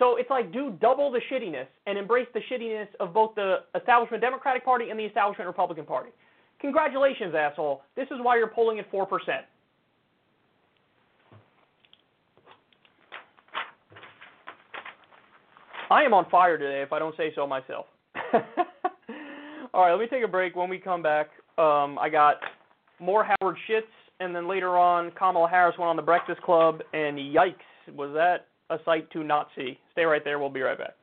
So 0.00 0.16
it's 0.16 0.30
like 0.30 0.52
do 0.52 0.76
double 0.80 1.12
the 1.12 1.20
shittiness 1.30 1.68
and 1.86 1.96
embrace 1.96 2.26
the 2.34 2.40
shittiness 2.50 2.88
of 2.98 3.14
both 3.14 3.36
the 3.36 3.58
establishment 3.76 4.20
Democratic 4.20 4.64
Party 4.64 4.90
and 4.90 4.98
the 4.98 5.04
establishment 5.04 5.46
Republican 5.46 5.86
Party. 5.86 6.10
Congratulations, 6.58 7.36
asshole. 7.36 7.82
This 7.94 8.08
is 8.10 8.18
why 8.20 8.36
you're 8.36 8.48
polling 8.48 8.80
at 8.80 8.90
4%. 8.90 9.06
I 15.90 16.02
am 16.02 16.14
on 16.14 16.28
fire 16.30 16.58
today, 16.58 16.82
if 16.82 16.92
I 16.92 16.98
don't 16.98 17.16
say 17.16 17.32
so 17.34 17.46
myself. 17.46 17.86
All 19.74 19.84
right, 19.84 19.92
let 19.92 20.00
me 20.00 20.06
take 20.08 20.24
a 20.24 20.28
break. 20.28 20.56
When 20.56 20.68
we 20.68 20.78
come 20.78 21.02
back, 21.02 21.28
um, 21.58 21.98
I 21.98 22.08
got 22.10 22.36
more 22.98 23.24
Howard 23.24 23.56
shits, 23.68 23.82
and 24.20 24.34
then 24.34 24.48
later 24.48 24.76
on, 24.78 25.12
Kamala 25.12 25.48
Harris 25.48 25.76
went 25.78 25.88
on 25.88 25.96
the 25.96 26.02
Breakfast 26.02 26.40
Club, 26.42 26.80
and 26.92 27.18
yikes, 27.18 27.54
was 27.94 28.12
that 28.14 28.46
a 28.70 28.78
sight 28.84 29.10
to 29.12 29.22
not 29.22 29.48
see. 29.56 29.78
Stay 29.92 30.04
right 30.04 30.22
there. 30.24 30.38
We'll 30.38 30.50
be 30.50 30.62
right 30.62 30.78
back. 30.78 30.94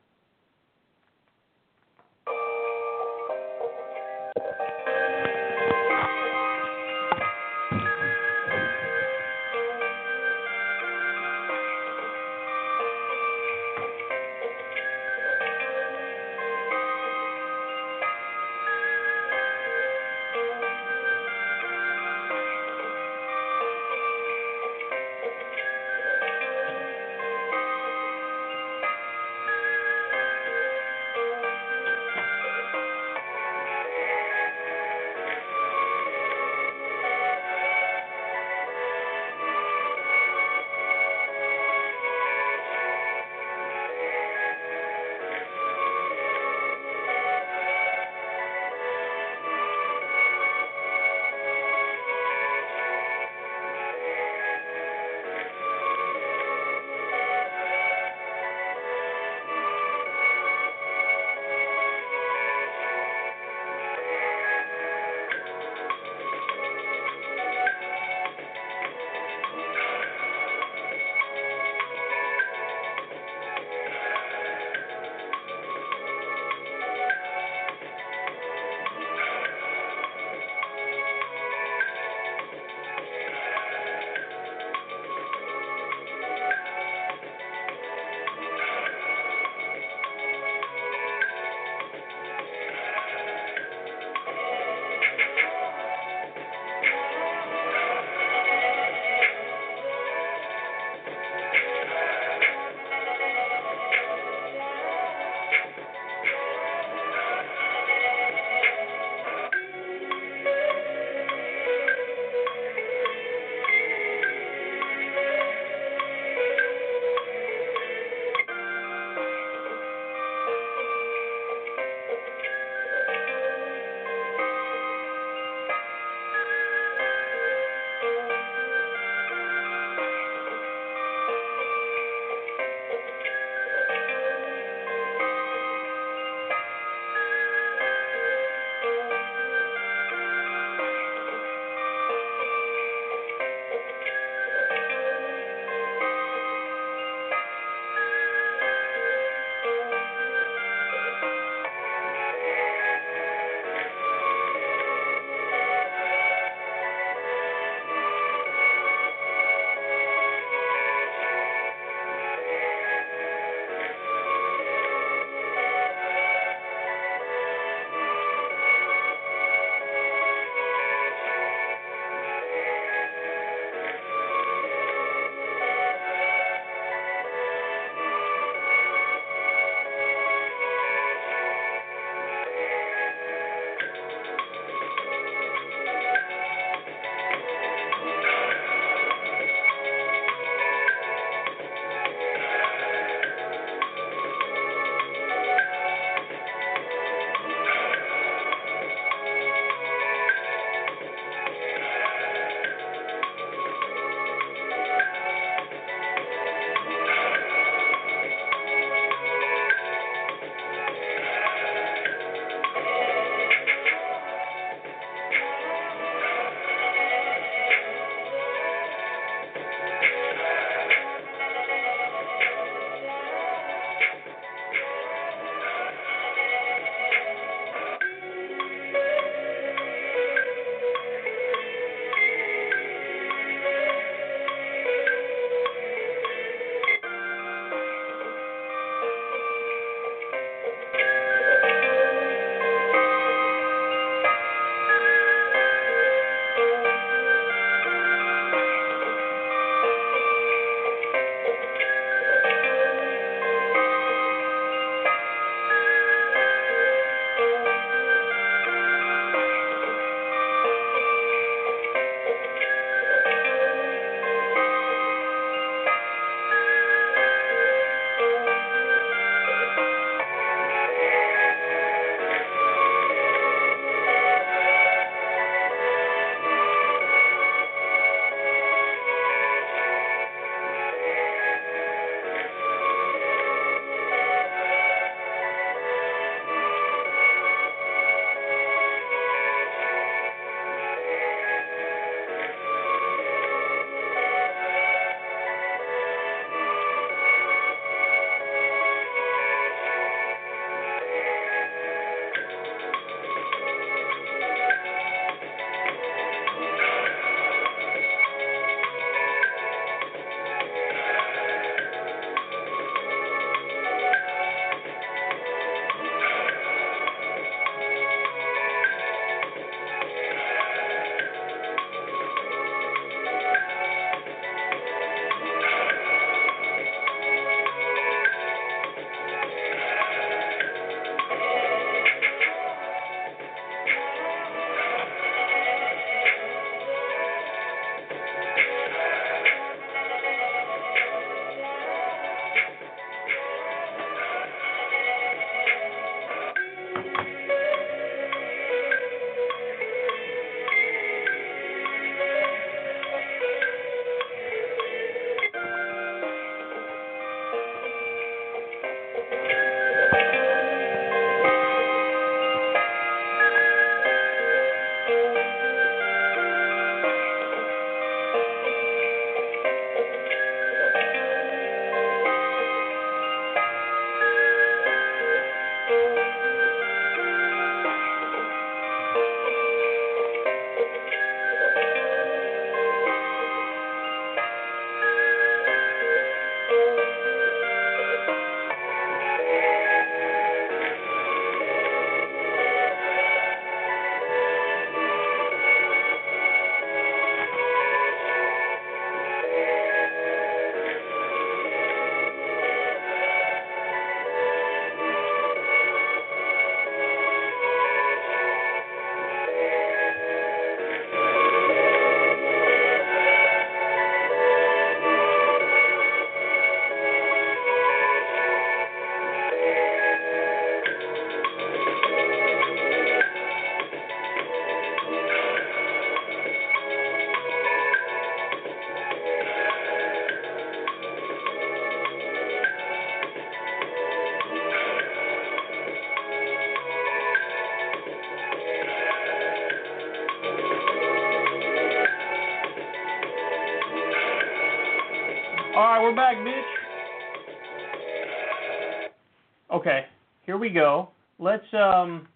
Go. 450.73 451.09
Let's 451.39 451.65
um 451.73 452.27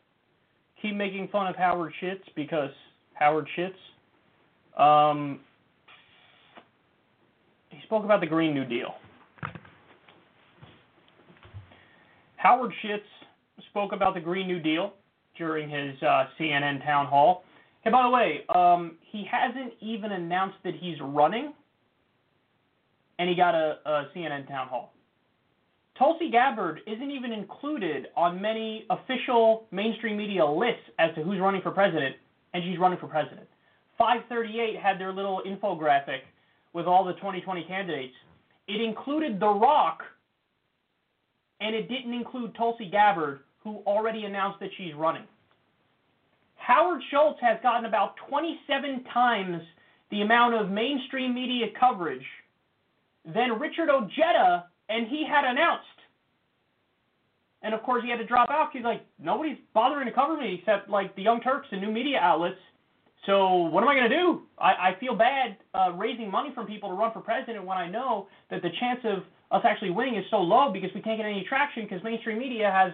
keep 0.81 0.95
making 0.95 1.27
fun 1.30 1.47
of 1.47 1.55
Howard 1.55 1.93
Shits 2.01 2.23
because 2.35 2.72
Howard 3.14 3.47
Shits. 3.57 4.81
Um, 4.81 5.39
he 7.69 7.80
spoke 7.84 8.05
about 8.05 8.22
the 8.22 8.27
Green 8.27 8.53
New 8.53 8.65
Deal. 8.65 8.93
Howard 12.38 12.72
Shits 12.84 12.99
spoke 13.69 13.91
about 13.91 14.14
the 14.14 14.19
Green 14.19 14.47
New 14.47 14.59
Deal 14.59 14.93
during 15.38 15.69
his 15.69 16.01
uh, 16.01 16.26
CNN 16.39 16.84
town 16.85 17.07
hall. 17.07 17.43
Hey, 17.84 17.91
by 17.91 18.03
the 18.03 18.09
way, 18.09 18.41
um, 18.53 18.97
he 19.11 19.26
hasn't 19.30 19.73
even 19.81 20.11
announced 20.11 20.57
that 20.64 20.73
he's 20.80 20.97
running, 21.01 21.53
and 23.19 23.30
he 23.30 23.35
got 23.35 23.55
a, 23.55 23.77
a 23.85 24.07
CNN 24.15 24.47
town 24.47 24.68
hall. 24.68 24.93
Tulsi 25.98 26.30
Gabbard 26.30 26.82
isn't 26.86 27.11
even 27.11 27.32
included 27.32 28.07
on 28.15 28.41
many 28.41 28.86
official 28.90 29.65
mainstream 29.72 30.18
media 30.18 30.45
lists 30.45 30.84
as 30.99 31.14
to 31.15 31.24
who's 31.24 31.40
running 31.40 31.61
for 31.61 31.72
president, 31.72 32.15
and 32.53 32.64
she's 32.64 32.78
running 32.78 32.99
for 32.99 33.07
president. 33.07 33.48
538 33.98 34.80
had 34.80 34.99
their 34.99 35.11
little 35.11 35.41
infographic 35.45 36.19
with 36.74 36.86
all 36.86 37.03
the 37.03 37.14
2020 37.14 37.64
candidates. 37.64 38.14
It 38.68 38.80
included 38.80 39.40
The 39.40 39.48
Rock, 39.48 40.03
and 41.61 41.76
it 41.76 41.90
didn't 41.90 42.14
include 42.14 42.56
Tulsi 42.56 42.90
Gabbard, 42.91 43.40
who 43.64 43.78
already 43.88 44.26
announced 44.26 44.60
that 44.60 44.69
she's 44.78 44.94
running. 44.94 45.24
Howard 46.57 47.02
Schultz 47.10 47.40
has 47.41 47.57
gotten 47.64 47.86
about 47.86 48.15
27 48.30 49.03
times 49.14 49.61
the 50.11 50.22
amount 50.22 50.53
of 50.53 50.69
mainstream 50.69 51.34
media 51.34 51.68
coverage 51.80 52.26
than 53.26 53.60
Richard 53.60 53.90
Ojeda, 53.90 54.65
and 54.89 55.07
he 55.07 55.26
had 55.27 55.45
announced. 55.45 55.85
And 57.64 57.73
of 57.73 57.81
course, 57.84 58.03
he 58.03 58.09
had 58.09 58.18
to 58.18 58.26
drop 58.26 58.49
out. 58.49 58.69
He's 58.72 58.84
like, 58.84 59.01
nobody's 59.19 59.57
bothering 59.73 60.05
to 60.07 60.14
cover 60.14 60.38
me 60.38 60.59
except 60.59 60.89
like 60.89 61.15
the 61.15 61.23
Young 61.23 61.41
Turks 61.41 61.68
and 61.72 61.81
new 61.81 61.91
media 61.91 62.19
outlets. 62.19 62.59
So 63.26 63.55
what 63.55 63.84
am 63.84 63.89
I 63.89 63.95
going 63.95 64.09
to 64.09 64.15
do? 64.18 64.41
I, 64.57 64.93
I 64.95 64.95
feel 64.99 65.15
bad 65.15 65.57
uh, 65.73 65.91
raising 65.93 66.31
money 66.31 66.51
from 66.53 66.65
people 66.65 66.89
to 66.89 66.95
run 66.95 67.11
for 67.11 67.19
president 67.19 67.65
when 67.65 67.77
I 67.77 67.89
know 67.89 68.27
that 68.49 68.61
the 68.61 68.69
chance 68.80 68.99
of 69.03 69.23
us 69.51 69.65
actually 69.65 69.89
winning 69.91 70.15
is 70.15 70.23
so 70.30 70.38
low 70.38 70.72
because 70.72 70.91
we 70.93 71.01
can't 71.01 71.18
get 71.18 71.26
any 71.26 71.45
traction 71.47 71.84
because 71.84 72.03
mainstream 72.03 72.39
media 72.39 72.72
has 72.72 72.93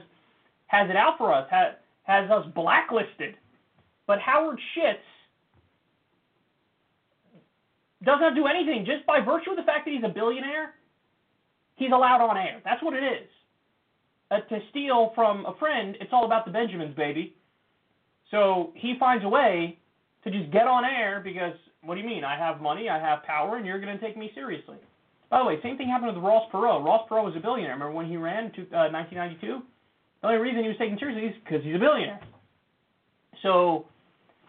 has 0.67 0.89
it 0.89 0.95
out 0.95 1.19
for 1.19 1.31
us, 1.31 1.47
has, 1.51 1.73
has 2.03 2.31
us 2.31 2.45
blacklisted. 2.55 3.35
But 4.07 4.19
Howard 4.19 4.59
Schitz 4.73 4.99
does 8.03 8.17
not 8.19 8.33
do 8.33 8.47
anything 8.47 8.85
just 8.85 9.05
by 9.05 9.19
virtue 9.19 9.51
of 9.51 9.57
the 9.57 9.63
fact 9.63 9.85
that 9.85 9.93
he's 9.93 10.03
a 10.03 10.09
billionaire. 10.09 10.73
He's 11.75 11.91
allowed 11.91 12.21
on 12.21 12.37
air. 12.37 12.61
That's 12.63 12.81
what 12.83 12.93
it 12.93 13.03
is. 13.03 13.27
Uh, 14.31 14.39
to 14.49 14.59
steal 14.69 15.11
from 15.15 15.45
a 15.45 15.55
friend, 15.59 15.95
it's 15.99 16.11
all 16.13 16.25
about 16.25 16.45
the 16.45 16.51
Benjamins, 16.51 16.95
baby. 16.95 17.35
So 18.31 18.71
he 18.75 18.95
finds 18.99 19.23
a 19.23 19.29
way 19.29 19.77
to 20.23 20.31
just 20.31 20.51
get 20.51 20.67
on 20.67 20.85
air 20.85 21.21
because 21.23 21.53
what 21.83 21.95
do 21.95 22.01
you 22.01 22.07
mean? 22.07 22.23
I 22.23 22.37
have 22.37 22.61
money, 22.61 22.89
I 22.89 22.99
have 22.99 23.23
power, 23.23 23.57
and 23.57 23.65
you're 23.65 23.79
going 23.79 23.97
to 23.97 24.03
take 24.03 24.17
me 24.17 24.31
seriously. 24.33 24.77
By 25.29 25.39
the 25.39 25.45
way, 25.45 25.59
same 25.61 25.77
thing 25.77 25.87
happened 25.87 26.15
with 26.15 26.23
Ross 26.23 26.49
Perot. 26.51 26.85
Ross 26.85 27.07
Perot 27.09 27.25
was 27.25 27.35
a 27.35 27.39
billionaire. 27.39 27.73
Remember 27.73 27.91
when 27.91 28.07
he 28.07 28.17
ran 28.17 28.45
in 28.45 28.61
uh, 28.73 28.89
1992? 28.89 29.61
The 30.21 30.27
only 30.27 30.39
reason 30.39 30.63
he 30.63 30.69
was 30.69 30.77
taken 30.77 30.97
seriously 30.97 31.27
is 31.29 31.35
because 31.43 31.63
he's 31.63 31.75
a 31.75 31.79
billionaire. 31.79 32.21
So 33.41 33.85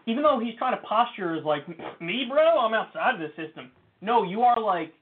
even 0.07 0.23
though 0.23 0.39
he's 0.39 0.55
trying 0.57 0.77
to 0.77 0.83
posture 0.85 1.35
as 1.35 1.43
like 1.43 1.67
me, 1.99 2.25
bro, 2.29 2.59
I'm 2.59 2.73
outside 2.73 3.15
of 3.15 3.19
the 3.19 3.29
system. 3.35 3.71
No, 4.01 4.23
you 4.23 4.41
are 4.41 4.59
like 4.61 4.93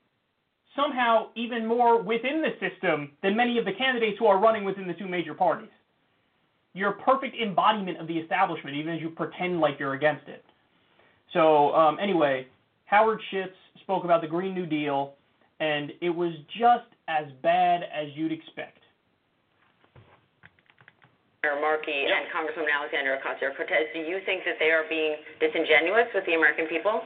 somehow 0.75 1.27
even 1.35 1.65
more 1.65 2.01
within 2.01 2.41
the 2.41 2.51
system 2.59 3.11
than 3.21 3.35
many 3.35 3.57
of 3.57 3.65
the 3.65 3.73
candidates 3.73 4.17
who 4.19 4.25
are 4.25 4.39
running 4.39 4.63
within 4.63 4.87
the 4.87 4.93
two 4.93 5.07
major 5.07 5.33
parties. 5.33 5.69
You're 6.73 6.91
a 6.91 7.01
perfect 7.03 7.35
embodiment 7.41 7.99
of 7.99 8.07
the 8.07 8.17
establishment, 8.17 8.75
even 8.75 8.95
as 8.95 9.01
you 9.01 9.09
pretend 9.09 9.59
like 9.59 9.79
you're 9.79 9.93
against 9.93 10.27
it. 10.27 10.43
So 11.31 11.73
um, 11.73 11.99
anyway, 12.01 12.47
Howard 12.85 13.19
Schitz 13.29 13.53
spoke 13.81 14.03
about 14.03 14.21
the 14.21 14.27
Green 14.27 14.53
New 14.55 14.65
Deal, 14.65 15.13
and 15.59 15.91
it 16.01 16.09
was 16.09 16.33
just 16.57 16.89
as 17.07 17.25
bad 17.41 17.83
as 17.83 18.07
you'd 18.15 18.31
expect. 18.31 18.79
Markey 21.43 22.07
and 22.07 22.23
Congresswoman 22.31 22.71
Alexandria 22.71 23.19
Ocasio-Cortez, 23.19 23.91
do 23.93 23.99
you 23.99 24.19
think 24.25 24.45
that 24.45 24.55
they 24.59 24.71
are 24.71 24.87
being 24.87 25.19
disingenuous 25.43 26.07
with 26.15 26.25
the 26.25 26.39
American 26.39 26.67
people? 26.67 27.03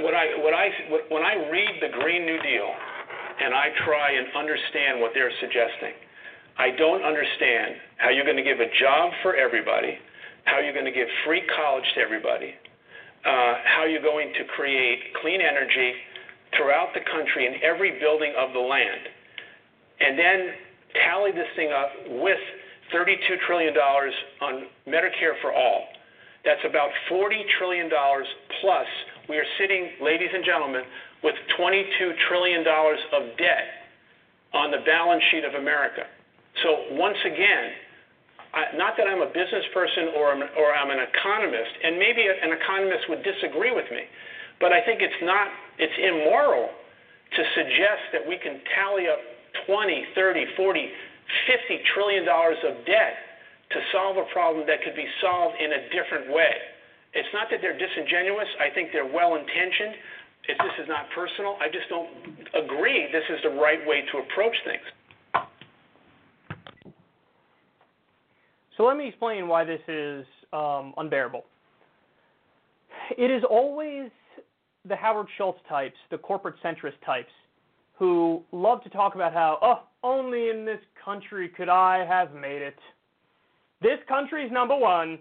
What 0.00 0.14
I, 0.14 0.38
what 0.38 0.54
I, 0.54 0.70
when 1.10 1.22
I 1.22 1.50
read 1.50 1.82
the 1.82 1.90
Green 1.98 2.24
New 2.24 2.38
Deal 2.42 2.70
and 3.42 3.52
I 3.52 3.68
try 3.84 4.12
and 4.12 4.26
understand 4.36 5.00
what 5.00 5.10
they're 5.14 5.34
suggesting, 5.40 5.98
I 6.58 6.70
don't 6.78 7.02
understand 7.02 7.74
how 7.96 8.10
you're 8.10 8.24
going 8.24 8.36
to 8.36 8.46
give 8.46 8.60
a 8.60 8.70
job 8.78 9.10
for 9.22 9.34
everybody, 9.34 9.98
how 10.44 10.60
you're 10.60 10.72
going 10.72 10.86
to 10.86 10.94
give 10.94 11.08
free 11.26 11.42
college 11.56 11.84
to 11.96 12.00
everybody, 12.00 12.54
uh, 13.26 13.54
how 13.64 13.84
you're 13.90 14.02
going 14.02 14.32
to 14.38 14.44
create 14.54 15.10
clean 15.20 15.40
energy 15.40 15.94
throughout 16.56 16.94
the 16.94 17.00
country 17.10 17.46
in 17.46 17.54
every 17.64 17.98
building 17.98 18.32
of 18.38 18.52
the 18.52 18.60
land, 18.60 19.10
and 19.98 20.16
then 20.16 20.54
tally 21.02 21.32
this 21.32 21.50
thing 21.56 21.72
up 21.72 21.90
with 22.22 22.38
$32 22.94 23.18
trillion 23.46 23.74
on 23.74 24.66
Medicare 24.86 25.34
for 25.42 25.52
all. 25.52 25.86
That's 26.44 26.60
about 26.68 26.90
$40 27.10 27.42
trillion 27.58 27.90
plus. 28.60 28.86
We 29.28 29.36
are 29.40 29.48
sitting, 29.58 29.88
ladies 30.04 30.28
and 30.32 30.44
gentlemen, 30.44 30.82
with 31.22 31.34
$22 31.56 32.12
trillion 32.28 32.60
of 32.60 33.22
debt 33.38 33.88
on 34.52 34.70
the 34.70 34.84
balance 34.84 35.24
sheet 35.30 35.44
of 35.44 35.54
America. 35.54 36.04
So 36.62 36.92
once 36.92 37.16
again, 37.24 37.72
I, 38.52 38.76
not 38.76 38.94
that 39.00 39.08
I'm 39.08 39.24
a 39.24 39.32
business 39.32 39.64
person 39.72 40.12
or 40.14 40.30
I'm, 40.30 40.44
or 40.60 40.76
I'm 40.76 40.90
an 40.92 41.00
economist, 41.00 41.72
and 41.82 41.98
maybe 41.98 42.28
an 42.28 42.52
economist 42.52 43.08
would 43.08 43.24
disagree 43.24 43.72
with 43.72 43.88
me, 43.90 44.04
but 44.60 44.72
I 44.76 44.84
think 44.84 45.00
it's 45.00 45.22
not, 45.24 45.48
it's 45.80 45.96
immoral 45.96 46.68
to 46.68 47.42
suggest 47.56 48.12
that 48.12 48.22
we 48.22 48.36
can 48.36 48.60
tally 48.76 49.08
up 49.08 49.18
20, 49.66 50.04
30, 50.14 50.44
40, 50.54 50.88
$50 51.48 51.84
trillion 51.96 52.28
of 52.28 52.84
debt 52.84 53.16
to 53.72 53.80
solve 53.90 54.20
a 54.20 54.28
problem 54.36 54.68
that 54.68 54.84
could 54.84 54.94
be 54.94 55.08
solved 55.24 55.56
in 55.58 55.72
a 55.72 55.88
different 55.88 56.28
way. 56.30 56.73
It's 57.14 57.28
not 57.32 57.46
that 57.50 57.60
they're 57.62 57.78
disingenuous. 57.78 58.48
I 58.58 58.74
think 58.74 58.90
they're 58.92 59.06
well 59.06 59.36
intentioned. 59.36 59.94
If 60.46 60.58
this 60.58 60.74
is 60.82 60.88
not 60.88 61.06
personal, 61.14 61.56
I 61.60 61.68
just 61.68 61.88
don't 61.88 62.10
agree 62.52 63.08
this 63.12 63.24
is 63.30 63.40
the 63.42 63.50
right 63.50 63.80
way 63.86 64.02
to 64.12 64.18
approach 64.18 64.56
things. 64.64 65.44
So 68.76 68.84
let 68.84 68.96
me 68.96 69.08
explain 69.08 69.46
why 69.46 69.64
this 69.64 69.80
is 69.88 70.26
um, 70.52 70.92
unbearable. 70.96 71.44
It 73.16 73.30
is 73.30 73.42
always 73.48 74.10
the 74.86 74.96
Howard 74.96 75.28
Schultz 75.38 75.60
types, 75.68 75.96
the 76.10 76.18
corporate 76.18 76.56
centrist 76.62 77.00
types, 77.06 77.30
who 77.96 78.42
love 78.52 78.82
to 78.82 78.90
talk 78.90 79.14
about 79.14 79.32
how, 79.32 79.58
oh, 79.62 79.82
only 80.02 80.50
in 80.50 80.64
this 80.64 80.80
country 81.02 81.48
could 81.48 81.68
I 81.68 82.04
have 82.04 82.34
made 82.34 82.60
it. 82.60 82.76
This 83.80 83.98
country's 84.08 84.50
number 84.50 84.76
one. 84.76 85.18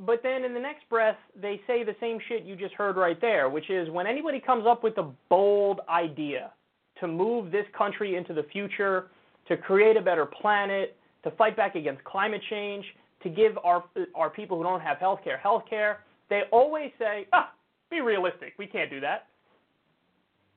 But 0.00 0.22
then 0.22 0.44
in 0.44 0.54
the 0.54 0.60
next 0.60 0.88
breath, 0.88 1.16
they 1.40 1.60
say 1.66 1.84
the 1.84 1.94
same 2.00 2.18
shit 2.28 2.44
you 2.44 2.56
just 2.56 2.74
heard 2.74 2.96
right 2.96 3.20
there, 3.20 3.48
which 3.48 3.70
is 3.70 3.88
when 3.90 4.06
anybody 4.06 4.40
comes 4.40 4.66
up 4.66 4.82
with 4.82 4.98
a 4.98 5.08
bold 5.28 5.80
idea 5.88 6.52
to 7.00 7.06
move 7.06 7.52
this 7.52 7.66
country 7.76 8.16
into 8.16 8.34
the 8.34 8.42
future, 8.44 9.10
to 9.48 9.56
create 9.56 9.96
a 9.96 10.02
better 10.02 10.26
planet, 10.26 10.96
to 11.22 11.30
fight 11.32 11.56
back 11.56 11.76
against 11.76 12.02
climate 12.04 12.42
change, 12.50 12.84
to 13.22 13.28
give 13.28 13.56
our 13.64 13.84
our 14.14 14.28
people 14.28 14.58
who 14.58 14.64
don't 14.64 14.80
have 14.80 14.98
health 14.98 15.20
care 15.24 15.38
health 15.38 15.62
care, 15.68 16.00
they 16.28 16.42
always 16.50 16.90
say, 16.98 17.26
ah, 17.32 17.52
be 17.90 18.00
realistic. 18.00 18.54
We 18.58 18.66
can't 18.66 18.90
do 18.90 19.00
that 19.00 19.28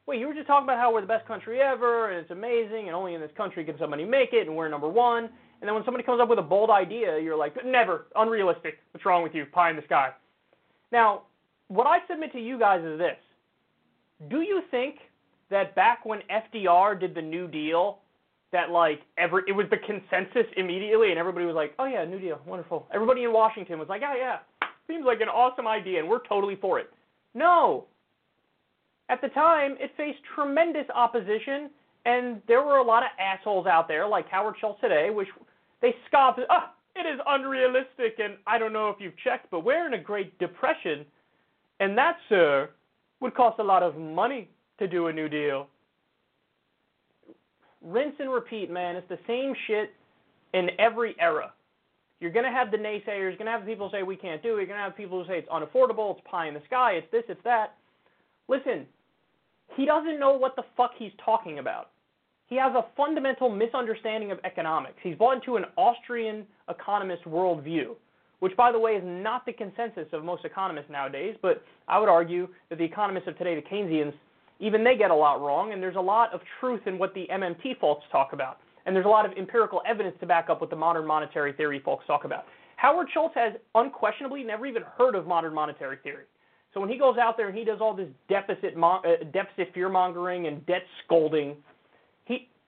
wait, 0.08 0.22
you 0.22 0.28
were 0.28 0.34
just 0.34 0.48
talking 0.48 0.64
about 0.64 0.80
how 0.80 0.92
we're 0.92 1.02
the 1.02 1.08
best 1.08 1.28
country 1.28 1.60
ever 1.60 2.12
and 2.12 2.20
it's 2.22 2.32
amazing 2.32 2.88
and 2.88 2.96
only 2.96 3.14
in 3.14 3.22
this 3.22 3.32
country 3.36 3.64
can 3.64 3.78
somebody 3.78 4.06
make 4.06 4.32
it 4.32 4.48
and 4.48 4.56
we're 4.56 4.70
number 4.70 4.88
one. 4.88 5.30
And 5.62 5.68
then 5.68 5.74
when 5.76 5.84
somebody 5.86 6.04
comes 6.04 6.22
up 6.22 6.30
with 6.30 6.40
a 6.40 6.44
bold 6.44 6.70
idea, 6.70 7.20
you're 7.20 7.36
like, 7.36 7.54
never, 7.66 8.08
unrealistic. 8.16 8.80
What's 8.92 9.06
wrong 9.06 9.24
with 9.24 9.34
you? 9.34 9.46
Pie 9.46 9.72
in 9.72 9.76
the 9.76 9.82
sky. 9.84 10.12
Now, 10.92 11.24
what 11.68 11.88
I 11.88 12.00
submit 12.10 12.32
to 12.34 12.40
you 12.40 12.60
guys 12.60 12.84
is 12.84 13.00
this. 13.00 13.18
Do 14.30 14.42
you 14.42 14.62
think 14.72 14.98
that 15.50 15.76
back 15.76 16.06
when 16.06 16.20
FDR 16.30 17.00
did 17.00 17.16
the 17.16 17.22
New 17.22 17.48
Deal, 17.48 18.00
that 18.52 18.70
like 18.70 19.02
every 19.18 19.44
it 19.48 19.52
was 19.52 19.66
the 19.70 19.78
consensus 19.78 20.46
immediately 20.56 21.10
and 21.10 21.20
everybody 21.20 21.46
was 21.46 21.56
like, 21.56 21.74
oh 21.80 21.86
yeah, 21.86 22.06
New 22.06 22.20
Deal, 22.20 22.40
wonderful. 22.46 22.88
Everybody 22.94 23.24
in 23.24 23.34
Washington 23.34 23.78
was 23.78 23.90
like, 23.90 24.02
yeah, 24.02 24.16
yeah, 24.16 24.38
seems 24.88 25.06
like 25.06 25.20
an 25.20 25.28
awesome 25.28 25.68
idea 25.68 26.00
and 26.00 26.08
we're 26.08 26.26
totally 26.28 26.56
for 26.56 26.80
it. 26.80 26.90
No, 27.34 27.86
at 29.10 29.22
the 29.22 29.30
time, 29.30 29.78
it 29.80 29.92
faced 29.96 30.20
tremendous 30.36 30.86
opposition, 30.94 31.70
and 32.06 32.42
there 32.48 32.62
were 32.62 32.78
a 32.78 32.84
lot 32.84 33.04
of 33.04 33.10
assholes 33.20 33.66
out 33.66 33.88
there, 33.88 34.06
like 34.08 34.28
Howard 34.30 34.56
Schultz 34.60 34.82
today, 34.82 35.10
which 35.10 35.30
they 35.82 35.96
scoffed, 36.08 36.40
ah, 36.50 36.74
it 36.96 37.06
is 37.06 37.20
unrealistic, 37.28 38.20
and 38.24 38.38
I 38.48 38.58
don't 38.58 38.74
know 38.74 38.90
if 38.90 38.98
you've 39.00 39.18
checked, 39.24 39.52
but 39.52 39.64
we're 39.64 39.86
in 39.86 39.94
a 39.94 40.02
Great 40.02 40.38
Depression, 40.40 41.06
and 41.80 41.98
that, 41.98 42.18
sir, 42.28 42.70
would 43.20 43.36
cost 43.36 43.60
a 43.60 43.64
lot 43.64 43.84
of 43.84 43.98
money. 43.98 44.50
to 44.80 44.88
do 44.88 45.08
a 45.08 45.14
New 45.14 45.28
Deal. 45.28 45.68
Rinse 47.82 48.16
and 48.20 48.32
repeat, 48.32 48.70
man. 48.70 48.96
It's 48.96 49.10
the 49.10 49.20
same 49.26 49.54
shit 49.66 49.92
in 50.54 50.70
every 50.80 51.16
era. 51.20 51.52
You're 52.20 52.32
going 52.32 52.46
to 52.46 52.52
have 52.52 52.72
the 52.72 52.78
naysayers, 52.78 53.06
you're 53.08 53.38
going 53.38 53.46
to 53.46 53.52
have 53.52 53.66
people 53.66 53.90
say 53.92 54.02
we 54.02 54.16
can't 54.16 54.42
do 54.42 54.56
it, 54.56 54.58
you're 54.58 54.66
going 54.66 54.80
to 54.80 54.84
have 54.84 54.98
people 54.98 55.22
who 55.22 55.28
say 55.28 55.38
it's 55.38 55.50
unaffordable, 55.50 56.18
it's 56.18 56.28
pie 56.30 56.48
in 56.48 56.56
the 56.56 56.62
sky, 56.66 56.94
it's 56.94 57.12
this, 57.12 57.24
it's 57.30 57.44
that. 57.44 57.76
Listen, 58.48 58.88
he 59.76 59.86
doesn't 59.86 60.20
know 60.20 60.34
what 60.34 60.56
the 60.56 60.64
fuck 60.76 60.92
he's 60.98 61.12
talking 61.24 61.60
about. 61.60 61.92
He 62.48 62.56
has 62.56 62.74
a 62.74 62.86
fundamental 62.96 63.50
misunderstanding 63.50 64.32
of 64.32 64.40
economics. 64.46 64.96
He's 65.04 65.16
bought 65.16 65.36
into 65.36 65.58
an 65.58 65.66
Austrian 65.76 66.46
economist 66.70 67.24
worldview, 67.26 67.96
which, 68.40 68.56
by 68.56 68.72
the 68.72 68.80
way, 68.80 68.94
is 68.94 69.04
not 69.06 69.46
the 69.46 69.52
consensus 69.52 70.08
of 70.14 70.24
most 70.24 70.46
economists 70.46 70.90
nowadays. 70.90 71.36
But 71.42 71.62
I 71.88 72.00
would 72.00 72.10
argue 72.10 72.48
that 72.70 72.78
the 72.78 72.86
economists 72.86 73.28
of 73.28 73.38
today, 73.38 73.56
the 73.56 73.62
Keynesians, 73.62 74.14
even 74.60 74.84
they 74.84 74.96
get 74.96 75.12
a 75.12 75.16
lot 75.16 75.42
wrong, 75.42 75.74
and 75.74 75.84
there's 75.84 75.98
a 75.98 76.02
lot 76.02 76.34
of 76.34 76.40
truth 76.60 76.82
in 76.86 76.98
what 76.98 77.14
the 77.14 77.28
MMT 77.32 77.80
folks 77.80 78.06
talk 78.12 78.32
about. 78.34 78.60
And 78.86 78.96
there's 78.96 79.06
a 79.06 79.10
lot 79.10 79.26
of 79.26 79.38
empirical 79.38 79.82
evidence 79.86 80.16
to 80.22 80.26
back 80.26 80.50
up 80.50 80.62
what 80.62 80.70
the 80.70 80.76
modern 80.76 81.06
monetary 81.06 81.52
theory 81.52 81.82
folks 81.84 82.08
talk 82.08 82.24
about. 82.24 82.46
Howard 82.78 83.08
Schultz 83.14 83.36
has 83.36 83.54
unquestionably 83.76 84.44
never 84.44 84.66
even 84.66 84.84
heard 84.98 85.16
of 85.16 85.28
modern 85.28 85.54
monetary 85.54 85.98
theory. 86.02 86.24
So 86.74 86.80
when 86.80 86.90
he 86.90 86.98
goes 86.98 87.18
out 87.18 87.36
there 87.36 87.50
and 87.50 87.58
he 87.58 87.66
does 87.66 87.80
all 87.82 87.96
this 87.96 88.08
deficit 88.30 88.78
mo- 88.78 89.02
uh, 89.04 89.26
deficit 89.34 89.74
fear 89.74 89.90
mongering 89.90 90.48
and 90.48 90.66
debt 90.68 90.84
scolding, 91.04 91.56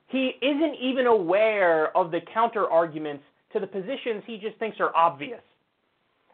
he 0.09 0.33
isn't 0.41 0.75
even 0.81 1.07
aware 1.07 1.95
of 1.95 2.11
the 2.11 2.19
counter 2.33 2.67
arguments 2.67 3.23
to 3.53 3.59
the 3.59 3.67
positions 3.67 4.23
he 4.25 4.37
just 4.37 4.57
thinks 4.57 4.77
are 4.79 4.95
obvious. 4.95 5.41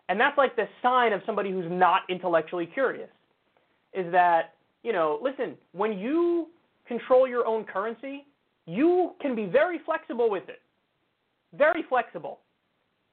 And 0.07 0.19
that's 0.19 0.37
like 0.37 0.55
the 0.55 0.67
sign 0.81 1.13
of 1.13 1.21
somebody 1.25 1.51
who's 1.51 1.69
not 1.69 2.01
intellectually 2.09 2.65
curious. 2.65 3.09
Is 3.93 4.11
that, 4.11 4.53
you 4.83 4.93
know, 4.93 5.19
listen, 5.21 5.55
when 5.73 5.97
you 5.97 6.47
control 6.87 7.27
your 7.27 7.45
own 7.45 7.65
currency, 7.65 8.25
you 8.65 9.11
can 9.21 9.35
be 9.35 9.45
very 9.45 9.79
flexible 9.85 10.29
with 10.29 10.47
it. 10.47 10.61
Very 11.57 11.83
flexible. 11.87 12.39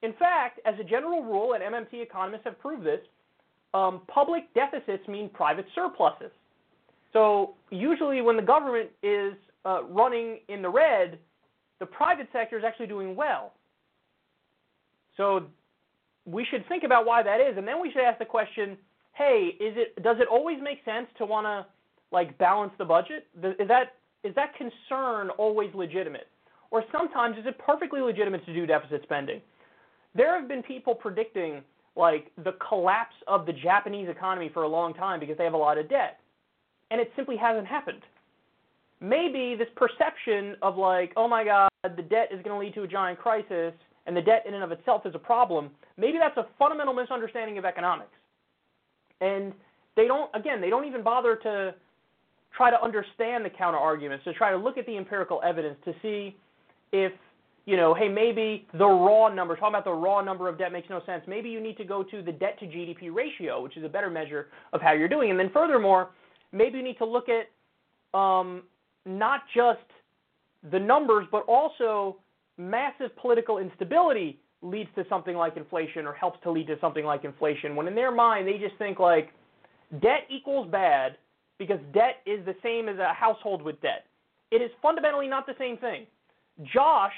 In 0.01 0.13
fact, 0.13 0.59
as 0.65 0.75
a 0.79 0.83
general 0.83 1.23
rule, 1.23 1.53
and 1.53 1.63
MMT 1.63 2.01
economists 2.01 2.43
have 2.43 2.59
proved 2.59 2.85
this, 2.85 2.99
um, 3.73 4.01
public 4.07 4.53
deficits 4.53 5.07
mean 5.07 5.29
private 5.29 5.65
surpluses. 5.73 6.31
So 7.13 7.53
usually, 7.69 8.21
when 8.21 8.35
the 8.35 8.41
government 8.41 8.89
is 9.01 9.33
uh, 9.65 9.83
running 9.85 10.39
in 10.49 10.61
the 10.61 10.69
red, 10.69 11.19
the 11.79 11.85
private 11.85 12.27
sector 12.31 12.57
is 12.57 12.63
actually 12.65 12.87
doing 12.87 13.15
well. 13.15 13.53
So 15.17 15.45
we 16.25 16.45
should 16.49 16.67
think 16.67 16.83
about 16.83 17.05
why 17.05 17.23
that 17.23 17.39
is, 17.39 17.57
and 17.57 17.67
then 17.67 17.81
we 17.81 17.91
should 17.91 18.01
ask 18.01 18.19
the 18.19 18.25
question: 18.25 18.77
Hey, 19.13 19.55
is 19.59 19.75
it 19.77 20.01
does 20.03 20.17
it 20.19 20.27
always 20.27 20.57
make 20.61 20.83
sense 20.85 21.07
to 21.17 21.25
want 21.25 21.45
to 21.45 21.65
like 22.11 22.37
balance 22.37 22.73
the 22.77 22.85
budget? 22.85 23.27
Is 23.41 23.67
that 23.67 23.95
is 24.23 24.33
that 24.35 24.53
concern 24.55 25.29
always 25.37 25.73
legitimate? 25.73 26.27
Or 26.71 26.83
sometimes 26.91 27.37
is 27.37 27.45
it 27.45 27.57
perfectly 27.59 28.01
legitimate 28.01 28.45
to 28.45 28.53
do 28.53 28.65
deficit 28.65 29.01
spending? 29.03 29.41
There 30.15 30.39
have 30.39 30.47
been 30.47 30.63
people 30.63 30.95
predicting 30.95 31.61
like 31.95 32.31
the 32.43 32.53
collapse 32.67 33.15
of 33.27 33.45
the 33.45 33.53
Japanese 33.53 34.09
economy 34.09 34.49
for 34.51 34.63
a 34.63 34.67
long 34.67 34.93
time 34.93 35.19
because 35.19 35.37
they 35.37 35.43
have 35.43 35.53
a 35.53 35.57
lot 35.57 35.77
of 35.77 35.89
debt. 35.89 36.19
And 36.89 36.99
it 36.99 37.11
simply 37.15 37.37
hasn't 37.37 37.67
happened. 37.67 38.01
Maybe 39.03 39.55
this 39.59 39.67
perception 39.75 40.55
of 40.61 40.77
like, 40.77 41.11
oh 41.17 41.27
my 41.27 41.43
God, 41.43 41.69
the 41.83 42.01
debt 42.01 42.29
is 42.31 42.41
going 42.41 42.55
to 42.55 42.57
lead 42.57 42.73
to 42.75 42.83
a 42.83 42.87
giant 42.87 43.19
crisis 43.19 43.73
and 44.05 44.15
the 44.15 44.21
debt 44.21 44.45
in 44.47 44.53
and 44.53 44.63
of 44.63 44.71
itself 44.71 45.05
is 45.05 45.13
a 45.13 45.19
problem, 45.19 45.69
maybe 45.97 46.17
that's 46.17 46.37
a 46.37 46.47
fundamental 46.57 46.93
misunderstanding 46.93 47.57
of 47.57 47.65
economics. 47.65 48.15
And 49.19 49.53
they 49.97 50.07
don't, 50.07 50.29
again, 50.33 50.61
they 50.61 50.69
don't 50.69 50.85
even 50.85 51.03
bother 51.03 51.35
to 51.37 51.75
try 52.55 52.69
to 52.69 52.81
understand 52.81 53.43
the 53.45 53.49
counter 53.49 53.77
arguments, 53.77 54.23
to 54.23 54.33
try 54.33 54.51
to 54.51 54.57
look 54.57 54.77
at 54.77 54.85
the 54.85 54.97
empirical 54.97 55.41
evidence 55.43 55.77
to 55.83 55.93
see 56.01 56.35
if, 56.93 57.11
you 57.65 57.75
know, 57.75 57.93
hey, 57.93 58.07
maybe 58.09 58.67
the 58.73 58.85
raw 58.85 59.27
number, 59.27 59.55
talking 59.55 59.75
about 59.75 59.85
the 59.85 59.91
raw 59.91 60.21
number 60.21 60.47
of 60.47 60.57
debt 60.57 60.71
makes 60.71 60.89
no 60.89 61.01
sense. 61.05 61.23
Maybe 61.27 61.49
you 61.49 61.61
need 61.61 61.77
to 61.77 61.85
go 61.85 62.03
to 62.03 62.21
the 62.21 62.31
debt 62.31 62.59
to 62.59 62.65
GDP 62.65 63.13
ratio, 63.13 63.61
which 63.61 63.77
is 63.77 63.83
a 63.83 63.89
better 63.89 64.09
measure 64.09 64.47
of 64.73 64.81
how 64.81 64.93
you're 64.93 65.09
doing. 65.09 65.29
And 65.29 65.39
then 65.39 65.49
furthermore, 65.53 66.11
maybe 66.51 66.77
you 66.77 66.83
need 66.83 66.97
to 66.99 67.05
look 67.05 67.27
at 67.29 67.49
um, 68.17 68.63
not 69.05 69.41
just 69.53 69.79
the 70.71 70.79
numbers, 70.79 71.25
but 71.31 71.43
also 71.47 72.17
massive 72.57 73.15
political 73.17 73.57
instability 73.57 74.39
leads 74.61 74.89
to 74.95 75.05
something 75.09 75.35
like 75.35 75.57
inflation 75.57 76.05
or 76.05 76.13
helps 76.13 76.39
to 76.43 76.51
lead 76.51 76.67
to 76.67 76.77
something 76.79 77.03
like 77.03 77.25
inflation. 77.25 77.75
When 77.75 77.87
in 77.87 77.95
their 77.95 78.11
mind, 78.11 78.47
they 78.47 78.57
just 78.57 78.77
think 78.77 78.99
like 78.99 79.33
debt 80.01 80.25
equals 80.29 80.69
bad, 80.71 81.17
because 81.59 81.79
debt 81.93 82.17
is 82.25 82.43
the 82.45 82.55
same 82.63 82.89
as 82.89 82.97
a 82.97 83.13
household 83.13 83.61
with 83.61 83.79
debt. 83.81 84.05
It 84.51 84.61
is 84.61 84.71
fundamentally 84.81 85.27
not 85.27 85.45
the 85.45 85.55
same 85.57 85.77
thing. 85.77 86.05
Josh, 86.73 87.13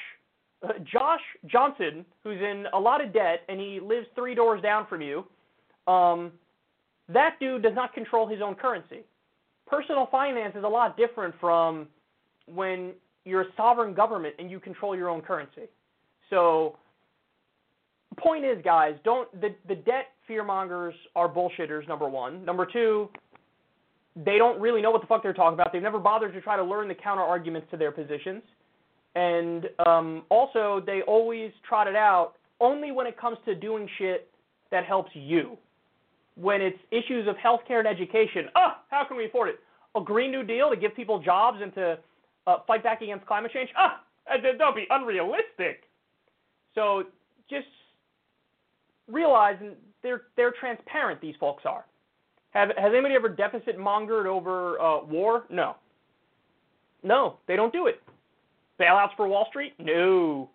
uh, 0.64 0.74
Josh 0.84 1.22
Johnson, 1.46 2.06
who's 2.24 2.40
in 2.42 2.66
a 2.74 2.80
lot 2.80 3.04
of 3.04 3.14
debt 3.14 3.42
and 3.50 3.60
he 3.60 3.80
lives 3.80 4.08
three 4.16 4.36
doors 4.36 4.62
down 4.62 4.88
from 4.88 5.02
you, 5.02 5.26
um, 5.88 6.32
that 7.10 7.36
dude 7.40 7.62
does 7.62 7.76
not 7.76 7.94
control 7.94 8.28
his 8.28 8.42
own 8.42 8.56
currency. 8.56 9.02
Personal 9.68 10.08
finance 10.12 10.56
is 10.56 10.64
a 10.64 10.68
lot 10.68 10.96
different 10.98 11.34
from 11.40 11.88
when 12.48 12.94
you're 13.24 13.42
a 13.42 13.54
sovereign 13.58 13.94
government 13.94 14.36
and 14.38 14.50
you 14.52 14.60
control 14.60 14.96
your 14.96 15.10
own 15.10 15.22
currency. 15.22 15.64
So, 16.30 16.78
point 18.18 18.46
is, 18.46 18.58
guys, 18.64 18.96
don't 19.04 19.30
the 19.42 19.56
the 19.68 19.76
debt 19.76 20.08
fearmongers 20.30 20.94
are 21.16 21.28
bullshitters. 21.28 21.88
Number 21.88 22.08
one. 22.08 22.46
Number 22.46 22.66
two, 22.66 23.10
they 24.16 24.38
don't 24.38 24.60
really 24.60 24.82
know 24.82 24.92
what 24.92 25.02
the 25.02 25.08
fuck 25.08 25.24
they're 25.24 25.34
talking 25.34 25.56
about. 25.56 25.74
They've 25.74 25.82
never 25.82 26.00
bothered 26.00 26.34
to 26.34 26.42
try 26.42 26.56
to 26.56 26.64
learn 26.64 26.88
the 26.88 26.96
counter 26.96 27.24
arguments 27.24 27.68
to 27.72 27.78
their 27.78 27.92
positions. 27.92 28.44
And 29.16 29.70
um, 29.86 30.24
also, 30.30 30.82
they 30.86 31.02
always 31.08 31.52
trot 31.68 31.88
it 31.88 31.96
out 31.96 32.34
only 32.60 32.92
when 32.92 33.08
it 33.08 33.18
comes 33.20 33.38
to 33.46 33.56
doing 33.56 33.90
shit 33.98 34.30
that 34.72 34.86
helps 34.86 35.12
you. 35.14 35.58
When 36.36 36.62
it's 36.62 36.78
issues 36.92 37.28
of 37.28 37.36
healthcare 37.38 37.80
and 37.80 37.88
education, 37.88 38.50
ah, 38.56 38.82
how 38.90 39.06
can 39.06 39.18
we 39.18 39.26
afford 39.26 39.50
it? 39.50 39.60
A 39.96 40.02
Green 40.02 40.32
New 40.32 40.44
Deal 40.44 40.70
to 40.70 40.76
give 40.76 40.96
people 40.96 41.20
jobs 41.20 41.60
and 41.62 41.74
to 41.76 41.98
uh, 42.48 42.58
fight 42.68 42.84
back 42.84 43.02
against 43.02 43.26
climate 43.26 43.52
change? 43.54 43.70
Ah, 43.78 44.02
uh, 44.32 44.38
don't 44.58 44.76
be 44.76 44.86
unrealistic. 44.90 45.84
So 46.74 47.04
just 47.50 47.68
realize 49.08 49.56
they're 50.04 50.24
they're 50.36 50.54
transparent. 50.60 51.22
These 51.22 51.36
folks 51.40 51.64
are. 51.66 51.86
Have, 52.52 52.70
has 52.78 52.92
anybody 52.94 53.16
ever 53.16 53.30
deficit 53.30 53.78
mongered 53.78 54.28
over 54.28 54.80
uh, 54.80 55.04
war? 55.04 55.44
No. 55.50 55.76
No, 57.04 57.38
they 57.48 57.56
don't 57.56 57.74
do 57.74 57.88
it. 57.88 58.02
Bailouts 58.80 59.16
for 59.18 59.28
Wall 59.28 59.46
Street? 59.50 59.74
No. 59.78 60.50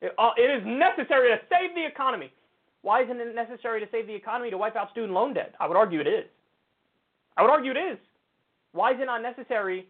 It, 0.00 0.12
uh, 0.18 0.30
it 0.36 0.50
is 0.50 0.62
necessary 0.66 1.30
to 1.30 1.38
save 1.50 1.74
the 1.74 1.86
economy. 1.86 2.32
Why 2.84 3.02
isn't 3.02 3.18
it 3.20 3.34
necessary 3.34 3.80
to 3.80 3.86
save 3.90 4.06
the 4.06 4.14
economy 4.14 4.50
to 4.50 4.58
wipe 4.58 4.76
out 4.76 4.90
student 4.92 5.12
loan 5.12 5.34
debt? 5.34 5.54
I 5.58 5.66
would 5.66 5.76
argue 5.76 6.00
it 6.00 6.06
is. 6.06 6.24
I 7.36 7.42
would 7.42 7.50
argue 7.50 7.72
it 7.72 7.76
is. 7.76 7.98
Why 8.72 8.92
is 8.92 8.98
it 9.00 9.06
not 9.06 9.22
necessary 9.22 9.88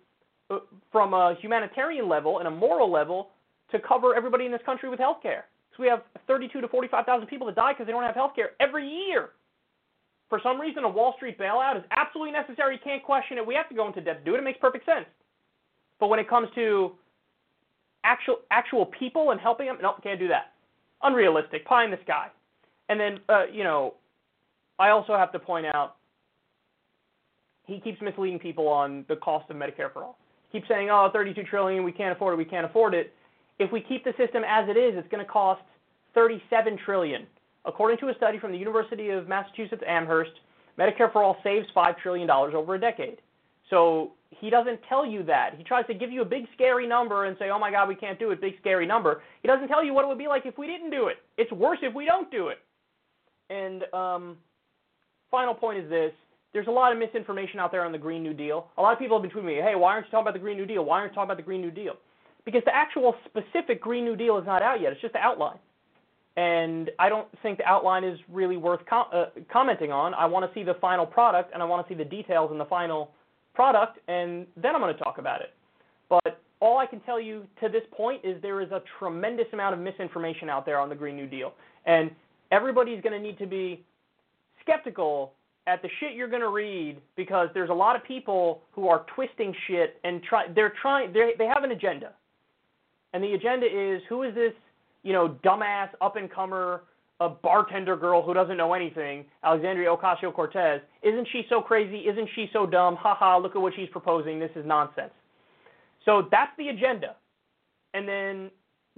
uh, 0.51 0.61
from 0.91 1.13
a 1.13 1.37
humanitarian 1.41 2.09
level 2.09 2.39
and 2.39 2.49
a 2.49 2.51
moral 2.51 2.91
level 2.91 3.31
to 3.73 3.79
cover 3.79 4.15
everybody 4.15 4.47
in 4.47 4.53
this 4.53 4.63
country 4.65 4.89
with 4.89 4.99
health 4.99 5.19
care? 5.23 5.45
So 5.77 5.83
we 5.83 5.89
have 5.89 6.03
32 6.27 6.61
to 6.61 6.69
45,000 6.69 7.27
people 7.27 7.47
that 7.49 7.57
die 7.57 7.73
because 7.73 7.87
they 7.87 7.93
don't 7.93 8.05
have 8.05 8.15
health 8.15 8.33
care 8.35 8.51
every 8.61 8.89
year 8.89 9.31
for 10.35 10.41
some 10.43 10.61
reason 10.61 10.83
a 10.83 10.89
Wall 10.89 11.15
Street 11.17 11.39
bailout 11.39 11.77
is 11.77 11.85
absolutely 11.93 12.33
necessary. 12.33 12.75
You 12.75 12.81
can't 12.83 13.05
question 13.05 13.39
it. 13.39 13.47
We 13.47 13.55
have 13.55 13.69
to 13.69 13.75
go 13.75 13.87
into 13.87 14.01
debt 14.01 14.19
to 14.19 14.25
do 14.25 14.35
it. 14.35 14.39
It 14.39 14.43
makes 14.43 14.59
perfect 14.61 14.85
sense. 14.85 15.07
But 16.01 16.09
when 16.09 16.19
it 16.19 16.29
comes 16.29 16.49
to 16.57 16.93
actual 18.03 18.39
actual 18.51 18.87
people 18.87 19.31
and 19.31 19.41
helping 19.41 19.67
them, 19.67 19.77
no, 19.81 19.91
nope, 19.91 20.03
can't 20.03 20.19
do 20.19 20.29
that. 20.29 20.53
Unrealistic, 21.03 21.65
pie 21.65 21.85
in 21.85 21.91
the 21.91 21.99
sky. 22.03 22.29
And 22.89 23.01
then, 23.01 23.21
uh, 23.29 23.45
you 23.53 23.65
know, 23.65 23.95
I 24.79 24.91
also 24.91 25.17
have 25.17 25.33
to 25.33 25.39
point 25.39 25.67
out 25.67 25.97
he 27.67 27.81
keeps 27.81 28.01
misleading 28.03 28.39
people 28.39 28.69
on 28.69 29.05
the 29.09 29.17
cost 29.17 29.49
of 29.51 29.57
Medicare 29.57 29.93
for 29.93 30.03
all. 30.03 30.19
He 30.51 30.59
keeps 30.59 30.69
saying, 30.69 30.91
"Oh, 30.91 31.09
32 31.13 31.45
trillion, 31.45 31.83
we 31.83 31.93
can't 31.93 32.15
afford 32.15 32.35
it. 32.35 32.37
We 32.37 32.45
can't 32.45 32.67
afford 32.67 32.95
it." 32.95 33.13
If 33.59 33.73
we 33.73 33.81
keep 33.81 34.05
the 34.05 34.13
system 34.17 34.43
as 34.47 34.69
it 34.69 34.77
is, 34.77 34.97
it's 34.97 35.09
going 35.09 35.25
to 35.25 35.31
cost 35.31 35.63
37 36.15 36.77
trillion. 36.85 37.27
According 37.65 37.99
to 37.99 38.09
a 38.09 38.15
study 38.15 38.39
from 38.39 38.53
the 38.53 38.59
University 38.59 39.11
of 39.11 39.29
Massachusetts 39.29 39.83
Amherst, 39.87 40.33
Medicare 40.79 41.13
for 41.13 41.23
All 41.23 41.37
saves 41.43 41.67
$5 41.75 41.99
trillion 41.99 42.29
over 42.29 42.75
a 42.75 42.81
decade. 42.81 43.19
So 43.71 44.13
he 44.31 44.51
doesn't 44.51 44.81
tell 44.89 45.07
you 45.07 45.23
that. 45.25 45.55
He 45.57 45.65
tries 45.65 45.87
to 45.87 45.95
give 45.95 46.11
you 46.11 46.23
a 46.23 46.25
big 46.25 46.45
scary 46.55 46.87
number 46.87 47.25
and 47.25 47.37
say, 47.39 47.51
oh 47.51 47.59
my 47.59 47.71
God, 47.71 47.89
we 47.89 47.95
can't 47.95 48.19
do 48.19 48.31
it, 48.31 48.41
big 48.41 48.55
scary 48.61 48.87
number. 48.87 49.23
He 49.43 49.49
doesn't 49.49 49.69
tell 49.69 49.85
you 49.85 49.95
what 49.95 50.05
it 50.05 50.09
would 50.09 50.19
be 50.19 50.29
like 50.29 50.45
if 50.45 50.59
we 50.59 50.67
didn't 50.67 50.91
do 50.91 51.07
it. 51.07 51.17
It's 51.39 51.51
worse 51.53 51.79
if 51.83 51.95
we 51.95 52.05
don't 52.05 52.31
do 52.31 52.49
it. 52.49 52.59
And 53.55 53.85
um, 53.95 54.37
final 55.31 55.55
point 55.55 55.79
is 55.79 55.89
this. 55.89 56.13
There's 56.53 56.67
a 56.69 56.71
lot 56.71 56.93
of 56.93 56.99
misinformation 56.99 57.59
out 57.59 57.73
there 57.73 57.85
on 57.85 57.93
the 57.93 57.99
Green 57.99 58.23
New 58.23 58.35
Deal. 58.35 58.69
A 58.79 58.83
lot 58.83 58.93
of 58.93 58.99
people 58.99 59.21
have 59.21 59.29
been 59.29 59.37
tweeting 59.37 59.47
me, 59.47 59.55
hey, 59.55 59.75
why 59.75 59.93
aren't 59.93 60.07
you 60.07 60.11
talking 60.11 60.23
about 60.23 60.35
the 60.35 60.41
Green 60.41 60.57
New 60.57 60.67
Deal? 60.67 60.85
Why 60.85 61.01
aren't 61.01 61.13
you 61.13 61.15
talking 61.17 61.29
about 61.29 61.37
the 61.37 61.43
Green 61.43 61.61
New 61.61 61.73
Deal? 61.73 61.95
Because 62.45 62.63
the 62.65 62.75
actual 62.75 63.15
specific 63.27 63.81
Green 63.81 64.05
New 64.05 64.17
Deal 64.17 64.39
is 64.39 64.47
not 64.47 64.63
out 64.63 64.81
yet. 64.81 64.93
It's 64.93 65.01
just 65.01 65.15
the 65.15 65.19
outline 65.19 65.59
and 66.37 66.91
I 66.99 67.09
don't 67.09 67.29
think 67.43 67.59
the 67.59 67.65
outline 67.65 68.03
is 68.03 68.19
really 68.29 68.57
worth 68.57 68.81
com- 68.87 69.07
uh, 69.13 69.27
commenting 69.53 69.93
on. 69.93 70.15
I 70.15 70.27
want 70.27 70.51
to 70.51 70.59
see 70.59 70.65
the 70.65 70.75
final 70.81 71.07
product, 71.07 71.53
and 71.55 71.63
I 71.63 71.67
want 71.67 71.87
to 71.87 71.93
see 71.93 71.97
the 71.97 72.05
details 72.05 72.51
in 72.51 72.59
the 72.59 72.65
final 72.65 73.11
product, 73.55 73.99
and 74.09 74.47
then 74.57 74.75
I'm 74.75 74.81
going 74.81 74.95
to 74.95 75.03
talk 75.03 75.19
about 75.19 75.43
it. 75.43 75.55
But 76.09 76.41
all 76.61 76.79
I 76.79 76.87
can 76.87 77.01
tell 77.01 77.21
you 77.21 77.47
to 77.63 77.69
this 77.69 77.83
point 77.97 78.25
is 78.25 78.41
there 78.43 78.61
is 78.61 78.71
a 78.73 78.83
tremendous 78.99 79.47
amount 79.53 79.75
of 79.75 79.81
misinformation 79.81 80.51
out 80.51 80.67
there 80.67 80.79
on 80.81 80.89
the 80.89 80.95
Green 80.95 81.15
New 81.15 81.29
Deal, 81.29 81.53
and 81.87 82.11
everybody's 82.51 83.01
going 83.03 83.13
to 83.13 83.21
need 83.21 83.39
to 83.39 83.47
be 83.47 83.85
skeptical 84.61 85.33
at 85.67 85.81
the 85.83 85.89
shit 86.01 86.15
you're 86.15 86.29
going 86.29 86.43
to 86.43 86.51
read 86.51 87.01
because 87.17 87.49
there's 87.55 87.71
a 87.71 87.75
lot 87.75 87.97
of 87.97 88.05
people 88.05 88.63
who 88.73 88.89
are 88.89 89.07
twisting 89.15 89.55
shit 89.67 89.99
and 90.05 90.23
try 90.23 90.47
they're 90.55 90.75
trying 90.81 91.13
they 91.13 91.33
they 91.39 91.47
have 91.47 91.65
an 91.65 91.71
agenda. 91.71 92.13
And 93.13 93.23
the 93.23 93.33
agenda 93.33 93.67
is 93.67 94.03
who 94.09 94.25
is 94.25 94.35
this, 94.35 94.53
you 95.03 95.13
know, 95.13 95.39
dumbass 95.45 95.89
up 96.01 96.17
and 96.17 96.31
comer 96.31 96.83
a 97.21 97.29
bartender 97.29 97.97
girl 97.97 98.23
who 98.23 98.35
doesn't 98.35 98.57
know 98.57 98.73
anything, 98.73 99.25
Alexandria 99.45 99.89
Ocasio-Cortez. 99.89 100.81
Isn't 101.03 101.29
she 101.31 101.43
so 101.49 101.61
crazy? 101.61 102.09
Isn't 102.09 102.29
she 102.35 102.51
so 102.53 102.67
dumb? 102.67 102.97
Ha 102.97 103.15
ha, 103.15 103.37
look 103.37 103.55
at 103.55 103.63
what 103.63 103.73
she's 103.77 103.89
proposing. 103.91 104.41
This 104.41 104.51
is 104.57 104.67
nonsense. 104.67 105.13
So 106.05 106.29
that's 106.31 106.51
the 106.59 106.69
agenda. 106.69 107.15
And 107.95 108.09
then 108.09 108.51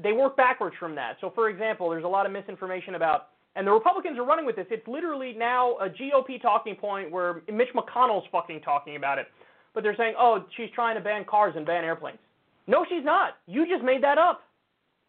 they 0.02 0.12
work 0.12 0.36
backwards 0.36 0.74
from 0.80 0.94
that. 0.94 1.18
So 1.20 1.30
for 1.34 1.50
example, 1.50 1.90
there's 1.90 2.04
a 2.04 2.08
lot 2.08 2.24
of 2.24 2.32
misinformation 2.32 2.94
about 2.94 3.28
and 3.56 3.66
the 3.66 3.72
Republicans 3.72 4.18
are 4.18 4.24
running 4.24 4.44
with 4.44 4.56
this. 4.56 4.66
It's 4.70 4.86
literally 4.86 5.32
now 5.36 5.76
a 5.78 5.88
GOP 5.88 6.40
talking 6.40 6.76
point 6.76 7.10
where 7.10 7.42
Mitch 7.50 7.68
McConnell's 7.74 8.26
fucking 8.30 8.60
talking 8.60 8.96
about 8.96 9.18
it. 9.18 9.26
But 9.74 9.82
they're 9.82 9.96
saying, 9.96 10.14
oh, 10.18 10.44
she's 10.56 10.68
trying 10.74 10.94
to 10.96 11.00
ban 11.00 11.24
cars 11.24 11.54
and 11.56 11.66
ban 11.66 11.84
airplanes. 11.84 12.18
No, 12.66 12.84
she's 12.88 13.04
not. 13.04 13.38
You 13.46 13.66
just 13.66 13.82
made 13.82 14.02
that 14.02 14.18
up. 14.18 14.42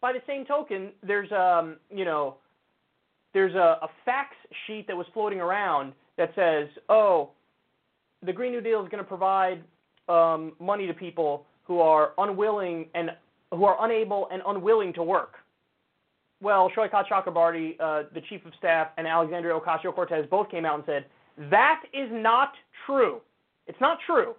By 0.00 0.12
the 0.12 0.20
same 0.26 0.44
token, 0.44 0.92
there's 1.02 1.30
um, 1.32 1.76
you 1.90 2.04
know, 2.04 2.36
there's 3.34 3.54
a, 3.54 3.78
a 3.82 3.88
fax 4.04 4.34
sheet 4.66 4.86
that 4.86 4.96
was 4.96 5.06
floating 5.12 5.40
around 5.40 5.92
that 6.16 6.30
says, 6.34 6.68
oh, 6.88 7.30
the 8.24 8.32
Green 8.32 8.52
New 8.52 8.60
Deal 8.60 8.82
is 8.82 8.88
going 8.88 9.02
to 9.02 9.08
provide 9.08 9.62
um, 10.08 10.52
money 10.60 10.86
to 10.86 10.94
people 10.94 11.44
who 11.64 11.80
are 11.80 12.12
unwilling 12.18 12.86
and 12.94 13.10
who 13.50 13.64
are 13.64 13.76
unable 13.84 14.28
and 14.32 14.42
unwilling 14.46 14.92
to 14.94 15.02
work 15.02 15.34
well, 16.40 16.70
Saikat 16.76 17.08
Chakrabarti, 17.10 17.74
uh, 17.80 18.04
the 18.14 18.20
chief 18.28 18.44
of 18.46 18.52
staff, 18.58 18.88
and 18.96 19.06
Alexandria 19.06 19.58
Ocasio-Cortez 19.58 20.26
both 20.30 20.50
came 20.50 20.64
out 20.64 20.76
and 20.76 20.84
said, 20.86 21.06
that 21.50 21.82
is 21.92 22.08
not 22.12 22.52
true. 22.86 23.20
It's 23.66 23.80
not 23.80 23.98
true. 24.06 24.34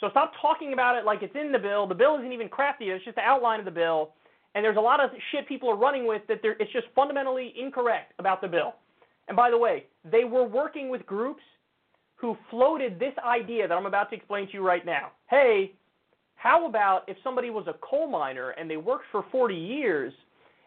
So 0.00 0.08
stop 0.10 0.32
talking 0.40 0.72
about 0.72 0.96
it 0.96 1.04
like 1.04 1.22
it's 1.22 1.34
in 1.34 1.52
the 1.52 1.58
bill. 1.58 1.86
The 1.86 1.94
bill 1.94 2.16
isn't 2.18 2.32
even 2.32 2.48
crafty. 2.48 2.86
It's 2.86 3.04
just 3.04 3.16
the 3.16 3.22
outline 3.22 3.58
of 3.58 3.64
the 3.64 3.70
bill. 3.70 4.12
And 4.54 4.64
there's 4.64 4.76
a 4.76 4.80
lot 4.80 5.00
of 5.00 5.10
shit 5.32 5.48
people 5.48 5.70
are 5.70 5.76
running 5.76 6.06
with 6.06 6.22
that 6.28 6.40
it's 6.42 6.72
just 6.72 6.86
fundamentally 6.94 7.54
incorrect 7.58 8.12
about 8.18 8.40
the 8.40 8.48
bill. 8.48 8.74
And 9.28 9.36
by 9.36 9.50
the 9.50 9.58
way, 9.58 9.86
they 10.10 10.24
were 10.24 10.44
working 10.44 10.90
with 10.90 11.06
groups 11.06 11.42
who 12.16 12.36
floated 12.50 12.98
this 12.98 13.14
idea 13.24 13.66
that 13.66 13.74
I'm 13.74 13.86
about 13.86 14.10
to 14.10 14.16
explain 14.16 14.46
to 14.48 14.52
you 14.52 14.66
right 14.66 14.84
now. 14.84 15.10
Hey, 15.28 15.72
how 16.36 16.68
about 16.68 17.04
if 17.08 17.16
somebody 17.24 17.50
was 17.50 17.66
a 17.66 17.74
coal 17.80 18.06
miner 18.06 18.50
and 18.50 18.70
they 18.70 18.76
worked 18.76 19.06
for 19.10 19.24
40 19.32 19.54
years– 19.54 20.12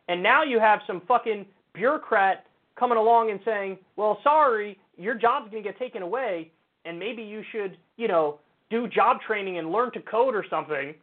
and 0.08 0.22
now 0.22 0.44
you 0.44 0.60
have 0.60 0.80
some 0.88 1.02
fucking 1.08 1.46
bureaucrat 1.74 2.46
coming 2.78 2.98
along 2.98 3.32
and 3.32 3.40
saying, 3.44 3.78
well, 3.96 4.20
sorry, 4.24 4.80
your 4.98 5.16
job's 5.16 5.50
going 5.52 5.64
to 5.64 5.70
get 5.70 5.80
taken 5.80 6.02
away, 6.02 6.52
and 6.86 6.98
maybe 6.98 7.22
you 7.22 7.44
should, 7.52 7.78
you 7.98 8.08
know, 8.08 8.40
do 8.70 8.88
job 8.88 9.18
training 9.26 9.58
and 9.58 9.72
learn 9.72 9.92
to 9.94 10.02
code 10.02 10.36
or 10.36 10.46
something. 10.50 10.94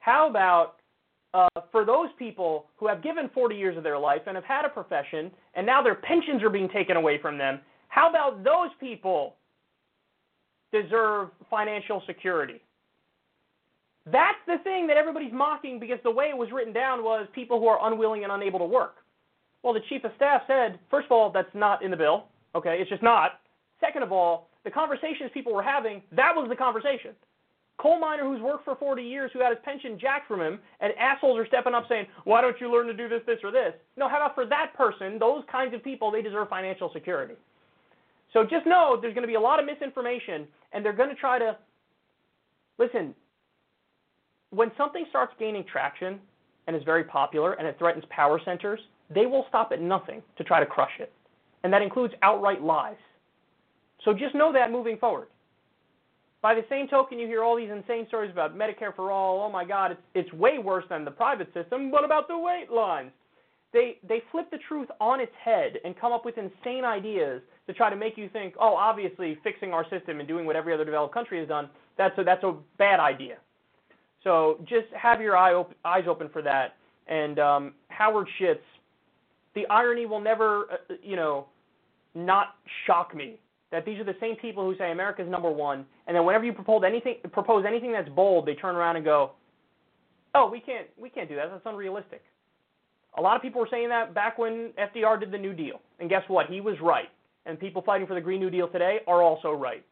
How 0.00 0.28
about 0.28 0.76
uh, 1.34 1.48
for 1.70 1.84
those 1.84 2.08
people 2.18 2.66
who 2.76 2.88
have 2.88 3.02
given 3.02 3.30
40 3.34 3.54
years 3.54 3.76
of 3.76 3.82
their 3.82 3.98
life 3.98 4.22
and 4.26 4.36
have 4.36 4.44
had 4.44 4.64
a 4.64 4.68
profession, 4.68 5.30
and 5.54 5.66
now 5.66 5.82
their 5.82 5.96
pensions 5.96 6.42
are 6.42 6.50
being 6.50 6.68
taken 6.68 6.96
away 6.96 7.20
from 7.20 7.38
them? 7.38 7.60
How 7.88 8.08
about 8.08 8.44
those 8.44 8.70
people 8.80 9.36
deserve 10.72 11.28
financial 11.50 12.02
security? 12.06 12.60
That's 14.12 14.38
the 14.46 14.58
thing 14.64 14.86
that 14.86 14.96
everybody's 14.96 15.32
mocking 15.32 15.78
because 15.78 15.98
the 16.02 16.10
way 16.10 16.26
it 16.26 16.36
was 16.36 16.50
written 16.52 16.72
down 16.72 17.02
was 17.02 17.26
people 17.34 17.58
who 17.58 17.66
are 17.66 17.90
unwilling 17.90 18.24
and 18.24 18.32
unable 18.32 18.58
to 18.58 18.64
work. 18.64 18.96
Well, 19.62 19.74
the 19.74 19.80
chief 19.88 20.04
of 20.04 20.12
staff 20.16 20.42
said, 20.46 20.78
first 20.90 21.06
of 21.06 21.12
all, 21.12 21.30
that's 21.30 21.52
not 21.54 21.82
in 21.82 21.90
the 21.90 21.96
bill. 21.96 22.24
Okay, 22.54 22.78
it's 22.80 22.90
just 22.90 23.02
not. 23.02 23.40
Second 23.80 24.02
of 24.02 24.12
all, 24.12 24.48
the 24.64 24.70
conversations 24.70 25.30
people 25.34 25.52
were 25.52 25.62
having, 25.62 26.02
that 26.12 26.34
was 26.34 26.48
the 26.48 26.56
conversation. 26.56 27.10
Coal 27.78 28.00
miner 28.00 28.24
who's 28.24 28.40
worked 28.42 28.64
for 28.64 28.74
40 28.74 29.02
years, 29.02 29.30
who 29.32 29.40
had 29.40 29.50
his 29.50 29.58
pension 29.64 29.98
jacked 30.00 30.26
from 30.26 30.40
him, 30.40 30.58
and 30.80 30.92
assholes 30.98 31.38
are 31.38 31.46
stepping 31.46 31.74
up 31.74 31.84
saying, 31.88 32.06
why 32.24 32.40
don't 32.40 32.60
you 32.60 32.72
learn 32.72 32.88
to 32.88 32.94
do 32.94 33.08
this, 33.08 33.22
this, 33.24 33.38
or 33.44 33.52
this? 33.52 33.72
No, 33.96 34.08
how 34.08 34.16
about 34.16 34.34
for 34.34 34.46
that 34.46 34.74
person, 34.76 35.18
those 35.18 35.44
kinds 35.50 35.74
of 35.74 35.84
people, 35.84 36.10
they 36.10 36.22
deserve 36.22 36.48
financial 36.48 36.90
security. 36.92 37.34
So 38.32 38.42
just 38.42 38.66
know 38.66 38.98
there's 39.00 39.14
going 39.14 39.22
to 39.22 39.28
be 39.28 39.36
a 39.36 39.40
lot 39.40 39.60
of 39.60 39.66
misinformation, 39.66 40.48
and 40.72 40.84
they're 40.84 40.92
going 40.92 41.08
to 41.08 41.14
try 41.14 41.38
to, 41.38 41.56
listen, 42.78 43.14
when 44.50 44.70
something 44.76 45.04
starts 45.10 45.32
gaining 45.38 45.64
traction 45.64 46.18
and 46.66 46.76
is 46.76 46.82
very 46.84 47.04
popular 47.04 47.54
and 47.54 47.66
it 47.66 47.76
threatens 47.78 48.04
power 48.10 48.40
centers, 48.44 48.80
they 49.14 49.26
will 49.26 49.46
stop 49.48 49.72
at 49.72 49.80
nothing 49.80 50.22
to 50.36 50.44
try 50.44 50.60
to 50.60 50.66
crush 50.66 50.92
it. 51.00 51.12
And 51.64 51.72
that 51.72 51.82
includes 51.82 52.14
outright 52.22 52.62
lies. 52.62 52.96
So 54.04 54.12
just 54.12 54.34
know 54.34 54.52
that 54.52 54.70
moving 54.70 54.96
forward. 54.98 55.28
By 56.40 56.54
the 56.54 56.64
same 56.68 56.86
token, 56.86 57.18
you 57.18 57.26
hear 57.26 57.42
all 57.42 57.56
these 57.56 57.70
insane 57.70 58.06
stories 58.06 58.30
about 58.30 58.56
Medicare 58.56 58.94
for 58.94 59.10
all. 59.10 59.42
Oh 59.42 59.50
my 59.50 59.64
God, 59.64 59.90
it's, 59.92 60.00
it's 60.14 60.32
way 60.32 60.58
worse 60.58 60.84
than 60.88 61.04
the 61.04 61.10
private 61.10 61.52
system. 61.52 61.90
What 61.90 62.04
about 62.04 62.28
the 62.28 62.38
wait 62.38 62.70
lines? 62.70 63.10
They, 63.72 63.98
they 64.08 64.22
flip 64.30 64.50
the 64.50 64.58
truth 64.68 64.88
on 65.00 65.20
its 65.20 65.32
head 65.42 65.78
and 65.84 65.98
come 65.98 66.12
up 66.12 66.24
with 66.24 66.36
insane 66.38 66.84
ideas 66.84 67.42
to 67.66 67.74
try 67.74 67.90
to 67.90 67.96
make 67.96 68.16
you 68.16 68.28
think, 68.32 68.54
oh, 68.58 68.74
obviously 68.74 69.36
fixing 69.42 69.72
our 69.72 69.84
system 69.90 70.20
and 70.20 70.28
doing 70.28 70.46
what 70.46 70.56
every 70.56 70.72
other 70.72 70.84
developed 70.84 71.12
country 71.12 71.38
has 71.38 71.48
done, 71.48 71.68
that's 71.98 72.16
a, 72.18 72.24
that's 72.24 72.44
a 72.44 72.54
bad 72.78 73.00
idea. 73.00 73.36
So 74.28 74.58
just 74.68 74.88
have 74.94 75.22
your 75.22 75.38
eye 75.38 75.54
op- 75.54 75.72
eyes 75.86 76.04
open 76.06 76.28
for 76.28 76.42
that. 76.42 76.76
And 77.06 77.38
um, 77.38 77.72
Howard 77.88 78.28
Schitz, 78.38 78.60
the 79.54 79.66
irony 79.68 80.04
will 80.04 80.20
never, 80.20 80.64
uh, 80.70 80.94
you 81.02 81.16
know, 81.16 81.46
not 82.14 82.56
shock 82.86 83.16
me 83.16 83.40
that 83.72 83.86
these 83.86 83.98
are 83.98 84.04
the 84.04 84.16
same 84.20 84.36
people 84.36 84.64
who 84.64 84.76
say 84.76 84.92
America 84.92 85.22
is 85.22 85.30
number 85.30 85.50
one, 85.50 85.86
and 86.06 86.14
then 86.14 86.26
whenever 86.26 86.44
you 86.44 86.52
propose 86.52 86.82
anything, 86.86 87.16
propose 87.32 87.64
anything 87.66 87.90
that's 87.90 88.08
bold, 88.10 88.44
they 88.44 88.54
turn 88.54 88.76
around 88.76 88.96
and 88.96 89.04
go, 89.04 89.32
"Oh, 90.34 90.50
we 90.50 90.60
can't, 90.60 90.86
we 91.00 91.08
can't 91.08 91.28
do 91.28 91.36
that. 91.36 91.50
That's 91.50 91.62
unrealistic." 91.64 92.22
A 93.16 93.22
lot 93.22 93.34
of 93.34 93.40
people 93.40 93.62
were 93.62 93.68
saying 93.70 93.88
that 93.88 94.12
back 94.12 94.36
when 94.36 94.72
FDR 94.78 95.18
did 95.18 95.30
the 95.30 95.38
New 95.38 95.54
Deal, 95.54 95.80
and 96.00 96.10
guess 96.10 96.22
what? 96.28 96.48
He 96.48 96.60
was 96.60 96.76
right. 96.82 97.08
And 97.46 97.58
people 97.58 97.80
fighting 97.80 98.06
for 98.06 98.14
the 98.14 98.20
Green 98.20 98.40
New 98.40 98.50
Deal 98.50 98.68
today 98.68 98.98
are 99.06 99.22
also 99.22 99.52
right. 99.52 99.84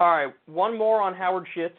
All 0.00 0.10
right, 0.10 0.34
one 0.46 0.76
more 0.76 1.00
on 1.00 1.14
Howard 1.14 1.46
Schitz. 1.54 1.74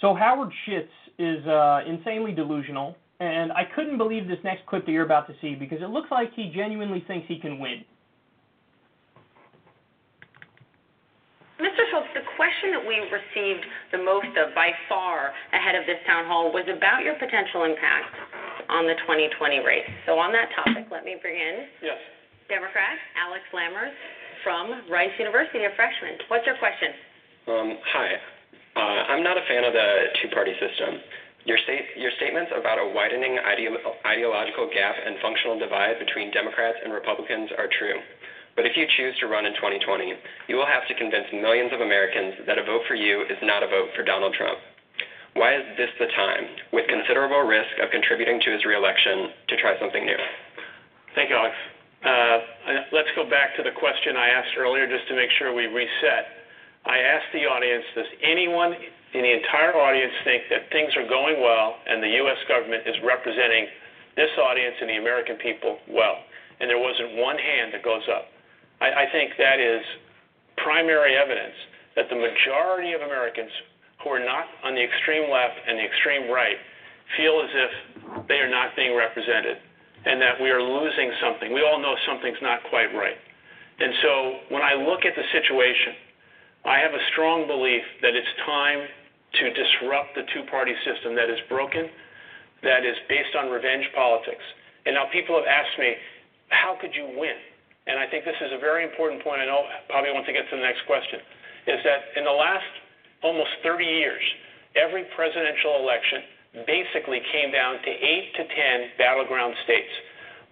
So 0.00 0.14
Howard 0.14 0.52
Schitz 0.66 0.90
is 1.18 1.46
uh, 1.46 1.80
insanely 1.86 2.32
delusional, 2.32 2.96
and 3.20 3.50
I 3.52 3.62
couldn't 3.74 3.96
believe 3.96 4.28
this 4.28 4.36
next 4.44 4.66
clip 4.66 4.84
that 4.84 4.92
you're 4.92 5.04
about 5.04 5.26
to 5.28 5.34
see 5.40 5.54
because 5.54 5.80
it 5.80 5.88
looks 5.88 6.10
like 6.10 6.34
he 6.34 6.52
genuinely 6.54 7.02
thinks 7.06 7.26
he 7.28 7.38
can 7.38 7.58
win. 7.58 7.84
Question 12.64 12.80
that 12.80 12.86
we 12.88 12.96
received 13.12 13.64
the 13.92 13.98
most 13.98 14.32
of 14.40 14.54
by 14.54 14.70
far 14.88 15.32
ahead 15.52 15.74
of 15.74 15.84
this 15.86 16.00
town 16.06 16.24
hall 16.24 16.52
was 16.52 16.64
about 16.64 17.04
your 17.04 17.14
potential 17.14 17.64
impact 17.64 18.14
on 18.68 18.86
the 18.86 18.94
2020 19.04 19.60
race. 19.60 19.88
So 20.06 20.16
on 20.18 20.32
that 20.32 20.48
topic, 20.56 20.88
let 20.90 21.04
me 21.04 21.16
bring 21.20 21.36
in 21.36 21.68
yes. 21.82 21.98
Democrat 22.48 22.96
Alex 23.20 23.44
Lammers 23.52 23.92
from 24.42 24.88
Rice 24.90 25.12
University, 25.18 25.64
a 25.64 25.72
freshman. 25.76 26.16
What's 26.28 26.46
your 26.46 26.56
question? 26.56 26.88
Um, 27.48 27.68
hi. 27.92 28.08
Uh, 28.76 29.12
I'm 29.12 29.22
not 29.22 29.36
a 29.36 29.44
fan 29.46 29.64
of 29.64 29.72
the 29.72 29.88
two-party 30.22 30.52
system. 30.56 31.00
Your, 31.44 31.60
state, 31.60 31.84
your 32.00 32.10
statements 32.16 32.50
about 32.56 32.80
a 32.80 32.88
widening 32.88 33.36
ideo- 33.36 34.00
ideological 34.08 34.72
gap 34.72 34.96
and 34.96 35.20
functional 35.20 35.60
divide 35.60 36.00
between 36.00 36.32
Democrats 36.32 36.80
and 36.82 36.92
Republicans 36.92 37.52
are 37.60 37.68
true. 37.68 38.00
But 38.56 38.66
if 38.66 38.76
you 38.76 38.86
choose 38.96 39.18
to 39.18 39.26
run 39.26 39.46
in 39.46 39.54
2020, 39.58 40.14
you 40.46 40.56
will 40.56 40.66
have 40.66 40.86
to 40.86 40.94
convince 40.94 41.26
millions 41.34 41.74
of 41.74 41.80
Americans 41.80 42.46
that 42.46 42.58
a 42.58 42.64
vote 42.64 42.86
for 42.86 42.94
you 42.94 43.22
is 43.26 43.38
not 43.42 43.62
a 43.62 43.68
vote 43.68 43.90
for 43.96 44.04
Donald 44.06 44.34
Trump. 44.34 44.58
Why 45.34 45.58
is 45.58 45.66
this 45.76 45.90
the 45.98 46.06
time, 46.14 46.46
with 46.70 46.86
considerable 46.86 47.42
risk 47.42 47.82
of 47.82 47.90
contributing 47.90 48.38
to 48.46 48.54
his 48.54 48.64
reelection, 48.64 49.34
to 49.50 49.54
try 49.58 49.74
something 49.82 50.06
new? 50.06 50.20
Thank 51.18 51.30
you, 51.30 51.36
Alex. 51.36 51.54
Uh, 52.06 52.38
let's 52.92 53.10
go 53.16 53.26
back 53.26 53.56
to 53.56 53.62
the 53.66 53.74
question 53.74 54.14
I 54.14 54.30
asked 54.30 54.54
earlier 54.54 54.86
just 54.86 55.08
to 55.08 55.16
make 55.16 55.30
sure 55.38 55.50
we 55.50 55.66
reset. 55.66 56.46
I 56.86 56.98
asked 57.02 57.32
the 57.32 57.50
audience, 57.50 57.82
does 57.96 58.06
anyone 58.22 58.76
in 59.14 59.22
the 59.22 59.30
entire 59.30 59.78
audience 59.78 60.12
think 60.26 60.42
that 60.50 60.66
things 60.74 60.90
are 60.98 61.06
going 61.06 61.38
well 61.40 61.78
and 61.86 62.02
the 62.02 62.18
U.S. 62.26 62.38
government 62.50 62.82
is 62.86 62.98
representing 63.06 63.66
this 64.18 64.30
audience 64.38 64.74
and 64.82 64.90
the 64.90 64.98
American 64.98 65.38
people 65.38 65.78
well. 65.88 66.18
And 66.60 66.68
there 66.68 66.78
wasn't 66.78 67.18
one 67.18 67.38
hand 67.38 67.74
that 67.74 67.82
goes 67.82 68.02
up. 68.10 68.33
I, 68.90 69.06
think 69.12 69.32
that 69.38 69.60
is 69.60 69.82
primary 70.58 71.16
evidence 71.16 71.54
that 71.96 72.08
the 72.10 72.16
majority 72.16 72.92
of 72.92 73.00
Americans 73.00 73.50
who 74.02 74.10
are 74.10 74.24
not 74.24 74.44
on 74.64 74.74
the 74.74 74.82
extreme 74.82 75.30
left 75.30 75.56
and 75.66 75.78
the 75.78 75.84
extreme 75.84 76.30
right 76.30 76.56
feel 77.16 77.40
as 77.40 77.50
if 77.52 78.26
they 78.28 78.40
are 78.42 78.50
not 78.50 78.76
being 78.76 78.96
represented 78.96 79.58
and 80.04 80.20
that 80.20 80.40
we 80.40 80.50
are 80.50 80.60
losing 80.60 81.12
something. 81.20 81.52
We 81.52 81.64
all 81.64 81.80
know 81.80 81.96
something's 82.04 82.40
not 82.42 82.60
quite 82.68 82.92
right. 82.92 83.16
And 83.80 83.92
so 84.02 84.12
when 84.50 84.62
I 84.62 84.74
look 84.74 85.04
at 85.04 85.16
the 85.16 85.24
situation, 85.32 85.96
I 86.64 86.78
have 86.78 86.92
a 86.92 87.02
strong 87.12 87.46
belief 87.46 87.82
that 88.02 88.14
it's 88.14 88.28
time 88.44 88.86
to 89.40 89.44
disrupt 89.50 90.14
the 90.14 90.22
two 90.32 90.44
party 90.50 90.72
system 90.84 91.16
that 91.16 91.28
is 91.28 91.40
broken, 91.48 91.88
that 92.62 92.84
is 92.84 92.96
based 93.08 93.34
on 93.36 93.50
revenge 93.50 93.84
politics. 93.94 94.44
And 94.86 94.94
now 94.94 95.08
people 95.12 95.36
have 95.36 95.48
asked 95.48 95.78
me, 95.78 95.96
how 96.48 96.76
could 96.80 96.94
you 96.94 97.08
win? 97.16 97.36
And 97.86 98.00
I 98.00 98.08
think 98.08 98.24
this 98.24 98.38
is 98.40 98.52
a 98.52 98.58
very 98.58 98.84
important 98.84 99.22
point. 99.22 99.40
I 99.40 99.46
know 99.46 99.64
probably 99.88 100.12
want 100.12 100.24
to 100.26 100.32
get 100.32 100.48
to 100.48 100.56
the 100.56 100.64
next 100.64 100.86
question. 100.86 101.20
Is 101.68 101.80
that 101.84 102.16
in 102.16 102.24
the 102.24 102.32
last 102.32 102.68
almost 103.22 103.50
30 103.62 103.84
years, 103.84 104.22
every 104.76 105.04
presidential 105.16 105.80
election 105.80 106.64
basically 106.66 107.20
came 107.32 107.50
down 107.50 107.82
to 107.82 107.90
eight 107.90 108.32
to 108.36 108.42
10 108.46 108.96
battleground 108.96 109.54
states. 109.64 109.90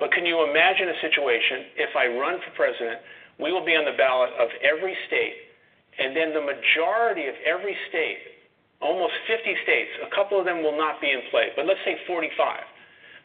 But 0.00 0.10
can 0.10 0.26
you 0.26 0.42
imagine 0.42 0.88
a 0.90 0.98
situation 1.00 1.78
if 1.78 1.94
I 1.94 2.10
run 2.10 2.42
for 2.42 2.50
president, 2.58 3.00
we 3.38 3.52
will 3.52 3.64
be 3.64 3.78
on 3.78 3.86
the 3.86 3.94
ballot 3.96 4.34
of 4.34 4.50
every 4.60 4.96
state, 5.06 5.52
and 5.98 6.16
then 6.16 6.34
the 6.34 6.42
majority 6.42 7.30
of 7.30 7.36
every 7.46 7.76
state, 7.88 8.18
almost 8.82 9.14
50 9.30 9.54
states, 9.62 9.92
a 10.02 10.10
couple 10.10 10.40
of 10.40 10.44
them 10.44 10.62
will 10.62 10.76
not 10.76 11.00
be 11.00 11.12
in 11.12 11.22
play, 11.30 11.54
but 11.54 11.66
let's 11.66 11.80
say 11.86 11.96
45. 12.06 12.34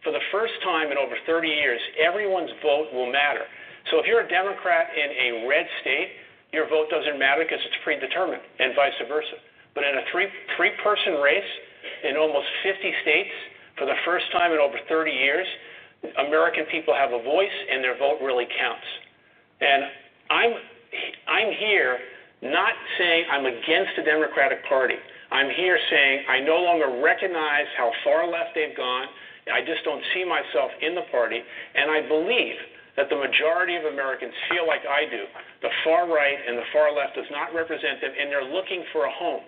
For 0.04 0.14
the 0.14 0.22
first 0.32 0.54
time 0.64 0.94
in 0.94 0.98
over 0.98 1.18
30 1.26 1.50
years, 1.50 1.82
everyone's 1.98 2.54
vote 2.62 2.94
will 2.94 3.12
matter. 3.12 3.50
So 3.92 4.00
if 4.00 4.06
you're 4.06 4.22
a 4.22 4.30
Democrat 4.30 4.92
in 4.96 5.10
a 5.12 5.48
red 5.48 5.66
state, 5.82 6.10
your 6.52 6.68
vote 6.68 6.90
doesn't 6.90 7.20
matter 7.20 7.44
because 7.44 7.60
it's 7.64 7.80
predetermined, 7.84 8.42
and 8.60 8.76
vice 8.76 8.96
versa. 9.08 9.40
But 9.76 9.84
in 9.84 9.96
a 9.96 10.04
three 10.12 10.28
three 10.56 10.72
person 10.84 11.20
race 11.22 11.52
in 12.04 12.18
almost 12.18 12.48
50 12.64 12.82
states, 13.04 13.32
for 13.78 13.86
the 13.86 13.96
first 14.06 14.26
time 14.32 14.52
in 14.52 14.60
over 14.60 14.78
30 14.90 15.12
years, 15.12 15.48
American 16.18 16.66
people 16.72 16.94
have 16.94 17.14
a 17.14 17.22
voice 17.22 17.58
and 17.72 17.84
their 17.84 17.98
vote 17.98 18.20
really 18.22 18.48
counts. 18.60 18.88
And 19.62 19.84
I'm 20.30 20.52
I'm 21.28 21.52
here 21.56 22.00
not 22.42 22.74
saying 22.98 23.26
I'm 23.32 23.46
against 23.46 23.98
the 23.98 24.04
Democratic 24.04 24.66
Party. 24.68 24.96
I'm 25.32 25.50
here 25.52 25.78
saying 25.90 26.24
I 26.30 26.40
no 26.40 26.58
longer 26.64 27.02
recognize 27.04 27.68
how 27.78 27.92
far 28.04 28.28
left 28.28 28.56
they've 28.56 28.76
gone. 28.76 29.08
I 29.52 29.62
just 29.62 29.84
don't 29.84 30.04
see 30.14 30.24
myself 30.24 30.72
in 30.82 30.96
the 30.96 31.08
party, 31.12 31.40
and 31.76 31.90
I 31.90 32.08
believe 32.08 32.56
that 32.98 33.10
the 33.10 33.16
majority 33.16 33.76
of 33.76 33.86
Americans 33.86 34.34
feel 34.50 34.68
like 34.68 34.82
I 34.90 35.10
do. 35.10 35.24
The 35.62 35.70
far 35.84 36.10
right 36.10 36.36
and 36.48 36.58
the 36.58 36.66
far 36.74 36.94
left 36.94 37.16
does 37.16 37.30
not 37.32 37.54
represent 37.54 38.02
them, 38.02 38.12
and 38.20 38.30
they're 38.32 38.44
looking 38.44 38.84
for 38.92 39.06
a 39.06 39.12
home. 39.12 39.44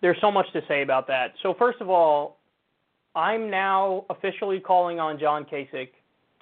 There's 0.00 0.18
so 0.20 0.32
much 0.32 0.46
to 0.52 0.60
say 0.66 0.82
about 0.82 1.06
that. 1.06 1.32
So 1.44 1.54
first 1.56 1.80
of 1.80 1.88
all, 1.88 2.38
I'm 3.14 3.48
now 3.48 4.04
officially 4.10 4.58
calling 4.58 4.98
on 4.98 5.18
John 5.18 5.44
Kasich 5.44 5.90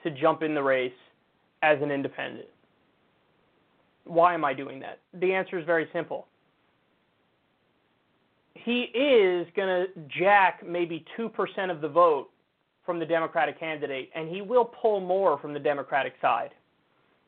to 0.02 0.10
jump 0.10 0.42
in 0.42 0.54
the 0.54 0.62
race 0.62 0.92
as 1.62 1.76
an 1.82 1.90
independent. 1.90 2.48
Why 4.04 4.32
am 4.32 4.46
I 4.46 4.54
doing 4.54 4.80
that? 4.80 5.00
The 5.12 5.34
answer 5.34 5.58
is 5.58 5.66
very 5.66 5.88
simple. 5.92 6.26
He 8.54 8.84
is 8.94 9.46
going 9.54 9.68
to 9.68 9.86
jack 10.18 10.66
maybe 10.66 11.04
2% 11.18 11.70
of 11.70 11.82
the 11.82 11.88
vote 11.88 12.29
from 12.90 12.98
the 12.98 13.06
Democratic 13.06 13.56
candidate, 13.60 14.10
and 14.16 14.28
he 14.28 14.42
will 14.42 14.64
pull 14.64 14.98
more 14.98 15.38
from 15.38 15.54
the 15.54 15.60
Democratic 15.60 16.14
side. 16.20 16.50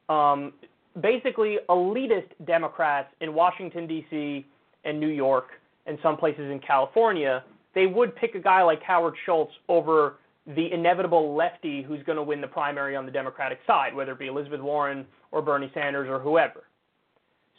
Um, 0.09 0.55
basically, 1.01 1.59
elitist 1.69 2.27
Democrats 2.45 3.15
in 3.21 3.33
Washington, 3.33 3.87
D.C., 3.87 4.45
and 4.85 4.99
New 4.99 5.07
York, 5.07 5.51
and 5.87 5.97
some 6.03 6.17
places 6.17 6.51
in 6.51 6.59
California 6.59 7.45
they 7.75 7.87
would 7.87 8.15
pick 8.17 8.35
a 8.35 8.39
guy 8.41 8.63
like 8.63 8.83
Howard 8.83 9.15
Schultz 9.25 9.53
over 9.69 10.17
the 10.47 10.73
inevitable 10.73 11.35
lefty 11.35 11.83
who's 11.83 12.03
going 12.03 12.17
to 12.17 12.23
win 12.23 12.41
the 12.41 12.49
primary 12.49 12.97
on 12.97 13.07
the 13.07 13.13
Democratic 13.13 13.61
side, 13.67 13.95
whether 13.95 14.13
it 14.13 14.19
be 14.19 14.27
Elizabeth 14.27 14.61
Warren 14.61 15.07
or 15.31 15.41
Bernie 15.41 15.71
Sanders 15.73 16.09
or 16.09 16.19
whoever. 16.19 16.65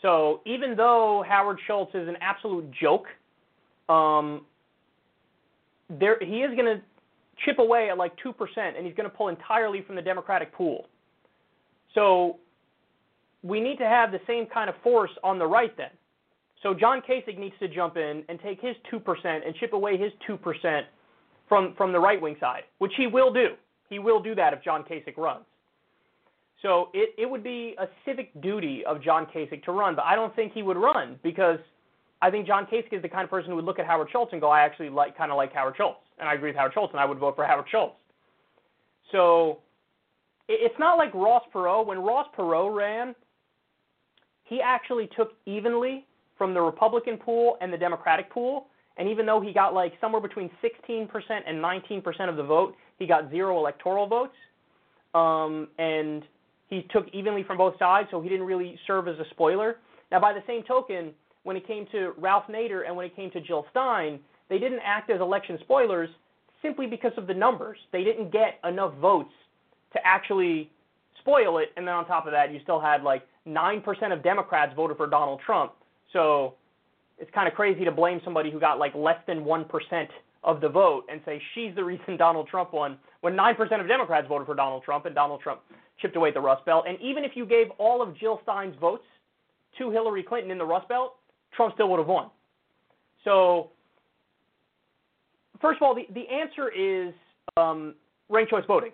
So 0.02 0.42
even 0.46 0.76
though 0.76 1.24
Howard 1.28 1.60
Schultz 1.66 1.96
is 1.96 2.08
an 2.08 2.18
absolute 2.20 2.70
joke, 2.80 3.06
um, 3.88 4.46
there 5.90 6.18
he 6.20 6.42
is 6.42 6.54
going 6.56 6.78
to 6.78 6.82
chip 7.46 7.60
away 7.60 7.90
at 7.90 7.98
like 7.98 8.14
two 8.22 8.34
percent, 8.34 8.78
and 8.78 8.86
he's 8.86 8.96
going 8.96 9.10
to 9.10 9.16
pull 9.16 9.30
entirely 9.30 9.82
from 9.82 9.96
the 9.96 10.02
Democratic 10.02 10.54
pool. 10.54 10.88
So 11.94 12.38
we 13.44 13.60
need 13.60 13.78
to 13.78 13.86
have 13.86 14.12
the 14.12 14.22
same 14.26 14.46
kind 14.48 14.70
of 14.70 14.76
force 14.84 15.12
on 15.24 15.38
the 15.38 15.46
right 15.46 15.76
then. 15.78 15.92
So 16.64 16.74
John 16.74 17.02
Kasich 17.02 17.38
needs 17.38 17.56
to 17.60 17.68
jump 17.68 17.98
in 17.98 18.24
and 18.30 18.40
take 18.42 18.62
his 18.62 18.76
2% 18.92 19.02
and 19.26 19.54
chip 19.56 19.74
away 19.74 19.98
his 19.98 20.12
2% 20.28 20.82
from, 21.50 21.76
from 21.76 21.92
the 21.92 22.00
right 22.00 22.22
wing 22.22 22.38
side, 22.40 22.64
which 22.78 22.94
he 22.96 23.06
will 23.06 23.34
do. 23.34 23.50
He 23.90 24.00
will 24.00 24.22
do 24.22 24.34
that 24.36 24.54
if 24.54 24.64
John 24.64 24.84
Kasich 24.84 25.18
runs. 25.18 25.44
So 26.62 26.88
it, 26.94 27.14
it 27.18 27.30
would 27.30 27.44
be 27.44 27.76
a 27.78 27.88
civic 28.06 28.42
duty 28.42 28.84
of 28.88 29.04
John 29.04 29.28
Kasich 29.36 29.64
to 29.66 29.74
run, 29.74 29.96
but 29.96 30.06
I 30.06 30.16
don't 30.16 30.34
think 30.34 30.54
he 30.54 30.64
would 30.64 30.78
run 30.78 31.20
because 31.22 31.60
I 32.22 32.32
think 32.32 32.48
John 32.48 32.66
Kasich 32.66 32.94
is 32.94 33.02
the 33.02 33.10
kind 33.10 33.26
of 33.26 33.30
person 33.30 33.50
who 33.50 33.58
would 33.58 33.66
look 33.66 33.80
at 33.80 33.86
Howard 33.86 34.08
Schultz 34.12 34.32
and 34.32 34.40
go, 34.40 34.50
I 34.50 34.62
actually 34.62 34.90
like 34.90 35.18
kind 35.18 35.30
of 35.30 35.36
like 35.36 35.52
Howard 35.54 35.74
Schultz, 35.76 36.00
and 36.20 36.28
I 36.28 36.34
agree 36.34 36.50
with 36.50 36.56
Howard 36.56 36.74
Schultz, 36.74 36.92
and 36.94 37.00
I 37.00 37.06
would 37.06 37.20
vote 37.20 37.36
for 37.36 37.46
Howard 37.46 37.66
Schultz. 37.70 37.96
So 39.12 39.60
it's 40.48 40.76
not 40.80 40.98
like 40.98 41.14
Ross 41.14 41.44
Perot. 41.54 41.86
When 41.86 42.00
Ross 42.00 42.28
Perot 42.38 42.76
ran, 42.76 43.16
he 44.44 44.62
actually 44.62 45.10
took 45.16 45.32
evenly 45.46 46.06
from 46.38 46.54
the 46.54 46.62
Republican 46.62 47.18
pool 47.18 47.58
and 47.62 47.72
the 47.72 47.78
Democratic 47.78 48.30
pool. 48.30 48.68
And 48.98 49.10
even 49.10 49.26
though 49.26 49.42
he 49.42 49.54
got 49.54 49.74
like 49.74 49.94
somewhere 50.00 50.22
between 50.22 50.50
16% 50.64 51.08
and 51.48 51.58
19% 51.58 52.30
of 52.30 52.38
the 52.38 52.44
vote, 52.44 52.76
he 53.00 53.08
got 53.08 53.30
zero 53.32 53.58
electoral 53.58 54.08
votes. 54.08 54.36
Um, 55.16 55.68
and 55.78 56.24
he 56.70 56.88
took 56.92 57.08
evenly 57.14 57.44
from 57.44 57.58
both 57.58 57.78
sides, 57.78 58.08
so 58.12 58.22
he 58.22 58.30
didn't 58.30 58.46
really 58.46 58.78
serve 58.88 59.08
as 59.08 59.18
a 59.20 59.26
spoiler. 59.32 59.78
Now, 60.12 60.20
by 60.20 60.34
the 60.34 60.44
same 60.48 60.64
token, 60.64 61.12
when 61.44 61.56
it 61.56 61.68
came 61.68 61.86
to 61.92 62.14
Ralph 62.18 62.46
Nader 62.50 62.86
and 62.86 62.96
when 62.96 63.06
it 63.06 63.16
came 63.16 63.30
to 63.32 63.42
Jill 63.42 63.66
Stein, 63.72 64.20
they 64.54 64.60
didn't 64.60 64.82
act 64.86 65.10
as 65.10 65.20
election 65.20 65.58
spoilers 65.62 66.10
simply 66.62 66.86
because 66.86 67.12
of 67.18 67.28
the 67.28 67.34
numbers. 67.34 67.78
They 67.92 68.04
didn't 68.04 68.32
get 68.32 68.60
enough 68.64 68.94
votes 69.02 69.34
to 69.94 70.00
actually 70.06 70.70
spoil 71.20 71.58
it. 71.58 71.70
And 71.76 71.88
then 71.88 71.96
on 71.96 72.06
top 72.06 72.26
of 72.26 72.32
that, 72.34 72.54
you 72.54 72.60
still 72.64 72.80
had 72.80 73.04
like 73.04 73.24
9% 73.48 74.14
of 74.14 74.24
Democrats 74.24 74.74
voted 74.76 74.98
for 74.98 75.08
Donald 75.08 75.42
Trump 75.46 75.74
so 76.14 76.54
it's 77.18 77.32
kind 77.34 77.48
of 77.48 77.56
crazy 77.56 77.84
to 77.84 77.92
blame 77.92 78.22
somebody 78.24 78.52
who 78.52 78.60
got 78.60 78.80
like 78.80 78.96
less 78.96 79.20
than 79.28 79.44
1% 79.44 80.08
of 80.44 80.62
the 80.62 80.70
vote 80.70 81.04
and 81.12 81.20
say 81.26 81.42
she's 81.54 81.76
the 81.76 81.84
reason 81.92 82.16
Donald 82.16 82.48
Trump 82.48 82.72
won 82.72 82.98
when 83.22 83.34
9% 83.34 83.82
of 83.82 83.88
Democrats 83.88 84.28
voted 84.30 84.46
for 84.46 84.56
Donald 84.56 84.84
Trump 84.84 85.06
and 85.06 85.16
Donald 85.16 85.42
Trump 85.42 85.62
chipped 86.00 86.16
away 86.16 86.30
at 86.30 86.36
the 86.36 86.42
Rust 86.42 86.66
Belt. 86.66 86.86
And 86.88 86.98
even 87.02 87.24
if 87.24 87.32
you 87.36 87.46
gave 87.46 87.68
all 87.78 88.02
of 88.02 88.18
Jill 88.18 88.40
Stein's 88.44 88.76
votes 88.80 89.04
to 89.78 89.90
Hillary 89.90 90.24
Clinton 90.24 90.52
in 90.52 90.58
the 90.58 90.66
Rust 90.66 90.88
Belt, 90.88 91.16
Trump 91.56 91.74
still 91.74 91.90
would 91.90 92.00
have 92.00 92.08
won. 92.08 92.30
So, 93.24 93.70
first 95.64 95.78
of 95.82 95.84
all, 95.84 95.96
the, 95.96 96.06
the 96.14 96.28
answer 96.30 96.70
is 96.70 97.14
um, 97.58 97.96
ranked 98.30 98.52
choice 98.52 98.66
voting. 98.68 98.92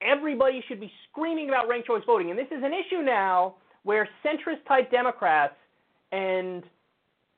Everybody 0.00 0.62
should 0.68 0.80
be 0.80 0.90
screaming 1.10 1.48
about 1.48 1.68
ranked 1.68 1.88
choice 1.88 2.04
voting. 2.06 2.30
And 2.30 2.38
this 2.38 2.46
is 2.46 2.62
an 2.62 2.72
issue 2.72 3.02
now 3.02 3.56
where 3.82 4.08
centrist 4.24 4.66
type 4.66 4.90
Democrats 4.90 5.54
and 6.12 6.62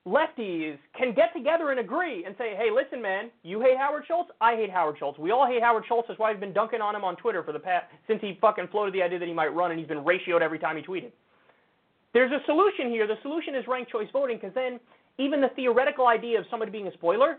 lefties 0.06 0.76
can 0.96 1.14
get 1.14 1.32
together 1.34 1.70
and 1.70 1.80
agree 1.80 2.24
and 2.24 2.34
say, 2.38 2.54
hey, 2.56 2.68
listen, 2.72 3.00
man, 3.02 3.30
you 3.42 3.60
hate 3.60 3.76
Howard 3.78 4.04
Schultz, 4.06 4.30
I 4.40 4.56
hate 4.56 4.70
Howard 4.70 4.96
Schultz. 4.98 5.18
We 5.18 5.30
all 5.30 5.46
hate 5.46 5.62
Howard 5.62 5.84
Schultz. 5.88 6.08
That's 6.08 6.20
why 6.20 6.30
I've 6.30 6.40
been 6.40 6.52
dunking 6.52 6.80
on 6.80 6.94
him 6.94 7.04
on 7.04 7.16
Twitter 7.16 7.42
for 7.42 7.52
the 7.52 7.58
past 7.58 7.86
since 8.06 8.20
he 8.20 8.38
fucking 8.40 8.68
floated 8.68 8.94
the 8.94 9.02
idea 9.02 9.18
that 9.18 9.28
he 9.28 9.34
might 9.34 9.54
run, 9.54 9.70
and 9.70 9.78
he's 9.78 9.88
been 9.88 10.04
ratioed 10.04 10.40
every 10.40 10.58
time 10.58 10.76
he 10.76 10.82
tweeted. 10.82 11.12
There's 12.12 12.32
a 12.32 12.44
solution 12.46 12.88
here. 12.88 13.06
The 13.06 13.16
solution 13.22 13.54
is 13.54 13.64
ranked 13.68 13.90
choice 13.90 14.08
voting, 14.12 14.38
because 14.40 14.54
then 14.54 14.80
even 15.18 15.40
the 15.40 15.50
theoretical 15.54 16.06
idea 16.08 16.38
of 16.38 16.46
somebody 16.50 16.70
being 16.70 16.88
a 16.88 16.92
spoiler, 16.92 17.38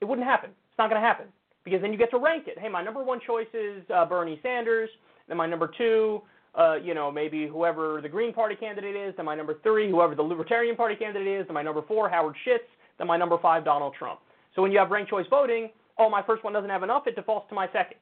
it 0.00 0.04
wouldn't 0.04 0.26
happen. 0.26 0.50
It's 0.50 0.78
not 0.78 0.90
going 0.90 1.00
to 1.00 1.06
happen 1.06 1.26
because 1.64 1.80
then 1.80 1.92
you 1.92 1.98
get 1.98 2.10
to 2.10 2.18
rank 2.18 2.46
it. 2.46 2.58
Hey, 2.58 2.68
my 2.68 2.82
number 2.82 3.02
one 3.02 3.20
choice 3.26 3.48
is 3.54 3.82
uh, 3.94 4.04
Bernie 4.06 4.40
Sanders. 4.42 4.90
Then 5.28 5.36
my 5.36 5.46
number 5.46 5.70
two 5.76 6.22
uh, 6.54 6.74
you 6.76 6.94
know, 6.94 7.10
maybe 7.10 7.46
whoever 7.46 8.00
the 8.00 8.08
Green 8.08 8.32
Party 8.32 8.56
candidate 8.56 8.96
is, 8.96 9.14
then 9.16 9.26
my 9.26 9.34
number 9.34 9.58
three, 9.62 9.88
whoever 9.88 10.14
the 10.14 10.22
Libertarian 10.22 10.76
Party 10.76 10.96
candidate 10.96 11.40
is, 11.40 11.46
then 11.46 11.54
my 11.54 11.62
number 11.62 11.82
four, 11.86 12.08
Howard 12.08 12.34
Schittz, 12.46 12.66
then 12.98 13.06
my 13.06 13.16
number 13.16 13.38
five, 13.40 13.64
Donald 13.64 13.94
Trump. 13.98 14.20
So 14.54 14.62
when 14.62 14.72
you 14.72 14.78
have 14.78 14.90
ranked 14.90 15.10
choice 15.10 15.26
voting, 15.30 15.70
oh, 15.98 16.10
my 16.10 16.22
first 16.22 16.42
one 16.42 16.52
doesn't 16.52 16.70
have 16.70 16.82
enough, 16.82 17.06
it 17.06 17.14
defaults 17.14 17.48
to 17.50 17.54
my 17.54 17.66
second. 17.72 17.98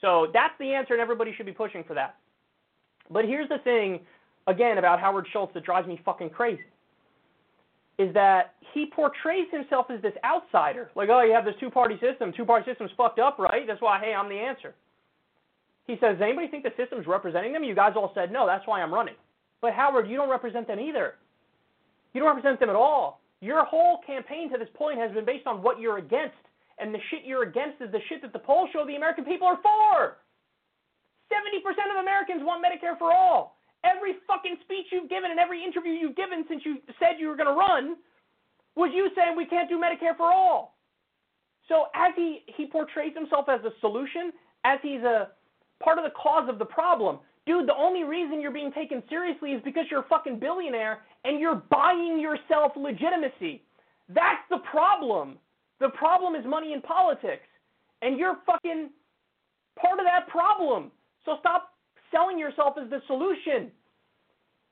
So 0.00 0.28
that's 0.32 0.54
the 0.58 0.72
answer, 0.72 0.94
and 0.94 1.00
everybody 1.00 1.34
should 1.36 1.46
be 1.46 1.52
pushing 1.52 1.84
for 1.84 1.92
that. 1.94 2.16
But 3.10 3.26
here's 3.26 3.48
the 3.48 3.58
thing, 3.58 4.00
again, 4.46 4.78
about 4.78 4.98
Howard 4.98 5.26
Schultz 5.30 5.52
that 5.52 5.64
drives 5.64 5.86
me 5.86 6.00
fucking 6.04 6.30
crazy. 6.30 6.62
Is 8.00 8.14
that 8.14 8.54
he 8.72 8.86
portrays 8.86 9.44
himself 9.52 9.86
as 9.90 10.00
this 10.00 10.14
outsider. 10.24 10.90
Like, 10.96 11.10
oh, 11.10 11.20
you 11.20 11.32
have 11.32 11.44
this 11.44 11.54
two 11.60 11.68
party 11.68 12.00
system. 12.00 12.32
Two 12.34 12.46
party 12.46 12.64
system's 12.64 12.90
fucked 12.96 13.18
up, 13.18 13.38
right? 13.38 13.66
That's 13.66 13.82
why, 13.82 14.00
hey, 14.00 14.14
I'm 14.14 14.30
the 14.30 14.40
answer. 14.40 14.74
He 15.86 15.94
says, 16.00 16.16
Does 16.16 16.22
anybody 16.22 16.48
think 16.48 16.64
the 16.64 16.72
system's 16.78 17.06
representing 17.06 17.52
them? 17.52 17.62
You 17.62 17.74
guys 17.74 17.92
all 17.96 18.12
said 18.14 18.32
no, 18.32 18.46
that's 18.46 18.66
why 18.66 18.80
I'm 18.80 18.94
running. 18.94 19.20
But 19.60 19.74
Howard, 19.74 20.08
you 20.08 20.16
don't 20.16 20.30
represent 20.30 20.66
them 20.66 20.80
either. 20.80 21.20
You 22.14 22.20
don't 22.22 22.34
represent 22.34 22.58
them 22.58 22.70
at 22.70 22.76
all. 22.76 23.20
Your 23.42 23.64
whole 23.64 24.00
campaign 24.06 24.50
to 24.52 24.58
this 24.58 24.68
point 24.74 24.98
has 24.98 25.12
been 25.12 25.26
based 25.26 25.46
on 25.46 25.62
what 25.62 25.78
you're 25.78 25.98
against. 25.98 26.40
And 26.78 26.94
the 26.94 26.98
shit 27.10 27.20
you're 27.24 27.42
against 27.42 27.82
is 27.82 27.92
the 27.92 28.00
shit 28.08 28.22
that 28.22 28.32
the 28.32 28.38
polls 28.38 28.70
show 28.72 28.86
the 28.86 28.96
American 28.96 29.24
people 29.24 29.46
are 29.46 29.60
for. 29.60 30.16
70% 31.28 31.60
of 31.92 32.00
Americans 32.00 32.40
want 32.42 32.64
Medicare 32.64 32.98
for 32.98 33.12
all. 33.12 33.59
Every 33.84 34.14
fucking 34.26 34.56
speech 34.64 34.86
you've 34.92 35.08
given 35.08 35.30
and 35.30 35.40
every 35.40 35.64
interview 35.64 35.92
you've 35.92 36.16
given 36.16 36.44
since 36.48 36.62
you 36.64 36.76
said 36.98 37.16
you 37.18 37.28
were 37.28 37.36
going 37.36 37.48
to 37.48 37.58
run 37.58 37.96
was 38.76 38.90
you 38.94 39.08
saying 39.16 39.36
we 39.36 39.46
can't 39.46 39.68
do 39.68 39.78
Medicare 39.78 40.16
for 40.16 40.30
all. 40.30 40.76
So 41.68 41.86
as 41.94 42.12
he, 42.16 42.42
he 42.56 42.66
portrays 42.66 43.14
himself 43.14 43.46
as 43.48 43.60
a 43.64 43.70
solution, 43.80 44.32
as 44.64 44.78
he's 44.82 45.02
a 45.02 45.28
part 45.82 45.98
of 45.98 46.04
the 46.04 46.10
cause 46.10 46.48
of 46.48 46.58
the 46.58 46.64
problem, 46.64 47.18
dude, 47.46 47.68
the 47.68 47.74
only 47.74 48.04
reason 48.04 48.40
you're 48.40 48.50
being 48.50 48.72
taken 48.72 49.02
seriously 49.08 49.52
is 49.52 49.62
because 49.64 49.84
you're 49.90 50.00
a 50.00 50.08
fucking 50.08 50.38
billionaire 50.38 51.00
and 51.24 51.40
you're 51.40 51.62
buying 51.70 52.20
yourself 52.20 52.72
legitimacy. 52.76 53.62
That's 54.08 54.42
the 54.50 54.58
problem. 54.70 55.38
The 55.78 55.90
problem 55.90 56.34
is 56.34 56.44
money 56.44 56.72
in 56.72 56.82
politics. 56.82 57.46
And 58.02 58.18
you're 58.18 58.36
fucking 58.46 58.90
part 59.80 60.00
of 60.00 60.06
that 60.06 60.28
problem. 60.28 60.90
So 61.24 61.36
stop 61.40 61.70
selling 62.10 62.38
yourself 62.38 62.74
as 62.82 62.88
the 62.90 63.00
solution. 63.06 63.70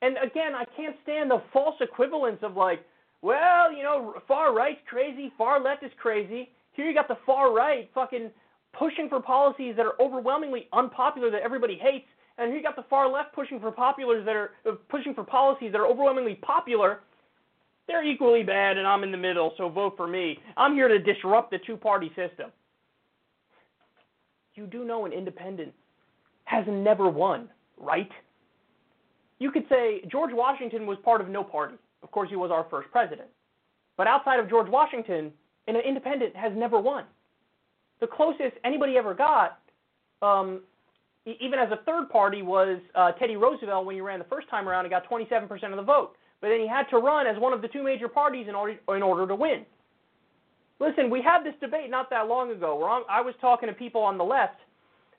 And 0.03 0.17
again, 0.19 0.55
I 0.55 0.65
can't 0.77 0.97
stand 1.03 1.31
the 1.31 1.43
false 1.53 1.77
equivalence 1.81 2.39
of 2.43 2.57
like, 2.57 2.85
well, 3.23 3.73
you 3.73 3.83
know, 3.83 4.15
far 4.29 4.55
right's 4.55 4.81
crazy, 4.89 5.33
far 5.37 5.63
left 5.63 5.83
is 5.83 5.91
crazy. 6.01 6.51
Here 6.73 6.87
you 6.87 6.95
got 6.95 7.09
the 7.09 7.19
far 7.27 7.53
right 7.53 7.91
fucking 7.95 8.31
pushing 8.79 9.09
for 9.09 9.21
policies 9.21 9.75
that 9.77 9.87
are 9.87 10.01
overwhelmingly 10.01 10.69
unpopular 10.73 11.31
that 11.31 11.43
everybody 11.43 11.77
hates, 11.77 12.07
and 12.37 12.49
here 12.49 12.59
you 12.59 12.63
got 12.63 12.77
the 12.77 12.85
far 12.89 13.11
left 13.11 13.35
pushing 13.35 13.59
for 13.59 13.73
populars 13.73 14.25
that 14.25 14.37
are 14.37 14.51
uh, 14.69 14.73
pushing 14.89 15.15
for 15.15 15.25
policies 15.25 15.73
that 15.73 15.81
are 15.81 15.87
overwhelmingly 15.87 16.37
popular. 16.37 17.01
They're 17.89 18.05
equally 18.05 18.45
bad, 18.45 18.77
and 18.77 18.87
I'm 18.87 19.03
in 19.03 19.11
the 19.11 19.19
middle, 19.19 19.55
so 19.57 19.69
vote 19.69 19.95
for 19.97 20.07
me. 20.07 20.39
I'm 20.57 20.75
here 20.75 20.89
to 20.89 20.99
disrupt 20.99 21.51
the 21.51 21.59
two-party 21.67 22.11
system. 22.11 22.53
You 24.55 24.67
do 24.67 24.85
know 24.85 25.07
an 25.07 25.13
independent 25.13 25.73
has 26.49 26.65
never 26.67 27.11
won, 27.11 27.49
right? 27.77 28.11
You 29.39 29.51
could 29.51 29.65
say 29.69 30.01
George 30.11 30.31
Washington 30.33 30.87
was 30.87 30.97
part 31.05 31.21
of 31.21 31.29
no 31.29 31.45
party. 31.45 31.75
Of 32.03 32.11
course, 32.11 32.31
he 32.31 32.37
was 32.37 32.51
our 32.51 32.67
first 32.71 32.91
president. 32.91 33.29
But 33.99 34.07
outside 34.07 34.41
of 34.41 34.49
George 34.49 34.71
Washington, 34.71 35.31
an 35.67 35.77
independent 35.77 36.35
has 36.35 36.53
never 36.57 36.81
won. 36.81 37.05
The 38.01 38.07
closest 38.07 38.57
anybody 38.65 38.97
ever 38.97 39.13
got, 39.13 39.59
um, 40.23 40.63
even 41.27 41.59
as 41.59 41.71
a 41.71 41.85
third 41.85 42.09
party, 42.09 42.41
was 42.41 42.79
uh, 42.95 43.13
Teddy 43.13 43.37
Roosevelt 43.37 43.85
when 43.85 43.95
he 43.95 44.01
ran 44.01 44.19
the 44.19 44.25
first 44.25 44.49
time 44.49 44.69
around 44.69 44.87
and 44.87 44.91
got 44.91 45.09
27% 45.09 45.51
of 45.71 45.77
the 45.77 45.83
vote. 45.83 46.13
But 46.41 46.49
then 46.49 46.61
he 46.61 46.69
had 46.69 46.85
to 46.91 46.97
run 46.97 47.27
as 47.27 47.39
one 47.39 47.53
of 47.53 47.61
the 47.61 47.69
two 47.69 47.83
major 47.83 48.09
parties 48.09 48.47
in 48.49 48.55
order, 48.55 48.79
in 48.89 49.03
order 49.03 49.27
to 49.27 49.35
win. 49.35 49.67
Listen, 50.81 51.11
we 51.11 51.21
had 51.21 51.45
this 51.45 51.55
debate 51.61 51.91
not 51.91 52.09
that 52.09 52.27
long 52.27 52.53
ago 52.53 52.79
where 52.79 52.89
I 52.89 53.21
was 53.21 53.35
talking 53.41 53.69
to 53.69 53.75
people 53.75 54.01
on 54.01 54.17
the 54.17 54.25
left 54.25 54.61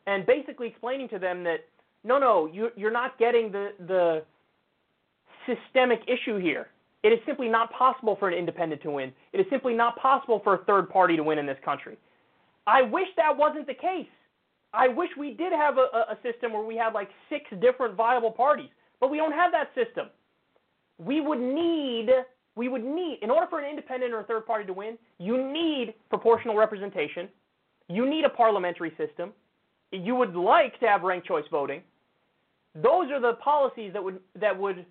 and 0.08 0.26
basically 0.26 0.68
explaining 0.68 1.10
to 1.10 1.20
them 1.20 1.44
that 1.44 1.66
no, 2.04 2.18
no, 2.18 2.46
you, 2.46 2.70
you're 2.76 2.92
not 2.92 3.18
getting 3.20 3.52
the, 3.52 3.70
the 3.88 4.24
systemic 5.46 6.00
issue 6.08 6.38
here. 6.38 6.68
It 7.04 7.10
is 7.10 7.20
simply 7.26 7.48
not 7.48 7.72
possible 7.72 8.16
for 8.20 8.28
an 8.28 8.38
independent 8.38 8.82
to 8.84 8.92
win. 8.92 9.12
It 9.34 9.40
is 9.40 9.46
simply 9.50 9.74
not 9.74 9.98
possible 9.98 10.42
for 10.44 10.56
a 10.56 10.58
third 10.66 10.90
party 10.90 11.16
to 11.16 11.24
win 11.24 11.38
in 11.38 11.46
this 11.46 11.58
country. 11.64 11.98
I 12.68 12.82
wish 12.82 13.08
that 13.18 13.36
wasn't 13.36 13.68
the 13.68 13.74
case. 13.74 14.08
I 14.74 14.88
wish 14.88 15.10
we 15.18 15.34
did 15.34 15.52
have 15.52 15.78
a, 15.78 16.12
a 16.12 16.18
system 16.22 16.54
where 16.54 16.64
we 16.64 16.76
had 16.76 16.94
like 16.94 17.10
six 17.30 17.46
different 17.62 17.96
viable 17.96 18.32
parties, 18.32 18.70
but 19.00 19.10
we 19.10 19.18
don't 19.18 19.32
have 19.32 19.52
that 19.52 19.70
system. 19.74 20.08
We 21.00 21.22
would 21.22 21.40
need, 21.40 22.10
we 22.56 22.68
would 22.68 22.84
need, 22.84 23.20
in 23.22 23.32
order 23.32 23.48
for 23.50 23.60
an 23.60 23.70
independent 23.70 24.14
or 24.14 24.20
a 24.20 24.24
third 24.26 24.46
party 24.46 24.66
to 24.66 24.74
win, 24.74 24.98
you 25.18 25.52
need 25.52 25.96
proportional 26.10 26.56
representation. 26.56 27.30
You 27.88 28.08
need 28.08 28.26
a 28.26 28.30
parliamentary 28.30 28.92
system. 28.98 29.32
You 29.91 30.16
would 30.16 30.36
like 30.36 30.80
to 30.80 30.88
have 30.88 31.02
ranked 31.02 31.28
choice 31.28 31.45
voting. 31.49 31.82
Those 32.76 33.10
are 33.11 33.20
the 33.20 33.34
policies 33.44 33.91
that 33.94 34.03
would 34.03 34.20
that 34.40 34.57
would 34.57 34.86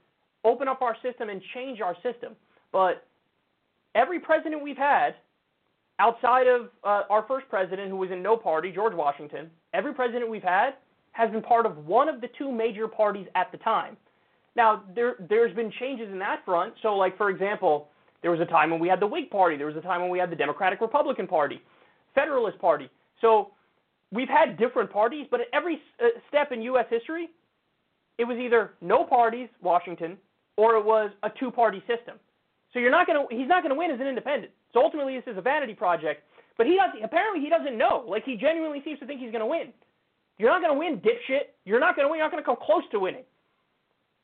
open 0.45 0.69
up 0.69 0.83
our 0.83 0.97
system 1.03 1.29
and 1.29 1.41
change 1.55 1.81
our 1.81 1.95
system. 2.03 2.35
But 2.73 3.07
every 3.95 4.21
president 4.21 4.63
we've 4.63 4.77
had 4.77 5.15
outside 5.99 6.47
of 6.47 6.69
uh, 6.85 7.03
our 7.11 7.25
first 7.27 7.49
president, 7.49 7.91
who 7.91 7.97
was 7.97 8.11
in 8.11 8.23
no 8.23 8.37
party, 8.37 8.71
George 8.73 8.95
Washington, 8.95 9.51
every 9.75 9.93
president 9.95 10.31
we've 10.31 10.43
had 10.43 10.75
has 11.13 11.31
been 11.31 11.43
part 11.43 11.67
of 11.67 11.87
one 11.87 12.09
of 12.09 12.21
the 12.21 12.29
two 12.39 12.53
major 12.53 12.87
parties 12.87 13.27
at 13.35 13.51
the 13.51 13.59
time. 13.59 13.97
Now, 14.55 14.85
there, 14.95 15.17
there's 15.29 15.55
been 15.55 15.73
changes 15.79 16.09
in 16.11 16.19
that 16.21 16.45
front. 16.45 16.75
So, 16.83 16.95
like, 16.95 17.17
for 17.17 17.31
example, 17.31 17.89
there 18.23 18.31
was 18.31 18.41
a 18.41 18.45
time 18.45 18.71
when 18.71 18.81
we 18.81 18.89
had 18.89 19.01
the 19.01 19.07
Whig 19.07 19.31
Party, 19.31 19.57
there 19.57 19.67
was 19.67 19.77
a 19.77 19.81
time 19.81 20.01
when 20.01 20.11
we 20.11 20.19
had 20.19 20.31
the 20.31 20.37
Democratic 20.37 20.81
Republican 20.81 21.27
Party, 21.27 21.61
Federalist 22.15 22.59
Party. 22.59 22.89
So, 23.21 23.51
we've 24.13 24.29
had 24.29 24.57
different 24.59 24.91
parties, 24.91 25.27
but 25.31 25.41
at 25.41 25.47
every 25.53 25.81
uh, 26.03 26.09
step 26.29 26.53
in 26.53 26.63
U.S. 26.63 26.87
history, 26.91 27.29
it 28.19 28.25
was 28.25 28.39
either 28.39 28.73
no 28.81 29.05
parties, 29.05 29.49
Washington, 29.63 30.17
or 30.57 30.77
it 30.77 30.85
was 30.85 31.11
a 31.23 31.31
two 31.39 31.51
party 31.51 31.81
system. 31.87 32.17
So 32.73 32.79
you're 32.79 32.91
not 32.91 33.07
going 33.07 33.27
to, 33.27 33.35
he's 33.35 33.49
not 33.49 33.63
going 33.63 33.75
to 33.75 33.79
win 33.79 33.91
as 33.91 34.01
an 34.01 34.07
independent. 34.07 34.53
So 34.73 34.83
ultimately, 34.83 35.17
this 35.17 35.33
is 35.33 35.39
a 35.39 35.43
vanity 35.43 35.75
project. 35.75 36.23
But 36.57 36.67
he 36.67 36.77
doesn't. 36.77 37.05
apparently 37.05 37.41
he 37.41 37.49
doesn't 37.49 37.79
know. 37.79 38.05
Like 38.07 38.25
he 38.25 38.37
genuinely 38.37 38.83
seems 38.85 38.99
to 38.99 39.07
think 39.07 39.21
he's 39.21 39.31
going 39.31 39.41
to 39.41 39.47
win. 39.47 39.73
You're 40.39 40.51
not 40.51 40.61
going 40.61 40.75
to 40.75 40.79
win, 40.79 41.01
dipshit. 41.01 41.55
You're 41.65 41.81
not 41.81 41.97
going 41.97 42.07
to 42.07 42.11
win. 42.11 42.19
You're 42.19 42.27
not 42.27 42.33
going 42.33 42.43
to 42.43 42.47
come 42.47 42.57
close 42.61 42.83
to 42.91 42.99
winning. 42.99 43.25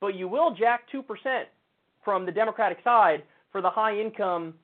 But 0.01 0.17
you 0.17 0.29
will 0.29 0.55
jack 0.55 0.83
two 0.91 1.03
percent 1.03 1.49
from 2.05 2.27
the 2.27 2.33
Democratic 2.33 2.79
side 2.85 3.23
for 3.53 3.63
the 3.63 3.71
high 3.71 3.99
income 3.99 4.55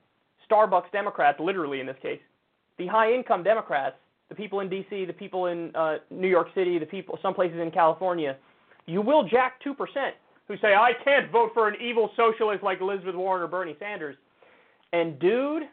Starbucks 0.49 0.91
Democrats, 0.91 1.39
literally 1.39 1.79
in 1.79 1.85
this 1.85 1.95
case, 2.01 2.19
the 2.77 2.87
high 2.87 3.13
income 3.13 3.41
Democrats, 3.41 3.95
the 4.31 4.35
people 4.35 4.61
in 4.61 4.69
D.C., 4.69 5.03
the 5.03 5.11
people 5.11 5.47
in 5.47 5.75
uh, 5.75 5.97
New 6.09 6.29
York 6.29 6.47
City, 6.55 6.79
the 6.79 6.85
people 6.85 7.19
some 7.21 7.33
places 7.33 7.59
in 7.59 7.69
California. 7.69 8.37
You 8.85 9.01
will 9.01 9.27
jack 9.27 9.61
two 9.61 9.73
percent 9.73 10.15
who 10.47 10.55
say 10.61 10.73
I 10.73 10.93
can't 11.03 11.29
vote 11.29 11.51
for 11.53 11.67
an 11.67 11.75
evil 11.81 12.11
socialist 12.15 12.63
like 12.63 12.79
Elizabeth 12.79 13.13
Warren 13.13 13.43
or 13.43 13.47
Bernie 13.47 13.75
Sanders. 13.77 14.15
And 14.93 15.19
dude, 15.19 15.63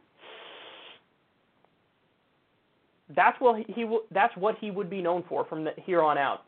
that's 3.14 3.40
what 3.40 3.64
he, 3.64 3.86
that's 4.10 4.36
what 4.36 4.56
he 4.60 4.72
would 4.72 4.90
be 4.90 5.00
known 5.00 5.22
for 5.28 5.44
from 5.44 5.62
the, 5.62 5.70
here 5.76 6.02
on 6.02 6.18
out. 6.18 6.42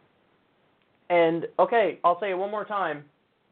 And 1.10 1.46
okay, 1.60 2.00
I'll 2.02 2.18
say 2.18 2.30
it 2.30 2.38
one 2.38 2.50
more 2.50 2.64
time. 2.64 3.04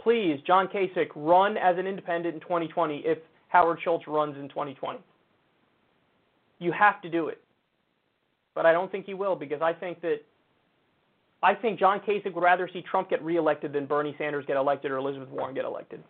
Please, 0.03 0.41
John 0.45 0.67
Kasich, 0.67 1.11
run 1.15 1.57
as 1.57 1.79
an 1.79 1.87
independent 1.87 2.35
in 2.35 2.41
2020 2.41 3.03
if 3.05 3.19
Howard 3.49 3.79
Schultz 3.85 4.09
runs 4.09 4.37
in 4.37 4.49
2020. 4.49 4.99
You 6.59 6.73
have 6.73 7.01
to 7.03 7.09
do 7.09 7.29
it. 7.29 7.41
But 8.59 8.67
I 8.67 8.73
don't 8.73 8.91
think 8.91 9.07
he 9.07 9.15
will 9.15 9.37
because 9.37 9.63
I 9.63 9.73
think 9.73 10.01
that 10.01 10.17
I 11.45 11.55
think 11.55 11.79
John 11.79 12.01
Kasich 12.01 12.35
would 12.35 12.43
rather 12.43 12.69
see 12.73 12.83
Trump 12.83 13.09
get 13.09 13.23
reelected 13.23 13.73
than 13.73 13.87
Bernie 13.87 14.17
Sanders 14.19 14.45
get 14.47 14.57
elected 14.57 14.91
or 14.91 14.97
Elizabeth 14.97 15.29
Warren 15.29 15.55
get 15.55 15.65
elected. 15.65 16.03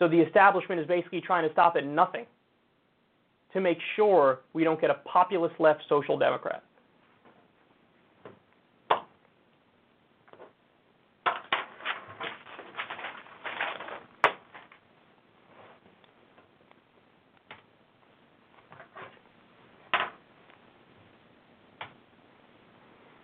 So 0.00 0.08
the 0.08 0.18
establishment 0.18 0.80
is 0.80 0.88
basically 0.88 1.20
trying 1.20 1.46
to 1.46 1.52
stop 1.52 1.76
at 1.76 1.86
nothing 1.86 2.26
to 3.52 3.60
make 3.60 3.78
sure 3.94 4.40
we 4.54 4.64
don't 4.64 4.80
get 4.80 4.90
a 4.90 4.94
populist 5.06 5.54
left 5.60 5.82
social 5.88 6.18
democrat. 6.18 6.64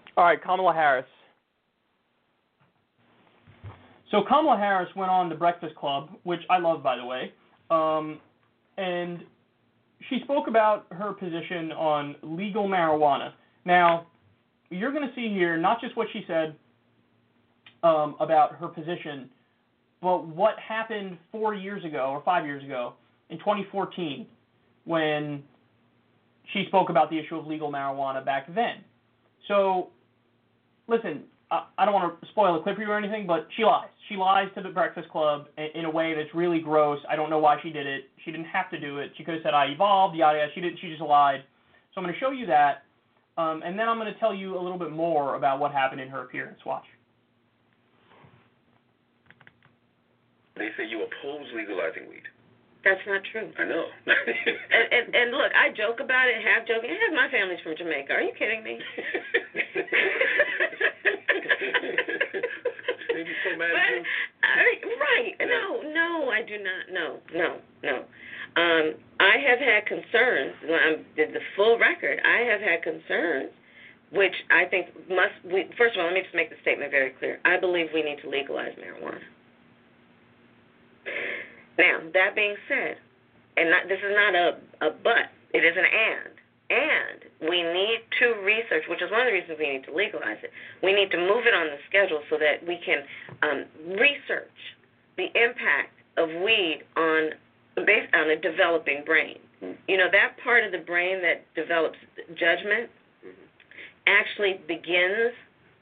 All 0.08 0.14
right, 0.28 0.42
Kamala 0.42 0.74
Harris. 0.74 1.06
So 4.10 4.22
Kamala 4.28 4.56
Harris 4.56 4.88
went 4.96 5.10
on 5.10 5.28
the 5.28 5.34
Breakfast 5.34 5.74
Club, 5.74 6.10
which 6.24 6.40
I 6.50 6.58
love, 6.58 6.82
by 6.82 6.96
the 6.96 7.04
way, 7.04 7.32
um, 7.70 8.18
and 8.76 9.20
she 10.08 10.20
spoke 10.24 10.48
about 10.48 10.86
her 10.90 11.12
position 11.12 11.72
on 11.72 12.16
legal 12.22 12.68
marijuana. 12.68 13.32
Now, 13.64 14.06
you're 14.70 14.92
going 14.92 15.06
to 15.06 15.14
see 15.14 15.28
here 15.28 15.56
not 15.56 15.80
just 15.80 15.96
what 15.96 16.08
she 16.12 16.24
said 16.26 16.54
um, 17.82 18.16
about 18.20 18.54
her 18.56 18.68
position, 18.68 19.28
but 20.00 20.26
what 20.26 20.58
happened 20.58 21.18
four 21.32 21.54
years 21.54 21.84
ago 21.84 22.10
or 22.10 22.22
five 22.22 22.46
years 22.46 22.62
ago 22.62 22.94
in 23.30 23.38
2014 23.38 24.26
when 24.84 25.42
she 26.52 26.64
spoke 26.68 26.88
about 26.88 27.10
the 27.10 27.18
issue 27.18 27.36
of 27.36 27.46
legal 27.46 27.70
marijuana 27.70 28.24
back 28.24 28.46
then. 28.54 28.76
So 29.48 29.88
listen, 30.88 31.22
I, 31.50 31.66
I 31.78 31.84
don't 31.84 31.94
want 31.94 32.20
to 32.20 32.28
spoil 32.28 32.54
the 32.54 32.62
clip 32.62 32.76
for 32.76 32.82
you 32.82 32.90
or 32.90 32.98
anything, 32.98 33.26
but 33.26 33.46
she 33.56 33.64
lies. 33.64 33.88
She 34.08 34.16
lies 34.16 34.48
to 34.56 34.62
the 34.62 34.70
Breakfast 34.70 35.08
Club 35.10 35.46
in, 35.56 35.68
in 35.74 35.84
a 35.84 35.90
way 35.90 36.14
that's 36.14 36.34
really 36.34 36.60
gross. 36.60 36.98
I 37.08 37.14
don't 37.14 37.30
know 37.30 37.38
why 37.38 37.58
she 37.62 37.70
did 37.70 37.86
it. 37.86 38.04
She 38.24 38.30
didn't 38.30 38.46
have 38.46 38.70
to 38.70 38.80
do 38.80 38.98
it. 38.98 39.12
She 39.16 39.24
could 39.24 39.34
have 39.34 39.42
said 39.42 39.54
I 39.54 39.66
evolved, 39.66 40.16
yada 40.16 40.38
yada. 40.38 40.50
She 40.54 40.60
didn't. 40.60 40.78
She 40.80 40.88
just 40.88 41.02
lied. 41.02 41.40
So 41.94 42.00
I'm 42.00 42.04
going 42.04 42.14
to 42.14 42.20
show 42.20 42.30
you 42.30 42.46
that, 42.46 42.84
um, 43.36 43.62
and 43.64 43.78
then 43.78 43.88
I'm 43.88 43.98
going 43.98 44.12
to 44.12 44.18
tell 44.18 44.34
you 44.34 44.58
a 44.58 44.62
little 44.62 44.78
bit 44.78 44.90
more 44.90 45.36
about 45.36 45.58
what 45.58 45.72
happened 45.72 46.00
in 46.00 46.08
her 46.08 46.22
appearance. 46.22 46.58
Watch. 46.66 46.84
They 50.56 50.68
say 50.76 50.86
you 50.88 51.02
oppose 51.04 51.46
legalizing 51.54 52.08
weed. 52.08 52.22
That's 52.84 53.00
not 53.06 53.22
true. 53.32 53.50
I 53.58 53.64
know. 53.64 53.86
And, 54.70 54.86
and 54.92 55.14
and 55.14 55.30
look, 55.32 55.50
I 55.56 55.70
joke 55.74 56.00
about 56.00 56.28
it, 56.28 56.36
half 56.44 56.66
joking. 56.66 56.90
Half 56.90 57.14
my 57.14 57.28
family's 57.30 57.58
from 57.64 57.74
Jamaica. 57.76 58.12
Are 58.12 58.22
you 58.22 58.32
kidding 58.38 58.62
me? 58.62 58.78
They 63.18 63.24
be 63.24 63.34
so 63.42 63.56
mad 63.58 63.70
But, 63.74 63.82
at 63.82 63.90
you. 63.98 64.04
I, 64.44 64.56
right? 65.02 65.34
No, 65.40 65.82
no, 65.90 66.30
I 66.30 66.42
do 66.42 66.54
not. 66.62 66.86
No, 66.92 67.18
no, 67.34 67.56
no. 67.82 67.96
Um, 68.54 68.94
I 69.18 69.36
have 69.42 69.58
had 69.58 69.86
concerns. 69.86 70.54
When 70.62 70.78
I 70.78 70.96
did 71.16 71.34
the 71.34 71.40
full 71.56 71.78
record. 71.78 72.20
I 72.24 72.42
have 72.46 72.60
had 72.60 72.82
concerns, 72.82 73.50
which 74.12 74.34
I 74.50 74.66
think 74.66 74.86
must. 75.08 75.34
We, 75.44 75.66
first 75.76 75.96
of 75.96 76.00
all, 76.00 76.06
let 76.06 76.14
me 76.14 76.22
just 76.22 76.34
make 76.34 76.50
the 76.50 76.56
statement 76.62 76.92
very 76.92 77.10
clear. 77.18 77.40
I 77.44 77.58
believe 77.58 77.86
we 77.92 78.02
need 78.02 78.22
to 78.22 78.30
legalize 78.30 78.72
marijuana. 78.78 79.18
Now, 81.78 82.00
that 82.12 82.34
being 82.34 82.56
said, 82.66 82.96
and 83.56 83.70
not, 83.70 83.88
this 83.88 83.98
is 83.98 84.14
not 84.14 84.34
a, 84.34 84.46
a 84.86 84.90
but, 84.90 85.30
it 85.54 85.64
is 85.64 85.76
an 85.76 85.86
and. 85.86 86.34
And 86.70 87.48
we 87.48 87.62
need 87.62 88.00
to 88.20 88.34
research, 88.44 88.84
which 88.90 89.00
is 89.00 89.10
one 89.10 89.22
of 89.22 89.26
the 89.26 89.32
reasons 89.32 89.56
we 89.58 89.72
need 89.72 89.84
to 89.84 89.94
legalize 89.94 90.36
it. 90.42 90.50
We 90.82 90.92
need 90.92 91.10
to 91.12 91.16
move 91.16 91.46
it 91.46 91.54
on 91.54 91.68
the 91.68 91.78
schedule 91.88 92.20
so 92.28 92.36
that 92.36 92.66
we 92.66 92.78
can 92.84 93.04
um, 93.42 93.64
research 93.96 94.58
the 95.16 95.32
impact 95.32 95.96
of 96.18 96.28
weed 96.42 96.82
on 96.96 97.30
based 97.86 98.12
on 98.12 98.28
a 98.30 98.36
developing 98.36 99.02
brain. 99.06 99.38
You 99.88 99.96
know 99.96 100.08
that 100.12 100.36
part 100.42 100.64
of 100.64 100.72
the 100.72 100.78
brain 100.78 101.22
that 101.22 101.42
develops 101.54 101.98
judgment 102.34 102.90
actually 104.06 104.60
begins 104.66 105.32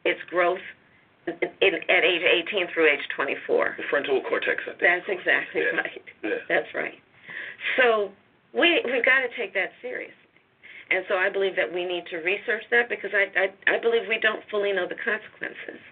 its 0.04 0.20
growth 0.30 0.64
in, 1.26 1.74
at 1.88 2.04
age 2.04 2.22
18 2.48 2.68
through 2.72 2.88
age 2.90 3.00
24. 3.14 3.74
The 3.78 3.82
frontal 3.90 4.22
cortex, 4.28 4.62
I 4.66 4.70
think. 4.70 4.80
That's 4.80 5.08
exactly 5.08 5.62
Yeah. 5.62 5.78
right. 5.80 6.02
Yeah. 6.22 6.30
That's 6.48 6.70
right. 6.74 6.98
So 7.76 8.10
we 8.52 8.80
we've 8.84 9.04
got 9.04 9.20
to 9.20 9.30
take 9.36 9.54
that 9.54 9.72
seriously. 9.82 10.14
And 10.90 11.04
so 11.08 11.16
I 11.16 11.28
believe 11.30 11.56
that 11.56 11.72
we 11.72 11.84
need 11.84 12.06
to 12.10 12.18
research 12.18 12.62
that 12.70 12.88
because 12.88 13.10
I 13.12 13.26
I, 13.34 13.74
I 13.74 13.78
believe 13.80 14.02
we 14.08 14.18
don't 14.20 14.42
fully 14.50 14.72
know 14.72 14.86
the 14.86 14.94
consequences. 15.02 15.82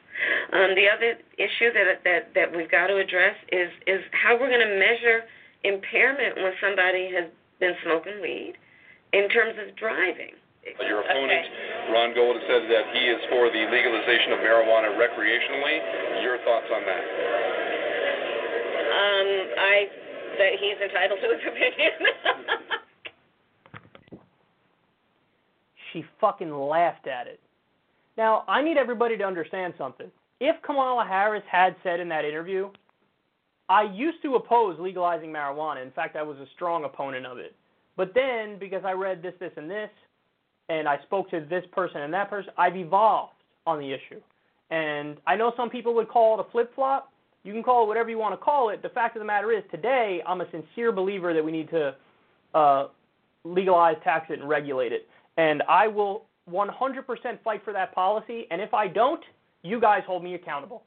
Um, 0.52 0.74
the 0.78 0.86
other 0.88 1.18
issue 1.38 1.72
that 1.74 2.04
that 2.04 2.30
that 2.34 2.54
we've 2.54 2.70
got 2.70 2.86
to 2.88 2.96
address 2.98 3.34
is 3.50 3.70
is 3.86 4.00
how 4.12 4.38
we're 4.38 4.48
going 4.50 4.62
to 4.66 4.78
measure 4.78 5.24
impairment 5.64 6.36
when 6.36 6.52
somebody 6.60 7.10
has 7.12 7.26
been 7.58 7.74
smoking 7.82 8.20
weed 8.22 8.54
in 9.12 9.28
terms 9.30 9.54
of 9.58 9.74
driving. 9.76 10.34
Your 10.88 11.00
opponent, 11.00 11.44
Ron 11.92 12.14
Gold, 12.14 12.36
says 12.48 12.64
that 12.68 12.84
he 12.92 13.06
is 13.06 13.20
for 13.28 13.50
the 13.52 13.62
legalization 13.68 14.32
of 14.32 14.40
marijuana 14.40 14.96
recreationally. 14.96 16.22
Your 16.22 16.38
thoughts 16.44 16.66
on 16.72 16.82
that? 16.88 17.04
Um, 18.94 19.28
I 19.60 19.88
that 20.38 20.52
he's 20.58 20.78
entitled 20.82 21.20
to 21.22 21.28
his 21.30 21.42
opinion. 21.48 21.92
She 25.92 26.04
fucking 26.20 26.52
laughed 26.52 27.06
at 27.06 27.26
it. 27.28 27.40
Now, 28.16 28.44
I 28.48 28.62
need 28.62 28.76
everybody 28.76 29.16
to 29.16 29.24
understand 29.24 29.74
something. 29.78 30.10
If 30.40 30.60
Kamala 30.62 31.06
Harris 31.06 31.44
had 31.50 31.76
said 31.82 32.00
in 32.00 32.08
that 32.08 32.24
interview, 32.24 32.70
I 33.68 33.82
used 33.82 34.20
to 34.22 34.34
oppose 34.34 34.78
legalizing 34.78 35.30
marijuana. 35.30 35.82
In 35.82 35.92
fact, 35.92 36.16
I 36.16 36.22
was 36.22 36.36
a 36.38 36.46
strong 36.54 36.84
opponent 36.84 37.26
of 37.26 37.38
it. 37.38 37.54
But 37.96 38.12
then, 38.12 38.58
because 38.58 38.82
I 38.84 38.92
read 38.92 39.22
this, 39.22 39.34
this, 39.38 39.52
and 39.56 39.70
this, 39.70 39.88
and 40.68 40.88
I 40.88 40.98
spoke 41.02 41.30
to 41.30 41.44
this 41.48 41.64
person 41.72 42.00
and 42.00 42.12
that 42.14 42.30
person, 42.30 42.52
I've 42.56 42.76
evolved 42.76 43.34
on 43.66 43.78
the 43.78 43.92
issue. 43.92 44.20
And 44.70 45.18
I 45.26 45.36
know 45.36 45.52
some 45.56 45.70
people 45.70 45.94
would 45.94 46.08
call 46.08 46.38
it 46.38 46.46
a 46.46 46.50
flip 46.50 46.74
flop. 46.74 47.12
You 47.42 47.52
can 47.52 47.62
call 47.62 47.84
it 47.84 47.88
whatever 47.88 48.08
you 48.08 48.18
want 48.18 48.32
to 48.32 48.42
call 48.42 48.70
it. 48.70 48.82
The 48.82 48.88
fact 48.88 49.16
of 49.16 49.20
the 49.20 49.26
matter 49.26 49.52
is, 49.52 49.62
today, 49.70 50.22
I'm 50.26 50.40
a 50.40 50.50
sincere 50.50 50.92
believer 50.92 51.34
that 51.34 51.44
we 51.44 51.52
need 51.52 51.68
to 51.70 51.94
uh, 52.54 52.86
legalize, 53.44 53.96
tax 54.02 54.30
it, 54.30 54.40
and 54.40 54.48
regulate 54.48 54.92
it. 54.92 55.06
And 55.36 55.62
I 55.68 55.86
will 55.86 56.24
100% 56.50 56.72
fight 57.42 57.62
for 57.64 57.72
that 57.72 57.94
policy. 57.94 58.46
And 58.50 58.60
if 58.60 58.72
I 58.72 58.88
don't, 58.88 59.22
you 59.62 59.80
guys 59.80 60.02
hold 60.06 60.24
me 60.24 60.34
accountable. 60.34 60.84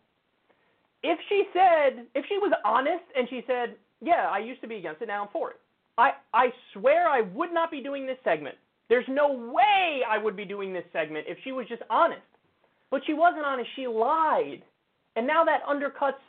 If 1.04 1.20
she 1.30 1.45
said, 1.54 2.06
if 2.16 2.26
she 2.28 2.38
was 2.40 2.52
honest 2.66 3.04
and 3.16 3.30
she 3.30 3.44
said, 3.45 3.76
yeah, 4.02 4.28
I 4.32 4.40
used 4.40 4.62
to 4.62 4.68
be 4.68 4.76
against 4.76 5.02
it, 5.02 5.08
now 5.08 5.24
I'm 5.24 5.30
for 5.32 5.52
it. 5.52 5.58
I, 5.98 6.12
I 6.34 6.48
swear 6.74 7.08
I 7.08 7.22
would 7.22 7.52
not 7.52 7.72
be 7.72 7.82
doing 7.82 8.06
this 8.06 8.18
segment. 8.24 8.56
There's 8.90 9.06
no 9.08 9.32
way 9.32 10.02
I 10.10 10.18
would 10.18 10.36
be 10.36 10.46
doing 10.46 10.74
this 10.74 10.86
segment 10.94 11.26
if 11.28 11.38
she 11.44 11.52
was 11.52 11.68
just 11.68 11.82
honest. 11.90 12.22
But 12.90 13.02
she 13.06 13.14
wasn't 13.14 13.46
honest. 13.46 13.70
She 13.76 13.88
lied. 13.88 14.62
And 15.16 15.28
now 15.28 15.44
that 15.44 15.66
undercuts 15.66 16.22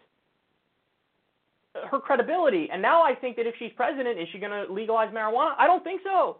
her 1.90 2.00
credibility. 2.00 2.68
And 2.72 2.82
now 2.82 3.02
I 3.02 3.14
think 3.14 3.36
that 3.36 3.46
if 3.46 3.54
she's 3.58 3.70
president, 3.76 4.18
is 4.18 4.26
she 4.32 4.38
going 4.38 4.50
to 4.50 4.72
legalize 4.72 5.12
marijuana? 5.14 5.52
I 5.58 5.66
don't 5.66 5.84
think 5.84 6.00
so. 6.02 6.38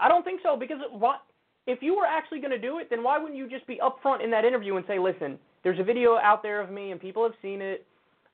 I 0.00 0.08
don't 0.08 0.24
think 0.24 0.40
so 0.42 0.56
because 0.56 0.78
what 0.90 1.22
if 1.66 1.82
you 1.82 1.96
were 1.96 2.06
actually 2.06 2.38
going 2.38 2.52
to 2.52 2.58
do 2.58 2.78
it, 2.78 2.88
then 2.90 3.02
why 3.02 3.18
wouldn't 3.18 3.36
you 3.36 3.48
just 3.48 3.66
be 3.66 3.80
upfront 3.82 4.22
in 4.22 4.30
that 4.30 4.44
interview 4.44 4.76
and 4.76 4.86
say, 4.86 4.98
"Listen, 4.98 5.38
there's 5.62 5.80
a 5.80 5.84
video 5.84 6.16
out 6.16 6.42
there 6.42 6.60
of 6.60 6.70
me 6.70 6.92
and 6.92 7.00
people 7.00 7.22
have 7.24 7.34
seen 7.42 7.60
it. 7.60 7.86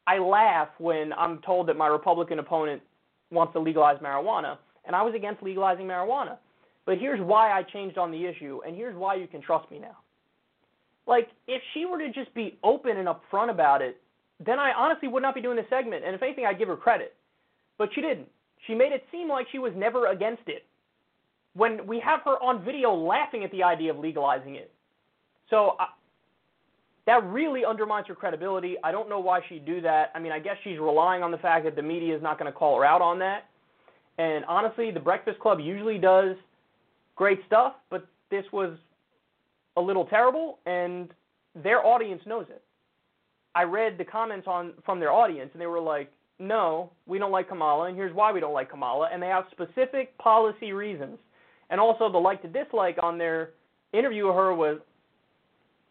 I 0.06 0.18
laugh 0.18 0.68
when 0.78 1.12
I'm 1.12 1.40
told 1.42 1.68
that 1.68 1.76
my 1.76 1.86
Republican 1.86 2.40
opponent 2.40 2.82
wants 3.30 3.52
to 3.54 3.60
legalize 3.60 3.98
marijuana, 4.02 4.58
and 4.84 4.96
I 4.96 5.02
was 5.02 5.14
against 5.14 5.42
legalizing 5.42 5.86
marijuana. 5.86 6.36
But 6.84 6.98
here's 6.98 7.20
why 7.20 7.52
I 7.52 7.62
changed 7.62 7.98
on 7.98 8.10
the 8.10 8.26
issue, 8.26 8.60
and 8.66 8.74
here's 8.74 8.96
why 8.96 9.14
you 9.14 9.26
can 9.26 9.40
trust 9.40 9.70
me 9.70 9.78
now." 9.78 9.96
Like 11.06 11.28
if 11.48 11.62
she 11.74 11.84
were 11.84 11.98
to 11.98 12.12
just 12.12 12.32
be 12.34 12.58
open 12.62 12.96
and 12.96 13.08
upfront 13.08 13.50
about 13.50 13.82
it, 13.82 14.00
then 14.44 14.58
I 14.58 14.72
honestly 14.72 15.08
would 15.08 15.22
not 15.22 15.34
be 15.34 15.42
doing 15.42 15.56
this 15.56 15.66
segment. 15.68 16.04
And 16.04 16.14
if 16.14 16.22
anything, 16.22 16.46
I'd 16.46 16.58
give 16.58 16.68
her 16.68 16.76
credit. 16.76 17.14
But 17.78 17.90
she 17.94 18.00
didn't. 18.00 18.28
She 18.66 18.74
made 18.74 18.92
it 18.92 19.04
seem 19.10 19.28
like 19.28 19.46
she 19.50 19.58
was 19.58 19.72
never 19.76 20.08
against 20.08 20.42
it 20.46 20.64
when 21.54 21.86
we 21.86 22.00
have 22.00 22.20
her 22.24 22.42
on 22.42 22.64
video 22.64 22.94
laughing 22.94 23.44
at 23.44 23.50
the 23.50 23.62
idea 23.62 23.90
of 23.90 23.98
legalizing 23.98 24.54
it. 24.54 24.70
So 25.50 25.76
I, 25.78 25.86
that 27.06 27.22
really 27.24 27.64
undermines 27.64 28.06
her 28.06 28.14
credibility. 28.14 28.76
I 28.84 28.92
don't 28.92 29.08
know 29.08 29.18
why 29.18 29.40
she'd 29.48 29.66
do 29.66 29.80
that. 29.80 30.12
I 30.14 30.20
mean, 30.20 30.32
I 30.32 30.38
guess 30.38 30.56
she's 30.62 30.78
relying 30.78 31.22
on 31.22 31.30
the 31.30 31.38
fact 31.38 31.64
that 31.64 31.76
the 31.76 31.82
media 31.82 32.16
is 32.16 32.22
not 32.22 32.38
going 32.38 32.50
to 32.50 32.56
call 32.56 32.78
her 32.78 32.84
out 32.84 33.02
on 33.02 33.18
that. 33.18 33.48
And 34.18 34.44
honestly, 34.44 34.90
the 34.90 35.00
Breakfast 35.00 35.40
Club 35.40 35.58
usually 35.60 35.98
does 35.98 36.36
great 37.22 37.38
stuff, 37.46 37.74
but 37.88 38.04
this 38.32 38.44
was 38.52 38.76
a 39.76 39.80
little 39.80 40.04
terrible, 40.04 40.58
and 40.66 41.10
their 41.62 41.86
audience 41.86 42.20
knows 42.26 42.46
it. 42.48 42.60
I 43.54 43.62
read 43.62 43.96
the 43.96 44.04
comments 44.04 44.48
on 44.48 44.72
from 44.84 44.98
their 44.98 45.12
audience, 45.12 45.50
and 45.52 45.62
they 45.62 45.68
were 45.68 45.78
like, 45.78 46.10
"No, 46.40 46.90
we 47.06 47.20
don't 47.20 47.30
like 47.30 47.48
Kamala, 47.48 47.84
and 47.84 47.96
here's 47.96 48.12
why 48.12 48.32
we 48.32 48.40
don't 48.40 48.52
like 48.52 48.70
Kamala," 48.70 49.08
and 49.12 49.22
they 49.22 49.28
have 49.28 49.44
specific 49.52 50.18
policy 50.18 50.72
reasons. 50.72 51.16
And 51.70 51.80
also, 51.80 52.10
the 52.10 52.18
like 52.18 52.42
to 52.42 52.48
dislike 52.48 52.98
on 53.00 53.18
their 53.18 53.50
interview 53.92 54.26
of 54.26 54.34
her 54.34 54.52
was 54.52 54.78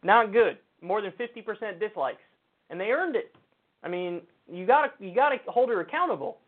not 0.03 0.34
good, 0.34 0.58
more 0.82 1.02
than 1.02 1.14
50% 1.14 1.80
dislikes, 1.80 2.24
and 2.70 2.78
they 2.78 2.91
earned 2.91 3.16
it. 3.16 3.34
I 3.84 3.88
mean, 3.88 4.22
you 4.52 4.66
got 4.66 4.82
to 4.82 5.06
you 5.06 5.16
got 5.16 5.30
to 5.30 5.38
hold 5.48 5.70
her 5.70 5.80
accountable. 5.80 6.40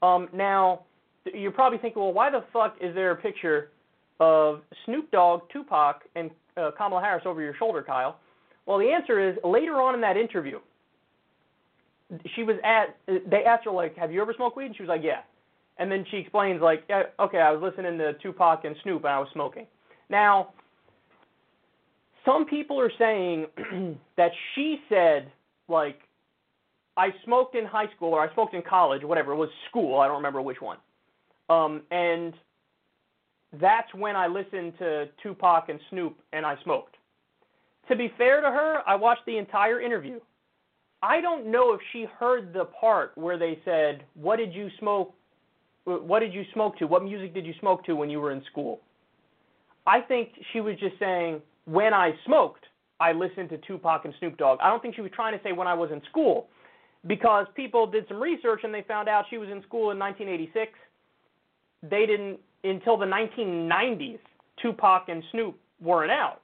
Um, 0.00 0.28
now, 0.32 0.84
you're 1.24 1.50
probably 1.50 1.78
thinking, 1.78 2.00
well, 2.00 2.12
why 2.12 2.30
the 2.30 2.44
fuck 2.52 2.76
is 2.80 2.94
there 2.94 3.10
a 3.10 3.16
picture 3.16 3.70
of 4.20 4.60
Snoop 4.84 5.10
Dogg, 5.10 5.42
Tupac, 5.52 6.02
and 6.14 6.30
uh, 6.56 6.70
Kamala 6.76 7.02
Harris 7.02 7.24
over 7.26 7.42
your 7.42 7.54
shoulder, 7.56 7.82
Kyle? 7.82 8.18
Well, 8.66 8.78
the 8.78 8.88
answer 8.90 9.28
is 9.28 9.36
later 9.44 9.74
on 9.80 9.94
in 9.94 10.00
that 10.00 10.16
interview, 10.16 10.58
she 12.34 12.42
was 12.42 12.56
at. 12.64 12.96
They 13.06 13.44
asked 13.44 13.64
her 13.64 13.70
like, 13.70 13.96
"Have 13.96 14.12
you 14.12 14.20
ever 14.22 14.32
smoked 14.34 14.56
weed?" 14.56 14.66
And 14.66 14.76
she 14.76 14.82
was 14.82 14.88
like, 14.88 15.02
"Yeah." 15.02 15.20
And 15.78 15.90
then 15.90 16.04
she 16.10 16.18
explains 16.18 16.60
like, 16.62 16.84
yeah, 16.88 17.04
"Okay, 17.20 17.38
I 17.38 17.50
was 17.52 17.62
listening 17.62 17.98
to 17.98 18.14
Tupac 18.14 18.64
and 18.64 18.76
Snoop, 18.82 19.04
and 19.04 19.12
I 19.12 19.18
was 19.18 19.28
smoking." 19.32 19.66
Now, 20.08 20.50
some 22.24 22.46
people 22.46 22.80
are 22.80 22.92
saying 22.98 23.46
that 24.16 24.30
she 24.54 24.78
said 24.88 25.30
like, 25.68 25.98
"I 26.96 27.08
smoked 27.24 27.54
in 27.54 27.64
high 27.64 27.88
school 27.94 28.14
or 28.14 28.20
I 28.20 28.32
smoked 28.34 28.54
in 28.54 28.62
college, 28.62 29.02
whatever 29.02 29.32
it 29.32 29.36
was, 29.36 29.50
school. 29.68 30.00
I 30.00 30.06
don't 30.06 30.16
remember 30.16 30.42
which 30.42 30.60
one." 30.60 30.78
Um, 31.48 31.82
and 31.90 32.34
that's 33.54 33.92
when 33.94 34.16
I 34.16 34.26
listened 34.26 34.74
to 34.78 35.08
Tupac 35.22 35.68
and 35.68 35.80
Snoop, 35.90 36.16
and 36.32 36.44
I 36.44 36.56
smoked 36.62 36.96
to 37.88 37.96
be 37.96 38.12
fair 38.18 38.40
to 38.40 38.48
her, 38.48 38.82
I 38.86 38.94
watched 38.94 39.24
the 39.26 39.38
entire 39.38 39.80
interview. 39.80 40.20
I 41.02 41.20
don't 41.20 41.46
know 41.46 41.72
if 41.72 41.80
she 41.92 42.06
heard 42.18 42.52
the 42.52 42.64
part 42.64 43.12
where 43.16 43.38
they 43.38 43.60
said, 43.64 44.04
"What 44.14 44.36
did 44.36 44.52
you 44.52 44.70
smoke? 44.78 45.14
What 45.84 46.20
did 46.20 46.34
you 46.34 46.44
smoke 46.52 46.76
to? 46.78 46.86
What 46.86 47.04
music 47.04 47.32
did 47.32 47.46
you 47.46 47.54
smoke 47.60 47.84
to 47.84 47.94
when 47.94 48.10
you 48.10 48.20
were 48.20 48.32
in 48.32 48.42
school?" 48.44 48.80
I 49.86 50.00
think 50.00 50.32
she 50.52 50.60
was 50.60 50.76
just 50.78 50.98
saying, 50.98 51.42
"When 51.64 51.94
I 51.94 52.16
smoked, 52.24 52.66
I 52.98 53.12
listened 53.12 53.50
to 53.50 53.58
Tupac 53.58 54.04
and 54.04 54.14
Snoop 54.18 54.36
Dogg. 54.36 54.58
I 54.60 54.68
don't 54.68 54.82
think 54.82 54.96
she 54.96 55.02
was 55.02 55.12
trying 55.12 55.36
to 55.36 55.42
say 55.44 55.52
when 55.52 55.68
I 55.68 55.74
was 55.74 55.92
in 55.92 56.02
school, 56.04 56.48
because 57.06 57.46
people 57.54 57.86
did 57.86 58.08
some 58.08 58.20
research 58.20 58.64
and 58.64 58.74
they 58.74 58.82
found 58.82 59.08
out 59.08 59.28
she 59.28 59.38
was 59.38 59.48
in 59.48 59.62
school 59.62 59.90
in 59.92 59.98
1986. 59.98 60.76
They 61.82 62.06
didn't 62.06 62.40
until 62.70 62.96
the 62.96 63.06
1990s. 63.06 64.18
Tupac 64.60 65.08
and 65.08 65.22
Snoop 65.32 65.58
weren't 65.80 66.10
out. 66.10 66.40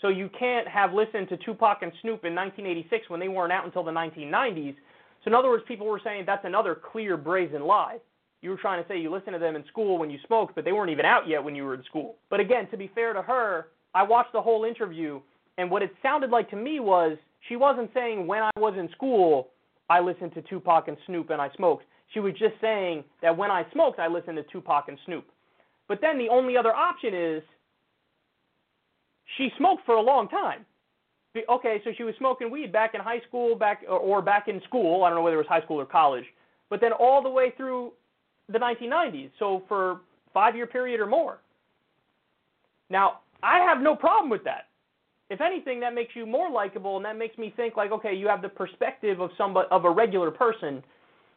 So 0.00 0.08
you 0.08 0.28
can't 0.36 0.66
have 0.66 0.92
listened 0.92 1.28
to 1.28 1.36
Tupac 1.36 1.78
and 1.82 1.92
Snoop 2.02 2.24
in 2.24 2.34
1986 2.34 3.08
when 3.08 3.20
they 3.20 3.28
weren't 3.28 3.52
out 3.52 3.64
until 3.64 3.84
the 3.84 3.92
1990s. 3.92 4.74
So 5.22 5.28
in 5.28 5.34
other 5.34 5.48
words, 5.48 5.62
people 5.68 5.86
were 5.86 6.00
saying 6.02 6.24
that's 6.26 6.44
another 6.44 6.74
clear 6.74 7.16
brazen 7.16 7.62
lie. 7.62 7.98
You 8.40 8.50
were 8.50 8.56
trying 8.56 8.82
to 8.82 8.88
say 8.88 8.98
you 8.98 9.10
listened 9.12 9.34
to 9.34 9.38
them 9.38 9.54
in 9.54 9.64
school 9.68 9.98
when 9.98 10.10
you 10.10 10.18
smoked, 10.26 10.56
but 10.56 10.64
they 10.64 10.72
weren't 10.72 10.90
even 10.90 11.04
out 11.04 11.28
yet 11.28 11.42
when 11.42 11.54
you 11.54 11.62
were 11.62 11.74
in 11.74 11.84
school. 11.84 12.16
But 12.28 12.40
again, 12.40 12.68
to 12.72 12.76
be 12.76 12.90
fair 12.92 13.12
to 13.12 13.22
her, 13.22 13.68
I 13.94 14.02
watched 14.02 14.32
the 14.32 14.42
whole 14.42 14.64
interview, 14.64 15.20
and 15.58 15.70
what 15.70 15.82
it 15.82 15.92
sounded 16.02 16.30
like 16.30 16.50
to 16.50 16.56
me 16.56 16.80
was 16.80 17.16
she 17.48 17.54
wasn't 17.54 17.90
saying 17.94 18.26
when 18.26 18.42
I 18.42 18.50
was 18.56 18.74
in 18.76 18.88
school 18.90 19.50
I 19.88 20.00
listened 20.00 20.32
to 20.34 20.42
Tupac 20.42 20.88
and 20.88 20.96
Snoop 21.06 21.30
and 21.30 21.40
I 21.40 21.50
smoked. 21.56 21.84
She 22.14 22.20
was 22.20 22.32
just 22.34 22.54
saying 22.60 23.04
that 23.20 23.36
when 23.36 23.50
I 23.50 23.66
smoked 23.72 23.98
I 23.98 24.08
listened 24.08 24.36
to 24.36 24.42
Tupac 24.44 24.86
and 24.88 24.98
Snoop. 25.04 25.26
But 25.88 26.00
then 26.00 26.18
the 26.18 26.28
only 26.28 26.56
other 26.56 26.72
option 26.72 27.14
is 27.14 27.42
she 29.36 29.50
smoked 29.58 29.84
for 29.86 29.96
a 29.96 30.00
long 30.00 30.28
time. 30.28 30.64
Okay, 31.48 31.80
so 31.82 31.90
she 31.96 32.02
was 32.02 32.14
smoking 32.18 32.50
weed 32.50 32.72
back 32.72 32.94
in 32.94 33.00
high 33.00 33.20
school, 33.26 33.56
back 33.56 33.82
or 33.88 34.20
back 34.20 34.48
in 34.48 34.60
school. 34.68 35.02
I 35.02 35.08
don't 35.08 35.16
know 35.16 35.22
whether 35.22 35.36
it 35.36 35.38
was 35.38 35.46
high 35.46 35.62
school 35.62 35.80
or 35.80 35.86
college, 35.86 36.24
but 36.68 36.80
then 36.80 36.92
all 36.92 37.22
the 37.22 37.30
way 37.30 37.52
through 37.56 37.92
the 38.48 38.58
1990s. 38.58 39.30
So 39.38 39.62
for 39.66 40.00
five-year 40.34 40.66
period 40.66 41.00
or 41.00 41.06
more. 41.06 41.38
Now 42.90 43.20
I 43.42 43.58
have 43.60 43.80
no 43.80 43.96
problem 43.96 44.30
with 44.30 44.44
that. 44.44 44.68
If 45.30 45.40
anything, 45.40 45.80
that 45.80 45.94
makes 45.94 46.14
you 46.14 46.26
more 46.26 46.50
likable, 46.50 46.96
and 46.96 47.04
that 47.06 47.16
makes 47.16 47.38
me 47.38 47.54
think 47.56 47.76
like, 47.76 47.90
okay, 47.90 48.14
you 48.14 48.28
have 48.28 48.42
the 48.42 48.50
perspective 48.50 49.20
of 49.20 49.30
somebody 49.38 49.66
of 49.70 49.86
a 49.86 49.90
regular 49.90 50.30
person, 50.30 50.82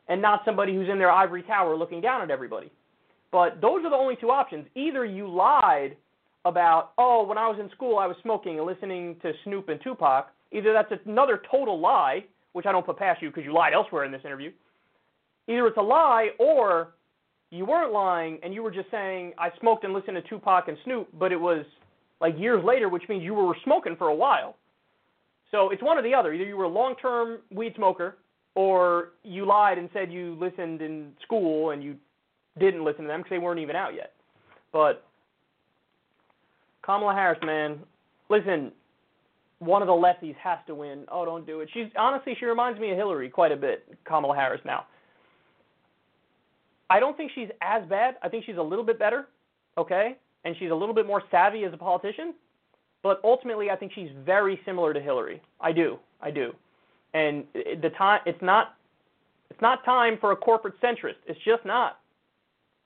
and 0.09 0.21
not 0.21 0.41
somebody 0.43 0.75
who's 0.75 0.89
in 0.89 0.97
their 0.97 1.11
ivory 1.11 1.43
tower 1.43 1.77
looking 1.77 2.01
down 2.01 2.21
at 2.21 2.29
everybody. 2.29 2.69
But 3.31 3.61
those 3.61 3.83
are 3.83 3.89
the 3.89 3.95
only 3.95 4.15
two 4.15 4.29
options. 4.29 4.65
Either 4.75 5.05
you 5.05 5.27
lied 5.27 5.97
about, 6.45 6.91
oh, 6.97 7.25
when 7.25 7.37
I 7.37 7.47
was 7.47 7.57
in 7.59 7.69
school, 7.71 7.97
I 7.97 8.05
was 8.05 8.15
smoking 8.21 8.57
and 8.57 8.67
listening 8.67 9.17
to 9.21 9.33
Snoop 9.43 9.69
and 9.69 9.79
Tupac. 9.83 10.27
Either 10.51 10.73
that's 10.73 11.01
another 11.05 11.41
total 11.49 11.79
lie, 11.79 12.23
which 12.53 12.65
I 12.65 12.71
don't 12.71 12.85
put 12.85 12.97
past 12.97 13.21
you 13.21 13.29
because 13.29 13.43
you 13.43 13.53
lied 13.53 13.73
elsewhere 13.73 14.05
in 14.05 14.11
this 14.11 14.21
interview. 14.23 14.51
Either 15.47 15.67
it's 15.67 15.77
a 15.77 15.81
lie 15.81 16.29
or 16.39 16.93
you 17.49 17.65
weren't 17.65 17.91
lying 17.91 18.39
and 18.43 18.53
you 18.53 18.63
were 18.63 18.71
just 18.71 18.89
saying, 18.91 19.33
I 19.37 19.49
smoked 19.59 19.83
and 19.83 19.93
listened 19.93 20.15
to 20.15 20.21
Tupac 20.29 20.67
and 20.67 20.77
Snoop, 20.83 21.09
but 21.19 21.31
it 21.31 21.39
was 21.39 21.65
like 22.21 22.37
years 22.37 22.63
later, 22.63 22.89
which 22.89 23.03
means 23.09 23.23
you 23.23 23.33
were 23.33 23.55
smoking 23.63 23.95
for 23.97 24.07
a 24.07 24.15
while. 24.15 24.55
So 25.51 25.69
it's 25.69 25.83
one 25.83 25.97
or 25.97 26.01
the 26.01 26.13
other. 26.13 26.33
Either 26.33 26.43
you 26.43 26.57
were 26.57 26.65
a 26.65 26.69
long 26.69 26.95
term 27.01 27.39
weed 27.51 27.73
smoker 27.75 28.17
or 28.55 29.09
you 29.23 29.45
lied 29.45 29.77
and 29.77 29.89
said 29.93 30.11
you 30.11 30.37
listened 30.39 30.81
in 30.81 31.11
school 31.23 31.71
and 31.71 31.83
you 31.83 31.95
didn't 32.59 32.83
listen 32.83 33.03
to 33.03 33.07
them 33.07 33.21
because 33.21 33.31
they 33.31 33.39
weren't 33.39 33.59
even 33.59 33.75
out 33.75 33.93
yet. 33.93 34.13
But 34.71 35.03
Kamala 36.83 37.13
Harris, 37.13 37.39
man, 37.43 37.79
listen, 38.29 38.71
one 39.59 39.81
of 39.81 39.87
the 39.87 39.93
lefties 39.93 40.35
has 40.35 40.59
to 40.67 40.75
win. 40.75 41.05
Oh, 41.11 41.25
don't 41.25 41.45
do 41.45 41.61
it. 41.61 41.69
She's 41.73 41.87
honestly, 41.97 42.35
she 42.39 42.45
reminds 42.45 42.79
me 42.79 42.91
of 42.91 42.97
Hillary 42.97 43.29
quite 43.29 43.51
a 43.51 43.55
bit, 43.55 43.87
Kamala 44.05 44.35
Harris 44.35 44.61
now. 44.65 44.85
I 46.89 46.99
don't 46.99 47.17
think 47.17 47.31
she's 47.33 47.49
as 47.61 47.83
bad. 47.89 48.15
I 48.21 48.29
think 48.29 48.45
she's 48.45 48.57
a 48.57 48.61
little 48.61 48.85
bit 48.85 48.99
better, 48.99 49.27
okay? 49.77 50.17
And 50.43 50.55
she's 50.59 50.69
a 50.69 50.75
little 50.75 50.93
bit 50.93 51.07
more 51.07 51.23
savvy 51.31 51.63
as 51.63 51.73
a 51.73 51.77
politician. 51.77 52.35
But 53.01 53.19
ultimately, 53.23 53.69
I 53.69 53.75
think 53.75 53.91
she's 53.93 54.09
very 54.25 54.59
similar 54.65 54.93
to 54.93 54.99
Hillary. 54.99 55.41
I 55.61 55.71
do. 55.71 55.97
I 56.21 56.31
do. 56.31 56.53
And 57.13 57.45
the 57.53 57.91
time 57.97 58.21
it's 58.25 58.41
not 58.41 58.75
it's 59.49 59.61
not 59.61 59.85
time 59.85 60.17
for 60.19 60.31
a 60.31 60.35
corporate 60.35 60.73
centrist. 60.81 61.15
It's 61.27 61.39
just 61.45 61.65
not. 61.65 61.99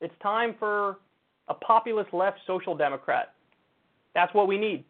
It's 0.02 0.14
time 0.22 0.56
for 0.58 0.98
a 1.48 1.54
populist 1.54 2.14
left 2.14 2.40
social 2.46 2.76
democrat 2.76 3.34
that's 4.14 4.34
what 4.34 4.48
we 4.48 4.58
need. 4.58 4.84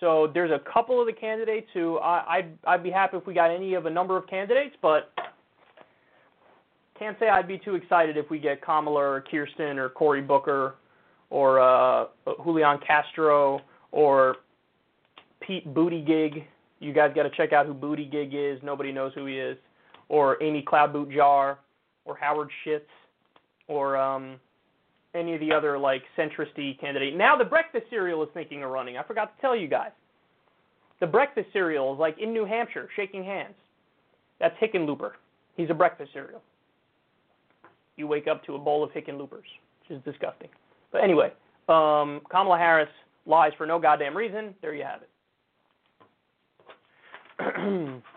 So 0.00 0.30
there's 0.32 0.50
a 0.50 0.60
couple 0.72 1.00
of 1.00 1.06
the 1.06 1.12
candidates 1.12 1.68
who 1.74 1.98
I, 1.98 2.36
I'd 2.36 2.58
I'd 2.66 2.82
be 2.82 2.90
happy 2.90 3.16
if 3.16 3.26
we 3.26 3.34
got 3.34 3.50
any 3.50 3.74
of 3.74 3.86
a 3.86 3.90
number 3.90 4.16
of 4.16 4.26
candidates, 4.26 4.74
but 4.82 5.12
can't 6.98 7.16
say 7.20 7.28
I'd 7.28 7.48
be 7.48 7.58
too 7.58 7.74
excited 7.74 8.16
if 8.16 8.30
we 8.30 8.38
get 8.38 8.62
Kamala 8.62 9.00
or 9.00 9.24
Kirsten 9.30 9.78
or 9.78 9.88
Cory 9.88 10.22
Booker 10.22 10.76
or 11.30 11.60
uh, 11.60 12.06
Julian 12.42 12.78
Castro 12.84 13.60
or 13.92 14.36
Pete 15.40 15.72
Buttigieg. 15.72 16.44
You 16.80 16.92
guys 16.92 17.12
got 17.14 17.22
to 17.24 17.30
check 17.30 17.52
out 17.52 17.66
who 17.66 17.74
Buttigieg 17.74 18.32
is. 18.34 18.60
Nobody 18.62 18.92
knows 18.92 19.12
who 19.14 19.26
he 19.26 19.38
is. 19.38 19.56
Or 20.08 20.42
Amy 20.42 20.64
Klobuchar 20.66 21.14
Jar 21.14 21.58
or 22.04 22.16
Howard 22.16 22.50
Schitz 22.64 22.88
or 23.72 23.96
um, 23.96 24.38
any 25.14 25.34
of 25.34 25.40
the 25.40 25.52
other 25.52 25.78
like 25.78 26.02
centristy 26.16 26.78
candidate. 26.80 27.16
Now 27.16 27.36
the 27.36 27.44
breakfast 27.44 27.86
cereal 27.90 28.22
is 28.22 28.28
thinking 28.34 28.62
of 28.62 28.70
running. 28.70 28.98
I 28.98 29.02
forgot 29.02 29.34
to 29.34 29.40
tell 29.40 29.56
you 29.56 29.68
guys. 29.68 29.90
The 31.00 31.06
breakfast 31.06 31.48
cereal 31.52 31.92
is 31.94 31.98
like 31.98 32.16
in 32.18 32.32
New 32.32 32.44
Hampshire, 32.44 32.88
shaking 32.94 33.24
hands. 33.24 33.54
That's 34.38 34.54
Hickenlooper. 34.60 35.12
He's 35.56 35.70
a 35.70 35.74
breakfast 35.74 36.12
cereal. 36.12 36.42
You 37.96 38.06
wake 38.06 38.26
up 38.28 38.44
to 38.44 38.54
a 38.54 38.58
bowl 38.58 38.84
of 38.84 38.90
Hickenloopers, 38.90 39.30
which 39.30 39.90
is 39.90 40.02
disgusting. 40.04 40.48
But 40.92 41.02
anyway, 41.02 41.32
um, 41.68 42.20
Kamala 42.30 42.58
Harris 42.58 42.88
lies 43.26 43.52
for 43.56 43.66
no 43.66 43.78
goddamn 43.78 44.16
reason. 44.16 44.54
There 44.62 44.74
you 44.74 44.84
have 44.84 45.02
it. 47.40 48.02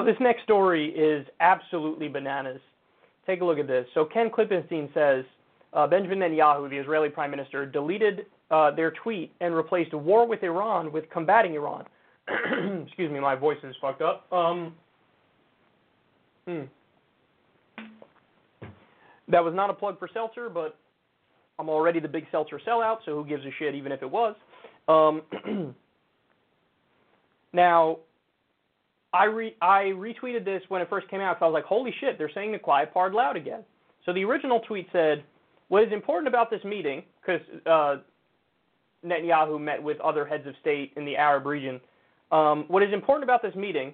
So 0.00 0.06
this 0.06 0.16
next 0.18 0.44
story 0.44 0.88
is 0.88 1.26
absolutely 1.40 2.08
bananas. 2.08 2.60
Take 3.26 3.42
a 3.42 3.44
look 3.44 3.58
at 3.58 3.66
this. 3.66 3.84
So 3.92 4.06
Ken 4.06 4.30
Klippenstein 4.30 4.92
says 4.94 5.26
uh, 5.74 5.86
Benjamin 5.86 6.20
Netanyahu, 6.20 6.70
the 6.70 6.78
Israeli 6.78 7.10
prime 7.10 7.30
minister, 7.30 7.66
deleted 7.66 8.24
uh, 8.50 8.70
their 8.70 8.92
tweet 8.92 9.30
and 9.42 9.54
replaced 9.54 9.92
war 9.92 10.26
with 10.26 10.42
Iran 10.42 10.90
with 10.90 11.04
combating 11.10 11.52
Iran. 11.52 11.84
Excuse 12.86 13.12
me, 13.12 13.20
my 13.20 13.34
voice 13.34 13.58
is 13.62 13.76
fucked 13.78 14.00
up. 14.00 14.26
Um, 14.32 14.74
hmm. 16.46 16.62
That 19.28 19.44
was 19.44 19.52
not 19.54 19.68
a 19.68 19.74
plug 19.74 19.98
for 19.98 20.08
seltzer, 20.14 20.48
but 20.48 20.78
I'm 21.58 21.68
already 21.68 22.00
the 22.00 22.08
big 22.08 22.24
seltzer 22.32 22.58
sellout, 22.66 23.00
so 23.04 23.14
who 23.14 23.26
gives 23.26 23.44
a 23.44 23.50
shit 23.58 23.74
even 23.74 23.92
if 23.92 24.00
it 24.00 24.10
was. 24.10 24.34
Um, 24.88 25.74
now, 27.52 27.98
I 29.12 29.24
re- 29.24 29.56
I 29.60 29.92
retweeted 29.96 30.44
this 30.44 30.62
when 30.68 30.80
it 30.80 30.88
first 30.88 31.08
came 31.08 31.20
out 31.20 31.36
because 31.36 31.46
I 31.46 31.48
was 31.48 31.54
like, 31.54 31.64
holy 31.64 31.92
shit, 32.00 32.16
they're 32.16 32.30
saying 32.32 32.52
the 32.52 32.58
quiet 32.58 32.94
part 32.94 33.12
loud 33.12 33.36
again. 33.36 33.62
So 34.06 34.12
the 34.12 34.24
original 34.24 34.60
tweet 34.60 34.88
said, 34.92 35.24
what 35.68 35.82
is 35.82 35.92
important 35.92 36.28
about 36.28 36.50
this 36.50 36.62
meeting, 36.64 37.02
because 37.20 37.40
uh, 37.66 37.96
Netanyahu 39.04 39.60
met 39.60 39.82
with 39.82 40.00
other 40.00 40.24
heads 40.24 40.46
of 40.46 40.54
state 40.60 40.92
in 40.96 41.04
the 41.04 41.16
Arab 41.16 41.46
region. 41.46 41.80
Um, 42.32 42.64
what 42.68 42.82
is 42.82 42.92
important 42.92 43.24
about 43.24 43.42
this 43.42 43.54
meeting, 43.54 43.92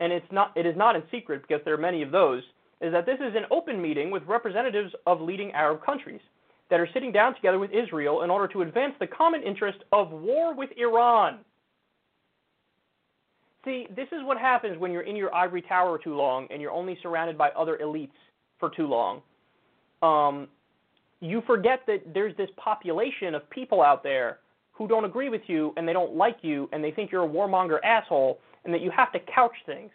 and 0.00 0.12
it's 0.12 0.26
not 0.32 0.52
it 0.56 0.66
is 0.66 0.76
not 0.76 0.96
in 0.96 1.02
secret 1.10 1.42
because 1.42 1.62
there 1.64 1.74
are 1.74 1.78
many 1.78 2.02
of 2.02 2.10
those, 2.10 2.42
is 2.80 2.92
that 2.92 3.06
this 3.06 3.18
is 3.20 3.34
an 3.36 3.44
open 3.50 3.80
meeting 3.80 4.10
with 4.10 4.22
representatives 4.26 4.92
of 5.06 5.20
leading 5.20 5.52
Arab 5.52 5.84
countries 5.84 6.20
that 6.70 6.80
are 6.80 6.88
sitting 6.92 7.12
down 7.12 7.34
together 7.34 7.58
with 7.58 7.70
Israel 7.70 8.22
in 8.22 8.30
order 8.30 8.48
to 8.52 8.62
advance 8.62 8.94
the 8.98 9.06
common 9.06 9.42
interest 9.42 9.78
of 9.92 10.10
war 10.10 10.54
with 10.54 10.70
Iran. 10.76 11.38
See, 13.66 13.88
this 13.96 14.06
is 14.12 14.20
what 14.22 14.38
happens 14.38 14.78
when 14.78 14.92
you're 14.92 15.02
in 15.02 15.16
your 15.16 15.34
ivory 15.34 15.60
tower 15.60 15.98
too 15.98 16.14
long 16.14 16.46
and 16.50 16.62
you're 16.62 16.70
only 16.70 16.96
surrounded 17.02 17.36
by 17.36 17.48
other 17.50 17.78
elites 17.82 18.10
for 18.60 18.70
too 18.70 18.86
long. 18.86 19.20
Um, 20.02 20.46
you 21.20 21.42
forget 21.46 21.80
that 21.88 22.14
there's 22.14 22.36
this 22.36 22.48
population 22.56 23.34
of 23.34 23.48
people 23.50 23.82
out 23.82 24.04
there 24.04 24.38
who 24.72 24.86
don't 24.86 25.04
agree 25.04 25.28
with 25.28 25.40
you 25.48 25.74
and 25.76 25.88
they 25.88 25.92
don't 25.92 26.14
like 26.14 26.36
you 26.42 26.68
and 26.72 26.84
they 26.84 26.92
think 26.92 27.10
you're 27.10 27.24
a 27.24 27.28
warmonger 27.28 27.78
asshole 27.82 28.38
and 28.64 28.72
that 28.72 28.82
you 28.82 28.92
have 28.96 29.10
to 29.12 29.18
couch 29.34 29.54
things 29.66 29.90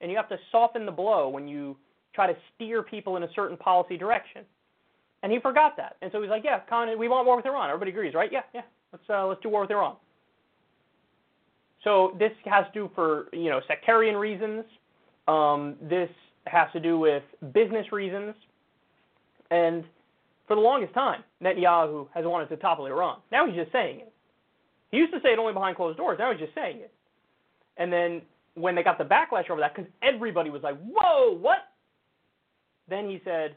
and 0.00 0.08
you 0.10 0.16
have 0.16 0.28
to 0.28 0.36
soften 0.52 0.86
the 0.86 0.92
blow 0.92 1.28
when 1.28 1.48
you 1.48 1.76
try 2.14 2.28
to 2.28 2.36
steer 2.54 2.80
people 2.82 3.16
in 3.16 3.24
a 3.24 3.28
certain 3.34 3.56
policy 3.56 3.96
direction. 3.96 4.42
And 5.24 5.32
he 5.32 5.40
forgot 5.40 5.76
that. 5.78 5.96
And 6.00 6.12
so 6.12 6.20
he's 6.22 6.30
like, 6.30 6.44
yeah, 6.44 6.60
Con, 6.68 6.96
we 6.96 7.08
want 7.08 7.26
war 7.26 7.36
with 7.36 7.46
Iran. 7.46 7.70
Everybody 7.70 7.90
agrees, 7.90 8.14
right? 8.14 8.30
Yeah, 8.30 8.42
yeah. 8.54 8.60
Let's 8.92 9.04
uh, 9.10 9.26
let's 9.26 9.40
do 9.42 9.48
war 9.48 9.62
with 9.62 9.70
Iran. 9.70 9.96
So 11.86 12.16
this 12.18 12.32
has 12.46 12.66
to 12.66 12.72
do 12.74 12.90
for 12.96 13.28
you 13.32 13.48
know 13.48 13.60
sectarian 13.68 14.16
reasons. 14.16 14.64
Um, 15.28 15.76
this 15.80 16.10
has 16.46 16.66
to 16.72 16.80
do 16.80 16.98
with 16.98 17.22
business 17.54 17.92
reasons, 17.92 18.34
and 19.52 19.84
for 20.48 20.56
the 20.56 20.62
longest 20.62 20.94
time, 20.94 21.22
Netanyahu 21.40 22.08
has 22.12 22.24
wanted 22.24 22.48
to 22.48 22.56
topple 22.56 22.86
Iran. 22.86 23.18
Now 23.30 23.46
he's 23.46 23.54
just 23.54 23.70
saying 23.70 24.00
it. 24.00 24.12
He 24.90 24.96
used 24.96 25.12
to 25.12 25.20
say 25.22 25.32
it 25.32 25.38
only 25.38 25.52
behind 25.52 25.76
closed 25.76 25.96
doors. 25.96 26.18
Now 26.18 26.32
he's 26.32 26.40
just 26.40 26.54
saying 26.56 26.78
it. 26.78 26.92
And 27.76 27.92
then 27.92 28.22
when 28.54 28.74
they 28.74 28.82
got 28.82 28.98
the 28.98 29.04
backlash 29.04 29.48
over 29.48 29.60
that, 29.60 29.74
because 29.76 29.90
everybody 30.02 30.50
was 30.50 30.62
like, 30.64 30.76
"Whoa, 30.80 31.36
what?" 31.38 31.68
Then 32.88 33.08
he 33.08 33.20
said, 33.24 33.54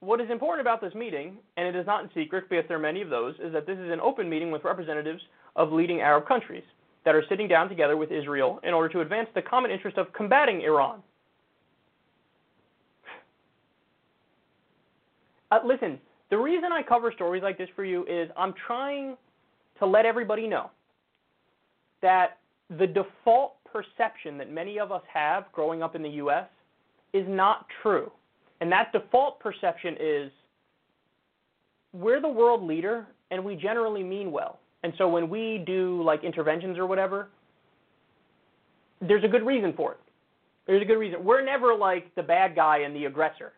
"What 0.00 0.18
is 0.22 0.30
important 0.30 0.62
about 0.62 0.80
this 0.80 0.94
meeting, 0.94 1.36
and 1.58 1.68
it 1.68 1.76
is 1.76 1.84
not 1.84 2.04
in 2.04 2.10
secret 2.14 2.48
because 2.48 2.64
there 2.68 2.78
are 2.78 2.80
many 2.80 3.02
of 3.02 3.10
those, 3.10 3.34
is 3.38 3.52
that 3.52 3.66
this 3.66 3.78
is 3.78 3.90
an 3.90 4.00
open 4.00 4.30
meeting 4.30 4.50
with 4.50 4.64
representatives 4.64 5.20
of 5.56 5.72
leading 5.72 6.00
Arab 6.00 6.26
countries 6.26 6.64
that 7.04 7.14
are 7.14 7.24
sitting 7.28 7.48
down 7.48 7.68
together 7.68 7.96
with 7.96 8.10
Israel 8.10 8.60
in 8.62 8.72
order 8.74 8.88
to 8.90 9.00
advance 9.00 9.28
the 9.34 9.42
common 9.42 9.70
interest 9.70 9.98
of 9.98 10.12
combating 10.12 10.62
Iran." 10.62 11.02
Uh, 15.50 15.58
listen, 15.64 16.00
the 16.30 16.36
reason 16.36 16.72
I 16.72 16.82
cover 16.82 17.12
stories 17.12 17.42
like 17.42 17.58
this 17.58 17.68
for 17.76 17.84
you 17.84 18.04
is 18.06 18.28
I'm 18.36 18.54
trying 18.66 19.16
to 19.78 19.86
let 19.86 20.04
everybody 20.04 20.48
know 20.48 20.70
that 22.02 22.38
the 22.78 22.86
default 22.86 23.54
perception 23.64 24.38
that 24.38 24.50
many 24.50 24.78
of 24.78 24.92
us 24.92 25.02
have 25.12 25.44
growing 25.52 25.82
up 25.82 25.94
in 25.94 26.02
the 26.02 26.10
U.S. 26.10 26.46
is 27.12 27.24
not 27.28 27.66
true. 27.82 28.10
And 28.60 28.70
that 28.72 28.92
default 28.92 29.40
perception 29.40 29.96
is 30.00 30.30
we're 31.92 32.20
the 32.20 32.28
world 32.28 32.62
leader 32.62 33.06
and 33.30 33.44
we 33.44 33.56
generally 33.56 34.02
mean 34.02 34.32
well. 34.32 34.58
And 34.84 34.92
so 34.98 35.08
when 35.08 35.30
we 35.30 35.64
do 35.66 36.02
like 36.04 36.22
interventions 36.22 36.76
or 36.76 36.86
whatever, 36.86 37.28
there's 39.00 39.24
a 39.24 39.28
good 39.28 39.44
reason 39.44 39.72
for 39.74 39.92
it. 39.92 39.98
There's 40.66 40.82
a 40.82 40.84
good 40.84 40.98
reason. 40.98 41.24
We're 41.24 41.44
never 41.44 41.74
like 41.74 42.14
the 42.14 42.22
bad 42.22 42.54
guy 42.54 42.80
and 42.80 42.94
the 42.94 43.06
aggressor. 43.06 43.54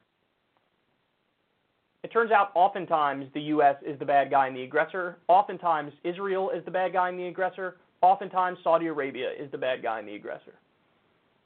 It 2.05 2.13
turns 2.13 2.31
out 2.31 2.53
oftentimes 2.55 3.27
the 3.35 3.41
U.S. 3.43 3.75
is 3.85 3.99
the 3.99 4.05
bad 4.05 4.31
guy 4.31 4.47
and 4.47 4.57
the 4.57 4.63
aggressor. 4.63 5.19
Oftentimes 5.27 5.93
Israel 6.05 6.51
is 6.51 6.65
the 6.65 6.71
bad 6.71 6.93
guy 6.93 7.09
and 7.09 7.19
the 7.19 7.27
aggressor. 7.27 7.77
Oftentimes 8.03 8.59
Saudi 8.63 8.87
Arabia 8.87 9.31
is 9.37 9.51
the 9.51 9.59
bad 9.59 9.83
guy 9.83 9.99
and 9.99 10.07
the 10.07 10.15
aggressor. 10.15 10.55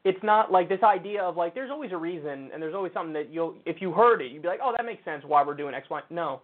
It's 0.05 0.23
not 0.23 0.53
like 0.53 0.69
this 0.69 0.83
idea 0.83 1.23
of 1.23 1.39
like 1.39 1.55
there's 1.55 1.71
always 1.71 1.93
a 1.93 1.97
reason 1.97 2.51
and 2.53 2.63
there's 2.63 2.75
always 2.75 2.93
something 2.93 3.15
that 3.15 3.31
you'll 3.33 3.55
if 3.65 3.81
you 3.81 3.93
heard 3.93 4.21
it 4.21 4.33
you'd 4.33 4.43
be 4.43 4.49
like 4.49 4.61
oh 4.63 4.73
that 4.77 4.85
makes 4.85 5.05
sense 5.05 5.23
why 5.27 5.43
we're 5.43 5.55
doing 5.55 5.75
X 5.75 5.89
Y. 5.89 6.01
No. 6.11 6.43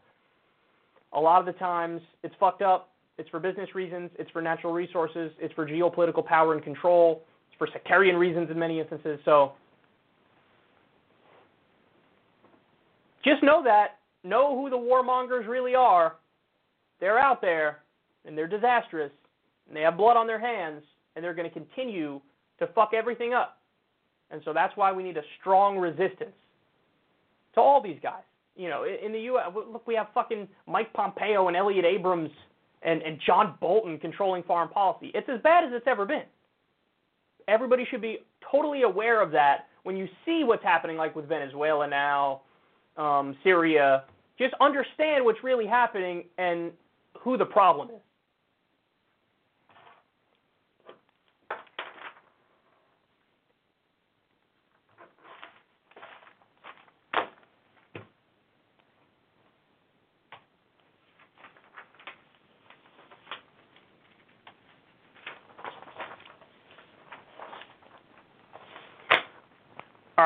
A 1.12 1.20
lot 1.20 1.40
of 1.40 1.46
the 1.46 1.58
times 1.58 2.00
it's 2.22 2.34
fucked 2.40 2.62
up. 2.62 2.90
It's 3.18 3.28
for 3.30 3.40
business 3.40 3.74
reasons. 3.74 4.10
It's 4.18 4.30
for 4.30 4.42
natural 4.42 4.72
resources. 4.72 5.32
It's 5.38 5.54
for 5.54 5.66
geopolitical 5.66 6.24
power 6.24 6.52
and 6.54 6.62
control. 6.62 7.22
It's 7.48 7.56
for 7.58 7.68
sectarian 7.72 8.16
reasons 8.16 8.50
in 8.50 8.58
many 8.58 8.80
instances. 8.80 9.18
So 9.24 9.52
just 13.24 13.42
know 13.42 13.62
that. 13.64 13.98
Know 14.22 14.56
who 14.56 14.68
the 14.70 14.76
warmongers 14.76 15.48
really 15.48 15.74
are. 15.74 16.16
They're 17.00 17.18
out 17.18 17.40
there, 17.40 17.78
and 18.24 18.36
they're 18.36 18.48
disastrous, 18.48 19.12
and 19.68 19.76
they 19.76 19.82
have 19.82 19.96
blood 19.96 20.16
on 20.16 20.26
their 20.26 20.40
hands, 20.40 20.82
and 21.14 21.24
they're 21.24 21.34
going 21.34 21.48
to 21.48 21.54
continue 21.54 22.20
to 22.58 22.66
fuck 22.68 22.90
everything 22.94 23.34
up. 23.34 23.58
And 24.30 24.42
so 24.44 24.52
that's 24.52 24.76
why 24.76 24.92
we 24.92 25.02
need 25.02 25.16
a 25.16 25.22
strong 25.40 25.78
resistance 25.78 26.34
to 27.54 27.60
all 27.60 27.80
these 27.82 27.98
guys. 28.02 28.22
You 28.56 28.68
know, 28.70 28.84
in 28.84 29.12
the 29.12 29.20
U.S., 29.20 29.52
look, 29.54 29.86
we 29.86 29.94
have 29.94 30.08
fucking 30.14 30.48
Mike 30.66 30.92
Pompeo 30.92 31.48
and 31.48 31.56
Elliott 31.56 31.84
Abrams 31.84 32.30
and, 32.82 33.02
and 33.02 33.18
John 33.24 33.54
Bolton 33.60 33.98
controlling 33.98 34.42
foreign 34.42 34.68
policy. 34.68 35.10
It's 35.14 35.28
as 35.28 35.40
bad 35.42 35.64
as 35.64 35.70
it's 35.72 35.86
ever 35.86 36.06
been. 36.06 36.24
Everybody 37.48 37.86
should 37.90 38.00
be 38.00 38.18
totally 38.50 38.82
aware 38.82 39.22
of 39.22 39.30
that 39.32 39.66
when 39.84 39.96
you 39.96 40.08
see 40.24 40.42
what's 40.44 40.64
happening, 40.64 40.96
like 40.96 41.14
with 41.14 41.28
Venezuela 41.28 41.86
now, 41.86 42.42
um, 42.96 43.36
Syria. 43.44 44.04
Just 44.38 44.54
understand 44.60 45.24
what's 45.24 45.42
really 45.42 45.66
happening 45.66 46.24
and 46.38 46.72
who 47.20 47.36
the 47.36 47.44
problem 47.44 47.88
is. 47.90 48.00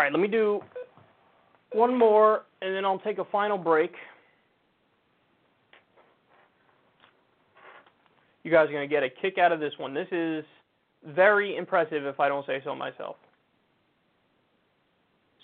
Right, 0.00 0.10
let 0.10 0.18
me 0.18 0.28
do 0.28 0.62
one 1.72 1.94
more, 1.94 2.46
and 2.62 2.74
then 2.74 2.86
I'll 2.86 3.00
take 3.00 3.18
a 3.18 3.24
final 3.26 3.58
break. 3.58 3.92
You 8.44 8.50
guys 8.50 8.70
are 8.70 8.72
going 8.72 8.88
to 8.88 8.92
get 8.92 9.02
a 9.02 9.10
kick 9.10 9.36
out 9.36 9.52
of 9.52 9.60
this 9.60 9.74
one. 9.76 9.92
This 9.92 10.08
is 10.10 10.42
very 11.04 11.58
impressive, 11.58 12.06
if 12.06 12.18
I 12.18 12.30
don't 12.30 12.46
say 12.46 12.62
so 12.64 12.74
myself. 12.74 13.16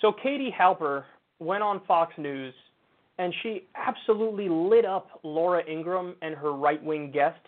So, 0.01 0.11
Katie 0.11 0.55
Halper 0.59 1.05
went 1.39 1.63
on 1.63 1.83
Fox 1.87 2.15
News, 2.17 2.55
and 3.19 3.35
she 3.43 3.65
absolutely 3.75 4.49
lit 4.49 4.87
up 4.87 5.21
Laura 5.23 5.63
Ingraham 5.71 6.15
and 6.23 6.35
her 6.35 6.55
right 6.55 6.83
wing 6.83 7.11
guest 7.11 7.41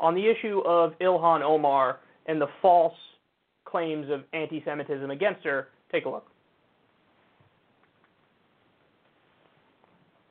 on 0.00 0.14
the 0.14 0.26
issue 0.26 0.60
of 0.60 0.94
Ilhan 1.02 1.42
Omar 1.42 2.00
and 2.24 2.40
the 2.40 2.48
false 2.62 2.96
claims 3.66 4.10
of 4.10 4.22
anti 4.32 4.62
Semitism 4.64 5.10
against 5.10 5.44
her. 5.44 5.68
Take 5.92 6.06
a 6.06 6.08
look. 6.08 6.26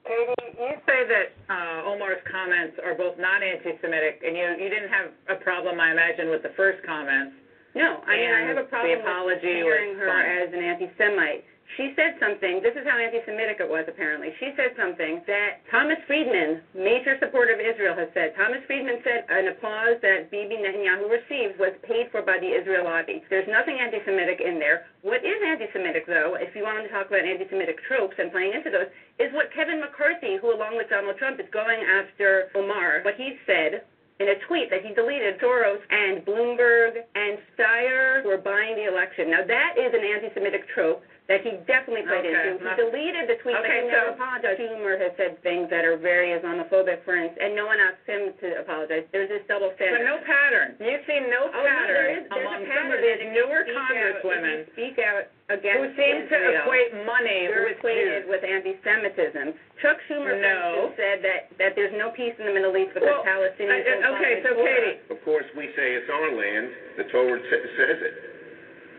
Katie, 0.10 0.49
you 0.60 0.76
say 0.84 1.08
that 1.08 1.28
uh, 1.48 1.88
Omar's 1.88 2.20
comments 2.28 2.76
are 2.84 2.94
both 2.94 3.16
not 3.18 3.40
anti-Semitic, 3.42 4.20
and 4.26 4.36
you 4.36 4.46
you 4.60 4.70
didn't 4.70 4.92
have 4.92 5.12
a 5.32 5.40
problem, 5.40 5.80
I 5.80 5.92
imagine, 5.92 6.30
with 6.30 6.44
the 6.44 6.52
first 6.56 6.84
comments. 6.86 7.36
No, 7.76 8.02
I 8.04 8.18
mean 8.18 8.32
I 8.32 8.42
have 8.50 8.58
a 8.58 8.68
problem 8.68 8.92
the 8.92 9.00
apology 9.00 9.64
with 9.64 9.72
hearing 9.72 9.96
her 9.96 10.10
as 10.10 10.52
an 10.52 10.60
anti-Semite. 10.60 11.46
She 11.78 11.94
said 11.96 12.18
something. 12.20 12.66
This 12.66 12.74
is 12.74 12.84
how 12.84 12.98
anti-Semitic 12.98 13.62
it 13.62 13.70
was, 13.70 13.86
apparently. 13.88 14.34
She 14.42 14.52
said 14.58 14.74
something 14.76 15.22
that 15.30 15.62
Thomas 15.70 16.02
Friedman, 16.08 16.66
major 16.74 17.16
supporter 17.22 17.54
of 17.54 17.62
Israel, 17.62 17.96
has 17.96 18.10
said. 18.14 18.34
Thomas 18.36 18.60
Friedman 18.66 19.00
said 19.06 19.30
an 19.30 19.54
applause 19.54 20.02
that 20.02 20.34
Bibi 20.34 20.58
Netanyahu 20.60 21.08
received 21.08 21.62
was 21.62 21.78
paid 21.86 22.10
for 22.12 22.26
by 22.26 22.42
the 22.42 22.50
Israel 22.50 22.90
lobby. 22.90 23.24
There's 23.30 23.48
nothing 23.48 23.78
anti-Semitic 23.80 24.42
in 24.42 24.58
there. 24.58 24.90
What 25.06 25.24
is 25.24 25.40
anti-Semitic, 25.46 26.10
though, 26.10 26.36
if 26.42 26.56
you 26.58 26.64
want 26.64 26.84
to 26.84 26.90
talk 26.90 27.08
about 27.08 27.24
anti-Semitic 27.24 27.78
tropes 27.88 28.18
and 28.18 28.34
playing 28.34 28.58
into 28.58 28.74
those, 28.74 28.90
is 29.22 29.32
what 29.32 29.54
Kevin 29.54 29.80
McCarthy, 29.80 30.42
who 30.42 30.52
along 30.52 30.76
with 30.76 30.90
Donald 30.90 31.16
Trump 31.22 31.40
is 31.40 31.48
going 31.54 31.80
after 31.86 32.50
Omar, 32.56 33.06
what 33.06 33.16
he 33.16 33.38
said 33.46 33.86
in 34.20 34.28
a 34.28 34.42
tweet 34.50 34.68
that 34.70 34.84
he 34.84 34.92
deleted, 34.94 35.40
Soros 35.40 35.80
and 35.88 36.26
Bloomberg 36.26 37.08
and 37.16 37.38
Steyer 37.56 38.26
were 38.26 38.42
buying 38.42 38.76
the 38.76 38.92
election. 38.92 39.32
Now 39.32 39.46
that 39.48 39.80
is 39.80 39.94
an 39.94 40.04
anti-Semitic 40.04 40.68
trope 40.74 41.06
that 41.30 41.46
he 41.46 41.62
definitely 41.70 42.02
played 42.10 42.26
Okay, 42.26 42.58
into. 42.58 42.66
He 42.66 42.74
deleted 42.74 43.30
the 43.30 43.38
tweet, 43.46 43.54
Okay, 43.62 43.70
but 43.70 43.86
he 43.86 43.94
never 43.94 44.18
apologized. 44.18 44.58
Schumer 44.58 44.98
has 44.98 45.14
said 45.14 45.38
things 45.46 45.70
that 45.70 45.86
are 45.86 45.94
very 45.94 46.34
Islamophobic, 46.34 47.06
for 47.06 47.14
instance, 47.14 47.38
and 47.38 47.54
no 47.54 47.70
one 47.70 47.78
asked 47.78 48.02
him 48.10 48.34
to 48.42 48.48
apologize. 48.66 49.06
There's 49.14 49.30
this 49.30 49.46
double 49.46 49.70
standard. 49.78 50.02
But 50.02 50.10
no 50.10 50.18
pattern. 50.26 50.74
You 50.82 50.98
see 51.06 51.22
no 51.30 51.54
Oh, 51.54 51.54
no, 51.54 51.62
pattern 51.62 51.86
there 51.94 52.10
is, 52.18 52.24
there's 52.34 52.42
among 52.42 52.66
a 52.66 52.74
some 52.74 52.90
of 52.90 52.98
pattern 52.98 52.98
these 52.98 53.06
that 53.06 53.18
if 53.22 53.30
you 53.30 53.38
newer 53.46 53.62
speak 53.62 53.78
out- 53.78 53.94
congresswomen 53.94 54.58
speak 54.74 54.96
out 55.06 55.24
against 55.54 55.78
who 55.78 55.88
seem 56.02 56.16
to 56.34 56.38
equate 56.66 56.92
money 57.06 57.42
with 57.46 57.78
equated 57.78 58.26
with 58.26 58.42
anti-Semitism. 58.42 59.54
Chuck 59.86 60.02
Schumer, 60.10 60.34
for 60.34 60.42
No. 60.42 60.94
said 60.98 61.22
that, 61.22 61.54
that 61.62 61.78
there's 61.78 61.94
no 61.94 62.10
peace 62.10 62.34
in 62.42 62.50
the 62.50 62.54
Middle 62.58 62.74
East 62.74 62.98
because 62.98 63.06
Well, 63.06 63.22
Palestinians 63.22 63.86
I- 63.86 64.02
hold 64.02 64.18
okay, 64.18 64.42
so. 64.42 64.58
Katie, 64.66 64.98
Of 65.14 65.22
course, 65.22 65.46
we 65.54 65.70
say 65.78 65.94
it's 65.94 66.10
our 66.10 66.34
land. 66.34 66.74
The 66.98 67.06
Torah 67.14 67.38
sa- 67.38 67.70
says 67.78 68.02
it. 68.02 68.14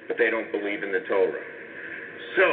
But 0.07 0.16
they 0.19 0.31
don't 0.31 0.51
believe 0.55 0.82
in 0.86 0.90
the 0.94 1.02
Torah. 1.11 1.43
So, 2.36 2.47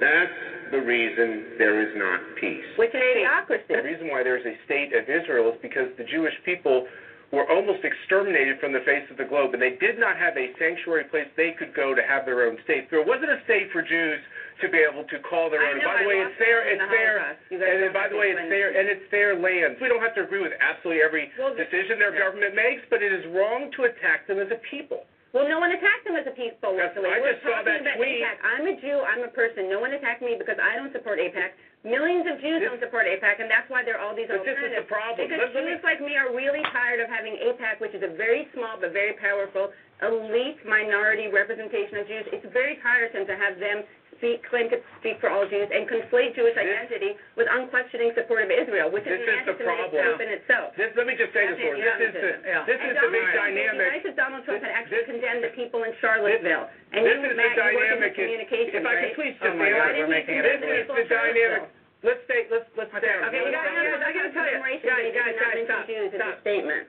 that's 0.00 0.38
the 0.72 0.80
reason 0.80 1.56
there 1.58 1.80
is 1.80 1.92
not 1.96 2.20
peace. 2.40 2.64
Is 2.76 2.90
theocracy. 2.92 3.68
The 3.68 3.82
reason 3.82 4.08
why 4.08 4.22
there's 4.22 4.44
a 4.44 4.56
state 4.64 4.92
of 4.92 5.08
Israel 5.08 5.52
is 5.52 5.58
because 5.62 5.88
the 5.96 6.04
Jewish 6.04 6.34
people 6.44 6.86
were 7.32 7.46
almost 7.50 7.82
exterminated 7.82 8.60
from 8.60 8.72
the 8.72 8.84
face 8.86 9.02
of 9.10 9.18
the 9.18 9.26
globe, 9.26 9.54
and 9.54 9.62
they 9.62 9.74
did 9.82 9.98
not 9.98 10.14
have 10.16 10.38
a 10.38 10.54
sanctuary 10.58 11.04
place 11.10 11.26
they 11.36 11.54
could 11.58 11.74
go 11.74 11.94
to 11.94 12.02
have 12.02 12.24
their 12.24 12.46
own 12.46 12.56
state. 12.62 12.86
There 12.90 13.02
wasn't 13.02 13.34
a 13.34 13.40
state 13.44 13.74
for 13.74 13.82
Jews 13.82 14.22
to 14.62 14.70
be 14.70 14.78
able 14.78 15.02
to 15.10 15.18
call 15.26 15.50
their 15.50 15.66
own. 15.66 15.82
know, 15.82 15.90
by 15.90 15.98
the 15.98 16.06
I 16.06 16.10
way, 16.10 16.18
it's 16.22 16.38
their, 16.38 16.62
it's 16.62 16.78
the 16.78 16.90
their, 16.94 17.18
Holocaust. 17.18 17.50
You 17.50 17.58
guys 17.58 17.68
and 17.74 17.78
then 17.82 17.92
by 17.92 18.06
the 18.06 18.18
way, 18.18 18.30
it's 18.30 18.46
their, 18.46 18.70
and 18.70 18.86
it's 18.86 19.08
their 19.10 19.34
land. 19.34 19.82
We 19.82 19.90
don't 19.90 20.02
have 20.02 20.14
to 20.14 20.22
agree 20.22 20.40
with 20.40 20.54
absolutely 20.62 21.02
every 21.02 21.26
Well, 21.34 21.58
decision 21.58 21.98
their 21.98 22.14
yeah. 22.14 22.22
government 22.22 22.54
makes, 22.54 22.86
but 22.86 23.02
it 23.02 23.10
is 23.10 23.26
wrong 23.34 23.74
to 23.74 23.90
attack 23.90 24.30
them 24.30 24.38
as 24.38 24.48
a 24.54 24.60
people. 24.70 25.02
Well, 25.34 25.50
no 25.50 25.58
one 25.58 25.74
attacked 25.74 26.06
him 26.06 26.14
as 26.14 26.22
a 26.30 26.34
peaceful 26.38 26.78
Wesley. 26.78 27.10
I 27.10 27.18
We're 27.18 27.34
just 27.34 27.42
saw 27.42 27.58
that 27.66 27.82
tweet. 27.98 28.22
AIPAC. 28.22 28.36
I'm 28.46 28.70
a 28.70 28.74
Jew. 28.78 29.02
I'm 29.02 29.26
a 29.26 29.32
person. 29.34 29.66
No 29.66 29.82
one 29.82 29.90
attacked 29.90 30.22
me 30.22 30.38
because 30.38 30.62
I 30.62 30.78
don't 30.78 30.94
support 30.94 31.18
AIPAC. 31.18 31.58
Millions 31.82 32.22
of 32.30 32.38
Jews 32.38 32.62
This- 32.62 32.70
don't 32.70 32.78
support 32.78 33.10
AIPAC, 33.10 33.42
and 33.42 33.50
that's 33.50 33.68
why 33.68 33.82
there 33.82 33.98
are 33.98 34.06
all 34.06 34.14
these 34.14 34.30
But 34.30 34.46
this 34.46 34.56
is 34.56 34.72
the 34.78 34.86
problem. 34.86 35.26
Because 35.26 35.50
Let- 35.50 35.54
let 35.58 35.64
me- 35.66 35.74
Jews 35.74 35.82
like 35.82 36.00
me 36.00 36.16
are 36.16 36.30
really 36.30 36.62
tired 36.70 37.00
of 37.00 37.10
having 37.10 37.34
AIPAC, 37.36 37.80
which 37.82 37.92
is 37.98 38.02
a 38.06 38.14
very 38.14 38.46
small 38.54 38.78
but 38.78 38.92
very 38.92 39.14
powerful 39.14 39.74
elite 40.02 40.64
minority 40.64 41.26
representation 41.28 41.98
of 41.98 42.06
Jews. 42.06 42.26
It's 42.30 42.46
very 42.46 42.76
tiresome 42.76 43.26
to 43.26 43.34
have 43.34 43.58
them 43.58 43.82
speak, 44.24 44.40
claim 44.48 44.72
to 44.72 44.80
speak 45.04 45.20
for 45.20 45.28
all 45.28 45.44
Jews, 45.44 45.68
and 45.68 45.84
conflate 45.84 46.32
Jewish 46.32 46.56
identity 46.56 47.12
with 47.36 47.44
unquestioning 47.52 48.16
support 48.16 48.40
of 48.40 48.48
Israel, 48.48 48.88
which 48.88 49.04
This 49.04 49.20
is 49.20 49.28
an 49.28 49.36
is 49.36 49.44
the 49.44 49.52
anti-Semitic 49.52 49.92
problem. 49.92 50.20
in 50.24 50.30
itself. 50.32 50.68
This, 50.80 50.90
let 50.96 51.04
me 51.04 51.14
just 51.20 51.36
say 51.36 51.44
this 51.44 51.60
for 51.60 51.76
you. 51.76 51.84
This 51.84 52.08
is 52.08 52.16
the 52.16 52.32
anti-Semitism. 52.32 52.48
Yeah. 52.48 52.64
this 52.64 54.16
Donald 54.16 54.42
Trump 54.48 54.64
had 54.64 54.72
actually 54.72 55.04
this- 55.04 55.12
condemned 55.12 55.44
the 55.44 55.52
people 55.52 55.84
in 55.84 55.92
Charlottesville. 56.00 56.72
And 56.96 57.04
this 57.04 57.20
you, 57.20 57.28
is 57.28 57.36
the 57.36 57.36
Matt, 57.36 57.52
you 57.52 57.60
in 57.60 57.68
the 57.68 57.80
dynamic 57.84 58.12
is- 58.16 58.16
communications, 58.16 58.74
if 58.80 58.80
I 58.80 58.88
right? 58.88 59.02
could 59.04 59.14
please 59.20 59.36
oh 59.42 59.44
just 59.44 59.56
my 59.60 59.68
say 59.68 59.76
God, 59.76 59.88
that. 59.92 59.98
we're 60.00 60.08
making 60.08 60.34
it 60.40 60.42
This 60.48 60.60
is 60.64 60.88
the 60.88 61.04
dynamic. 61.04 61.68
Let's 62.04 62.20
stay. 62.28 62.44
Let's 62.52 62.68
let's 62.76 62.92
stay. 62.92 63.08
on 63.16 63.32
Okay, 63.32 63.38
you 63.40 63.48
let's 63.48 63.56
gotta 63.56 63.70
stay 63.72 63.88
I 63.88 64.12
gotta 64.12 64.32
tell 64.32 64.44
you, 64.44 64.60
guys, 64.84 65.08
guys, 65.16 65.36
guys, 65.40 65.64
stop, 65.64 65.86
Jews 65.88 66.12
in 66.12 66.20
statement. 66.44 66.84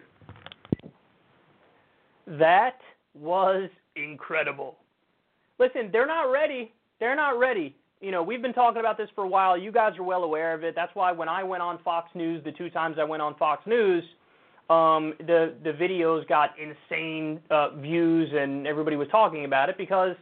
That 2.27 2.79
was 3.13 3.69
incredible. 3.95 4.75
Listen, 5.57 5.89
they're 5.91 6.05
not 6.07 6.31
ready. 6.31 6.73
They're 7.05 7.15
not 7.15 7.37
ready. 7.37 7.75
You 8.01 8.09
know, 8.09 8.23
we've 8.23 8.41
been 8.41 8.51
talking 8.51 8.79
about 8.79 8.97
this 8.97 9.09
for 9.13 9.25
a 9.25 9.27
while. 9.27 9.55
You 9.55 9.71
guys 9.71 9.95
are 9.99 10.03
well 10.03 10.23
aware 10.23 10.55
of 10.55 10.63
it. 10.63 10.73
That's 10.75 10.89
why 10.95 11.11
when 11.11 11.29
I 11.29 11.43
went 11.43 11.61
on 11.61 11.77
Fox 11.83 12.09
News, 12.15 12.43
the 12.43 12.51
two 12.51 12.71
times 12.71 12.97
I 12.99 13.03
went 13.03 13.21
on 13.21 13.35
Fox 13.35 13.61
News, 13.67 14.03
um, 14.71 15.13
the 15.19 15.53
the 15.63 15.69
videos 15.69 16.27
got 16.27 16.55
insane 16.57 17.41
uh, 17.51 17.75
views 17.75 18.31
and 18.33 18.65
everybody 18.65 18.95
was 18.95 19.07
talking 19.11 19.45
about 19.45 19.69
it 19.69 19.77
because 19.77 20.15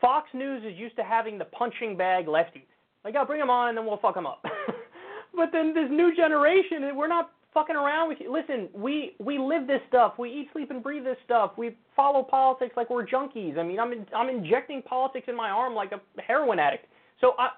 Fox 0.00 0.28
News 0.34 0.64
is 0.64 0.76
used 0.76 0.96
to 0.96 1.04
having 1.04 1.38
the 1.38 1.44
punching 1.44 1.96
bag 1.96 2.26
lefties. 2.26 2.66
Like, 3.04 3.14
I'll 3.14 3.24
bring 3.24 3.38
them 3.38 3.48
on 3.48 3.68
and 3.68 3.78
then 3.78 3.86
we'll 3.86 3.98
fuck 3.98 4.16
them 4.16 4.26
up. 4.26 4.44
but 5.36 5.50
then 5.52 5.72
this 5.72 5.86
new 5.88 6.16
generation, 6.16 6.96
we're 6.96 7.06
not 7.06 7.30
fucking 7.54 7.76
around 7.76 8.08
with 8.08 8.18
you. 8.20 8.32
Listen, 8.32 8.68
we 8.74 9.14
we 9.18 9.38
live 9.38 9.66
this 9.66 9.80
stuff. 9.88 10.14
We 10.18 10.28
eat, 10.28 10.48
sleep, 10.52 10.70
and 10.70 10.82
breathe 10.82 11.04
this 11.04 11.16
stuff. 11.24 11.52
We 11.56 11.76
follow 11.96 12.22
politics 12.22 12.74
like 12.76 12.90
we're 12.90 13.06
junkies. 13.06 13.56
I 13.56 13.62
mean, 13.62 13.78
I'm 13.78 13.92
in, 13.92 14.04
I'm 14.14 14.28
injecting 14.28 14.82
politics 14.82 15.26
in 15.28 15.36
my 15.36 15.48
arm 15.48 15.74
like 15.74 15.92
a 15.92 16.00
heroin 16.20 16.58
addict. 16.58 16.86
So 17.20 17.32
I, 17.38 17.50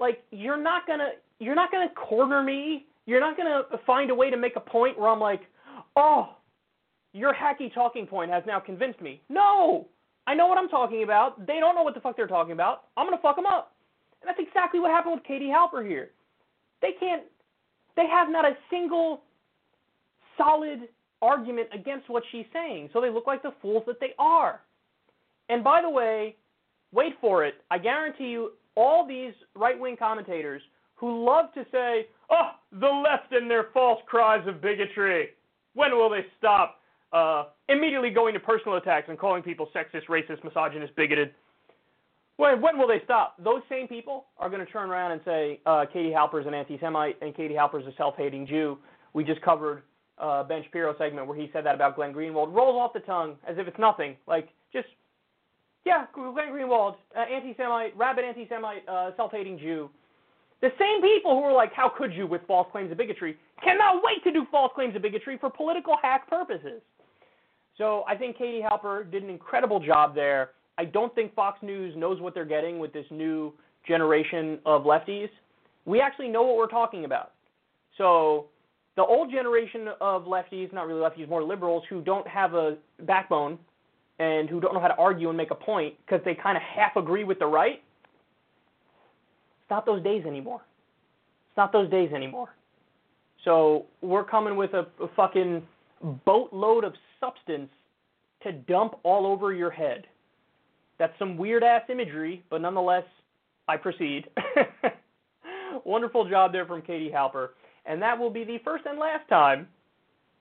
like, 0.00 0.24
you're 0.30 0.60
not 0.60 0.86
gonna 0.86 1.10
you're 1.38 1.54
not 1.54 1.70
gonna 1.70 1.90
corner 1.90 2.42
me. 2.42 2.86
You're 3.06 3.20
not 3.20 3.36
gonna 3.36 3.62
find 3.86 4.10
a 4.10 4.14
way 4.14 4.30
to 4.30 4.36
make 4.36 4.56
a 4.56 4.60
point 4.60 4.98
where 4.98 5.10
I'm 5.10 5.20
like, 5.20 5.42
oh, 5.96 6.36
your 7.12 7.34
hacky 7.34 7.72
talking 7.72 8.06
point 8.06 8.30
has 8.30 8.42
now 8.46 8.58
convinced 8.58 9.00
me. 9.00 9.20
No, 9.28 9.86
I 10.26 10.34
know 10.34 10.46
what 10.46 10.58
I'm 10.58 10.68
talking 10.68 11.02
about. 11.02 11.46
They 11.46 11.60
don't 11.60 11.74
know 11.74 11.82
what 11.82 11.94
the 11.94 12.00
fuck 12.00 12.16
they're 12.16 12.26
talking 12.26 12.52
about. 12.52 12.84
I'm 12.96 13.06
gonna 13.06 13.20
fuck 13.22 13.36
them 13.36 13.46
up. 13.46 13.74
And 14.22 14.28
that's 14.28 14.40
exactly 14.40 14.80
what 14.80 14.90
happened 14.90 15.14
with 15.14 15.24
Katie 15.24 15.48
Halper 15.48 15.86
here. 15.86 16.10
They 16.82 16.92
can't 16.98 17.24
they 17.96 18.06
have 18.06 18.28
not 18.30 18.44
a 18.44 18.56
single 18.70 19.22
solid 20.36 20.88
argument 21.22 21.68
against 21.72 22.08
what 22.08 22.22
she's 22.32 22.46
saying. 22.52 22.90
So 22.92 23.00
they 23.00 23.10
look 23.10 23.26
like 23.26 23.42
the 23.42 23.52
fools 23.60 23.82
that 23.86 24.00
they 24.00 24.14
are. 24.18 24.60
And 25.48 25.62
by 25.62 25.82
the 25.82 25.90
way, 25.90 26.36
wait 26.92 27.14
for 27.20 27.44
it. 27.44 27.54
I 27.70 27.78
guarantee 27.78 28.28
you, 28.28 28.52
all 28.76 29.06
these 29.06 29.32
right 29.54 29.78
wing 29.78 29.96
commentators 29.98 30.62
who 30.94 31.24
love 31.26 31.52
to 31.54 31.64
say, 31.72 32.06
oh, 32.30 32.50
the 32.72 32.86
left 32.86 33.32
and 33.32 33.50
their 33.50 33.66
false 33.74 34.00
cries 34.06 34.46
of 34.46 34.62
bigotry, 34.62 35.30
when 35.74 35.92
will 35.92 36.10
they 36.10 36.24
stop? 36.38 36.76
Uh, 37.12 37.46
immediately 37.68 38.10
going 38.10 38.32
to 38.32 38.38
personal 38.38 38.76
attacks 38.76 39.06
and 39.08 39.18
calling 39.18 39.42
people 39.42 39.68
sexist, 39.74 40.06
racist, 40.08 40.44
misogynist, 40.44 40.94
bigoted. 40.94 41.32
When, 42.40 42.62
when 42.62 42.78
will 42.78 42.88
they 42.88 43.02
stop? 43.04 43.34
Those 43.42 43.60
same 43.68 43.86
people 43.86 44.24
are 44.38 44.48
going 44.48 44.64
to 44.64 44.72
turn 44.72 44.88
around 44.88 45.12
and 45.12 45.20
say 45.26 45.60
uh, 45.66 45.84
Katie 45.92 46.10
Halper's 46.10 46.46
an 46.46 46.54
anti-Semite 46.54 47.18
and 47.20 47.36
Katie 47.36 47.54
Halper's 47.54 47.86
a 47.86 47.94
self-hating 47.98 48.46
Jew. 48.46 48.78
We 49.12 49.24
just 49.24 49.42
covered 49.42 49.82
uh, 50.16 50.44
Ben 50.44 50.62
Shapiro 50.64 50.96
segment 50.96 51.26
where 51.26 51.36
he 51.36 51.50
said 51.52 51.66
that 51.66 51.74
about 51.74 51.96
Glenn 51.96 52.14
Greenwald. 52.14 52.54
Rolls 52.54 52.80
off 52.80 52.94
the 52.94 53.00
tongue 53.00 53.36
as 53.46 53.58
if 53.58 53.68
it's 53.68 53.78
nothing. 53.78 54.16
Like 54.26 54.48
just 54.72 54.86
yeah, 55.84 56.06
Glenn 56.14 56.48
Greenwald, 56.48 56.96
uh, 57.14 57.20
anti-Semite, 57.20 57.94
rabid 57.96 58.24
anti-Semite, 58.24 58.88
uh, 58.88 59.10
self-hating 59.16 59.58
Jew. 59.58 59.90
The 60.62 60.70
same 60.78 61.02
people 61.02 61.34
who 61.34 61.42
are 61.42 61.54
like, 61.54 61.74
how 61.74 61.90
could 61.90 62.12
you 62.14 62.26
with 62.26 62.40
false 62.46 62.68
claims 62.72 62.90
of 62.90 62.96
bigotry, 62.96 63.36
cannot 63.62 64.02
wait 64.02 64.24
to 64.24 64.32
do 64.32 64.46
false 64.50 64.72
claims 64.74 64.96
of 64.96 65.02
bigotry 65.02 65.36
for 65.38 65.50
political 65.50 65.96
hack 66.02 66.28
purposes. 66.28 66.80
So 67.76 68.04
I 68.08 68.14
think 68.14 68.38
Katie 68.38 68.62
Halper 68.62 69.10
did 69.10 69.22
an 69.22 69.30
incredible 69.30 69.80
job 69.80 70.14
there. 70.14 70.50
I 70.80 70.86
don't 70.86 71.14
think 71.14 71.34
Fox 71.34 71.58
News 71.62 71.94
knows 71.94 72.22
what 72.22 72.32
they're 72.32 72.46
getting 72.46 72.78
with 72.78 72.94
this 72.94 73.04
new 73.10 73.52
generation 73.86 74.58
of 74.64 74.84
lefties. 74.84 75.28
We 75.84 76.00
actually 76.00 76.28
know 76.28 76.42
what 76.42 76.56
we're 76.56 76.68
talking 76.68 77.04
about. 77.04 77.32
So 77.98 78.46
the 78.96 79.02
old 79.02 79.30
generation 79.30 79.88
of 80.00 80.24
lefties, 80.24 80.72
not 80.72 80.86
really 80.86 81.02
lefties, 81.02 81.28
more 81.28 81.44
liberals, 81.44 81.82
who 81.90 82.00
don't 82.00 82.26
have 82.26 82.54
a 82.54 82.78
backbone 83.02 83.58
and 84.20 84.48
who 84.48 84.58
don't 84.58 84.72
know 84.72 84.80
how 84.80 84.88
to 84.88 84.96
argue 84.96 85.28
and 85.28 85.36
make 85.36 85.50
a 85.50 85.54
point 85.54 85.96
because 86.06 86.22
they 86.24 86.34
kind 86.34 86.56
of 86.56 86.62
half 86.62 86.96
agree 86.96 87.24
with 87.24 87.38
the 87.40 87.46
right, 87.46 87.82
it's 89.60 89.70
not 89.70 89.84
those 89.84 90.02
days 90.02 90.24
anymore. 90.24 90.62
It's 91.50 91.58
not 91.58 91.72
those 91.72 91.90
days 91.90 92.10
anymore. 92.14 92.54
So 93.44 93.84
we're 94.00 94.24
coming 94.24 94.56
with 94.56 94.72
a, 94.72 94.86
a 95.02 95.08
fucking 95.14 95.62
boatload 96.24 96.84
of 96.84 96.94
substance 97.20 97.68
to 98.44 98.52
dump 98.52 98.94
all 99.02 99.26
over 99.26 99.52
your 99.52 99.70
head. 99.70 100.06
That's 101.00 101.18
some 101.18 101.38
weird 101.38 101.64
ass 101.64 101.80
imagery, 101.88 102.44
but 102.50 102.60
nonetheless, 102.60 103.04
I 103.66 103.78
proceed. 103.78 104.28
Wonderful 105.86 106.28
job 106.28 106.52
there 106.52 106.66
from 106.66 106.82
Katie 106.82 107.10
Halper. 107.10 107.48
And 107.86 108.02
that 108.02 108.18
will 108.18 108.28
be 108.28 108.44
the 108.44 108.58
first 108.62 108.84
and 108.84 108.98
last 108.98 109.26
time 109.26 109.66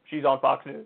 she's 0.09 0.25
on 0.25 0.41
Fox 0.41 0.65
News. 0.65 0.85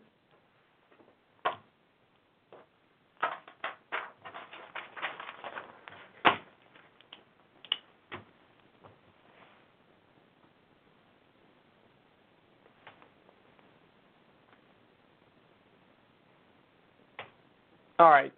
All 17.98 18.12
right. 18.12 18.32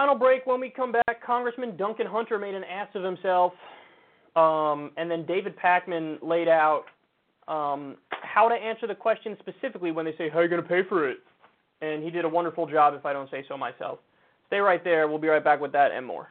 Final 0.00 0.14
break. 0.14 0.46
When 0.46 0.60
we 0.60 0.70
come 0.70 0.92
back, 0.92 1.22
Congressman 1.22 1.76
Duncan 1.76 2.06
Hunter 2.06 2.38
made 2.38 2.54
an 2.54 2.64
ass 2.64 2.88
of 2.94 3.02
himself, 3.02 3.52
um, 4.34 4.92
and 4.96 5.10
then 5.10 5.26
David 5.26 5.54
Pakman 5.58 6.16
laid 6.22 6.48
out 6.48 6.84
um, 7.48 7.98
how 8.10 8.48
to 8.48 8.54
answer 8.54 8.86
the 8.86 8.94
question 8.94 9.36
specifically 9.40 9.92
when 9.92 10.06
they 10.06 10.16
say, 10.16 10.30
"How 10.30 10.38
are 10.38 10.42
you 10.42 10.48
going 10.48 10.62
to 10.62 10.66
pay 10.66 10.84
for 10.88 11.06
it?" 11.06 11.18
And 11.82 12.02
he 12.02 12.10
did 12.10 12.24
a 12.24 12.28
wonderful 12.30 12.66
job, 12.66 12.94
if 12.94 13.04
I 13.04 13.12
don't 13.12 13.30
say 13.30 13.44
so 13.46 13.58
myself. 13.58 13.98
Stay 14.46 14.60
right 14.60 14.82
there. 14.82 15.06
We'll 15.06 15.18
be 15.18 15.28
right 15.28 15.44
back 15.44 15.60
with 15.60 15.72
that 15.72 15.92
and 15.92 16.06
more. 16.06 16.28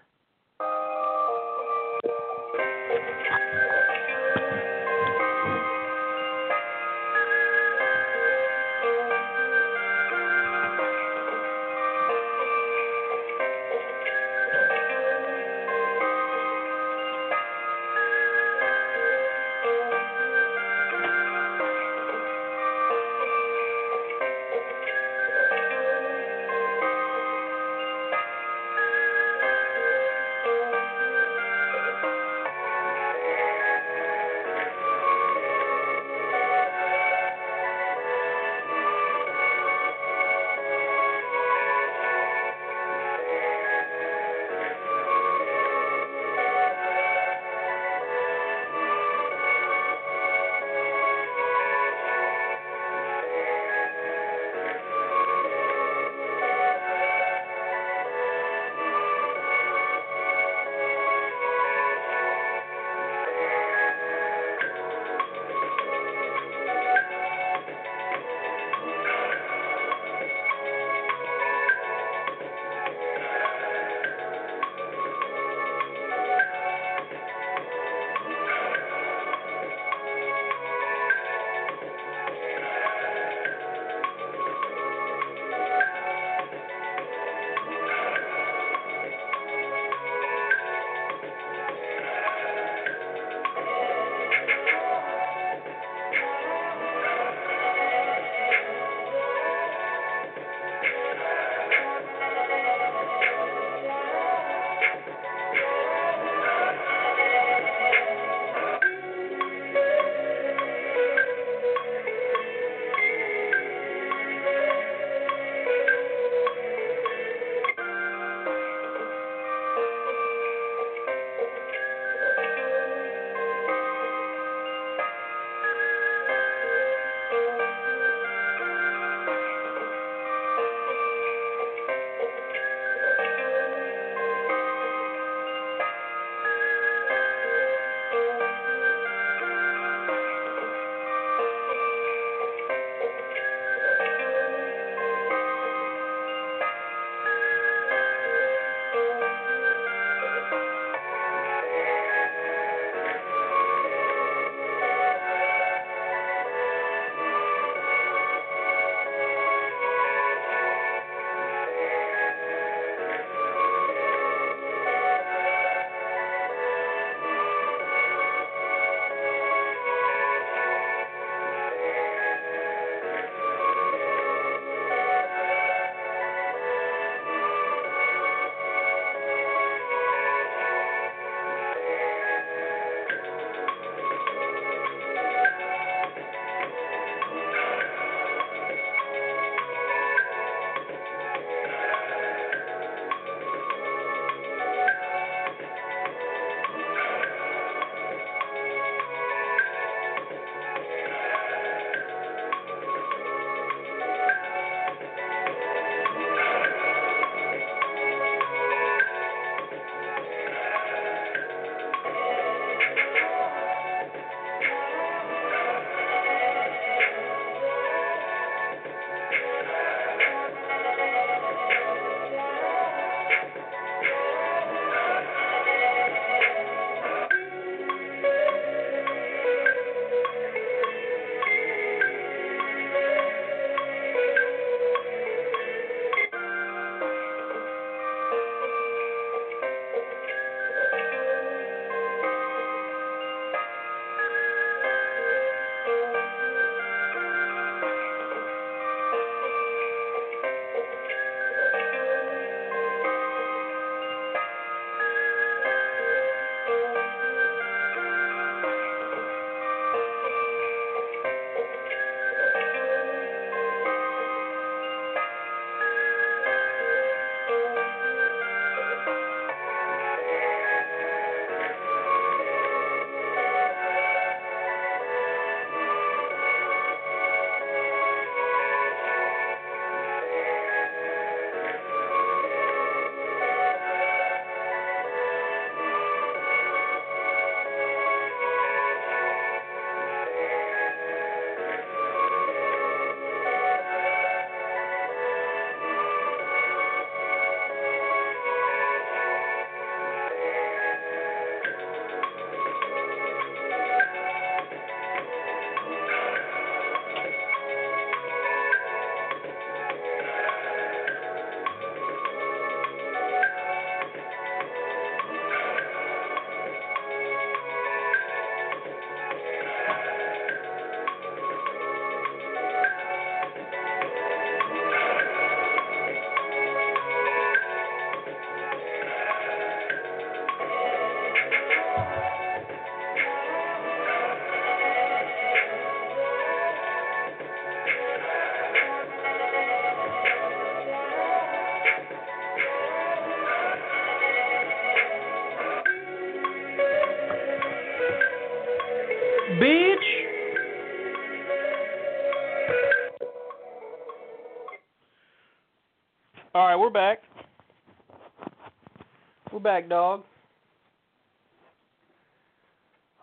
Back, 359.70 359.88
dog. 359.88 360.24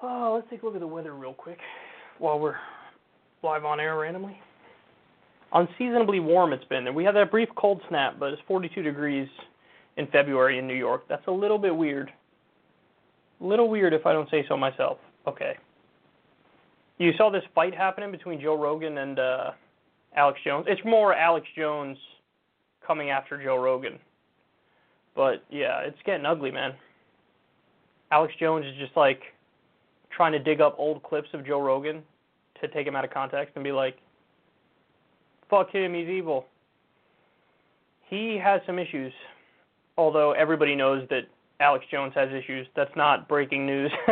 Oh, 0.00 0.34
let's 0.36 0.48
take 0.48 0.62
a 0.62 0.64
look 0.64 0.76
at 0.76 0.80
the 0.80 0.86
weather 0.86 1.12
real 1.12 1.34
quick 1.34 1.58
while 2.20 2.38
we're 2.38 2.54
live 3.42 3.64
on 3.64 3.80
air 3.80 3.96
randomly. 3.96 4.38
Unseasonably 5.52 6.20
warm 6.20 6.52
it's 6.52 6.64
been. 6.66 6.94
We 6.94 7.02
had 7.02 7.16
that 7.16 7.32
brief 7.32 7.48
cold 7.56 7.80
snap, 7.88 8.20
but 8.20 8.32
it's 8.32 8.40
42 8.46 8.80
degrees 8.80 9.26
in 9.96 10.06
February 10.12 10.60
in 10.60 10.68
New 10.68 10.76
York. 10.76 11.02
That's 11.08 11.26
a 11.26 11.32
little 11.32 11.58
bit 11.58 11.74
weird. 11.74 12.12
Little 13.40 13.68
weird 13.68 13.92
if 13.92 14.06
I 14.06 14.12
don't 14.12 14.30
say 14.30 14.44
so 14.48 14.56
myself. 14.56 14.98
Okay. 15.26 15.54
You 16.98 17.10
saw 17.18 17.28
this 17.28 17.42
fight 17.56 17.74
happening 17.74 18.12
between 18.12 18.40
Joe 18.40 18.56
Rogan 18.56 18.98
and 18.98 19.18
uh, 19.18 19.50
Alex 20.14 20.38
Jones. 20.44 20.66
It's 20.68 20.84
more 20.84 21.12
Alex 21.12 21.44
Jones 21.56 21.98
coming 22.86 23.10
after 23.10 23.42
Joe 23.42 23.56
Rogan. 23.56 23.95
Yeah, 25.50 25.80
it's 25.80 25.98
getting 26.04 26.26
ugly, 26.26 26.50
man. 26.50 26.74
Alex 28.10 28.34
Jones 28.38 28.66
is 28.66 28.76
just 28.78 28.96
like 28.96 29.20
trying 30.10 30.32
to 30.32 30.38
dig 30.38 30.60
up 30.60 30.74
old 30.78 31.02
clips 31.02 31.28
of 31.32 31.46
Joe 31.46 31.60
Rogan 31.60 32.02
to 32.60 32.68
take 32.68 32.86
him 32.86 32.96
out 32.96 33.04
of 33.04 33.10
context 33.10 33.52
and 33.54 33.64
be 33.64 33.72
like, 33.72 33.96
fuck 35.50 35.70
him, 35.70 35.94
he's 35.94 36.08
evil. 36.08 36.46
He 38.08 38.38
has 38.42 38.60
some 38.66 38.78
issues. 38.78 39.12
Although 39.98 40.32
everybody 40.32 40.74
knows 40.74 41.06
that 41.10 41.22
Alex 41.60 41.84
Jones 41.90 42.12
has 42.14 42.28
issues. 42.32 42.66
That's 42.76 42.94
not 42.96 43.28
breaking 43.28 43.66
news. 43.66 43.90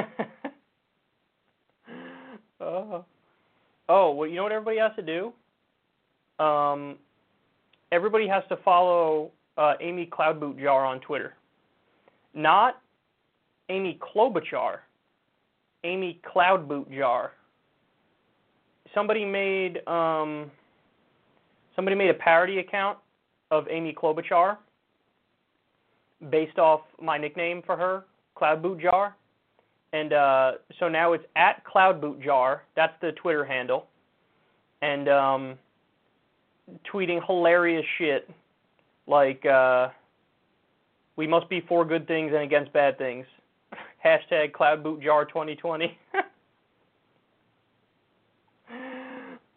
uh, 2.60 3.02
oh, 3.88 4.12
well, 4.12 4.28
you 4.28 4.36
know 4.36 4.44
what 4.44 4.52
everybody 4.52 4.78
has 4.78 4.92
to 4.96 5.02
do? 5.02 5.32
Um, 6.44 6.96
everybody 7.92 8.26
has 8.26 8.42
to 8.48 8.56
follow 8.64 9.30
uh, 9.56 9.74
Amy 9.80 10.06
Cloudbootjar 10.06 10.86
on 10.86 11.00
Twitter. 11.00 11.34
Not 12.34 12.80
Amy 13.68 13.98
Klobuchar. 14.00 14.78
Amy 15.84 16.20
Cloudbootjar. 16.24 17.30
Somebody 18.94 19.24
made 19.24 19.86
um, 19.86 20.50
somebody 21.76 21.96
made 21.96 22.10
a 22.10 22.14
parody 22.14 22.58
account 22.58 22.98
of 23.50 23.66
Amy 23.68 23.94
Klobuchar 23.94 24.56
based 26.30 26.58
off 26.58 26.80
my 27.00 27.18
nickname 27.18 27.62
for 27.64 27.76
her, 27.76 28.04
Cloudbootjar. 28.36 29.12
And 29.92 30.12
uh, 30.12 30.52
so 30.80 30.88
now 30.88 31.12
it's 31.12 31.24
at 31.36 31.62
Cloudbootjar. 31.64 32.60
That's 32.74 32.94
the 33.00 33.12
Twitter 33.12 33.44
handle. 33.44 33.86
And 34.82 35.08
um, 35.08 35.58
tweeting 36.92 37.24
hilarious 37.26 37.84
shit 37.98 38.28
like 39.06 39.44
uh, 39.46 39.88
we 41.16 41.26
must 41.26 41.48
be 41.48 41.62
for 41.68 41.84
good 41.84 42.06
things 42.06 42.32
and 42.32 42.42
against 42.42 42.72
bad 42.72 42.98
things. 42.98 43.26
Hashtag 44.04 44.52
Cloudbootjar 44.52 45.28
2020. 45.28 45.98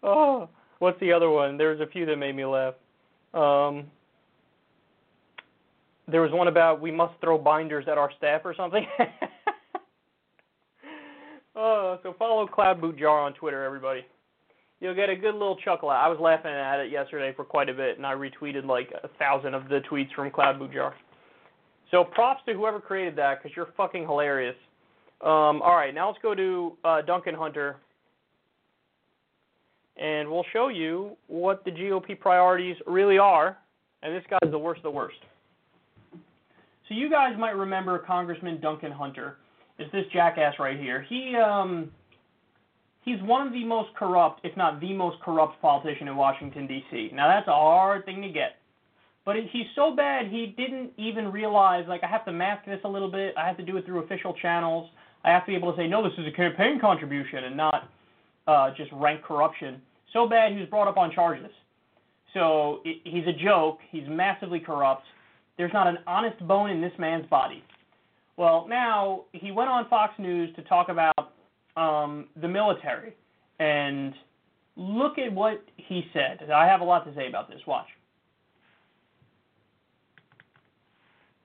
oh, 0.03 0.49
what's 0.79 0.99
the 0.99 1.11
other 1.11 1.29
one? 1.29 1.57
There's 1.57 1.81
a 1.81 1.87
few 1.87 2.05
that 2.05 2.17
made 2.17 2.35
me 2.35 2.45
laugh. 2.45 2.75
Um, 3.33 3.85
there 6.07 6.21
was 6.21 6.31
one 6.31 6.47
about 6.47 6.81
we 6.81 6.91
must 6.91 7.19
throw 7.19 7.37
binders 7.37 7.85
at 7.89 7.97
our 7.97 8.11
staff 8.17 8.41
or 8.45 8.55
something. 8.55 8.85
oh, 11.55 11.99
so 12.03 12.15
follow 12.17 12.47
Cloudbootjar 12.47 13.25
on 13.25 13.33
Twitter, 13.33 13.63
everybody. 13.63 14.05
You'll 14.79 14.95
get 14.95 15.09
a 15.09 15.15
good 15.15 15.33
little 15.33 15.57
chuckle. 15.57 15.89
I 15.89 16.07
was 16.07 16.19
laughing 16.19 16.51
at 16.51 16.79
it 16.79 16.91
yesterday 16.91 17.33
for 17.35 17.43
quite 17.43 17.67
a 17.67 17.73
bit, 17.73 17.97
and 17.97 18.05
I 18.05 18.13
retweeted 18.13 18.65
like 18.65 18.91
a 19.03 19.07
thousand 19.17 19.55
of 19.55 19.69
the 19.69 19.79
tweets 19.89 20.13
from 20.13 20.29
Cloudbootjar. 20.29 20.93
So 21.89 22.03
props 22.03 22.41
to 22.45 22.53
whoever 22.53 22.79
created 22.79 23.15
that 23.15 23.41
because 23.41 23.55
you're 23.55 23.69
fucking 23.75 24.03
hilarious. 24.03 24.55
Um, 25.21 25.61
all 25.63 25.75
right, 25.75 25.95
now 25.95 26.09
let's 26.09 26.19
go 26.21 26.35
to 26.35 26.77
uh, 26.83 27.01
Duncan 27.01 27.33
Hunter, 27.33 27.77
and 29.95 30.29
we'll 30.29 30.45
show 30.53 30.67
you 30.67 31.17
what 31.25 31.65
the 31.65 31.71
GOP 31.71 32.19
priorities 32.19 32.75
really 32.85 33.17
are. 33.17 33.57
And 34.03 34.15
this 34.15 34.23
guy's 34.29 34.51
the 34.51 34.59
worst 34.59 34.79
of 34.79 34.83
the 34.83 34.91
worst. 34.91 35.17
So 36.13 36.93
you 36.93 37.09
guys 37.09 37.33
might 37.37 37.55
remember 37.55 37.97
Congressman 37.99 38.61
Duncan 38.61 38.91
Hunter. 38.91 39.37
Is 39.79 39.91
this 39.91 40.05
jackass 40.13 40.53
right 40.59 40.79
here? 40.79 41.05
He 41.09 41.35
um, 41.35 41.91
he's 43.07 43.21
one 43.21 43.47
of 43.47 43.53
the 43.53 43.63
most 43.63 43.95
corrupt, 43.95 44.41
if 44.43 44.55
not 44.57 44.81
the 44.81 44.91
most 44.91 45.17
corrupt 45.21 45.61
politician 45.61 46.09
in 46.09 46.17
Washington 46.17 46.67
D.C. 46.67 47.11
Now 47.13 47.29
that's 47.29 47.47
a 47.47 47.51
hard 47.51 48.03
thing 48.03 48.21
to 48.21 48.27
get. 48.27 48.57
But 49.25 49.37
he's 49.51 49.65
so 49.75 49.95
bad 49.95 50.27
he 50.27 50.53
didn't 50.57 50.91
even 50.97 51.31
realize 51.31 51.85
like 51.87 52.03
I 52.03 52.07
have 52.07 52.25
to 52.25 52.33
mask 52.33 52.65
this 52.65 52.79
a 52.83 52.87
little 52.87 53.09
bit. 53.09 53.33
I 53.37 53.47
have 53.47 53.55
to 53.57 53.63
do 53.63 53.77
it 53.77 53.85
through 53.85 54.03
official 54.03 54.33
channels. 54.33 54.89
I 55.23 55.29
have 55.29 55.45
to 55.45 55.51
be 55.51 55.55
able 55.55 55.71
to 55.71 55.77
say 55.77 55.87
no, 55.87 56.03
this 56.03 56.17
is 56.17 56.27
a 56.27 56.35
campaign 56.35 56.79
contribution 56.81 57.45
and 57.45 57.55
not 57.55 57.89
uh, 58.45 58.71
just 58.75 58.91
rank 58.91 59.23
corruption. 59.23 59.81
So 60.11 60.27
bad 60.27 60.51
he 60.51 60.59
was 60.59 60.67
brought 60.67 60.89
up 60.89 60.97
on 60.97 61.11
charges. 61.13 61.51
So 62.33 62.81
it, 62.83 62.97
he's 63.05 63.25
a 63.25 63.43
joke. 63.43 63.79
He's 63.89 64.03
massively 64.07 64.59
corrupt. 64.59 65.03
There's 65.57 65.73
not 65.73 65.87
an 65.87 65.99
honest 66.05 66.45
bone 66.45 66.69
in 66.71 66.81
this 66.81 66.93
man's 66.99 67.25
body. 67.27 67.63
Well, 68.35 68.67
now 68.69 69.23
he 69.31 69.51
went 69.51 69.69
on 69.69 69.87
Fox 69.89 70.13
News 70.19 70.53
to 70.57 70.61
talk 70.63 70.89
about 70.89 71.31
um, 71.77 72.27
the 72.41 72.47
military, 72.47 73.13
and 73.59 74.13
look 74.75 75.17
at 75.17 75.31
what 75.31 75.63
he 75.77 76.03
said. 76.11 76.49
I 76.49 76.65
have 76.65 76.81
a 76.81 76.83
lot 76.83 77.05
to 77.05 77.13
say 77.13 77.27
about 77.27 77.49
this. 77.49 77.61
Watch. 77.65 77.87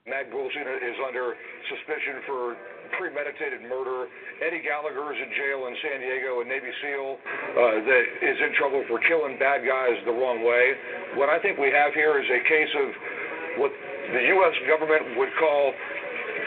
Matt 0.03 0.35
Golsteyn 0.35 0.67
is 0.67 0.99
under 1.07 1.39
suspicion 1.71 2.27
for 2.27 2.57
premeditated 2.99 3.63
murder. 3.63 4.11
Eddie 4.43 4.59
Gallagher 4.59 5.15
is 5.15 5.19
in 5.23 5.31
jail 5.31 5.71
in 5.71 5.75
San 5.79 6.03
Diego, 6.03 6.43
a 6.43 6.45
Navy 6.45 6.75
SEAL 6.83 7.09
uh, 7.23 7.79
that 7.87 8.05
is 8.19 8.39
in 8.43 8.51
trouble 8.59 8.83
for 8.91 8.99
killing 9.07 9.39
bad 9.39 9.63
guys 9.63 9.95
the 10.03 10.11
wrong 10.11 10.43
way. 10.43 10.75
What 11.15 11.31
I 11.31 11.39
think 11.39 11.55
we 11.55 11.71
have 11.71 11.95
here 11.95 12.19
is 12.19 12.27
a 12.27 12.43
case 12.43 12.73
of 12.83 12.89
what 13.63 13.71
the 14.11 14.23
U.S. 14.43 14.57
government 14.67 15.15
would 15.23 15.31
call 15.39 15.71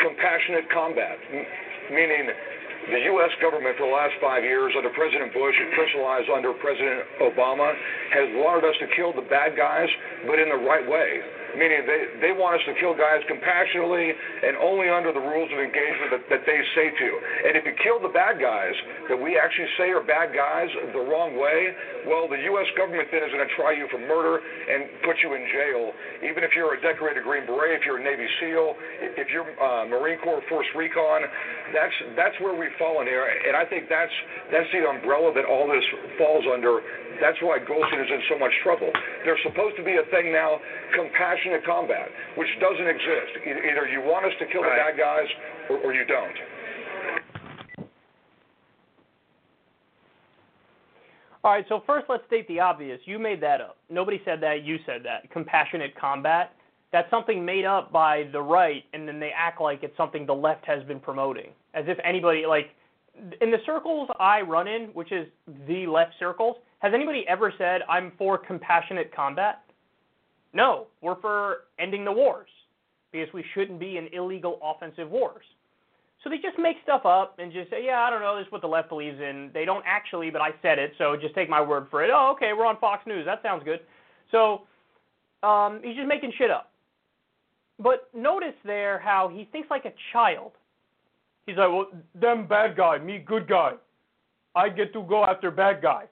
compassionate 0.03 0.67
combat, 0.75 1.15
meaning 1.95 2.35
the 2.91 3.01
U.S. 3.17 3.33
government 3.41 3.77
for 3.77 3.87
the 3.89 3.93
last 3.93 4.13
five 4.21 4.43
years 4.43 4.73
under 4.77 4.89
President 4.93 5.33
Bush 5.33 5.55
and 5.57 5.73
crystallized 5.73 6.29
under 6.29 6.53
President 6.53 7.01
Obama 7.21 7.73
has 8.13 8.29
wanted 8.37 8.69
us 8.69 8.77
to 8.81 8.87
kill 8.95 9.13
the 9.13 9.25
bad 9.25 9.57
guys, 9.57 9.89
but 10.29 10.37
in 10.37 10.49
the 10.49 10.61
right 10.61 10.85
way 10.85 11.21
meaning 11.57 11.83
they, 11.87 12.29
they 12.29 12.33
want 12.35 12.59
us 12.59 12.63
to 12.67 12.73
kill 12.79 12.93
guys 12.93 13.23
compassionately 13.27 14.11
and 14.11 14.59
only 14.59 14.91
under 14.91 15.11
the 15.11 15.23
rules 15.23 15.49
of 15.51 15.59
engagement 15.59 16.11
that, 16.11 16.23
that 16.29 16.43
they 16.45 16.59
say 16.75 16.91
to. 16.91 17.09
And 17.49 17.51
if 17.57 17.63
you 17.65 17.73
kill 17.81 17.99
the 17.99 18.11
bad 18.11 18.37
guys 18.39 18.75
that 19.09 19.17
we 19.17 19.39
actually 19.39 19.71
say 19.79 19.91
are 19.91 20.03
bad 20.03 20.35
guys 20.35 20.69
the 20.91 21.03
wrong 21.03 21.39
way, 21.39 21.73
well, 22.05 22.29
the 22.29 22.39
U.S. 22.53 22.69
government 22.77 23.09
then 23.09 23.25
is 23.25 23.31
going 23.33 23.45
to 23.45 23.53
try 23.57 23.73
you 23.73 23.87
for 23.89 23.97
murder 23.97 24.39
and 24.39 24.87
put 25.07 25.17
you 25.23 25.33
in 25.33 25.43
jail. 25.49 25.91
Even 26.21 26.43
if 26.43 26.53
you're 26.53 26.75
a 26.75 26.81
decorated 26.81 27.23
Green 27.23 27.47
Beret, 27.47 27.79
if 27.79 27.83
you're 27.87 27.97
a 27.97 28.05
Navy 28.05 28.27
SEAL, 28.39 28.75
if 29.17 29.27
you're 29.31 29.47
uh, 29.57 29.87
Marine 29.87 30.19
Corps 30.21 30.43
Force 30.47 30.67
Recon, 30.75 31.25
that's 31.73 31.95
that's 32.15 32.37
where 32.39 32.53
we've 32.53 32.75
fallen 32.77 33.07
here. 33.07 33.25
And 33.25 33.55
I 33.55 33.65
think 33.65 33.89
that's 33.89 34.13
that's 34.51 34.69
the 34.69 34.85
umbrella 34.85 35.33
that 35.33 35.45
all 35.45 35.65
this 35.65 35.85
falls 36.17 36.45
under. 36.51 36.81
That's 37.21 37.37
why 37.41 37.59
Golsteyn 37.59 38.01
is 38.03 38.11
in 38.11 38.21
so 38.29 38.39
much 38.39 38.51
trouble. 38.63 38.91
There's 39.23 39.39
supposed 39.43 39.77
to 39.77 39.83
be 39.83 39.95
a 39.97 40.05
thing 40.11 40.31
now, 40.31 40.59
compassionate 40.95 41.65
combat, 41.65 42.09
which 42.37 42.49
doesn't 42.59 42.87
exist. 42.87 43.31
Either 43.45 43.87
you 43.87 44.01
want 44.01 44.25
us 44.25 44.33
to 44.39 44.45
kill 44.51 44.61
right. 44.61 44.75
the 44.75 44.91
bad 44.91 44.99
guys 44.99 45.29
or, 45.69 45.77
or 45.79 45.93
you 45.93 46.05
don't. 46.05 46.37
All 51.43 51.51
right, 51.51 51.65
so 51.69 51.83
first 51.85 52.07
let's 52.09 52.25
state 52.25 52.47
the 52.47 52.59
obvious. 52.59 52.99
You 53.05 53.19
made 53.19 53.39
that 53.43 53.61
up. 53.61 53.77
Nobody 53.87 54.19
said 54.25 54.41
that. 54.41 54.63
You 54.63 54.77
said 54.85 55.03
that. 55.03 55.29
Compassionate 55.31 55.95
combat. 55.95 56.53
That's 56.91 57.09
something 57.11 57.45
made 57.45 57.65
up 57.65 57.91
by 57.91 58.23
the 58.31 58.41
right, 58.41 58.83
and 58.93 59.07
then 59.07 59.19
they 59.19 59.31
act 59.35 59.61
like 59.61 59.83
it's 59.83 59.95
something 59.95 60.25
the 60.25 60.33
left 60.33 60.65
has 60.65 60.83
been 60.85 60.99
promoting. 60.99 61.51
As 61.75 61.85
if 61.87 61.97
anybody, 62.03 62.45
like, 62.47 62.69
in 63.41 63.51
the 63.51 63.59
circles 63.65 64.09
I 64.19 64.41
run 64.41 64.67
in, 64.67 64.85
which 64.93 65.11
is 65.11 65.27
the 65.67 65.85
left 65.85 66.13
circles, 66.17 66.55
has 66.85 66.93
anybody 66.93 67.25
ever 67.27 67.51
said, 67.57 67.81
I'm 67.89 68.11
for 68.15 68.37
compassionate 68.37 69.13
combat? 69.13 69.63
No, 70.53 70.85
we're 71.01 71.19
for 71.19 71.61
ending 71.79 72.05
the 72.05 72.11
wars 72.11 72.49
because 73.11 73.27
we 73.33 73.43
shouldn't 73.55 73.79
be 73.79 73.97
in 73.97 74.07
illegal 74.13 74.59
offensive 74.61 75.09
wars. 75.09 75.43
So 76.23 76.29
they 76.29 76.37
just 76.37 76.59
make 76.59 76.77
stuff 76.83 77.03
up 77.03 77.39
and 77.39 77.51
just 77.51 77.71
say, 77.71 77.83
yeah, 77.83 78.01
I 78.01 78.11
don't 78.11 78.21
know, 78.21 78.37
this 78.37 78.45
is 78.45 78.51
what 78.51 78.61
the 78.61 78.67
left 78.67 78.89
believes 78.89 79.19
in. 79.19 79.49
They 79.51 79.65
don't 79.65 79.83
actually, 79.87 80.29
but 80.29 80.41
I 80.41 80.49
said 80.61 80.77
it, 80.77 80.93
so 80.99 81.15
just 81.19 81.33
take 81.33 81.49
my 81.49 81.59
word 81.59 81.87
for 81.89 82.03
it. 82.03 82.11
Oh, 82.13 82.31
okay, 82.35 82.51
we're 82.55 82.67
on 82.67 82.77
Fox 82.77 83.01
News. 83.07 83.25
That 83.25 83.41
sounds 83.41 83.63
good. 83.63 83.79
So 84.31 84.61
um, 85.41 85.81
he's 85.83 85.95
just 85.95 86.07
making 86.07 86.33
shit 86.37 86.51
up. 86.51 86.71
But 87.79 88.09
notice 88.15 88.53
there 88.63 88.99
how 88.99 89.27
he 89.27 89.49
thinks 89.51 89.71
like 89.71 89.85
a 89.85 89.93
child. 90.13 90.51
He's 91.47 91.57
like, 91.57 91.69
well, 91.69 91.87
them 92.13 92.45
bad 92.47 92.77
guy, 92.77 92.99
me 92.99 93.23
good 93.25 93.47
guy. 93.47 93.71
I 94.55 94.69
get 94.69 94.93
to 94.93 95.01
go 95.01 95.25
after 95.25 95.49
bad 95.49 95.81
guy. 95.81 96.05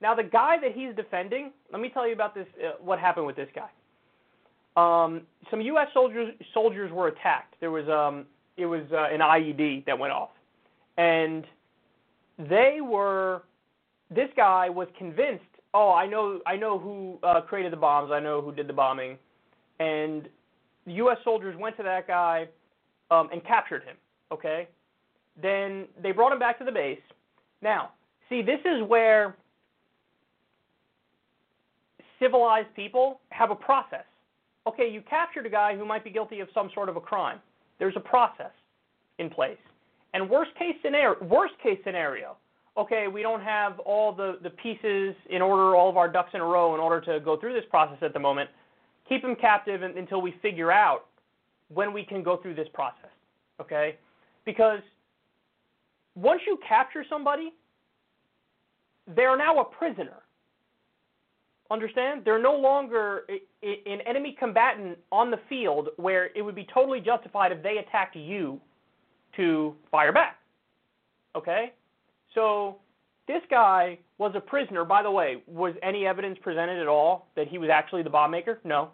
Now 0.00 0.14
the 0.14 0.22
guy 0.22 0.56
that 0.62 0.72
he's 0.72 0.94
defending, 0.94 1.52
let 1.72 1.80
me 1.80 1.88
tell 1.88 2.06
you 2.06 2.12
about 2.12 2.34
this. 2.34 2.46
Uh, 2.62 2.72
what 2.80 2.98
happened 2.98 3.26
with 3.26 3.36
this 3.36 3.48
guy? 3.54 3.68
Um, 4.76 5.22
some 5.50 5.60
U.S. 5.60 5.88
soldiers 5.92 6.34
soldiers 6.54 6.92
were 6.92 7.08
attacked. 7.08 7.54
There 7.60 7.70
was 7.70 7.88
um, 7.88 8.26
it 8.56 8.66
was 8.66 8.82
uh, 8.92 9.12
an 9.12 9.20
IED 9.20 9.86
that 9.86 9.98
went 9.98 10.12
off, 10.12 10.30
and 10.96 11.44
they 12.38 12.78
were. 12.80 13.42
This 14.10 14.28
guy 14.36 14.70
was 14.70 14.88
convinced. 14.96 15.44
Oh, 15.74 15.92
I 15.92 16.06
know, 16.06 16.40
I 16.46 16.56
know 16.56 16.78
who 16.78 17.18
uh, 17.22 17.42
created 17.42 17.72
the 17.72 17.76
bombs. 17.76 18.10
I 18.10 18.20
know 18.20 18.40
who 18.40 18.52
did 18.52 18.68
the 18.68 18.72
bombing, 18.72 19.18
and 19.80 20.28
the 20.86 20.92
U.S. 20.94 21.18
soldiers 21.24 21.54
went 21.58 21.76
to 21.76 21.82
that 21.82 22.06
guy 22.06 22.48
um, 23.10 23.28
and 23.32 23.44
captured 23.44 23.82
him. 23.82 23.96
Okay, 24.32 24.68
then 25.40 25.86
they 26.02 26.12
brought 26.12 26.32
him 26.32 26.38
back 26.38 26.58
to 26.60 26.64
the 26.64 26.72
base. 26.72 27.00
Now, 27.60 27.90
see, 28.28 28.42
this 28.42 28.60
is 28.64 28.82
where 28.86 29.36
civilized 32.18 32.68
people 32.74 33.20
have 33.30 33.50
a 33.50 33.54
process. 33.54 34.04
Okay, 34.66 34.90
you 34.90 35.02
captured 35.08 35.46
a 35.46 35.50
guy 35.50 35.76
who 35.76 35.84
might 35.84 36.04
be 36.04 36.10
guilty 36.10 36.40
of 36.40 36.48
some 36.52 36.70
sort 36.74 36.88
of 36.88 36.96
a 36.96 37.00
crime. 37.00 37.38
There's 37.78 37.96
a 37.96 38.00
process 38.00 38.50
in 39.18 39.30
place. 39.30 39.58
And 40.14 40.28
worst 40.28 40.50
case 40.58 40.74
scenario, 40.82 41.22
worst 41.24 41.54
case 41.62 41.78
scenario, 41.84 42.36
okay, 42.76 43.08
we 43.08 43.22
don't 43.22 43.42
have 43.42 43.78
all 43.80 44.12
the, 44.12 44.38
the 44.42 44.50
pieces 44.50 45.14
in 45.30 45.42
order, 45.42 45.74
all 45.74 45.88
of 45.88 45.96
our 45.96 46.10
ducks 46.10 46.30
in 46.34 46.40
a 46.40 46.44
row 46.44 46.74
in 46.74 46.80
order 46.80 47.00
to 47.00 47.20
go 47.24 47.36
through 47.36 47.54
this 47.54 47.64
process 47.70 47.98
at 48.02 48.12
the 48.12 48.18
moment. 48.18 48.48
Keep 49.08 49.24
him 49.24 49.36
captive 49.36 49.82
until 49.82 50.20
we 50.20 50.34
figure 50.42 50.70
out 50.70 51.06
when 51.68 51.92
we 51.92 52.04
can 52.04 52.22
go 52.22 52.36
through 52.36 52.54
this 52.54 52.68
process. 52.72 53.10
Okay? 53.60 53.96
Because 54.44 54.80
once 56.14 56.40
you 56.46 56.58
capture 56.66 57.04
somebody, 57.08 57.52
they 59.14 59.24
are 59.24 59.36
now 59.36 59.60
a 59.60 59.64
prisoner. 59.64 60.22
Understand? 61.70 62.22
They're 62.24 62.40
no 62.40 62.54
longer 62.54 63.24
an 63.62 64.00
enemy 64.06 64.34
combatant 64.38 64.98
on 65.12 65.30
the 65.30 65.38
field 65.48 65.88
where 65.96 66.30
it 66.34 66.40
would 66.42 66.54
be 66.54 66.66
totally 66.72 67.00
justified 67.00 67.52
if 67.52 67.62
they 67.62 67.76
attacked 67.78 68.16
you 68.16 68.58
to 69.36 69.74
fire 69.90 70.12
back. 70.12 70.38
Okay? 71.36 71.72
So 72.34 72.76
this 73.26 73.42
guy 73.50 73.98
was 74.16 74.32
a 74.34 74.40
prisoner. 74.40 74.84
By 74.84 75.02
the 75.02 75.10
way, 75.10 75.42
was 75.46 75.74
any 75.82 76.06
evidence 76.06 76.38
presented 76.42 76.80
at 76.80 76.88
all 76.88 77.28
that 77.36 77.48
he 77.48 77.58
was 77.58 77.68
actually 77.70 78.02
the 78.02 78.10
bomb 78.10 78.30
maker? 78.30 78.60
No. 78.64 78.88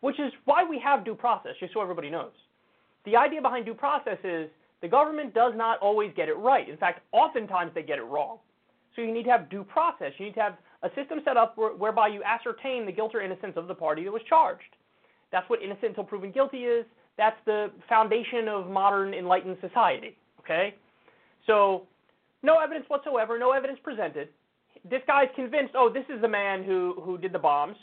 Which 0.00 0.20
is 0.20 0.32
why 0.44 0.62
we 0.62 0.78
have 0.78 1.04
due 1.04 1.16
process, 1.16 1.52
just 1.58 1.74
so 1.74 1.82
everybody 1.82 2.08
knows. 2.08 2.32
The 3.04 3.16
idea 3.16 3.42
behind 3.42 3.66
due 3.66 3.74
process 3.74 4.18
is 4.22 4.48
the 4.80 4.88
government 4.88 5.34
does 5.34 5.54
not 5.56 5.80
always 5.80 6.12
get 6.14 6.28
it 6.28 6.34
right. 6.34 6.68
In 6.68 6.76
fact, 6.76 7.00
oftentimes 7.10 7.72
they 7.74 7.82
get 7.82 7.98
it 7.98 8.04
wrong. 8.04 8.38
So 8.94 9.02
you 9.02 9.12
need 9.12 9.24
to 9.24 9.30
have 9.30 9.50
due 9.50 9.64
process. 9.64 10.12
You 10.18 10.26
need 10.26 10.34
to 10.34 10.42
have 10.42 10.56
a 10.82 10.88
system 10.94 11.20
set 11.24 11.36
up 11.36 11.56
whereby 11.56 12.08
you 12.08 12.22
ascertain 12.22 12.86
the 12.86 12.92
guilt 12.92 13.14
or 13.14 13.20
innocence 13.20 13.54
of 13.56 13.66
the 13.66 13.74
party 13.74 14.04
that 14.04 14.12
was 14.12 14.22
charged. 14.28 14.76
That's 15.32 15.48
what 15.48 15.62
innocent 15.62 15.90
until 15.90 16.04
proven 16.04 16.32
guilty 16.32 16.64
is. 16.64 16.84
That's 17.16 17.36
the 17.46 17.70
foundation 17.88 18.48
of 18.48 18.68
modern 18.68 19.14
enlightened 19.14 19.56
society. 19.60 20.16
Okay? 20.40 20.74
So, 21.46 21.86
no 22.42 22.58
evidence 22.58 22.84
whatsoever, 22.88 23.38
no 23.38 23.52
evidence 23.52 23.78
presented. 23.82 24.28
This 24.88 25.00
guy's 25.06 25.28
convinced, 25.34 25.74
oh, 25.74 25.90
this 25.92 26.04
is 26.14 26.20
the 26.20 26.28
man 26.28 26.62
who, 26.62 26.94
who 27.02 27.18
did 27.18 27.32
the 27.32 27.38
bombs. 27.38 27.76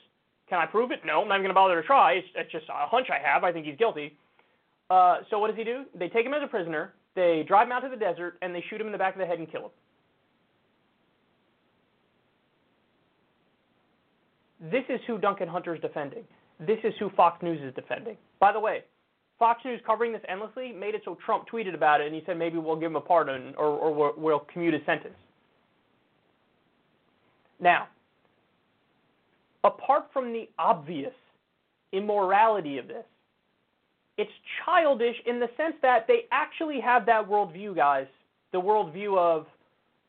Can 0.47 0.59
I 0.59 0.65
prove 0.65 0.91
it? 0.91 0.99
No, 1.05 1.21
I'm 1.21 1.27
not 1.27 1.35
even 1.35 1.43
going 1.43 1.49
to 1.49 1.55
bother 1.55 1.81
to 1.81 1.87
try. 1.87 2.13
It's, 2.13 2.27
it's, 2.35 2.51
just 2.51 2.65
a 2.69 2.87
hunch 2.87 3.07
I 3.09 3.19
have. 3.25 3.43
I 3.43 3.51
think 3.51 3.65
he's 3.65 3.77
guilty. 3.77 4.17
Uh, 4.89 5.17
so, 5.29 5.39
what 5.39 5.47
does 5.47 5.57
he 5.57 5.63
do? 5.63 5.85
They 5.95 6.09
take 6.09 6.25
him 6.25 6.33
as 6.33 6.43
a 6.43 6.47
prisoner, 6.47 6.93
they 7.15 7.43
drive 7.47 7.67
him 7.67 7.71
out 7.71 7.81
to 7.81 7.89
the 7.89 7.95
desert, 7.95 8.37
and 8.41 8.53
they 8.53 8.63
shoot 8.69 8.79
him 8.79 8.87
in 8.87 8.91
the 8.91 8.97
back 8.97 9.15
of 9.15 9.19
the 9.19 9.25
head 9.25 9.39
and 9.39 9.51
kill 9.51 9.65
him. 9.65 9.71
This 14.71 14.83
is 14.87 14.99
who 15.05 15.17
Duncan 15.17 15.47
Hunter 15.47 15.75
is 15.75 15.81
defending. 15.81 16.23
This 16.59 16.79
is 16.83 16.93
who 16.99 17.09
Fox 17.11 17.41
News 17.43 17.59
is 17.61 17.73
defending. 17.75 18.15
By 18.39 18.53
the 18.53 18.59
way, 18.59 18.83
Fox 19.37 19.61
News 19.65 19.81
covering 19.85 20.13
this 20.13 20.21
endlessly 20.29 20.71
made 20.71 20.95
it 20.95 21.01
so 21.03 21.17
Trump 21.25 21.45
tweeted 21.51 21.75
about 21.75 21.99
it 21.99 22.07
and 22.07 22.15
he 22.15 22.23
said 22.25 22.37
maybe 22.37 22.57
we'll 22.57 22.77
give 22.77 22.91
him 22.91 22.95
a 22.95 23.01
pardon 23.01 23.53
or, 23.57 23.67
or 23.67 23.93
we'll, 23.93 24.13
we'll 24.15 24.39
commute 24.51 24.73
his 24.73 24.85
sentence. 24.85 25.15
Now, 27.59 27.87
apart 29.63 30.05
from 30.13 30.31
the 30.31 30.49
obvious 30.57 31.13
immorality 31.91 32.77
of 32.77 32.87
this, 32.87 33.05
it's 34.17 34.31
childish 34.63 35.15
in 35.25 35.39
the 35.39 35.49
sense 35.57 35.75
that 35.81 36.05
they 36.07 36.25
actually 36.31 36.79
have 36.79 37.05
that 37.07 37.27
worldview, 37.27 37.75
guys. 37.75 38.07
The 38.51 38.61
worldview 38.61 39.17
of 39.17 39.47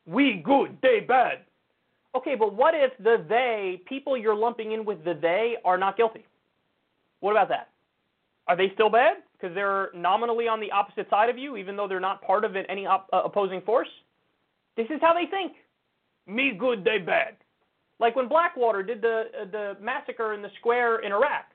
we 0.05 0.41
good, 0.45 0.77
they 0.81 0.99
bad. 0.99 1.39
Okay, 2.15 2.35
but 2.35 2.53
what 2.53 2.73
if 2.73 2.91
the 2.97 3.23
they, 3.27 3.81
people 3.85 4.15
you're 4.15 4.35
lumping 4.35 4.71
in 4.71 4.85
with 4.85 5.03
the 5.03 5.13
they, 5.13 5.55
are 5.65 5.77
not 5.77 5.97
guilty? 5.97 6.25
What 7.19 7.31
about 7.31 7.49
that? 7.49 7.69
Are 8.47 8.55
they 8.55 8.71
still 8.73 8.89
bad 8.89 9.17
because 9.33 9.53
they're 9.53 9.89
nominally 9.93 10.47
on 10.47 10.59
the 10.59 10.71
opposite 10.71 11.09
side 11.09 11.29
of 11.29 11.37
you, 11.37 11.57
even 11.57 11.75
though 11.75 11.87
they're 11.87 11.99
not 11.99 12.21
part 12.21 12.45
of 12.45 12.55
any 12.55 12.85
op- 12.85 13.09
uh, 13.11 13.23
opposing 13.25 13.61
force? 13.61 13.89
This 14.77 14.85
is 14.89 14.99
how 15.01 15.13
they 15.13 15.25
think. 15.25 15.53
Me 16.27 16.53
good, 16.57 16.83
they 16.83 16.99
bad. 16.99 17.35
Like 17.99 18.15
when 18.15 18.27
Blackwater 18.27 18.83
did 18.83 19.01
the 19.01 19.23
uh, 19.41 19.45
the 19.51 19.77
massacre 19.81 20.33
in 20.33 20.41
the 20.41 20.49
square 20.59 20.99
in 20.99 21.11
Iraq, 21.11 21.45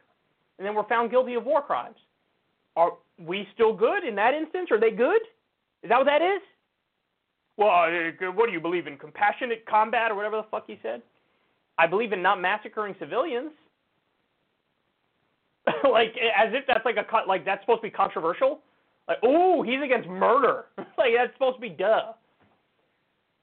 and 0.59 0.67
then 0.67 0.75
were 0.75 0.85
found 0.85 1.11
guilty 1.11 1.35
of 1.35 1.45
war 1.45 1.63
crimes. 1.63 1.97
Are 2.77 2.93
we 3.19 3.47
still 3.55 3.75
good 3.75 4.05
in 4.05 4.15
that 4.17 4.35
instance? 4.35 4.69
Are 4.71 4.81
they 4.81 4.91
good? 4.91 5.21
Is 5.83 5.89
that 5.89 5.99
what 5.99 6.07
that 6.07 6.23
is? 6.23 6.41
Well, 7.57 7.69
uh, 7.69 8.33
what 8.33 8.47
do 8.47 8.53
you 8.53 8.61
believe 8.61 8.87
in? 8.87 8.97
Compassionate 8.97 9.67
combat 9.67 10.11
or 10.11 10.15
whatever 10.15 10.37
the 10.37 10.47
fuck 10.51 10.65
he 10.67 10.79
said? 10.83 11.03
I 11.79 11.87
believe 11.87 12.13
in 12.13 12.23
not 12.23 12.41
massacring 12.41 12.95
civilians. 12.99 13.53
like 15.91 16.15
as 16.37 16.53
if 16.53 16.65
that's 16.67 16.85
like 16.85 16.97
a 16.97 17.05
cut 17.05 17.29
like 17.29 17.45
that's 17.45 17.63
supposed 17.63 17.83
to 17.83 17.89
be 17.89 17.91
controversial. 17.91 18.61
Like, 19.09 19.19
oh, 19.23 19.63
he's 19.63 19.83
against 19.85 20.09
murder. 20.09 20.67
like 20.79 21.13
that's 21.17 21.33
supposed 21.35 21.57
to 21.57 21.61
be 21.61 21.71
duh. 21.71 22.13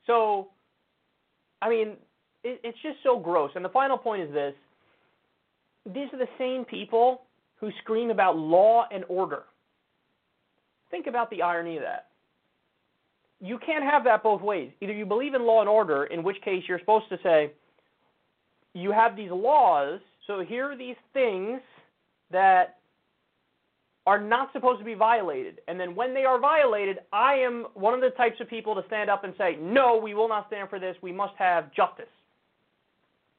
So, 0.05 0.47
I 1.61 1.69
mean, 1.69 1.89
it, 2.43 2.59
it's 2.63 2.77
just 2.81 2.97
so 3.03 3.19
gross. 3.19 3.51
And 3.55 3.63
the 3.63 3.69
final 3.69 3.97
point 3.97 4.23
is 4.23 4.33
this: 4.33 4.53
these 5.85 6.07
are 6.13 6.17
the 6.17 6.29
same 6.37 6.65
people 6.65 7.23
who 7.59 7.69
scream 7.83 8.09
about 8.09 8.37
law 8.37 8.87
and 8.91 9.03
order. 9.09 9.43
Think 10.89 11.07
about 11.07 11.29
the 11.29 11.41
irony 11.41 11.77
of 11.77 11.83
that 11.83 12.06
you 13.39 13.59
can't 13.59 13.83
have 13.83 14.03
that 14.05 14.23
both 14.23 14.41
ways. 14.41 14.71
Either 14.81 14.93
you 14.93 15.05
believe 15.05 15.33
in 15.33 15.45
law 15.45 15.59
and 15.59 15.69
order, 15.69 16.05
in 16.05 16.23
which 16.23 16.41
case 16.41 16.63
you're 16.67 16.79
supposed 16.79 17.09
to 17.09 17.19
say, 17.21 17.51
you 18.73 18.91
have 18.91 19.15
these 19.15 19.31
laws, 19.31 19.99
so 20.25 20.41
here 20.41 20.71
are 20.71 20.77
these 20.77 20.95
things 21.13 21.59
that 22.31 22.77
are 24.05 24.19
not 24.19 24.51
supposed 24.53 24.79
to 24.79 24.85
be 24.85 24.93
violated. 24.93 25.59
And 25.67 25.79
then 25.79 25.93
when 25.95 26.13
they 26.13 26.23
are 26.23 26.39
violated, 26.39 26.99
I 27.11 27.33
am 27.35 27.67
one 27.73 27.93
of 27.93 28.01
the 28.01 28.11
types 28.11 28.39
of 28.39 28.49
people 28.49 28.73
to 28.75 28.83
stand 28.87 29.09
up 29.09 29.23
and 29.23 29.33
say, 29.37 29.57
no, 29.59 29.97
we 29.97 30.13
will 30.13 30.29
not 30.29 30.47
stand 30.47 30.69
for 30.69 30.79
this. 30.79 30.95
We 31.01 31.11
must 31.11 31.33
have 31.37 31.73
justice. 31.73 32.05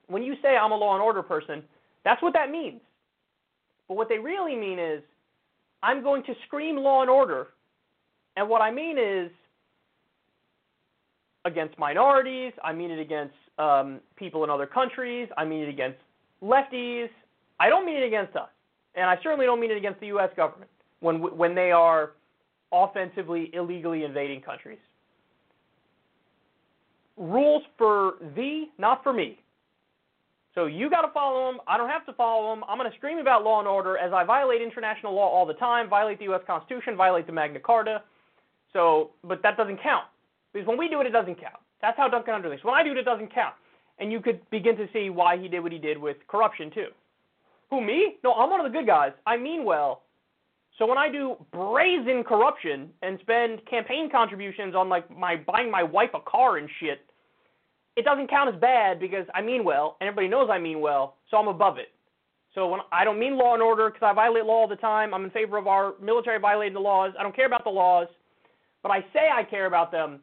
When 0.08 0.22
you 0.22 0.34
say 0.42 0.56
I'm 0.56 0.72
a 0.72 0.76
law 0.76 0.94
and 0.94 1.02
order 1.02 1.22
person, 1.22 1.62
that's 2.04 2.22
what 2.22 2.34
that 2.34 2.50
means. 2.50 2.80
But 3.88 3.96
what 3.96 4.08
they 4.08 4.18
really 4.18 4.56
mean 4.56 4.78
is, 4.78 5.02
I'm 5.82 6.02
going 6.02 6.22
to 6.24 6.34
scream 6.46 6.76
law 6.76 7.00
and 7.00 7.10
order. 7.10 7.48
And 8.36 8.48
what 8.48 8.60
I 8.60 8.70
mean 8.70 8.98
is, 8.98 9.30
against 11.48 11.78
minorities. 11.78 12.52
I 12.62 12.72
mean 12.72 12.90
it 12.90 13.00
against 13.00 13.34
um, 13.58 14.00
people 14.16 14.44
in 14.44 14.50
other 14.50 14.66
countries. 14.66 15.28
I 15.36 15.44
mean 15.44 15.62
it 15.62 15.68
against 15.68 15.98
lefties. 16.42 17.08
I 17.58 17.68
don't 17.68 17.84
mean 17.84 17.96
it 17.96 18.06
against 18.06 18.36
us, 18.36 18.48
and 18.94 19.06
I 19.10 19.16
certainly 19.22 19.46
don't 19.46 19.60
mean 19.60 19.72
it 19.72 19.76
against 19.76 20.00
the 20.00 20.06
U.S. 20.08 20.30
government 20.36 20.70
when 21.00 21.16
when 21.36 21.54
they 21.54 21.72
are 21.72 22.12
offensively 22.72 23.50
illegally 23.52 24.04
invading 24.04 24.42
countries. 24.42 24.78
Rules 27.16 27.64
for 27.76 28.14
thee, 28.36 28.70
not 28.78 29.02
for 29.02 29.12
me. 29.12 29.38
So 30.54 30.66
you 30.66 30.90
got 30.90 31.02
to 31.02 31.12
follow 31.12 31.50
them. 31.52 31.60
I 31.68 31.76
don't 31.76 31.88
have 31.88 32.04
to 32.06 32.12
follow 32.14 32.52
them. 32.52 32.64
I'm 32.68 32.78
going 32.78 32.90
to 32.90 32.96
scream 32.96 33.18
about 33.18 33.44
law 33.44 33.60
and 33.60 33.68
order 33.68 33.96
as 33.96 34.12
I 34.12 34.24
violate 34.24 34.60
international 34.60 35.14
law 35.14 35.28
all 35.28 35.46
the 35.46 35.54
time, 35.54 35.88
violate 35.88 36.18
the 36.18 36.24
U.S. 36.24 36.40
Constitution, 36.46 36.96
violate 36.96 37.26
the 37.26 37.32
Magna 37.32 37.60
Carta. 37.60 38.02
So, 38.72 39.10
but 39.22 39.40
that 39.42 39.56
doesn't 39.56 39.80
count. 39.82 40.04
Because 40.52 40.66
when 40.66 40.78
we 40.78 40.88
do 40.88 41.00
it, 41.00 41.06
it 41.06 41.10
doesn't 41.10 41.40
count. 41.40 41.60
That's 41.80 41.96
how 41.96 42.08
Duncan 42.08 42.34
Hunter. 42.34 42.56
When 42.62 42.74
I 42.74 42.82
do 42.82 42.92
it, 42.92 42.96
it 42.96 43.04
doesn't 43.04 43.32
count. 43.34 43.54
And 43.98 44.12
you 44.12 44.20
could 44.20 44.48
begin 44.50 44.76
to 44.76 44.88
see 44.92 45.10
why 45.10 45.36
he 45.36 45.48
did 45.48 45.60
what 45.60 45.72
he 45.72 45.78
did 45.78 45.98
with 45.98 46.16
corruption, 46.28 46.70
too. 46.70 46.88
Who, 47.70 47.80
me? 47.80 48.16
No, 48.24 48.32
I'm 48.34 48.50
one 48.50 48.64
of 48.64 48.70
the 48.70 48.76
good 48.76 48.86
guys. 48.86 49.12
I 49.26 49.36
mean 49.36 49.64
well. 49.64 50.02
So 50.78 50.86
when 50.86 50.96
I 50.96 51.10
do 51.10 51.36
brazen 51.52 52.22
corruption 52.22 52.90
and 53.02 53.18
spend 53.20 53.66
campaign 53.66 54.08
contributions 54.10 54.74
on 54.76 54.88
like 54.88 55.10
my 55.16 55.36
buying 55.36 55.70
my 55.70 55.82
wife 55.82 56.10
a 56.14 56.20
car 56.20 56.56
and 56.56 56.68
shit, 56.78 57.00
it 57.96 58.04
doesn't 58.04 58.30
count 58.30 58.54
as 58.54 58.60
bad 58.60 59.00
because 59.00 59.26
I 59.34 59.42
mean 59.42 59.64
well, 59.64 59.96
and 60.00 60.06
everybody 60.06 60.28
knows 60.28 60.48
I 60.50 60.58
mean 60.58 60.80
well, 60.80 61.16
so 61.30 61.36
I'm 61.36 61.48
above 61.48 61.78
it. 61.78 61.88
So 62.54 62.68
when 62.68 62.80
I 62.92 63.04
don't 63.04 63.18
mean 63.18 63.36
law 63.36 63.54
and 63.54 63.62
order 63.62 63.90
because 63.90 64.06
I 64.08 64.12
violate 64.12 64.44
law 64.44 64.60
all 64.60 64.68
the 64.68 64.76
time. 64.76 65.12
I'm 65.12 65.24
in 65.24 65.30
favor 65.30 65.58
of 65.58 65.66
our 65.66 65.94
military 66.00 66.38
violating 66.38 66.74
the 66.74 66.80
laws. 66.80 67.12
I 67.18 67.24
don't 67.24 67.34
care 67.34 67.46
about 67.46 67.64
the 67.64 67.70
laws, 67.70 68.06
but 68.82 68.92
I 68.92 69.00
say 69.12 69.28
I 69.34 69.42
care 69.42 69.66
about 69.66 69.90
them 69.90 70.20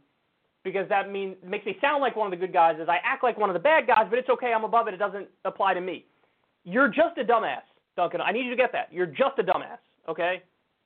because 0.66 0.90
that 0.90 1.10
means 1.10 1.38
makes 1.48 1.66
me 1.66 1.78
sound 1.80 2.02
like 2.02 2.18
one 2.18 2.28
of 2.28 2.38
the 2.38 2.46
good 2.46 2.52
guys 2.52 2.76
is 2.82 2.90
I 2.90 2.98
act 3.06 3.24
like 3.24 3.38
one 3.38 3.50
of 3.50 3.54
the 3.54 3.60
bad 3.62 3.88
guys, 3.88 4.08
but 4.10 4.20
it's 4.20 4.28
okay, 4.28 4.52
I'm 4.52 4.66
above 4.66 4.90
it, 4.90 4.94
it 4.94 4.98
doesn't 4.98 5.28
apply 5.46 5.76
to 5.76 5.82
me. 5.82 6.06
You're 6.66 6.90
just 6.90 7.18
a 7.18 7.24
dumbass. 7.24 7.62
Duncan. 7.96 8.22
I 8.22 8.32
need 8.32 8.44
you 8.44 8.50
to 8.50 8.58
get 8.58 8.72
that. 8.74 8.92
You're 8.92 9.06
just 9.06 9.40
a 9.40 9.44
dumbass, 9.44 9.78
okay? 10.10 10.44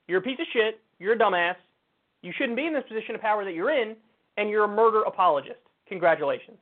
You're 0.07 0.19
a 0.19 0.21
piece 0.21 0.39
of 0.39 0.45
shit. 0.53 0.79
You're 0.99 1.13
a 1.13 1.17
dumbass. 1.17 1.55
You 2.21 2.31
shouldn't 2.37 2.55
be 2.55 2.67
in 2.67 2.73
this 2.73 2.83
position 2.87 3.15
of 3.15 3.21
power 3.21 3.43
that 3.43 3.53
you're 3.53 3.71
in, 3.71 3.95
and 4.37 4.49
you're 4.49 4.65
a 4.65 4.67
murder 4.67 5.01
apologist. 5.03 5.59
Congratulations. 5.87 6.57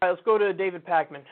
All 0.00 0.08
right, 0.08 0.14
let's 0.14 0.24
go 0.24 0.38
to 0.38 0.52
David 0.52 0.86
Pakman. 0.86 1.22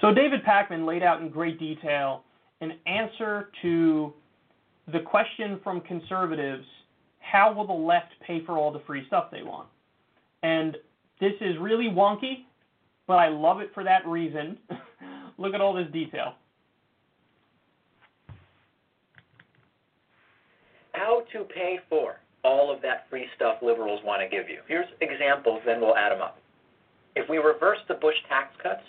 So 0.00 0.12
David 0.12 0.40
Pakman 0.44 0.86
laid 0.86 1.02
out 1.04 1.20
in 1.20 1.28
great 1.28 1.58
detail 1.58 2.22
an 2.60 2.72
answer 2.86 3.50
to 3.62 4.12
the 4.92 5.00
question 5.00 5.60
from 5.62 5.80
conservatives, 5.82 6.64
how 7.20 7.52
will 7.52 7.66
the 7.66 7.72
left 7.72 8.12
pay 8.26 8.44
for 8.44 8.56
all 8.56 8.72
the 8.72 8.82
free 8.86 9.04
stuff 9.06 9.30
they 9.30 9.42
want? 9.42 9.68
And 10.42 10.76
this 11.20 11.32
is 11.40 11.56
really 11.60 11.86
wonky, 11.86 12.44
but 13.06 13.14
I 13.14 13.28
love 13.28 13.60
it 13.60 13.70
for 13.74 13.84
that 13.84 14.06
reason. 14.06 14.58
Look 15.38 15.54
at 15.54 15.60
all 15.60 15.74
this 15.74 15.88
detail. 15.92 16.34
How 20.92 21.22
to 21.36 21.44
pay 21.44 21.78
for 21.88 22.16
all 22.44 22.72
of 22.72 22.80
that 22.82 23.06
free 23.10 23.26
stuff 23.34 23.56
liberals 23.62 24.00
want 24.04 24.22
to 24.22 24.28
give 24.28 24.48
you. 24.48 24.60
Here's 24.68 24.86
examples, 25.00 25.60
then 25.66 25.80
we'll 25.80 25.96
add 25.96 26.12
them 26.12 26.22
up. 26.22 26.38
If 27.14 27.28
we 27.28 27.38
reverse 27.38 27.78
the 27.88 27.94
Bush 27.94 28.16
tax 28.28 28.54
cuts, 28.62 28.84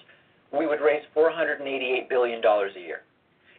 we 0.57 0.67
would 0.67 0.79
raise 0.79 1.03
$488 1.15 2.07
billion 2.09 2.41
a 2.43 2.79
year. 2.79 3.01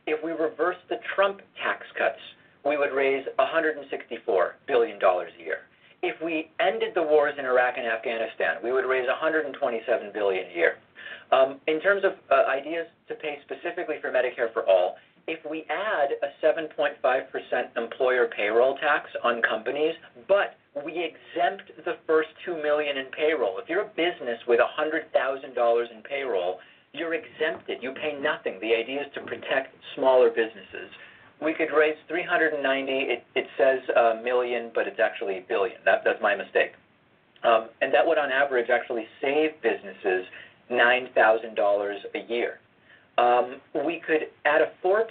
If 0.07 0.23
we 0.25 0.33
reverse 0.33 0.76
the 0.89 0.97
Trump 1.15 1.41
tax 1.62 1.84
cuts, 1.99 2.20
we 2.65 2.76
would 2.76 2.92
raise 2.94 3.26
$164 3.39 4.50
billion 4.67 4.99
a 5.02 5.42
year. 5.42 5.58
If 6.02 6.23
we 6.23 6.50
ended 6.60 6.92
the 6.94 7.02
wars 7.02 7.34
in 7.39 7.44
Iraq 7.44 7.75
and 7.76 7.86
Afghanistan, 7.86 8.57
we 8.62 8.73
would 8.73 8.86
raise 8.86 9.07
127 9.08 10.10
billion 10.15 10.47
a 10.47 10.55
year. 10.55 10.76
Um, 11.33 11.60
in 11.67 11.81
terms 11.81 12.05
of 12.05 12.12
uh, 12.31 12.49
ideas 12.49 12.86
to 13.08 13.15
pay 13.15 13.39
specifically 13.44 13.97
for 14.00 14.10
Medicare 14.10 14.52
for 14.52 14.65
all, 14.67 14.97
if 15.29 15.39
we 15.49 15.65
add 15.69 16.09
a 16.25 16.45
7.5% 16.45 16.97
employer 17.77 18.31
payroll 18.35 18.77
tax 18.79 19.11
on 19.23 19.43
companies, 19.43 19.95
but 20.27 20.57
we 20.85 21.05
exempt 21.05 21.71
the 21.85 21.97
first 22.07 22.31
2 22.47 22.57
million 22.63 22.97
in 22.97 23.07
payroll. 23.13 23.59
If 23.59 23.69
you're 23.69 23.83
a 23.83 23.93
business 23.95 24.41
with 24.49 24.59
$100,000 24.59 25.93
in 25.95 26.03
payroll, 26.03 26.59
you're 26.95 27.13
exempted. 27.13 27.83
You 27.83 27.93
pay 27.93 28.19
nothing. 28.19 28.59
The 28.61 28.75
idea 28.75 29.03
is 29.03 29.13
to 29.15 29.21
protect 29.21 29.77
smaller 29.95 30.31
businesses. 30.31 30.89
We 31.43 31.53
could 31.53 31.77
raise 31.77 31.97
390. 32.09 32.93
It, 32.93 33.23
it 33.37 33.47
says 33.59 33.81
a 33.95 34.23
million, 34.25 34.71
but 34.75 34.89
it's 34.89 34.99
actually 34.99 35.39
a 35.39 35.45
billion. 35.47 35.77
That, 35.85 36.03
that's 36.05 36.23
my 36.23 36.35
mistake. 36.35 36.73
Um, 37.45 37.69
and 37.83 37.93
that 37.93 38.05
would, 38.05 38.19
on 38.19 38.33
average, 38.33 38.71
actually 38.71 39.07
save 39.21 39.51
businesses 39.63 40.27
$9,000 40.71 41.97
a 42.15 42.33
year. 42.33 42.59
Um, 43.19 43.61
we 43.85 44.01
could 44.07 44.31
add 44.45 44.63
a 44.63 44.71
4% 44.87 45.03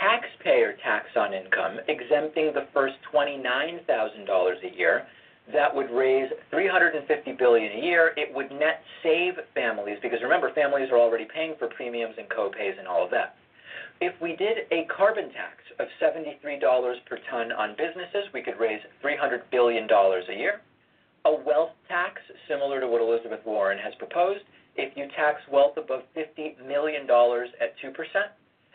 taxpayer 0.00 0.74
tax 0.82 1.06
on 1.16 1.34
income, 1.34 1.78
exempting 1.86 2.52
the 2.54 2.66
first 2.72 2.94
$29,000 3.12 3.84
a 3.84 4.76
year 4.76 5.06
that 5.52 5.72
would 5.72 5.90
raise 5.90 6.30
350 6.50 7.32
billion 7.32 7.72
a 7.78 7.84
year. 7.84 8.12
It 8.16 8.34
would 8.34 8.50
net 8.50 8.80
save 9.02 9.34
families 9.54 9.98
because 10.02 10.18
remember 10.22 10.50
families 10.54 10.88
are 10.90 10.98
already 10.98 11.26
paying 11.32 11.54
for 11.58 11.68
premiums 11.68 12.14
and 12.18 12.28
co-pays 12.30 12.74
and 12.78 12.88
all 12.88 13.04
of 13.04 13.10
that. 13.10 13.36
If 14.00 14.20
we 14.20 14.36
did 14.36 14.66
a 14.72 14.86
carbon 14.94 15.30
tax 15.32 15.60
of 15.78 15.86
$73 16.02 16.60
per 17.06 17.18
ton 17.30 17.52
on 17.52 17.76
businesses, 17.76 18.32
we 18.34 18.42
could 18.42 18.58
raise 18.58 18.80
$300 19.04 19.42
billion 19.50 19.88
a 19.88 20.36
year. 20.36 20.60
A 21.26 21.32
wealth 21.32 21.72
tax, 21.88 22.20
similar 22.48 22.80
to 22.80 22.88
what 22.88 23.00
Elizabeth 23.00 23.40
Warren 23.44 23.78
has 23.78 23.94
proposed, 23.98 24.42
if 24.76 24.96
you 24.96 25.06
tax 25.16 25.40
wealth 25.50 25.76
above 25.76 26.02
$50 26.16 26.66
million 26.66 27.02
at 27.04 27.74
2%, 27.82 27.94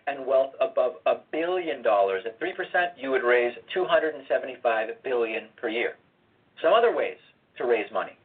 and 0.07 0.25
wealth 0.25 0.53
above 0.59 0.93
a 1.05 1.15
billion 1.31 1.81
dollars 1.81 2.23
at 2.25 2.39
3%, 2.39 2.53
you 2.97 3.11
would 3.11 3.23
raise 3.23 3.53
275 3.73 4.89
billion 5.03 5.43
per 5.59 5.69
year. 5.69 5.93
Some 6.61 6.73
other 6.73 6.95
ways 6.95 7.17
to 7.57 7.65
raise 7.65 7.91
money. 7.91 8.17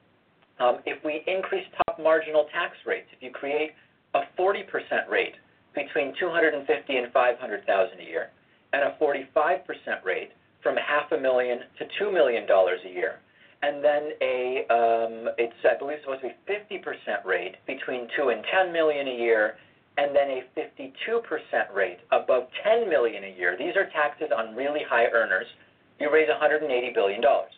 Um, 0.59 0.79
if 0.87 1.03
we 1.05 1.23
increase 1.27 1.65
top 1.87 1.99
marginal 2.01 2.47
tax 2.53 2.77
rates, 2.87 3.09
if 3.15 3.23
you 3.23 3.31
create 3.31 3.73
a 4.15 4.21
40% 4.39 4.65
rate 5.11 5.35
between 5.75 6.15
250 6.19 6.97
and 6.97 7.13
500,000 7.13 8.01
a 8.01 8.03
year, 8.03 8.31
and 8.73 8.83
a 8.83 8.97
45% 9.01 9.61
rate 10.05 10.31
from 10.63 10.77
half 10.77 11.13
a 11.13 11.21
million 11.21 11.61
to 11.79 11.85
two 11.99 12.11
million 12.11 12.47
dollars 12.47 12.81
a 12.87 12.93
year, 12.93 13.21
and 13.63 13.83
then 13.83 14.11
a 14.21 14.67
um, 14.71 15.29
it's 15.39 15.55
I 15.65 15.79
believe 15.79 15.99
supposed 16.03 16.23
to 16.23 16.29
be 16.29 16.79
50% 16.79 17.25
rate 17.25 17.57
between 17.67 18.09
two 18.17 18.29
and 18.29 18.45
10 18.53 18.73
million 18.73 19.09
a 19.09 19.17
year, 19.17 19.57
and 19.97 20.15
then 20.15 20.29
a 20.31 20.43
52% 20.57 21.75
rate 21.75 21.99
above 22.13 22.49
10 22.65 22.89
million 22.89 23.25
a 23.25 23.35
year. 23.37 23.57
These 23.59 23.77
are 23.77 23.89
taxes 23.91 24.29
on 24.37 24.55
really 24.55 24.81
high 24.89 25.07
earners. 25.07 25.47
You 25.99 26.13
raise 26.13 26.29
180 26.29 26.93
billion 26.95 27.21
dollars 27.21 27.53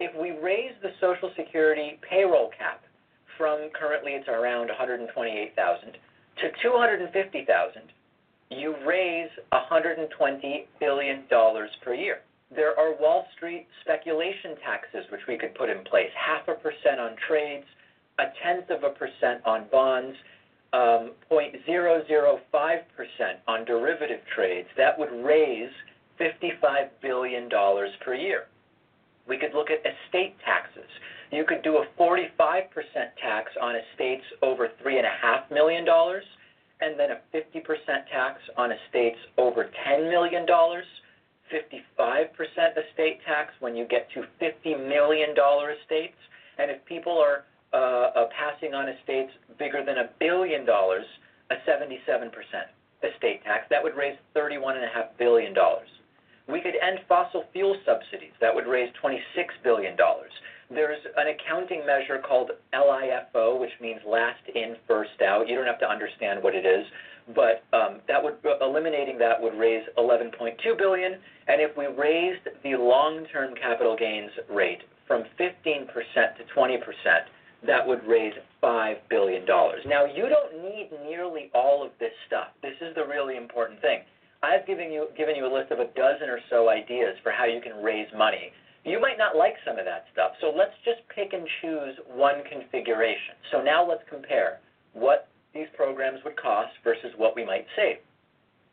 if 0.00 0.14
we 0.20 0.30
raise 0.42 0.72
the 0.82 0.90
Social 1.00 1.30
Security 1.36 1.98
payroll 2.08 2.50
cap 2.56 2.82
from 3.38 3.70
currently 3.78 4.12
it's 4.12 4.28
around 4.28 4.68
128,000 4.68 5.92
to 5.92 6.50
250,000, 6.62 7.82
you 8.50 8.74
raise 8.86 9.30
120 9.50 10.66
billion 10.80 11.22
dollars 11.30 11.70
per 11.82 11.94
year. 11.94 12.18
There 12.54 12.78
are 12.78 12.94
Wall 13.00 13.26
Street 13.36 13.66
speculation 13.80 14.56
taxes 14.64 15.04
which 15.10 15.22
we 15.28 15.36
could 15.38 15.54
put 15.54 15.70
in 15.70 15.84
place, 15.84 16.10
half 16.14 16.48
a 16.48 16.54
percent 16.54 17.00
on 17.00 17.16
trades, 17.28 17.66
a 18.18 18.24
tenth 18.42 18.70
of 18.70 18.84
a 18.84 18.90
percent 18.90 19.44
on 19.44 19.66
bonds, 19.70 20.16
um, 20.72 21.12
0.005% 21.30 22.38
on 23.46 23.64
derivative 23.64 24.20
trades. 24.34 24.68
That 24.76 24.98
would 24.98 25.12
raise 25.24 25.70
$55 26.20 26.90
billion 27.00 27.48
per 27.48 28.14
year. 28.14 28.46
We 29.26 29.38
could 29.38 29.54
look 29.54 29.68
at 29.70 29.78
estate 29.78 30.36
taxes. 30.44 30.88
You 31.30 31.44
could 31.44 31.62
do 31.62 31.78
a 31.78 31.86
45% 32.00 32.68
tax 33.20 33.50
on 33.60 33.74
estates 33.76 34.24
over 34.42 34.68
$3.5 34.84 35.50
million, 35.50 35.86
and 36.80 36.98
then 36.98 37.10
a 37.10 37.20
50% 37.34 37.62
tax 38.12 38.40
on 38.56 38.70
estates 38.70 39.18
over 39.38 39.70
$10 39.88 40.10
million, 40.10 40.46
55% 41.52 42.30
estate 42.38 43.20
tax 43.26 43.52
when 43.60 43.76
you 43.76 43.86
get 43.86 44.08
to 44.12 44.24
$50 44.40 44.88
million 44.88 45.30
estates, 45.30 46.16
and 46.58 46.70
if 46.70 46.84
people 46.86 47.18
are 47.18 47.44
uh, 47.72 48.10
uh, 48.14 48.28
passing 48.30 48.72
on 48.74 48.88
estates 48.88 49.32
bigger 49.58 49.84
than 49.84 49.98
a 49.98 50.10
billion 50.20 50.64
dollars, 50.64 51.04
a 51.50 51.56
77% 51.68 52.30
estate 53.02 53.42
tax. 53.44 53.66
That 53.68 53.82
would 53.82 53.96
raise 53.96 54.16
$31.5 54.36 55.18
billion. 55.18 55.54
We 56.48 56.60
could 56.60 56.74
end 56.80 57.00
fossil 57.08 57.44
fuel 57.52 57.76
subsidies. 57.84 58.32
That 58.40 58.54
would 58.54 58.66
raise 58.66 58.90
$26 59.02 59.18
billion. 59.62 59.96
There's 60.70 61.00
an 61.16 61.26
accounting 61.28 61.84
measure 61.86 62.22
called 62.26 62.50
LIFO, 62.72 63.60
which 63.60 63.72
means 63.80 64.00
last 64.06 64.40
in, 64.54 64.76
first 64.86 65.20
out. 65.22 65.48
You 65.48 65.56
don't 65.56 65.66
have 65.66 65.80
to 65.80 65.88
understand 65.88 66.42
what 66.42 66.54
it 66.54 66.64
is, 66.64 66.86
but 67.34 67.64
um, 67.76 68.00
that 68.08 68.22
would 68.22 68.36
eliminating 68.60 69.18
that 69.18 69.40
would 69.40 69.54
raise 69.58 69.84
11.2 69.98 70.30
billion. 70.78 71.18
And 71.48 71.60
if 71.60 71.76
we 71.76 71.86
raised 71.86 72.48
the 72.62 72.76
long-term 72.76 73.54
capital 73.60 73.96
gains 73.98 74.30
rate 74.50 74.82
from 75.06 75.24
15% 75.38 75.86
to 75.86 76.44
20%, 76.56 76.78
that 77.66 77.86
would 77.86 78.04
raise 78.06 78.34
$5 78.62 78.96
billion. 79.08 79.44
Now, 79.46 80.04
you 80.04 80.28
don't 80.28 80.62
need 80.62 80.90
nearly 81.04 81.50
all 81.54 81.84
of 81.84 81.90
this 82.00 82.12
stuff. 82.26 82.48
This 82.62 82.76
is 82.80 82.94
the 82.94 83.04
really 83.04 83.36
important 83.36 83.80
thing. 83.80 84.00
I've 84.42 84.66
given 84.66 84.92
you 84.92 85.08
given 85.16 85.36
you 85.36 85.46
a 85.46 85.52
list 85.52 85.72
of 85.72 85.78
a 85.78 85.88
dozen 85.96 86.28
or 86.28 86.38
so 86.50 86.68
ideas 86.68 87.16
for 87.22 87.32
how 87.32 87.46
you 87.46 87.62
can 87.62 87.82
raise 87.82 88.08
money. 88.14 88.52
You 88.84 89.00
might 89.00 89.16
not 89.16 89.34
like 89.34 89.54
some 89.64 89.78
of 89.78 89.86
that 89.86 90.04
stuff, 90.12 90.32
so 90.42 90.52
let's 90.54 90.76
just 90.84 91.00
pick 91.08 91.32
and 91.32 91.48
choose 91.62 91.96
one 92.12 92.44
configuration. 92.44 93.40
So 93.50 93.62
now 93.62 93.88
let's 93.88 94.02
compare 94.10 94.60
what 94.92 95.28
these 95.54 95.68
programs 95.74 96.20
would 96.24 96.36
cost 96.36 96.72
versus 96.84 97.12
what 97.16 97.34
we 97.34 97.46
might 97.46 97.64
save. 97.74 97.96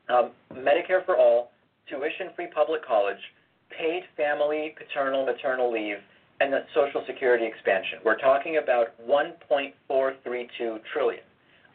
Um, 0.10 0.32
Medicare 0.52 1.06
for 1.06 1.16
all, 1.16 1.52
tuition-free 1.90 2.48
public 2.54 2.86
college, 2.86 3.22
paid 3.70 4.04
family, 4.18 4.76
paternal, 4.78 5.26
maternal 5.26 5.72
leave, 5.72 5.98
and 6.40 6.52
the 6.52 6.66
Social 6.74 7.04
Security 7.06 7.46
expansion. 7.46 8.00
We're 8.04 8.18
talking 8.18 8.58
about 8.58 8.98
1.432 9.08 10.80
trillion. 10.94 11.24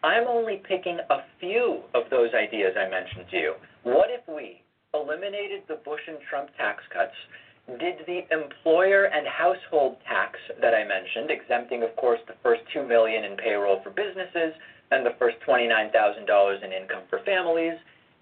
I'm 0.03 0.27
only 0.27 0.63
picking 0.69 0.99
a 1.11 1.19
few 1.41 1.83
of 1.95 2.11
those 2.11 2.31
ideas 2.35 2.75
I 2.77 2.89
mentioned 2.91 3.27
to 3.31 3.37
you. 3.37 3.55
What 3.85 4.11
if 4.11 4.27
we 4.29 4.63
eliminated 4.95 5.63
the 5.69 5.81
Bush 5.85 6.01
and 6.09 6.19
Trump 6.29 6.51
tax 6.57 6.83
cuts, 6.93 7.15
did 7.79 8.07
the 8.07 8.23
employer 8.31 9.05
and 9.11 9.27
household 9.27 9.97
tax 10.07 10.39
that 10.61 10.75
I 10.75 10.87
mentioned, 10.87 11.31
exempting, 11.31 11.83
of 11.83 11.95
course, 11.97 12.21
the 12.27 12.39
first 12.43 12.63
2 12.73 12.87
million 12.87 13.25
in 13.25 13.37
payroll 13.37 13.83
for 13.83 13.91
businesses 13.91 14.55
and 14.91 15.05
the 15.05 15.19
first 15.19 15.37
$29,000 15.47 15.91
in 16.65 16.73
income 16.73 17.03
for 17.11 17.19
families, 17.27 17.75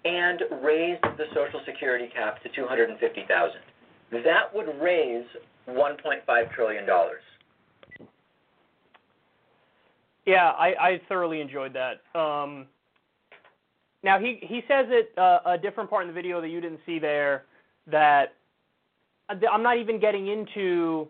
and 0.05 0.41
raised 0.63 1.01
the 1.17 1.25
Social 1.33 1.59
Security 1.65 2.07
cap 2.15 2.41
to 2.43 2.49
250,000. 2.55 3.59
That 4.11 4.53
would 4.53 4.67
raise 4.79 5.25
1.5 5.67 6.51
trillion 6.53 6.85
dollars. 6.85 7.21
Yeah, 10.25 10.51
I, 10.51 10.67
I 10.79 11.01
thoroughly 11.07 11.41
enjoyed 11.41 11.73
that. 11.73 12.19
Um, 12.19 12.67
now 14.03 14.19
he 14.19 14.39
he 14.41 14.61
says 14.67 14.85
it 14.89 15.11
uh, 15.17 15.39
a 15.45 15.57
different 15.57 15.89
part 15.89 16.03
in 16.03 16.07
the 16.07 16.13
video 16.13 16.39
that 16.41 16.49
you 16.49 16.61
didn't 16.61 16.79
see 16.85 16.99
there 16.99 17.45
that 17.87 18.33
I'm 19.29 19.63
not 19.63 19.77
even 19.77 19.99
getting 19.99 20.27
into 20.27 21.07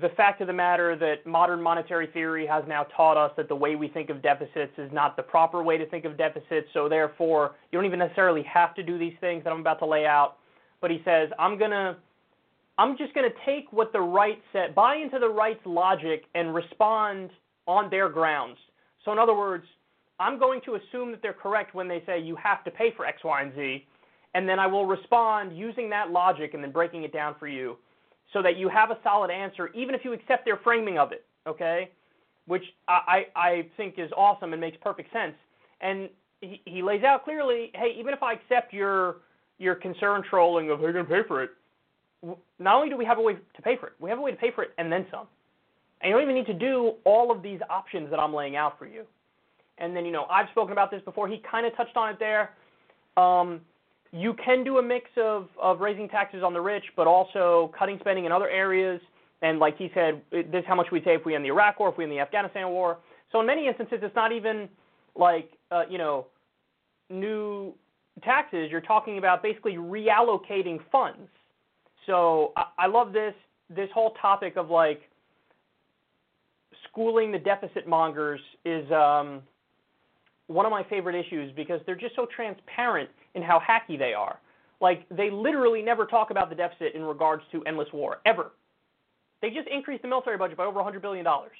the 0.00 0.08
fact 0.10 0.40
of 0.40 0.48
the 0.48 0.52
matter 0.52 0.96
that 0.96 1.24
modern 1.24 1.62
monetary 1.62 2.08
theory 2.08 2.46
has 2.46 2.64
now 2.66 2.82
taught 2.96 3.16
us 3.16 3.30
that 3.36 3.48
the 3.48 3.54
way 3.54 3.76
we 3.76 3.86
think 3.86 4.10
of 4.10 4.20
deficits 4.22 4.72
is 4.76 4.90
not 4.92 5.16
the 5.16 5.22
proper 5.22 5.62
way 5.62 5.78
to 5.78 5.86
think 5.86 6.04
of 6.04 6.18
deficits. 6.18 6.68
So 6.72 6.88
therefore, 6.88 7.54
you 7.70 7.78
don't 7.78 7.86
even 7.86 8.00
necessarily 8.00 8.42
have 8.42 8.74
to 8.74 8.82
do 8.82 8.98
these 8.98 9.14
things 9.20 9.44
that 9.44 9.52
I'm 9.52 9.60
about 9.60 9.78
to 9.78 9.86
lay 9.86 10.04
out. 10.04 10.38
But 10.80 10.90
he 10.90 11.00
says, 11.04 11.28
I'm 11.38 11.56
gonna, 11.58 11.96
I'm 12.76 12.98
just 12.98 13.14
gonna 13.14 13.28
take 13.46 13.72
what 13.72 13.92
the 13.92 14.00
right 14.00 14.42
said, 14.52 14.74
buy 14.74 14.96
into 14.96 15.20
the 15.20 15.28
right's 15.28 15.64
logic, 15.64 16.24
and 16.34 16.52
respond 16.52 17.30
on 17.68 17.88
their 17.88 18.08
grounds. 18.08 18.58
So 19.04 19.12
in 19.12 19.18
other 19.18 19.34
words, 19.34 19.64
I'm 20.18 20.40
going 20.40 20.60
to 20.64 20.74
assume 20.74 21.12
that 21.12 21.22
they're 21.22 21.32
correct 21.32 21.74
when 21.74 21.86
they 21.86 22.02
say 22.04 22.20
you 22.20 22.34
have 22.36 22.64
to 22.64 22.70
pay 22.70 22.92
for 22.96 23.06
X, 23.06 23.22
Y, 23.22 23.42
and 23.42 23.54
Z, 23.54 23.86
and 24.34 24.48
then 24.48 24.58
I 24.58 24.66
will 24.66 24.86
respond 24.86 25.56
using 25.56 25.88
that 25.90 26.10
logic 26.10 26.54
and 26.54 26.64
then 26.64 26.72
breaking 26.72 27.04
it 27.04 27.12
down 27.12 27.36
for 27.38 27.46
you 27.46 27.76
so 28.34 28.42
that 28.42 28.58
you 28.58 28.68
have 28.68 28.90
a 28.90 28.98
solid 29.02 29.30
answer, 29.30 29.70
even 29.74 29.94
if 29.94 30.04
you 30.04 30.12
accept 30.12 30.44
their 30.44 30.58
framing 30.58 30.98
of 30.98 31.12
it, 31.12 31.24
okay? 31.46 31.88
Which 32.46 32.64
I, 32.88 33.26
I 33.34 33.66
think 33.78 33.94
is 33.96 34.10
awesome 34.14 34.52
and 34.52 34.60
makes 34.60 34.76
perfect 34.82 35.10
sense. 35.10 35.34
And 35.80 36.10
he, 36.42 36.60
he 36.66 36.82
lays 36.82 37.04
out 37.04 37.24
clearly, 37.24 37.70
hey, 37.74 37.94
even 37.98 38.12
if 38.12 38.22
I 38.22 38.34
accept 38.34 38.74
your 38.74 39.16
your 39.58 39.76
concern 39.76 40.22
trolling 40.28 40.68
of 40.70 40.80
who's 40.80 40.92
going 40.92 41.06
to 41.06 41.10
pay 41.10 41.22
for 41.26 41.42
it, 41.44 41.50
not 42.58 42.74
only 42.74 42.88
do 42.88 42.96
we 42.96 43.04
have 43.04 43.18
a 43.18 43.22
way 43.22 43.34
to 43.34 43.62
pay 43.62 43.76
for 43.76 43.86
it, 43.86 43.92
we 44.00 44.10
have 44.10 44.18
a 44.18 44.22
way 44.22 44.32
to 44.32 44.36
pay 44.36 44.50
for 44.50 44.64
it 44.64 44.72
and 44.78 44.90
then 44.90 45.06
some. 45.12 45.26
And 46.00 46.10
you 46.10 46.16
don't 46.16 46.24
even 46.24 46.34
need 46.34 46.46
to 46.46 46.54
do 46.54 46.94
all 47.04 47.30
of 47.30 47.40
these 47.40 47.60
options 47.70 48.10
that 48.10 48.18
I'm 48.18 48.34
laying 48.34 48.56
out 48.56 48.78
for 48.78 48.86
you. 48.86 49.04
And 49.78 49.96
then, 49.96 50.04
you 50.04 50.10
know, 50.10 50.24
I've 50.24 50.48
spoken 50.50 50.72
about 50.72 50.90
this 50.90 51.00
before. 51.02 51.28
He 51.28 51.40
kind 51.48 51.66
of 51.66 51.76
touched 51.76 51.96
on 51.96 52.10
it 52.10 52.18
there. 52.18 52.50
Um, 53.16 53.60
you 54.14 54.32
can 54.34 54.62
do 54.62 54.78
a 54.78 54.82
mix 54.82 55.10
of, 55.16 55.48
of 55.60 55.80
raising 55.80 56.08
taxes 56.08 56.44
on 56.44 56.52
the 56.52 56.60
rich, 56.60 56.84
but 56.96 57.08
also 57.08 57.72
cutting 57.76 57.98
spending 57.98 58.26
in 58.26 58.32
other 58.32 58.48
areas. 58.48 59.00
And 59.42 59.58
like 59.58 59.76
he 59.76 59.90
said, 59.92 60.22
this 60.30 60.46
is 60.52 60.64
how 60.68 60.76
much 60.76 60.86
we'd 60.92 61.02
save 61.04 61.20
if 61.20 61.26
we 61.26 61.34
end 61.34 61.44
the 61.44 61.48
Iraq 61.48 61.80
War, 61.80 61.88
if 61.88 61.98
we 61.98 62.04
end 62.04 62.12
the 62.12 62.20
Afghanistan 62.20 62.68
War. 62.68 62.98
So 63.32 63.40
in 63.40 63.46
many 63.46 63.66
instances, 63.66 63.98
it's 64.02 64.14
not 64.14 64.30
even 64.30 64.68
like 65.16 65.50
uh, 65.72 65.82
you 65.90 65.98
know 65.98 66.26
new 67.10 67.74
taxes. 68.22 68.68
You're 68.70 68.80
talking 68.80 69.18
about 69.18 69.42
basically 69.42 69.74
reallocating 69.74 70.78
funds. 70.92 71.28
So 72.06 72.52
I, 72.56 72.66
I 72.78 72.86
love 72.86 73.12
this 73.12 73.34
this 73.68 73.88
whole 73.92 74.14
topic 74.22 74.56
of 74.56 74.70
like 74.70 75.02
schooling 76.88 77.32
the 77.32 77.38
deficit 77.38 77.88
mongers 77.88 78.40
is 78.64 78.88
um, 78.92 79.42
one 80.46 80.64
of 80.64 80.70
my 80.70 80.84
favorite 80.84 81.16
issues 81.16 81.52
because 81.56 81.80
they're 81.84 81.96
just 81.96 82.14
so 82.14 82.28
transparent 82.34 83.10
in 83.34 83.42
how 83.42 83.60
hacky 83.60 83.98
they 83.98 84.14
are. 84.14 84.38
Like 84.80 85.06
they 85.08 85.30
literally 85.30 85.82
never 85.82 86.06
talk 86.06 86.30
about 86.30 86.50
the 86.50 86.56
deficit 86.56 86.94
in 86.94 87.02
regards 87.02 87.42
to 87.52 87.62
endless 87.64 87.88
war 87.92 88.18
ever. 88.26 88.52
They 89.40 89.50
just 89.50 89.68
increased 89.68 90.02
the 90.02 90.08
military 90.08 90.38
budget 90.38 90.56
by 90.56 90.64
over 90.64 90.76
100 90.76 91.02
billion 91.02 91.24
dollars, 91.24 91.56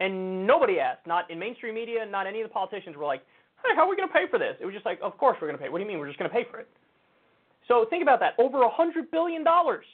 and 0.00 0.46
nobody 0.46 0.80
asked. 0.80 1.06
Not 1.06 1.30
in 1.30 1.38
mainstream 1.38 1.74
media, 1.74 2.04
not 2.06 2.26
any 2.26 2.40
of 2.40 2.48
the 2.48 2.52
politicians 2.52 2.96
were 2.96 3.04
like, 3.04 3.22
"Hey, 3.64 3.74
how 3.74 3.82
are 3.82 3.88
we 3.88 3.96
going 3.96 4.08
to 4.08 4.12
pay 4.12 4.26
for 4.28 4.38
this?" 4.38 4.56
It 4.60 4.64
was 4.64 4.74
just 4.74 4.86
like, 4.86 4.98
"Of 5.02 5.16
course 5.18 5.36
we're 5.40 5.48
going 5.48 5.58
to 5.58 5.62
pay." 5.62 5.68
What 5.68 5.78
do 5.78 5.84
you 5.84 5.88
mean 5.88 5.98
we're 5.98 6.08
just 6.08 6.18
going 6.18 6.30
to 6.30 6.34
pay 6.36 6.44
for 6.50 6.58
it? 6.58 6.68
So 7.68 7.86
think 7.90 8.02
about 8.02 8.20
that. 8.20 8.34
Over 8.38 8.60
100 8.60 9.10
billion 9.10 9.44
dollars. 9.44 9.84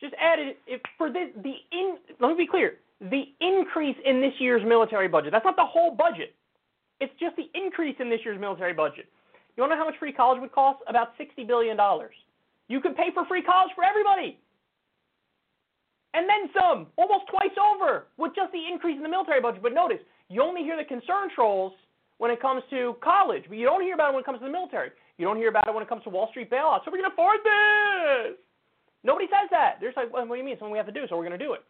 Just 0.00 0.14
added 0.20 0.56
if 0.66 0.80
for 0.96 1.10
this 1.12 1.28
the 1.42 1.54
in. 1.72 1.96
Let 2.18 2.28
me 2.28 2.34
be 2.34 2.46
clear. 2.46 2.78
The 3.00 3.24
increase 3.40 3.96
in 4.04 4.20
this 4.20 4.32
year's 4.38 4.62
military 4.66 5.08
budget. 5.08 5.32
That's 5.32 5.44
not 5.44 5.56
the 5.56 5.64
whole 5.64 5.94
budget. 5.94 6.34
It's 7.00 7.12
just 7.18 7.36
the 7.36 7.48
increase 7.54 7.96
in 7.98 8.10
this 8.10 8.20
year's 8.24 8.38
military 8.38 8.74
budget. 8.74 9.08
You 9.60 9.68
want 9.68 9.72
to 9.72 9.76
know 9.76 9.84
how 9.84 9.90
much 9.92 10.00
free 10.00 10.16
college 10.16 10.40
would 10.40 10.56
cost? 10.56 10.80
About 10.88 11.12
$60 11.20 11.44
billion. 11.44 11.76
You 12.72 12.80
could 12.80 12.96
pay 12.96 13.12
for 13.12 13.28
free 13.28 13.44
college 13.44 13.68
for 13.76 13.84
everybody. 13.84 14.40
And 16.16 16.24
then 16.24 16.48
some, 16.56 16.88
almost 16.96 17.28
twice 17.28 17.52
over, 17.60 18.08
with 18.16 18.32
just 18.32 18.56
the 18.56 18.64
increase 18.64 18.96
in 18.96 19.04
the 19.04 19.12
military 19.12 19.44
budget. 19.44 19.60
But 19.60 19.76
notice, 19.76 20.00
you 20.32 20.40
only 20.40 20.62
hear 20.62 20.80
the 20.80 20.88
concern 20.88 21.28
trolls 21.34 21.76
when 22.16 22.30
it 22.30 22.40
comes 22.40 22.62
to 22.72 22.96
college, 23.04 23.44
but 23.52 23.60
you 23.60 23.68
don't 23.68 23.84
hear 23.84 23.92
about 23.92 24.08
it 24.08 24.14
when 24.16 24.24
it 24.24 24.24
comes 24.24 24.40
to 24.40 24.48
the 24.48 24.50
military. 24.50 24.96
You 25.20 25.28
don't 25.28 25.36
hear 25.36 25.52
about 25.52 25.68
it 25.68 25.74
when 25.74 25.82
it 25.82 25.90
comes 25.92 26.04
to 26.04 26.08
Wall 26.08 26.32
Street 26.32 26.48
bailouts. 26.48 26.88
So 26.88 26.90
we're 26.90 27.04
going 27.04 27.12
to 27.12 27.12
afford 27.12 27.44
this. 27.44 28.40
Nobody 29.04 29.28
says 29.28 29.52
that. 29.52 29.76
They're 29.76 29.92
just 29.92 30.00
like, 30.00 30.08
well, 30.08 30.24
what 30.24 30.36
do 30.36 30.40
you 30.40 30.48
mean? 30.48 30.56
Something 30.56 30.72
we 30.72 30.80
have 30.80 30.88
to 30.88 30.96
do, 30.96 31.04
so 31.04 31.20
we're 31.20 31.28
going 31.28 31.38
to 31.38 31.44
do 31.44 31.52
it. 31.52 31.60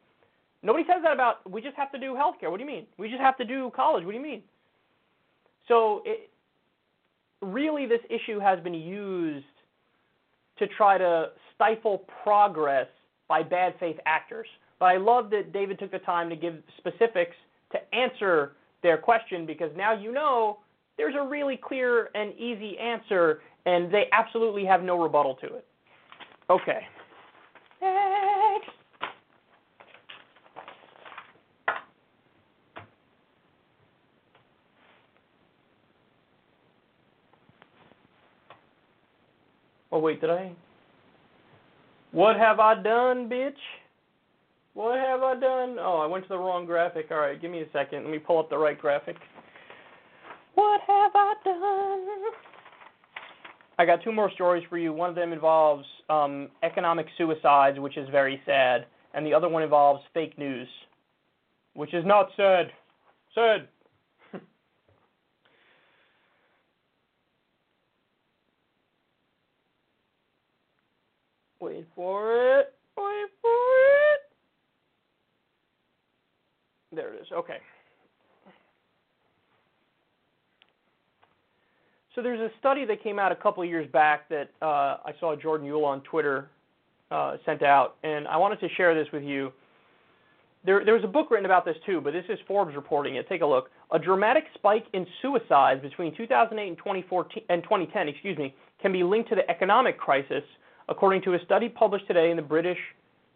Nobody 0.63 0.87
says 0.87 1.03
that 1.03 1.11
about 1.11 1.43
we 1.43 1.59
just 1.59 1.75
have 1.75 1.91
to 1.91 1.99
do 1.99 2.15
healthcare. 2.15 2.55
What 2.55 2.63
do 2.63 2.63
you 2.63 2.71
mean? 2.71 2.87
We 3.03 3.11
just 3.11 3.21
have 3.21 3.37
to 3.39 3.45
do 3.45 3.73
college. 3.75 4.05
What 4.07 4.13
do 4.13 4.17
you 4.17 4.23
mean? 4.23 4.47
So 5.67 6.03
it, 6.07 6.30
really, 7.43 7.87
this 7.87 8.01
issue 8.09 8.39
has 8.39 8.61
been 8.61 8.75
used 8.75 9.45
to 10.59 10.67
try 10.69 10.99
to 10.99 11.31
stifle 11.55 12.05
progress 12.23 12.87
by 13.29 13.43
bad 13.43 13.75
faith 13.81 13.97
actors. 14.07 14.47
But 14.79 14.87
I 14.87 14.97
love 14.97 15.31
that 15.31 15.53
David 15.53 15.79
took 15.79 15.91
the 15.91 15.99
time 16.01 16.29
to 16.31 16.37
give 16.37 16.55
specifics 16.79 17.37
to 17.73 17.95
answer 17.95 18.53
their 18.83 18.99
question 18.99 19.47
because 19.47 19.71
now 19.77 19.93
you 19.93 20.13
know 20.13 20.59
there's 20.97 21.15
a 21.19 21.23
really 21.23 21.57
clear 21.57 22.11
and 22.15 22.35
easy 22.35 22.79
answer, 22.79 23.41
and 23.67 23.93
they 23.93 24.05
absolutely 24.13 24.65
have 24.65 24.83
no 24.83 25.01
rebuttal 25.01 25.35
to 25.37 25.47
it. 25.47 25.67
Okay. 26.51 26.81
Next. 27.81 28.71
Oh 39.93 39.99
wait, 39.99 40.21
did 40.21 40.31
I? 40.31 40.53
What 42.13 42.37
have 42.37 42.61
I 42.61 42.75
done, 42.75 43.29
bitch? 43.29 43.53
What 44.75 44.99
have 44.99 45.23
I 45.23 45.35
done? 45.35 45.77
Oh, 45.81 46.01
I 46.03 46.07
went 46.07 46.25
to 46.25 46.29
the 46.29 46.39
wrong 46.39 46.65
graphic. 46.65 47.07
All 47.11 47.19
right, 47.19 47.41
give 47.41 47.51
me 47.51 47.61
a 47.61 47.71
second. 47.73 48.05
Let 48.05 48.11
me 48.11 48.19
pull 48.19 48.39
up 48.39 48.51
the 48.51 48.59
right 48.59 48.81
graphic. 48.81 49.17
What 50.55 50.81
have 50.87 51.13
I 51.15 51.35
done? 51.45 52.07
I 53.79 53.87
got 53.87 54.05
two 54.05 54.13
more 54.13 54.31
stories 54.33 54.65
for 54.69 54.79
you. 54.79 54.93
One 54.93 55.09
of 55.09 55.17
them 55.17 55.33
involves 55.33 55.85
um, 56.09 56.49
economic 56.63 57.07
suicides, 57.17 57.79
which 57.79 57.97
is 57.97 58.09
very 58.11 58.41
sad, 58.45 58.87
and 59.15 59.25
the 59.25 59.33
other 59.33 59.49
one 59.49 59.63
involves 59.63 60.03
fake 60.13 60.39
news, 60.39 60.69
which 61.75 61.95
is 61.95 62.05
not 62.05 62.29
sad. 62.37 62.67
Sad. 63.35 63.69
Wait 71.71 71.87
for 71.95 72.33
it. 72.35 72.75
Wait 72.99 73.29
for 73.41 73.51
it. 73.51 74.21
There 76.93 77.15
it 77.15 77.21
is. 77.21 77.29
Okay. 77.33 77.59
So 82.17 82.23
there's 82.23 82.41
a 82.41 82.51
study 82.59 82.85
that 82.87 83.01
came 83.05 83.21
out 83.21 83.31
a 83.31 83.37
couple 83.37 83.63
of 83.63 83.69
years 83.69 83.89
back 83.93 84.29
that 84.31 84.51
uh, 84.61 84.97
I 85.05 85.13
saw 85.21 85.37
Jordan 85.37 85.69
Uhl 85.69 85.85
on 85.85 86.01
Twitter 86.01 86.51
uh, 87.13 87.37
sent 87.47 87.63
out, 87.63 87.99
and 88.03 88.27
I 88.27 88.37
wanted 88.37 88.59
to 88.61 88.69
share 88.77 88.93
this 88.97 89.07
with 89.13 89.23
you. 89.23 89.53
There, 90.65 90.85
there 90.85 90.95
was 90.95 91.05
a 91.05 91.09
book 91.09 91.31
written 91.31 91.47
about 91.47 91.65
this 91.65 91.77
too, 91.87 92.01
but 92.01 92.13
this 92.13 92.25
is 92.29 92.39
Forbes 92.49 92.75
reporting 92.75 93.15
it. 93.15 93.29
Take 93.29 93.43
a 93.43 93.47
look. 93.47 93.71
A 93.93 93.99
dramatic 93.99 94.45
spike 94.55 94.87
in 94.93 95.07
suicides 95.23 95.83
between 95.83 96.17
2008 96.17 96.67
and 96.67 96.77
2014 96.77 97.45
and 97.49 97.63
2010, 97.63 98.09
excuse 98.09 98.37
me, 98.37 98.57
can 98.83 98.91
be 98.91 99.05
linked 99.05 99.29
to 99.29 99.37
the 99.37 99.49
economic 99.49 99.99
crisis, 99.99 100.43
according 100.91 101.23
to 101.23 101.35
a 101.35 101.39
study 101.45 101.69
published 101.69 102.07
today 102.07 102.31
in 102.31 102.37
the 102.37 102.43
British 102.43 102.79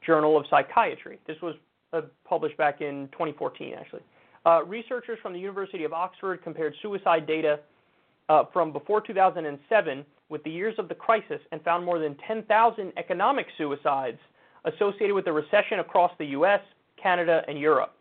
Journal 0.05 0.37
of 0.37 0.45
Psychiatry. 0.51 1.19
This 1.27 1.37
was 1.41 1.55
uh, 1.93 2.03
published 2.29 2.57
back 2.57 2.81
in 2.81 3.09
2014, 3.13 3.75
actually. 3.79 4.03
Uh, 4.45 4.63
researchers 4.65 5.19
from 5.23 5.33
the 5.33 5.39
University 5.39 5.85
of 5.85 5.93
Oxford 5.93 6.43
compared 6.43 6.75
suicide 6.83 7.27
data 7.27 7.61
uh, 8.29 8.45
from 8.53 8.73
before 8.73 9.01
2007 9.01 10.05
with 10.29 10.43
the 10.45 10.51
years 10.51 10.75
of 10.79 10.89
the 10.89 10.95
crisis 10.95 11.41
and 11.53 11.63
found 11.63 11.85
more 11.85 11.99
than 11.99 12.17
10,000 12.27 12.93
economic 12.97 13.47
suicides 13.57 14.19
associated 14.65 15.15
with 15.15 15.25
the 15.25 15.33
recession 15.33 15.79
across 15.79 16.11
the 16.19 16.27
U.S., 16.27 16.61
Canada, 17.01 17.43
and 17.49 17.59
Europe. 17.59 17.95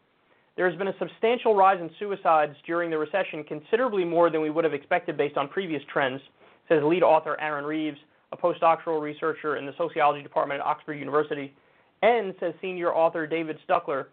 There 0.55 0.69
has 0.69 0.77
been 0.77 0.87
a 0.87 0.97
substantial 0.99 1.55
rise 1.55 1.79
in 1.79 1.89
suicides 1.99 2.55
during 2.65 2.89
the 2.89 2.97
recession, 2.97 3.43
considerably 3.43 4.05
more 4.05 4.29
than 4.29 4.41
we 4.41 4.49
would 4.49 4.63
have 4.63 4.73
expected 4.73 5.17
based 5.17 5.37
on 5.37 5.47
previous 5.47 5.81
trends, 5.91 6.21
says 6.69 6.81
lead 6.83 7.03
author 7.03 7.39
Aaron 7.39 7.65
Reeves, 7.65 7.97
a 8.33 8.37
postdoctoral 8.37 8.99
researcher 8.99 9.57
in 9.57 9.65
the 9.65 9.73
sociology 9.77 10.23
department 10.23 10.59
at 10.59 10.65
Oxford 10.65 10.95
University, 10.95 11.53
and 12.01 12.33
says 12.39 12.53
senior 12.61 12.93
author 12.93 13.25
David 13.25 13.57
Stuckler, 13.67 14.07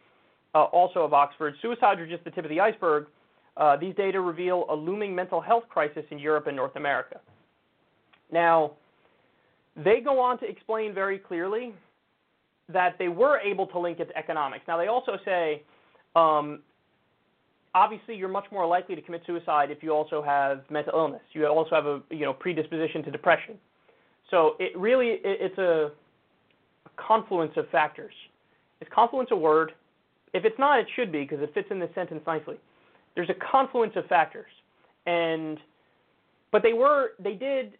uh, 0.54 0.64
also 0.64 1.00
of 1.00 1.12
Oxford, 1.12 1.54
suicides 1.62 2.00
are 2.00 2.06
just 2.06 2.22
the 2.24 2.30
tip 2.30 2.44
of 2.44 2.50
the 2.50 2.60
iceberg. 2.60 3.06
Uh, 3.56 3.76
these 3.76 3.94
data 3.96 4.20
reveal 4.20 4.66
a 4.68 4.74
looming 4.74 5.14
mental 5.14 5.40
health 5.40 5.64
crisis 5.68 6.04
in 6.10 6.18
Europe 6.18 6.46
and 6.46 6.56
North 6.56 6.76
America. 6.76 7.20
Now, 8.30 8.72
they 9.76 10.00
go 10.00 10.20
on 10.20 10.38
to 10.40 10.48
explain 10.48 10.94
very 10.94 11.18
clearly 11.18 11.74
that 12.68 12.96
they 12.98 13.08
were 13.08 13.38
able 13.38 13.66
to 13.68 13.78
link 13.78 13.98
it 14.00 14.06
to 14.06 14.16
economics. 14.16 14.64
Now, 14.68 14.76
they 14.76 14.86
also 14.86 15.12
say, 15.24 15.62
um, 16.14 16.60
obviously, 17.74 18.16
you're 18.16 18.28
much 18.28 18.46
more 18.52 18.66
likely 18.66 18.94
to 18.94 19.02
commit 19.02 19.22
suicide 19.26 19.70
if 19.70 19.82
you 19.82 19.90
also 19.90 20.22
have 20.22 20.62
mental 20.70 20.92
illness. 20.96 21.22
You 21.32 21.46
also 21.46 21.74
have 21.74 21.86
a 21.86 22.02
you 22.10 22.24
know 22.24 22.32
predisposition 22.32 23.02
to 23.04 23.10
depression. 23.10 23.58
So 24.30 24.56
it 24.58 24.76
really 24.76 25.08
it, 25.08 25.20
it's 25.24 25.58
a, 25.58 25.90
a 26.86 26.90
confluence 26.96 27.52
of 27.56 27.68
factors. 27.70 28.14
Is 28.80 28.88
confluence 28.94 29.30
a 29.32 29.36
word? 29.36 29.72
If 30.32 30.44
it's 30.44 30.58
not, 30.58 30.78
it 30.78 30.86
should 30.94 31.10
be 31.10 31.22
because 31.22 31.40
it 31.40 31.52
fits 31.52 31.68
in 31.70 31.80
this 31.80 31.90
sentence 31.94 32.22
nicely. 32.26 32.56
There's 33.14 33.30
a 33.30 33.50
confluence 33.50 33.94
of 33.96 34.06
factors, 34.06 34.50
and 35.06 35.58
but 36.52 36.62
they 36.62 36.72
were 36.72 37.10
they 37.18 37.34
did 37.34 37.76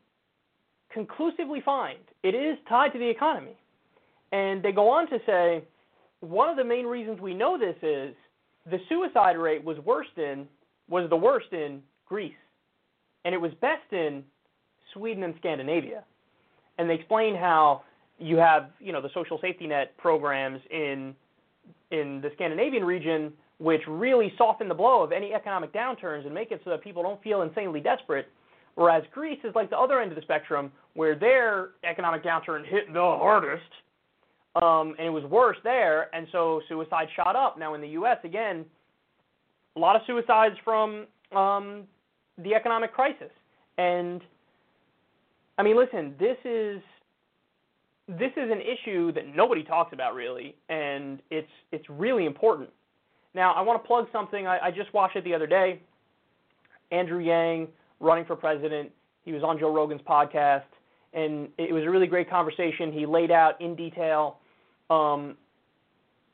conclusively 0.93 1.61
find 1.65 1.99
it 2.23 2.35
is 2.35 2.59
tied 2.69 2.93
to 2.93 2.99
the 2.99 3.09
economy. 3.09 3.57
And 4.33 4.63
they 4.63 4.73
go 4.73 4.89
on 4.89 5.09
to 5.11 5.19
say 5.27 5.65
one 6.21 6.49
of 6.49 6.57
the 6.57 6.65
main 6.65 6.87
reasons 6.87 7.21
we 7.21 7.35
know 7.35 7.59
this 7.59 7.77
is 7.83 8.15
the 8.71 8.79
suicide 8.89 9.37
rate 9.37 9.65
was 9.65 9.79
worst 9.79 10.17
in 10.17 10.47
was 10.89 11.09
the 11.09 11.17
worst 11.17 11.53
in 11.53 11.81
Greece, 12.07 12.33
and 13.25 13.35
it 13.35 13.39
was 13.39 13.53
best 13.61 13.93
in 13.93 14.25
Sweden 14.93 15.23
and 15.23 15.35
Scandinavia. 15.39 16.05
And 16.79 16.89
they 16.89 16.95
explain 16.95 17.35
how 17.35 17.83
you 18.19 18.37
have 18.37 18.71
you 18.79 18.93
know 18.93 19.01
the 19.01 19.11
social 19.15 19.39
safety 19.41 19.67
net 19.67 19.97
programs 19.97 20.61
in 20.71 21.15
in 21.91 22.21
the 22.23 22.31
Scandinavian 22.35 22.85
region, 22.85 23.33
which 23.59 23.81
really 23.89 24.33
soften 24.39 24.69
the 24.69 24.75
blow 24.75 25.03
of 25.03 25.13
any 25.13 25.35
economic 25.35 25.73
downturns 25.73 26.25
and 26.25 26.35
make 26.35 26.53
it 26.53 26.61
so 26.65 26.71
that 26.71 26.83
people 26.83 27.03
don't 27.03 27.23
feel 27.23 27.43
insanely 27.43 27.81
desperate. 27.81 28.29
Whereas 28.77 29.03
Greece 29.13 29.41
is 29.45 29.55
like 29.55 29.69
the 29.71 29.79
other 29.79 30.01
end 30.01 30.13
of 30.13 30.17
the 30.17 30.23
spectrum, 30.23 30.71
where 30.95 31.19
their 31.19 31.71
economic 31.85 32.25
downturn 32.25 32.65
hit 32.65 32.93
the 32.93 33.01
hardest, 33.01 33.63
um, 34.63 34.95
and 34.99 35.07
it 35.07 35.11
was 35.11 35.25
worse 35.25 35.57
there, 35.65 36.15
and 36.15 36.27
so 36.33 36.61
suicide 36.69 37.09
shot 37.17 37.37
up. 37.37 37.59
Now 37.59 37.75
in 37.75 37.81
the 37.81 37.89
U.S. 37.89 38.19
again, 38.25 38.65
a 39.77 39.79
lot 39.79 39.97
of 39.97 40.03
suicides 40.07 40.55
from 40.65 41.07
um, 41.37 41.85
the 42.39 42.55
economic 42.55 42.93
crisis, 42.93 43.31
and 43.79 44.21
I 45.61 45.63
mean, 45.63 45.77
listen, 45.77 46.15
this 46.19 46.39
is 46.47 46.81
this 48.09 48.33
is 48.35 48.51
an 48.51 48.63
issue 48.63 49.13
that 49.13 49.27
nobody 49.37 49.63
talks 49.63 49.93
about 49.93 50.15
really, 50.15 50.57
and 50.71 51.21
it's 51.31 51.51
it's 51.71 51.85
really 51.91 52.25
important. 52.25 52.71
Now, 53.35 53.53
I 53.53 53.61
want 53.61 53.83
to 53.83 53.87
plug 53.87 54.07
something. 54.11 54.47
I, 54.47 54.59
I 54.59 54.71
just 54.71 54.95
watched 54.95 55.17
it 55.17 55.25
the 55.25 55.35
other 55.35 55.47
day. 55.47 55.83
Andrew 56.91 57.19
Yang 57.19 57.69
running 58.01 58.25
for 58.25 58.37
president. 58.37 58.91
He 59.23 59.33
was 59.33 59.43
on 59.43 59.59
Joe 59.59 59.71
Rogan's 59.71 60.01
podcast, 60.01 60.65
and 61.13 61.51
it 61.59 61.75
was 61.75 61.85
a 61.85 61.91
really 61.91 62.07
great 62.07 62.31
conversation. 62.31 62.91
He 62.91 63.05
laid 63.05 63.31
out 63.31 63.61
in 63.61 63.77
detail 63.77 64.39
um, 64.89 65.37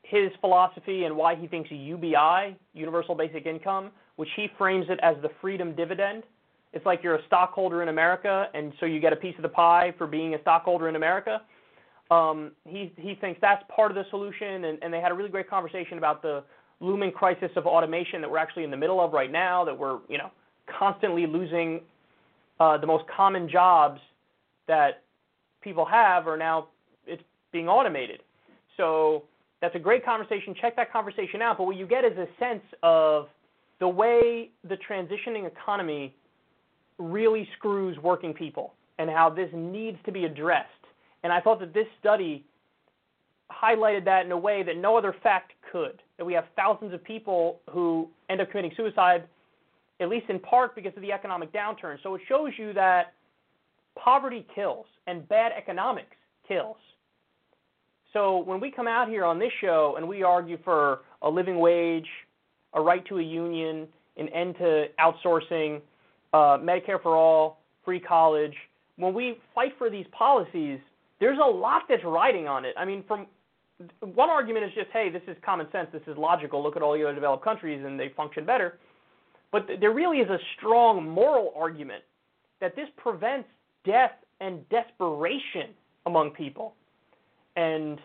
his 0.03 0.31
philosophy 0.39 1.03
and 1.03 1.17
why 1.17 1.35
he 1.35 1.47
thinks 1.47 1.69
UBI, 1.69 2.55
Universal 2.73 3.15
Basic 3.15 3.45
Income, 3.45 3.91
which 4.15 4.29
he 4.37 4.47
frames 4.57 4.85
it 4.87 5.01
as 5.03 5.17
the 5.21 5.31
freedom 5.41 5.75
dividend. 5.75 6.23
It's 6.73 6.85
like 6.85 7.01
you're 7.03 7.15
a 7.15 7.25
stockholder 7.27 7.81
in 7.81 7.89
America, 7.89 8.47
and 8.53 8.73
so 8.79 8.85
you 8.85 8.99
get 8.99 9.13
a 9.13 9.15
piece 9.15 9.35
of 9.37 9.41
the 9.41 9.49
pie 9.49 9.93
for 9.97 10.05
being 10.05 10.35
a 10.35 10.41
stockholder 10.41 10.89
in 10.89 10.95
America. 10.95 11.41
Um, 12.11 12.51
he 12.65 12.93
he 12.97 13.15
thinks 13.15 13.39
that's 13.41 13.63
part 13.73 13.91
of 13.91 13.95
the 13.95 14.03
solution, 14.09 14.65
and, 14.65 14.77
and 14.81 14.93
they 14.93 15.01
had 15.01 15.11
a 15.11 15.15
really 15.15 15.29
great 15.29 15.49
conversation 15.49 15.97
about 15.97 16.21
the 16.21 16.43
looming 16.79 17.11
crisis 17.11 17.49
of 17.55 17.65
automation 17.65 18.21
that 18.21 18.29
we're 18.29 18.37
actually 18.37 18.63
in 18.63 18.71
the 18.71 18.77
middle 18.77 19.01
of 19.01 19.13
right 19.13 19.31
now. 19.31 19.65
That 19.65 19.77
we're 19.77 19.99
you 20.07 20.17
know 20.17 20.31
constantly 20.79 21.25
losing 21.25 21.81
uh, 22.59 22.77
the 22.77 22.87
most 22.87 23.05
common 23.15 23.49
jobs 23.49 23.99
that 24.67 25.03
people 25.61 25.85
have 25.85 26.27
are 26.27 26.37
now 26.37 26.67
it's 27.05 27.23
being 27.51 27.67
automated. 27.67 28.21
So 28.77 29.23
that's 29.61 29.75
a 29.75 29.79
great 29.79 30.05
conversation. 30.05 30.53
Check 30.59 30.75
that 30.75 30.91
conversation 30.91 31.41
out. 31.41 31.57
But 31.57 31.65
what 31.65 31.75
you 31.75 31.87
get 31.87 32.05
is 32.05 32.17
a 32.17 32.27
sense 32.39 32.63
of 32.83 33.27
the 33.79 33.87
way 33.87 34.49
the 34.67 34.77
transitioning 34.89 35.47
economy 35.47 36.15
really 36.99 37.47
screws 37.57 37.97
working 37.99 38.33
people 38.33 38.73
and 38.99 39.09
how 39.09 39.29
this 39.29 39.49
needs 39.53 39.97
to 40.05 40.11
be 40.11 40.25
addressed. 40.25 40.69
And 41.23 41.31
I 41.31 41.39
thought 41.39 41.59
that 41.59 41.73
this 41.73 41.87
study 41.99 42.43
highlighted 43.51 44.05
that 44.05 44.25
in 44.25 44.31
a 44.31 44.37
way 44.37 44.63
that 44.63 44.77
no 44.77 44.97
other 44.97 45.15
fact 45.23 45.53
could. 45.71 46.01
That 46.17 46.25
we 46.25 46.33
have 46.33 46.45
thousands 46.55 46.93
of 46.93 47.03
people 47.03 47.59
who 47.69 48.09
end 48.29 48.41
up 48.41 48.49
committing 48.49 48.71
suicide, 48.75 49.23
at 49.99 50.09
least 50.09 50.29
in 50.29 50.39
part 50.39 50.75
because 50.75 50.93
of 50.95 51.01
the 51.01 51.11
economic 51.11 51.51
downturn. 51.53 51.97
So 52.03 52.15
it 52.15 52.21
shows 52.27 52.51
you 52.57 52.73
that 52.73 53.13
poverty 53.97 54.45
kills 54.53 54.85
and 55.07 55.27
bad 55.27 55.51
economics 55.57 56.15
kills. 56.47 56.77
So 58.13 58.39
when 58.39 58.59
we 58.59 58.71
come 58.71 58.87
out 58.87 59.09
here 59.09 59.25
on 59.25 59.37
this 59.37 59.51
show 59.61 59.95
and 59.97 60.07
we 60.07 60.23
argue 60.23 60.57
for 60.63 61.01
a 61.21 61.29
living 61.29 61.59
wage, 61.59 62.07
a 62.73 62.81
right 62.81 63.05
to 63.07 63.19
a 63.19 63.23
union, 63.23 63.87
an 64.17 64.29
end 64.29 64.55
to 64.57 64.85
outsourcing, 64.99 65.81
uh, 66.33 66.57
Medicare 66.57 67.01
for 67.01 67.15
all, 67.15 67.61
free 67.83 67.99
college, 67.99 68.53
when 68.97 69.13
we 69.13 69.37
fight 69.55 69.73
for 69.77 69.89
these 69.89 70.05
policies, 70.11 70.79
there's 71.19 71.39
a 71.43 71.47
lot 71.47 71.83
that's 71.87 72.03
riding 72.03 72.47
on 72.47 72.65
it. 72.65 72.75
I 72.77 72.85
mean, 72.85 73.03
from 73.07 73.27
one 74.01 74.29
argument 74.29 74.65
is 74.65 74.71
just, 74.73 74.87
hey, 74.91 75.09
this 75.09 75.21
is 75.27 75.37
common 75.45 75.67
sense, 75.71 75.87
this 75.93 76.01
is 76.07 76.17
logical. 76.17 76.63
Look 76.63 76.75
at 76.75 76.81
all 76.81 76.93
the 76.93 77.03
other 77.03 77.13
developed 77.13 77.43
countries 77.43 77.83
and 77.85 77.99
they 77.99 78.09
function 78.15 78.45
better. 78.45 78.79
But 79.51 79.67
th- 79.67 79.79
there 79.79 79.91
really 79.91 80.17
is 80.17 80.29
a 80.29 80.39
strong 80.57 81.07
moral 81.07 81.53
argument 81.55 82.03
that 82.59 82.75
this 82.75 82.87
prevents 82.97 83.47
death 83.85 84.11
and 84.41 84.67
desperation 84.69 85.69
among 86.05 86.31
people. 86.31 86.73
And 87.55 87.99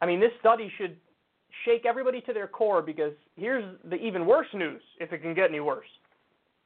I 0.00 0.06
mean, 0.06 0.20
this 0.20 0.32
study 0.40 0.70
should 0.78 0.96
shake 1.64 1.86
everybody 1.86 2.20
to 2.22 2.32
their 2.32 2.46
core 2.46 2.82
because 2.82 3.12
here's 3.36 3.64
the 3.88 3.96
even 3.96 4.26
worse 4.26 4.48
news, 4.52 4.82
if 5.00 5.12
it 5.12 5.22
can 5.22 5.34
get 5.34 5.48
any 5.48 5.60
worse. 5.60 5.86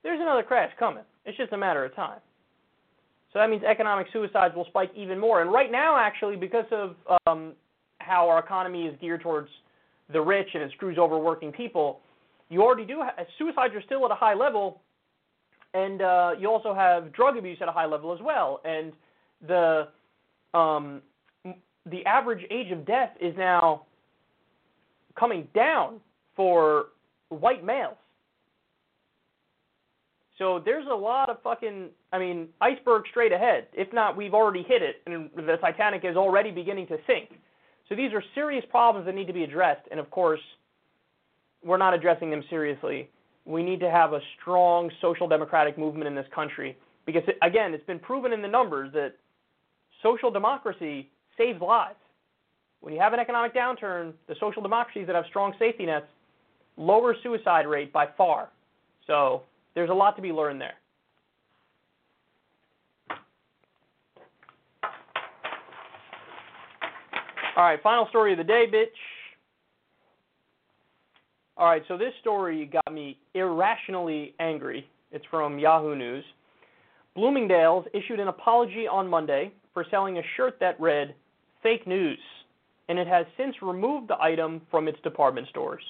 There's 0.02 0.20
another 0.20 0.42
crash 0.42 0.72
coming. 0.78 1.04
It's 1.24 1.36
just 1.36 1.52
a 1.52 1.56
matter 1.56 1.84
of 1.84 1.94
time. 1.94 2.18
So 3.32 3.38
that 3.38 3.48
means 3.48 3.62
economic 3.62 4.08
suicides 4.12 4.54
will 4.54 4.66
spike 4.66 4.90
even 4.94 5.18
more. 5.18 5.40
And 5.40 5.52
right 5.52 5.72
now, 5.72 5.96
actually, 5.96 6.36
because 6.36 6.66
of 6.70 6.96
um, 7.26 7.52
how 7.98 8.28
our 8.28 8.38
economy 8.38 8.86
is 8.86 8.94
geared 9.00 9.22
towards 9.22 9.48
the 10.12 10.20
rich 10.20 10.48
and 10.54 10.62
it 10.62 10.70
screws 10.72 10.98
over 10.98 11.18
working 11.18 11.50
people, 11.50 12.00
you 12.50 12.62
already 12.62 12.84
do 12.84 13.00
have, 13.00 13.26
suicides 13.38 13.74
are 13.74 13.82
still 13.82 14.04
at 14.04 14.10
a 14.10 14.14
high 14.14 14.34
level, 14.34 14.82
and 15.72 16.02
uh, 16.02 16.32
you 16.38 16.50
also 16.50 16.74
have 16.74 17.12
drug 17.14 17.38
abuse 17.38 17.56
at 17.62 17.68
a 17.68 17.72
high 17.72 17.86
level 17.86 18.12
as 18.12 18.20
well. 18.20 18.60
And 18.64 18.92
the 19.46 19.88
um, 20.52 21.00
the 21.90 22.04
average 22.04 22.44
age 22.50 22.70
of 22.70 22.84
death 22.86 23.10
is 23.20 23.34
now 23.36 23.86
coming 25.18 25.48
down 25.54 26.00
for 26.36 26.86
white 27.30 27.64
males. 27.64 27.96
So 30.38 30.60
there's 30.64 30.86
a 30.90 30.94
lot 30.94 31.28
of 31.28 31.42
fucking, 31.42 31.88
I 32.12 32.18
mean, 32.18 32.48
iceberg 32.60 33.04
straight 33.10 33.32
ahead. 33.32 33.66
If 33.72 33.92
not, 33.92 34.16
we've 34.16 34.34
already 34.34 34.62
hit 34.62 34.82
it, 34.82 34.96
and 35.06 35.30
the 35.36 35.56
Titanic 35.60 36.04
is 36.04 36.16
already 36.16 36.50
beginning 36.50 36.86
to 36.88 36.96
sink. 37.06 37.38
So 37.88 37.94
these 37.94 38.12
are 38.12 38.22
serious 38.34 38.64
problems 38.70 39.06
that 39.06 39.14
need 39.14 39.26
to 39.26 39.32
be 39.32 39.44
addressed, 39.44 39.86
and 39.90 40.00
of 40.00 40.10
course, 40.10 40.40
we're 41.64 41.76
not 41.76 41.94
addressing 41.94 42.30
them 42.30 42.42
seriously. 42.48 43.08
We 43.44 43.62
need 43.62 43.80
to 43.80 43.90
have 43.90 44.14
a 44.14 44.20
strong 44.40 44.90
social 45.00 45.28
democratic 45.28 45.76
movement 45.76 46.06
in 46.06 46.14
this 46.14 46.26
country 46.34 46.76
because, 47.06 47.22
again, 47.42 47.74
it's 47.74 47.84
been 47.86 47.98
proven 47.98 48.32
in 48.32 48.40
the 48.40 48.48
numbers 48.48 48.92
that 48.94 49.14
social 50.02 50.30
democracy 50.30 51.10
saves 51.36 51.60
lives. 51.60 51.96
When 52.80 52.94
you 52.94 53.00
have 53.00 53.12
an 53.12 53.20
economic 53.20 53.54
downturn, 53.54 54.12
the 54.28 54.34
social 54.40 54.62
democracies 54.62 55.06
that 55.06 55.14
have 55.14 55.24
strong 55.28 55.54
safety 55.58 55.86
nets 55.86 56.06
lower 56.76 57.14
suicide 57.22 57.66
rate 57.66 57.92
by 57.92 58.06
far. 58.16 58.48
So 59.06 59.42
there's 59.74 59.90
a 59.90 59.94
lot 59.94 60.16
to 60.16 60.22
be 60.22 60.32
learned 60.32 60.60
there. 60.60 60.74
All 67.54 67.64
right, 67.64 67.82
final 67.82 68.06
story 68.08 68.32
of 68.32 68.38
the 68.38 68.44
day, 68.44 68.64
bitch. 68.72 68.86
All 71.58 71.68
right, 71.68 71.82
so 71.86 71.98
this 71.98 72.14
story 72.20 72.64
got 72.64 72.92
me 72.92 73.18
irrationally 73.34 74.34
angry. 74.40 74.88
It's 75.12 75.24
from 75.30 75.58
Yahoo 75.58 75.94
News. 75.94 76.24
Bloomingdale's 77.14 77.84
issued 77.92 78.20
an 78.20 78.28
apology 78.28 78.88
on 78.88 79.06
Monday 79.06 79.52
for 79.74 79.84
selling 79.90 80.16
a 80.16 80.22
shirt 80.36 80.56
that 80.60 80.80
read 80.80 81.14
fake 81.62 81.86
news, 81.86 82.18
and 82.88 82.98
it 82.98 83.06
has 83.06 83.26
since 83.36 83.54
removed 83.60 84.08
the 84.08 84.20
item 84.20 84.62
from 84.70 84.88
its 84.88 84.98
department 85.02 85.46
stores. 85.48 85.82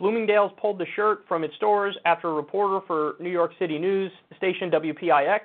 Bloomingdale's 0.00 0.50
pulled 0.58 0.78
the 0.78 0.86
shirt 0.96 1.24
from 1.28 1.44
its 1.44 1.54
stores 1.56 1.94
after 2.06 2.30
a 2.30 2.32
reporter 2.32 2.84
for 2.86 3.16
New 3.20 3.30
York 3.30 3.52
City 3.58 3.78
news 3.78 4.10
station 4.38 4.70
WPIX 4.70 5.40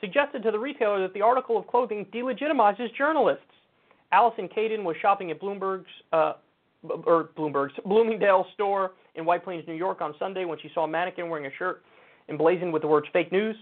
suggested 0.00 0.42
to 0.42 0.50
the 0.50 0.58
retailer 0.58 1.00
that 1.00 1.14
the 1.14 1.22
article 1.22 1.56
of 1.56 1.68
clothing 1.68 2.04
delegitimizes 2.12 2.94
journalists. 2.98 3.44
Allison 4.10 4.48
Caden 4.48 4.82
was 4.82 4.96
shopping 5.00 5.30
at 5.30 5.40
Bloomberg's 5.40 5.86
uh, 6.12 6.34
or 6.82 7.30
Bloomberg's 7.38 7.74
Bloomingdale's 7.84 8.46
store 8.54 8.92
in 9.14 9.24
White 9.24 9.44
Plains, 9.44 9.64
New 9.68 9.74
York 9.74 10.00
on 10.00 10.14
Sunday 10.18 10.44
when 10.44 10.58
she 10.60 10.68
saw 10.74 10.84
a 10.84 10.88
mannequin 10.88 11.30
wearing 11.30 11.46
a 11.46 11.56
shirt 11.56 11.82
emblazoned 12.28 12.72
with 12.72 12.82
the 12.82 12.88
words 12.88 13.06
fake 13.12 13.30
news. 13.30 13.56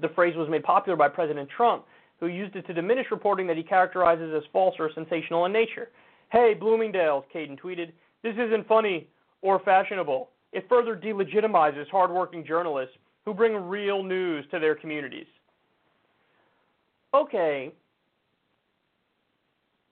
The 0.00 0.08
phrase 0.08 0.34
was 0.36 0.48
made 0.50 0.64
popular 0.64 0.96
by 0.96 1.08
President 1.08 1.48
Trump, 1.56 1.84
who 2.18 2.26
used 2.26 2.56
it 2.56 2.66
to 2.66 2.74
diminish 2.74 3.06
reporting 3.12 3.46
that 3.46 3.56
he 3.56 3.62
characterizes 3.62 4.34
as 4.36 4.42
false 4.52 4.74
or 4.80 4.90
sensational 4.92 5.44
in 5.46 5.52
nature. 5.52 5.90
Hey, 6.32 6.52
Bloomingdale's, 6.58 7.24
Caden 7.32 7.60
tweeted, 7.60 7.92
this 8.24 8.34
isn't 8.36 8.66
funny 8.66 9.06
or 9.42 9.60
fashionable. 9.60 10.30
It 10.52 10.66
further 10.68 10.96
delegitimizes 10.96 11.88
hardworking 11.90 12.44
journalists 12.44 12.96
who 13.24 13.32
bring 13.32 13.54
real 13.54 14.02
news 14.02 14.44
to 14.50 14.58
their 14.58 14.74
communities. 14.74 15.26
Okay, 17.14 17.72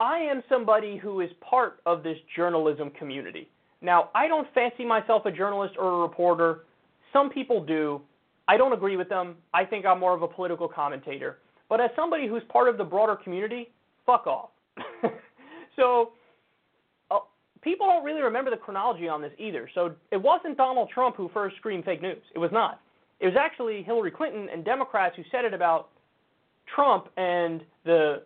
I 0.01 0.19
am 0.19 0.43
somebody 0.49 0.97
who 0.97 1.21
is 1.21 1.31
part 1.41 1.81
of 1.87 2.03
this 2.03 2.17
journalism 2.35 2.91
community. 2.91 3.49
Now, 3.81 4.11
I 4.15 4.27
don't 4.27 4.53
fancy 4.53 4.85
myself 4.85 5.27
a 5.27 5.31
journalist 5.31 5.75
or 5.79 5.93
a 5.93 5.99
reporter. 5.99 6.65
Some 7.13 7.31
people 7.31 7.65
do. 7.65 8.01
I 8.49 8.57
don't 8.57 8.73
agree 8.73 8.97
with 8.97 9.09
them. 9.09 9.37
I 9.55 9.65
think 9.65 9.87
I'm 9.87 10.01
more 10.01 10.15
of 10.15 10.23
a 10.23 10.29
political 10.29 10.67
commentator. 10.67 11.39
But 11.69 11.81
as 11.81 11.91
somebody 11.95 12.27
who's 12.27 12.43
part 12.49 12.69
of 12.69 12.79
the 12.79 12.85
broader 12.85 13.15
community, 13.15 13.71
fuck 14.05 14.27
off. 14.27 14.51
so, 15.77 16.13
people 17.63 17.87
don't 17.87 18.05
really 18.05 18.23
remember 18.23 18.51
the 18.51 18.57
chronology 18.57 19.09
on 19.09 19.23
this 19.23 19.33
either. 19.39 19.69
So, 19.75 19.95
it 20.11 20.21
wasn't 20.21 20.57
Donald 20.57 20.91
Trump 20.93 21.17
who 21.17 21.31
first 21.33 21.57
screamed 21.57 21.85
fake 21.85 22.03
news. 22.03 22.23
It 22.35 22.39
was 22.39 22.51
not. 22.53 22.81
It 23.21 23.27
was 23.27 23.37
actually 23.39 23.83
Hillary 23.83 24.11
Clinton 24.11 24.49
and 24.53 24.65
Democrats 24.65 25.15
who 25.17 25.23
said 25.31 25.45
it 25.45 25.55
about 25.55 25.91
Trump 26.75 27.09
and 27.17 27.63
the 27.85 28.23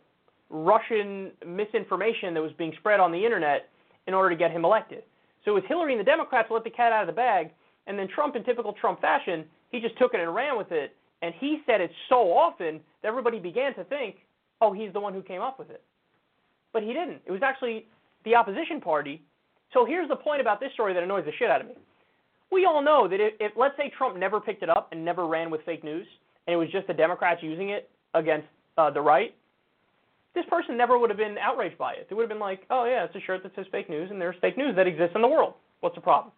Russian 0.49 1.33
misinformation 1.47 2.35
that 2.35 2.41
was 2.41 2.53
being 2.57 2.73
spread 2.79 3.01
on 3.01 3.13
the 3.13 3.25
internet 3.25 3.69
in 4.07 4.15
order 4.15 4.31
to 4.31 4.37
get 4.37 4.51
him 4.51 4.65
elected. 4.65 5.03
So 5.45 5.53
it 5.53 5.55
was 5.55 5.65
Hillary 5.69 5.93
and 5.93 6.01
the 6.01 6.05
Democrats 6.05 6.49
who 6.49 6.55
let 6.55 6.65
the 6.65 6.71
cat 6.71 6.93
out 6.93 7.03
of 7.03 7.07
the 7.07 7.13
bag, 7.13 7.51
and 7.87 7.99
then 7.99 8.09
Trump, 8.09 8.37
in 8.37 8.45
typical 8.45 8.73
Trump 8.73 9.01
fashion, 9.01 9.45
he 9.71 9.81
just 9.81 9.99
took 9.99 10.15
it 10.15 10.21
and 10.21 10.35
ran 10.35 10.57
with 10.57 10.73
it. 10.73 10.95
And 11.23 11.35
he 11.39 11.63
said 11.67 11.81
it 11.81 11.91
so 12.09 12.33
often 12.33 12.81
that 13.03 13.09
everybody 13.09 13.39
began 13.39 13.75
to 13.75 13.85
think, 13.85 14.17
oh, 14.61 14.73
he's 14.73 14.93
the 14.93 15.01
one 15.01 15.15
who 15.15 15.23
came 15.23 15.41
up 15.41 15.59
with 15.59 15.71
it. 15.71 15.83
But 16.73 16.83
he 16.83 16.93
didn't. 16.93 17.21
It 17.27 17.33
was 17.33 17.43
actually 17.43 17.87
the 18.27 18.35
opposition 18.35 18.81
party. 18.81 19.23
So 19.73 19.87
here's 19.87 20.09
the 20.09 20.17
point 20.17 20.43
about 20.43 20.61
this 20.61 20.71
story 20.75 20.93
that 20.93 21.03
annoys 21.03 21.25
the 21.25 21.33
shit 21.39 21.49
out 21.49 21.63
of 21.63 21.69
me. 21.69 21.75
We 22.53 22.67
all 22.67 22.83
know 22.83 23.09
that 23.09 23.21
if, 23.21 23.33
if 23.41 23.53
let's 23.57 23.77
say 23.79 23.91
Trump 23.97 24.19
never 24.19 24.41
picked 24.41 24.63
it 24.63 24.69
up 24.69 24.89
and 24.93 25.03
never 25.03 25.27
ran 25.27 25.51
with 25.51 25.63
fake 25.65 25.83
news, 25.83 26.07
and 26.47 26.55
it 26.55 26.57
was 26.57 26.69
just 26.71 26.87
the 26.87 26.95
Democrats 26.95 27.41
using 27.43 27.71
it 27.71 27.89
against 28.15 28.47
uh, 28.77 28.91
the 28.91 29.01
right, 29.01 29.35
this 30.35 30.45
person 30.51 30.77
never 30.77 30.99
would 30.99 31.09
have 31.09 31.17
been 31.17 31.37
outraged 31.39 31.79
by 31.79 31.95
it. 31.95 32.07
They 32.09 32.15
would 32.15 32.23
have 32.23 32.29
been 32.29 32.39
like, 32.39 32.61
oh, 32.69 32.85
yeah, 32.85 33.05
it's 33.05 33.17
a 33.17 33.21
shirt 33.21 33.43
that 33.43 33.53
says 33.57 33.65
fake 33.73 33.89
news, 33.89 34.11
and 34.11 34.21
there's 34.21 34.37
fake 34.43 34.59
news 34.59 34.77
that 34.77 34.87
exists 34.87 35.17
in 35.17 35.23
the 35.23 35.29
world. 35.29 35.55
What's 35.81 35.95
the 35.95 36.03
problem? 36.03 36.33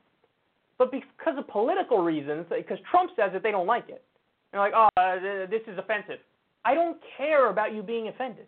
But 0.79 0.93
because 0.93 1.37
of 1.37 1.49
political 1.49 1.99
reasons, 1.99 2.47
because 2.49 2.79
Trump 2.91 3.11
says 3.17 3.31
that 3.33 3.43
they 3.43 3.51
don't 3.51 3.67
like 3.67 3.89
it, 3.89 4.05
they're 4.53 4.61
like, 4.61 4.73
oh, 4.75 4.89
uh, 4.97 5.17
this 5.51 5.63
is 5.67 5.77
offensive. 5.77 6.21
I 6.65 6.75
don't 6.75 6.99
care 7.17 7.51
about 7.51 7.75
you 7.75 7.83
being 7.83 8.09
offended. 8.09 8.47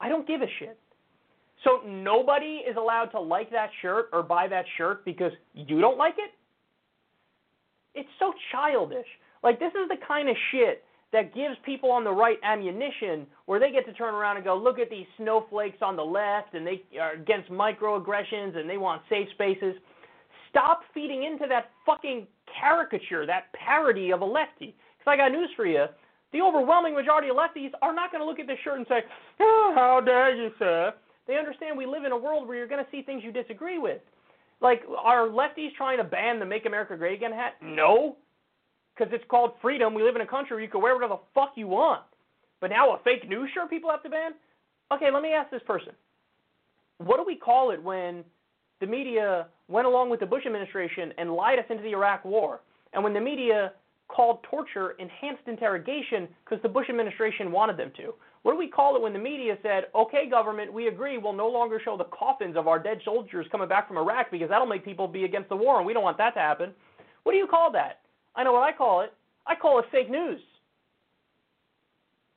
I 0.00 0.08
don't 0.08 0.26
give 0.26 0.40
a 0.40 0.46
shit. 0.58 0.78
So 1.64 1.80
nobody 1.86 2.62
is 2.68 2.76
allowed 2.76 3.06
to 3.06 3.20
like 3.20 3.50
that 3.50 3.70
shirt 3.82 4.08
or 4.12 4.22
buy 4.22 4.48
that 4.48 4.64
shirt 4.76 5.04
because 5.04 5.32
you 5.54 5.80
don't 5.80 5.98
like 5.98 6.14
it? 6.18 6.30
It's 7.94 8.08
so 8.18 8.32
childish. 8.50 9.06
Like, 9.42 9.58
this 9.58 9.72
is 9.72 9.88
the 9.88 9.96
kind 10.06 10.28
of 10.28 10.36
shit 10.50 10.84
that 11.12 11.34
gives 11.34 11.56
people 11.64 11.90
on 11.90 12.04
the 12.04 12.10
right 12.10 12.38
ammunition 12.42 13.26
where 13.46 13.60
they 13.60 13.70
get 13.70 13.84
to 13.86 13.92
turn 13.92 14.14
around 14.14 14.36
and 14.36 14.44
go, 14.44 14.56
look 14.56 14.78
at 14.78 14.88
these 14.88 15.06
snowflakes 15.18 15.78
on 15.82 15.94
the 15.94 16.02
left 16.02 16.54
and 16.54 16.66
they 16.66 16.82
are 16.98 17.12
against 17.12 17.50
microaggressions 17.50 18.56
and 18.56 18.68
they 18.68 18.78
want 18.78 19.02
safe 19.10 19.28
spaces. 19.34 19.74
Stop 20.48 20.80
feeding 20.94 21.24
into 21.24 21.46
that 21.48 21.70
fucking 21.84 22.26
caricature, 22.60 23.26
that 23.26 23.52
parody 23.52 24.10
of 24.10 24.22
a 24.22 24.24
lefty. 24.24 24.74
Because 24.98 25.06
I 25.06 25.16
got 25.16 25.32
news 25.32 25.50
for 25.54 25.66
you. 25.66 25.84
The 26.32 26.40
overwhelming 26.40 26.94
majority 26.94 27.28
of 27.28 27.36
lefties 27.36 27.72
are 27.82 27.94
not 27.94 28.10
going 28.10 28.22
to 28.22 28.26
look 28.26 28.38
at 28.38 28.46
this 28.46 28.58
shirt 28.64 28.78
and 28.78 28.86
say, 28.88 29.00
oh, 29.40 29.72
how 29.74 30.00
dare 30.00 30.34
you, 30.34 30.50
sir. 30.58 30.94
They 31.26 31.38
understand 31.38 31.78
we 31.78 31.86
live 31.86 32.04
in 32.04 32.12
a 32.12 32.16
world 32.16 32.48
where 32.48 32.56
you're 32.56 32.68
going 32.68 32.84
to 32.84 32.90
see 32.90 33.02
things 33.02 33.22
you 33.24 33.32
disagree 33.32 33.78
with. 33.78 34.00
Like, 34.60 34.82
are 35.02 35.28
lefties 35.28 35.74
trying 35.76 35.98
to 35.98 36.04
ban 36.04 36.38
the 36.38 36.46
Make 36.46 36.66
America 36.66 36.96
Great 36.96 37.16
Again 37.16 37.32
hat? 37.32 37.54
No 37.62 38.16
because 38.94 39.12
it's 39.12 39.24
called 39.28 39.52
freedom. 39.60 39.94
We 39.94 40.02
live 40.02 40.16
in 40.16 40.22
a 40.22 40.26
country 40.26 40.56
where 40.56 40.62
you 40.62 40.68
can 40.68 40.82
wear 40.82 40.94
whatever 40.94 41.14
the 41.14 41.20
fuck 41.34 41.52
you 41.56 41.66
want. 41.66 42.02
But 42.60 42.70
now 42.70 42.94
a 42.94 42.98
fake 43.02 43.28
news 43.28 43.50
shirt 43.54 43.70
people 43.70 43.90
have 43.90 44.02
to 44.02 44.10
ban? 44.10 44.32
Okay, 44.92 45.10
let 45.12 45.22
me 45.22 45.32
ask 45.32 45.50
this 45.50 45.62
person. 45.66 45.92
What 46.98 47.16
do 47.16 47.24
we 47.26 47.36
call 47.36 47.70
it 47.70 47.82
when 47.82 48.22
the 48.80 48.86
media 48.86 49.46
went 49.68 49.86
along 49.86 50.10
with 50.10 50.20
the 50.20 50.26
Bush 50.26 50.46
administration 50.46 51.12
and 51.18 51.34
lied 51.34 51.58
us 51.58 51.64
into 51.70 51.82
the 51.82 51.92
Iraq 51.92 52.24
war? 52.24 52.60
And 52.92 53.02
when 53.02 53.14
the 53.14 53.20
media 53.20 53.72
called 54.08 54.42
torture 54.48 54.92
enhanced 54.98 55.42
interrogation 55.46 56.28
because 56.44 56.62
the 56.62 56.68
Bush 56.68 56.88
administration 56.90 57.50
wanted 57.50 57.76
them 57.76 57.90
to? 57.96 58.14
What 58.42 58.52
do 58.52 58.58
we 58.58 58.66
call 58.68 58.96
it 58.96 59.02
when 59.02 59.12
the 59.12 59.18
media 59.18 59.56
said, 59.62 59.84
okay, 59.94 60.28
government, 60.28 60.72
we 60.72 60.88
agree, 60.88 61.16
we'll 61.16 61.32
no 61.32 61.48
longer 61.48 61.80
show 61.84 61.96
the 61.96 62.04
coffins 62.04 62.56
of 62.56 62.66
our 62.66 62.78
dead 62.78 63.00
soldiers 63.04 63.46
coming 63.52 63.68
back 63.68 63.86
from 63.86 63.98
Iraq 63.98 64.30
because 64.32 64.48
that'll 64.48 64.66
make 64.66 64.84
people 64.84 65.06
be 65.06 65.24
against 65.24 65.48
the 65.48 65.56
war 65.56 65.78
and 65.78 65.86
we 65.86 65.92
don't 65.92 66.02
want 66.02 66.18
that 66.18 66.34
to 66.34 66.40
happen? 66.40 66.72
What 67.22 67.32
do 67.32 67.38
you 67.38 67.46
call 67.46 67.70
that? 67.72 68.00
I 68.34 68.42
know 68.42 68.52
what 68.52 68.62
I 68.62 68.72
call 68.72 69.02
it. 69.02 69.12
I 69.46 69.54
call 69.54 69.78
it 69.78 69.84
fake 69.92 70.10
news. 70.10 70.40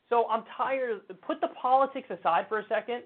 So 0.10 0.28
I'm 0.30 0.44
tired. 0.56 1.02
Put 1.26 1.42
the 1.42 1.50
politics 1.60 2.10
aside 2.12 2.46
for 2.48 2.60
a 2.60 2.68
second 2.68 3.02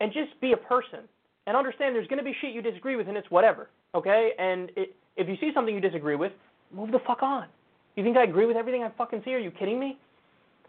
and 0.00 0.12
just 0.12 0.38
be 0.40 0.52
a 0.52 0.56
person 0.56 1.00
and 1.46 1.56
understand 1.56 1.94
there's 1.94 2.08
going 2.08 2.18
to 2.18 2.24
be 2.24 2.34
shit 2.40 2.52
you 2.52 2.62
disagree 2.62 2.96
with 2.96 3.06
and 3.06 3.16
it's 3.16 3.30
whatever. 3.30 3.68
Okay? 3.94 4.32
And 4.38 4.70
it, 4.76 4.96
if 5.16 5.28
you 5.28 5.36
see 5.40 5.52
something 5.54 5.72
you 5.72 5.80
disagree 5.80 6.16
with, 6.16 6.32
move 6.72 6.90
the 6.90 6.98
fuck 7.06 7.22
on. 7.22 7.46
You 7.94 8.02
think 8.02 8.16
I 8.16 8.24
agree 8.24 8.46
with 8.46 8.56
everything 8.56 8.82
I 8.82 8.90
fucking 8.98 9.22
see? 9.24 9.34
Are 9.34 9.38
you 9.38 9.52
kidding 9.52 9.78
me? 9.78 9.98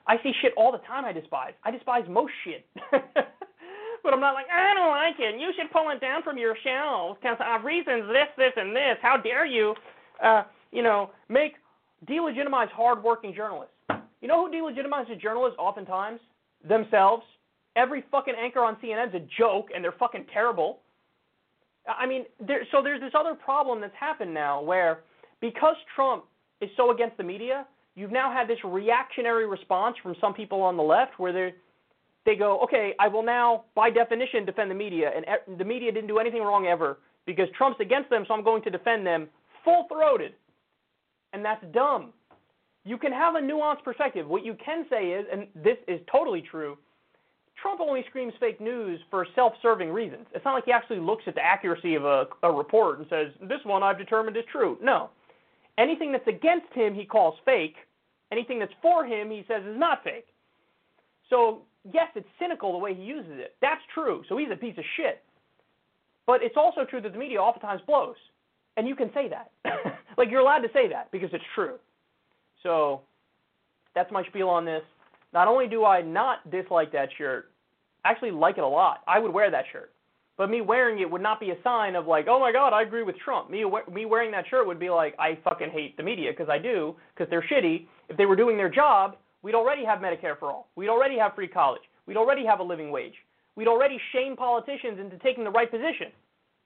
I 0.08 0.18
see 0.22 0.32
shit 0.42 0.54
all 0.58 0.72
the 0.72 0.80
time 0.80 1.06
I 1.06 1.12
despise. 1.12 1.54
I 1.64 1.72
despise 1.72 2.04
most 2.10 2.32
shit. 2.44 2.66
but 2.92 4.14
I'm 4.14 4.20
not 4.20 4.34
like, 4.36 4.46
I 4.54 4.74
don't 4.76 4.92
like 4.92 5.16
it. 5.20 5.40
You 5.40 5.52
should 5.58 5.72
pull 5.72 5.90
it 5.90 6.00
down 6.00 6.22
from 6.24 6.38
your 6.38 6.56
shelves 6.64 7.18
because 7.22 7.38
of 7.40 7.64
reasons 7.64 8.06
this, 8.08 8.30
this, 8.38 8.54
and 8.56 8.76
this. 8.76 8.98
How 9.02 9.18
dare 9.18 9.46
you? 9.46 9.74
Uh, 10.24 10.44
you 10.72 10.84
know, 10.84 11.10
make 11.28 11.54
delegitimize 12.08 12.70
hardworking 12.70 13.34
journalists. 13.34 13.74
You 14.22 14.28
know 14.28 14.46
who 14.46 14.52
delegitimizes 14.52 15.20
journalists 15.20 15.58
oftentimes? 15.60 16.20
Themselves. 16.68 17.24
Every 17.76 18.04
fucking 18.12 18.34
anchor 18.40 18.62
on 18.62 18.78
CNN's 18.78 19.14
a 19.16 19.28
joke, 19.38 19.70
and 19.74 19.84
they're 19.84 19.96
fucking 20.00 20.26
terrible. 20.32 20.80
I 21.88 22.06
mean, 22.08 22.26
there, 22.40 22.66
so 22.72 22.82
there's 22.82 23.02
this 23.02 23.14
other 23.18 23.36
problem 23.36 23.82
that's 23.82 23.94
happened 24.00 24.34
now 24.34 24.62
where 24.62 25.02
because 25.42 25.76
Trump 25.96 26.26
is 26.62 26.70
so 26.78 26.92
against 26.92 27.18
the 27.18 27.24
media, 27.24 27.68
you've 27.96 28.12
now 28.12 28.32
had 28.32 28.48
this 28.48 28.60
reactionary 28.64 29.48
response 29.48 29.96
from 30.02 30.16
some 30.22 30.34
people 30.34 30.62
on 30.62 30.78
the 30.78 30.84
left 30.84 31.18
where 31.18 31.34
they 31.34 31.54
they 32.26 32.36
go, 32.36 32.60
okay, 32.64 32.96
I 33.00 33.08
will 33.08 33.22
now, 33.22 33.66
by 33.76 33.92
definition, 33.92 34.46
defend 34.46 34.72
the 34.72 34.76
media, 34.76 35.12
and 35.16 35.60
the 35.60 35.64
media 35.64 35.92
didn't 35.92 36.08
do 36.08 36.18
anything 36.18 36.42
wrong 36.42 36.66
ever 36.66 36.98
because 37.28 37.48
Trump's 37.56 37.80
against 37.80 38.10
them, 38.10 38.26
so 38.28 38.34
I'm 38.34 38.44
going 38.44 38.64
to 38.64 38.72
defend 38.72 39.06
them 39.06 39.28
full 39.64 39.86
throated 39.92 40.34
and 41.36 41.44
that's 41.44 41.64
dumb. 41.74 42.14
You 42.86 42.98
can 42.98 43.12
have 43.12 43.36
a 43.36 43.40
nuanced 43.40 43.84
perspective. 43.84 44.26
What 44.28 44.46
you 44.46 44.56
can 44.64 44.86
say 44.90 45.08
is, 45.08 45.26
and 45.32 45.48
this 45.54 45.78
is 45.88 46.00
totally 46.10 46.42
true, 46.42 46.78
Trump 47.62 47.82
only 47.82 48.06
screams 48.10 48.34
fake 48.40 48.62
news 48.62 49.00
for 49.10 49.28
self 49.36 49.54
serving 49.62 49.90
reasons. 49.90 50.28
It's 50.34 50.46
not 50.46 50.54
like 50.54 50.66
he 50.66 50.72
actually 50.72 51.00
looks 51.00 51.24
at 51.28 51.36
the 51.36 51.44
accuracy 51.44 51.96
of 51.96 52.06
a, 52.06 52.28
a 52.44 52.52
report 52.52 53.00
and 53.00 53.08
says, 53.10 53.28
this 53.42 53.60
one 53.64 53.84
I've 53.84 53.98
determined 53.98 54.38
is 54.38 54.44
true. 54.52 54.78
No. 54.82 55.10
Anything 55.78 56.12
that's 56.12 56.28
against 56.28 56.72
him, 56.74 56.94
he 56.94 57.06
calls 57.06 57.36
fake. 57.44 57.76
Anything 58.32 58.60
that's 58.60 58.74
for 58.82 59.06
him, 59.06 59.30
he 59.30 59.44
says 59.48 59.64
is 59.64 59.78
not 59.78 60.04
fake. 60.04 60.28
So, 61.30 61.62
yes, 61.92 62.08
it's 62.16 62.28
cynical 62.40 62.72
the 62.72 62.78
way 62.78 62.94
he 62.94 63.04
uses 63.04 63.34
it. 63.34 63.56
That's 63.62 63.82
true. 63.94 64.24
So 64.30 64.38
he's 64.38 64.50
a 64.52 64.56
piece 64.56 64.78
of 64.78 64.84
shit. 64.98 65.22
But 66.26 66.42
it's 66.42 66.56
also 66.58 66.86
true 66.86 67.02
that 67.02 67.14
the 67.14 67.20
media 67.20 67.40
oftentimes 67.40 67.82
blows. 67.86 68.16
And 68.78 68.88
you 68.88 68.96
can 68.96 69.12
say 69.14 69.30
that. 69.30 69.52
like 70.18 70.30
you're 70.30 70.42
allowed 70.42 70.60
to 70.60 70.70
say 70.74 70.88
that 70.90 71.12
because 71.12 71.30
it's 71.34 71.44
true. 71.54 71.76
So 72.64 73.02
that's 73.94 74.12
my 74.12 74.24
spiel 74.26 74.50
on 74.50 74.66
this. 74.66 74.82
Not 75.34 75.48
only 75.48 75.68
do 75.68 75.86
I 75.86 76.02
not 76.02 76.50
dislike 76.50 76.92
that 76.94 77.10
shirt, 77.18 77.52
I 78.04 78.12
actually 78.12 78.32
like 78.32 78.58
it 78.58 78.64
a 78.64 78.68
lot. 78.68 79.00
I 79.08 79.20
would 79.20 79.34
wear 79.34 79.52
that 79.52 79.66
shirt. 79.72 79.92
But 80.38 80.50
me 80.50 80.60
wearing 80.62 81.00
it 81.00 81.10
would 81.10 81.22
not 81.22 81.40
be 81.40 81.52
a 81.52 81.56
sign 81.64 81.96
of 81.96 82.08
like, 82.08 82.26
oh 82.28 82.40
my 82.40 82.52
God, 82.52 82.74
I 82.74 82.82
agree 82.82 83.04
with 83.04 83.18
Trump. 83.18 83.50
Me 83.50 83.64
me 83.92 84.06
wearing 84.06 84.32
that 84.32 84.46
shirt 84.50 84.68
would 84.68 84.80
be 84.80 84.90
like, 84.90 85.16
I 85.18 85.38
fucking 85.44 85.70
hate 85.70 85.96
the 85.96 86.04
media 86.04 86.32
because 86.32 86.50
I 86.50 86.58
do 86.58 86.96
because 87.14 87.30
they're 87.30 87.46
shitty. 87.50 87.88
If 88.10 88.18
they 88.18 88.26
were 88.26 88.36
doing 88.36 88.58
their 88.58 88.70
job, 88.70 89.16
we'd 89.44 89.56
already 89.56 89.86
have 89.86 90.00
Medicare 90.00 90.38
for 90.38 90.52
all. 90.52 90.68
We'd 90.76 90.90
already 90.90 91.18
have 91.18 91.36
free 91.36 91.48
college. 91.48 91.82
We'd 92.06 92.18
already 92.18 92.46
have 92.46 92.60
a 92.60 92.64
living 92.64 92.92
wage. 92.92 93.16
We'd 93.56 93.70
already 93.70 93.98
shame 94.12 94.36
politicians 94.36 95.00
into 95.00 95.18
taking 95.20 95.46
the 95.46 95.50
right 95.50 95.72
position 95.72 96.12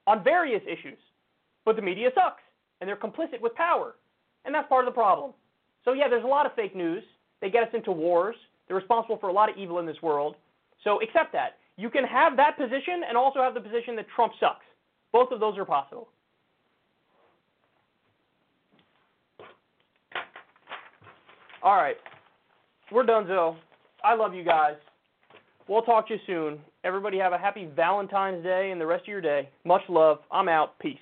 on 0.08 0.24
various 0.24 0.64
issues. 0.64 0.98
But 1.64 1.76
the 1.76 1.82
media 1.84 2.10
sucks, 2.16 2.42
and 2.82 2.88
they're 2.88 2.96
complicit 2.98 3.40
with 3.40 3.54
power, 3.54 3.96
and 4.46 4.56
that's 4.56 4.68
part 4.68 4.88
of 4.88 4.92
the 4.92 4.98
problem. 5.00 5.34
So 5.86 5.94
yeah, 5.94 6.08
there's 6.10 6.24
a 6.24 6.28
lot 6.28 6.46
of 6.48 6.54
fake 6.56 6.76
news, 6.76 7.04
They 7.42 7.50
get 7.50 7.64
us 7.64 7.70
into 7.74 7.92
wars. 7.92 8.36
They're 8.68 8.78
responsible 8.78 9.18
for 9.18 9.30
a 9.30 9.34
lot 9.34 9.50
of 9.50 9.58
evil 9.58 9.80
in 9.80 9.86
this 9.86 10.02
world. 10.02 10.36
So 10.84 11.02
accept 11.02 11.34
that. 11.34 11.58
You 11.80 11.90
can 11.90 12.04
have 12.04 12.36
that 12.36 12.58
position 12.58 13.04
and 13.08 13.18
also 13.18 13.40
have 13.40 13.54
the 13.54 13.62
position 13.62 13.96
that 13.96 14.06
Trump 14.14 14.34
sucks. 14.38 14.66
Both 15.14 15.32
of 15.32 15.40
those 15.40 15.58
are 15.58 15.64
possible. 15.64 16.10
All 21.64 21.78
right. 21.78 21.96
We're 22.92 23.06
done, 23.06 23.28
Zoe. 23.28 23.56
I 24.04 24.14
love 24.14 24.34
you 24.34 24.44
guys. 24.44 24.74
We'll 25.70 25.84
talk 25.84 26.10
to 26.10 26.16
you 26.16 26.20
soon. 26.28 26.60
Everybody 26.84 27.18
have 27.18 27.32
a 27.32 27.38
happy 27.38 27.70
Valentine's 27.74 28.44
Day 28.44 28.72
and 28.72 28.82
the 28.82 28.86
rest 28.86 29.04
of 29.04 29.08
your 29.08 29.22
day. 29.22 29.48
Much 29.64 29.84
love. 29.88 30.20
I'm 30.34 30.50
out. 30.50 30.78
Peace. 30.80 30.98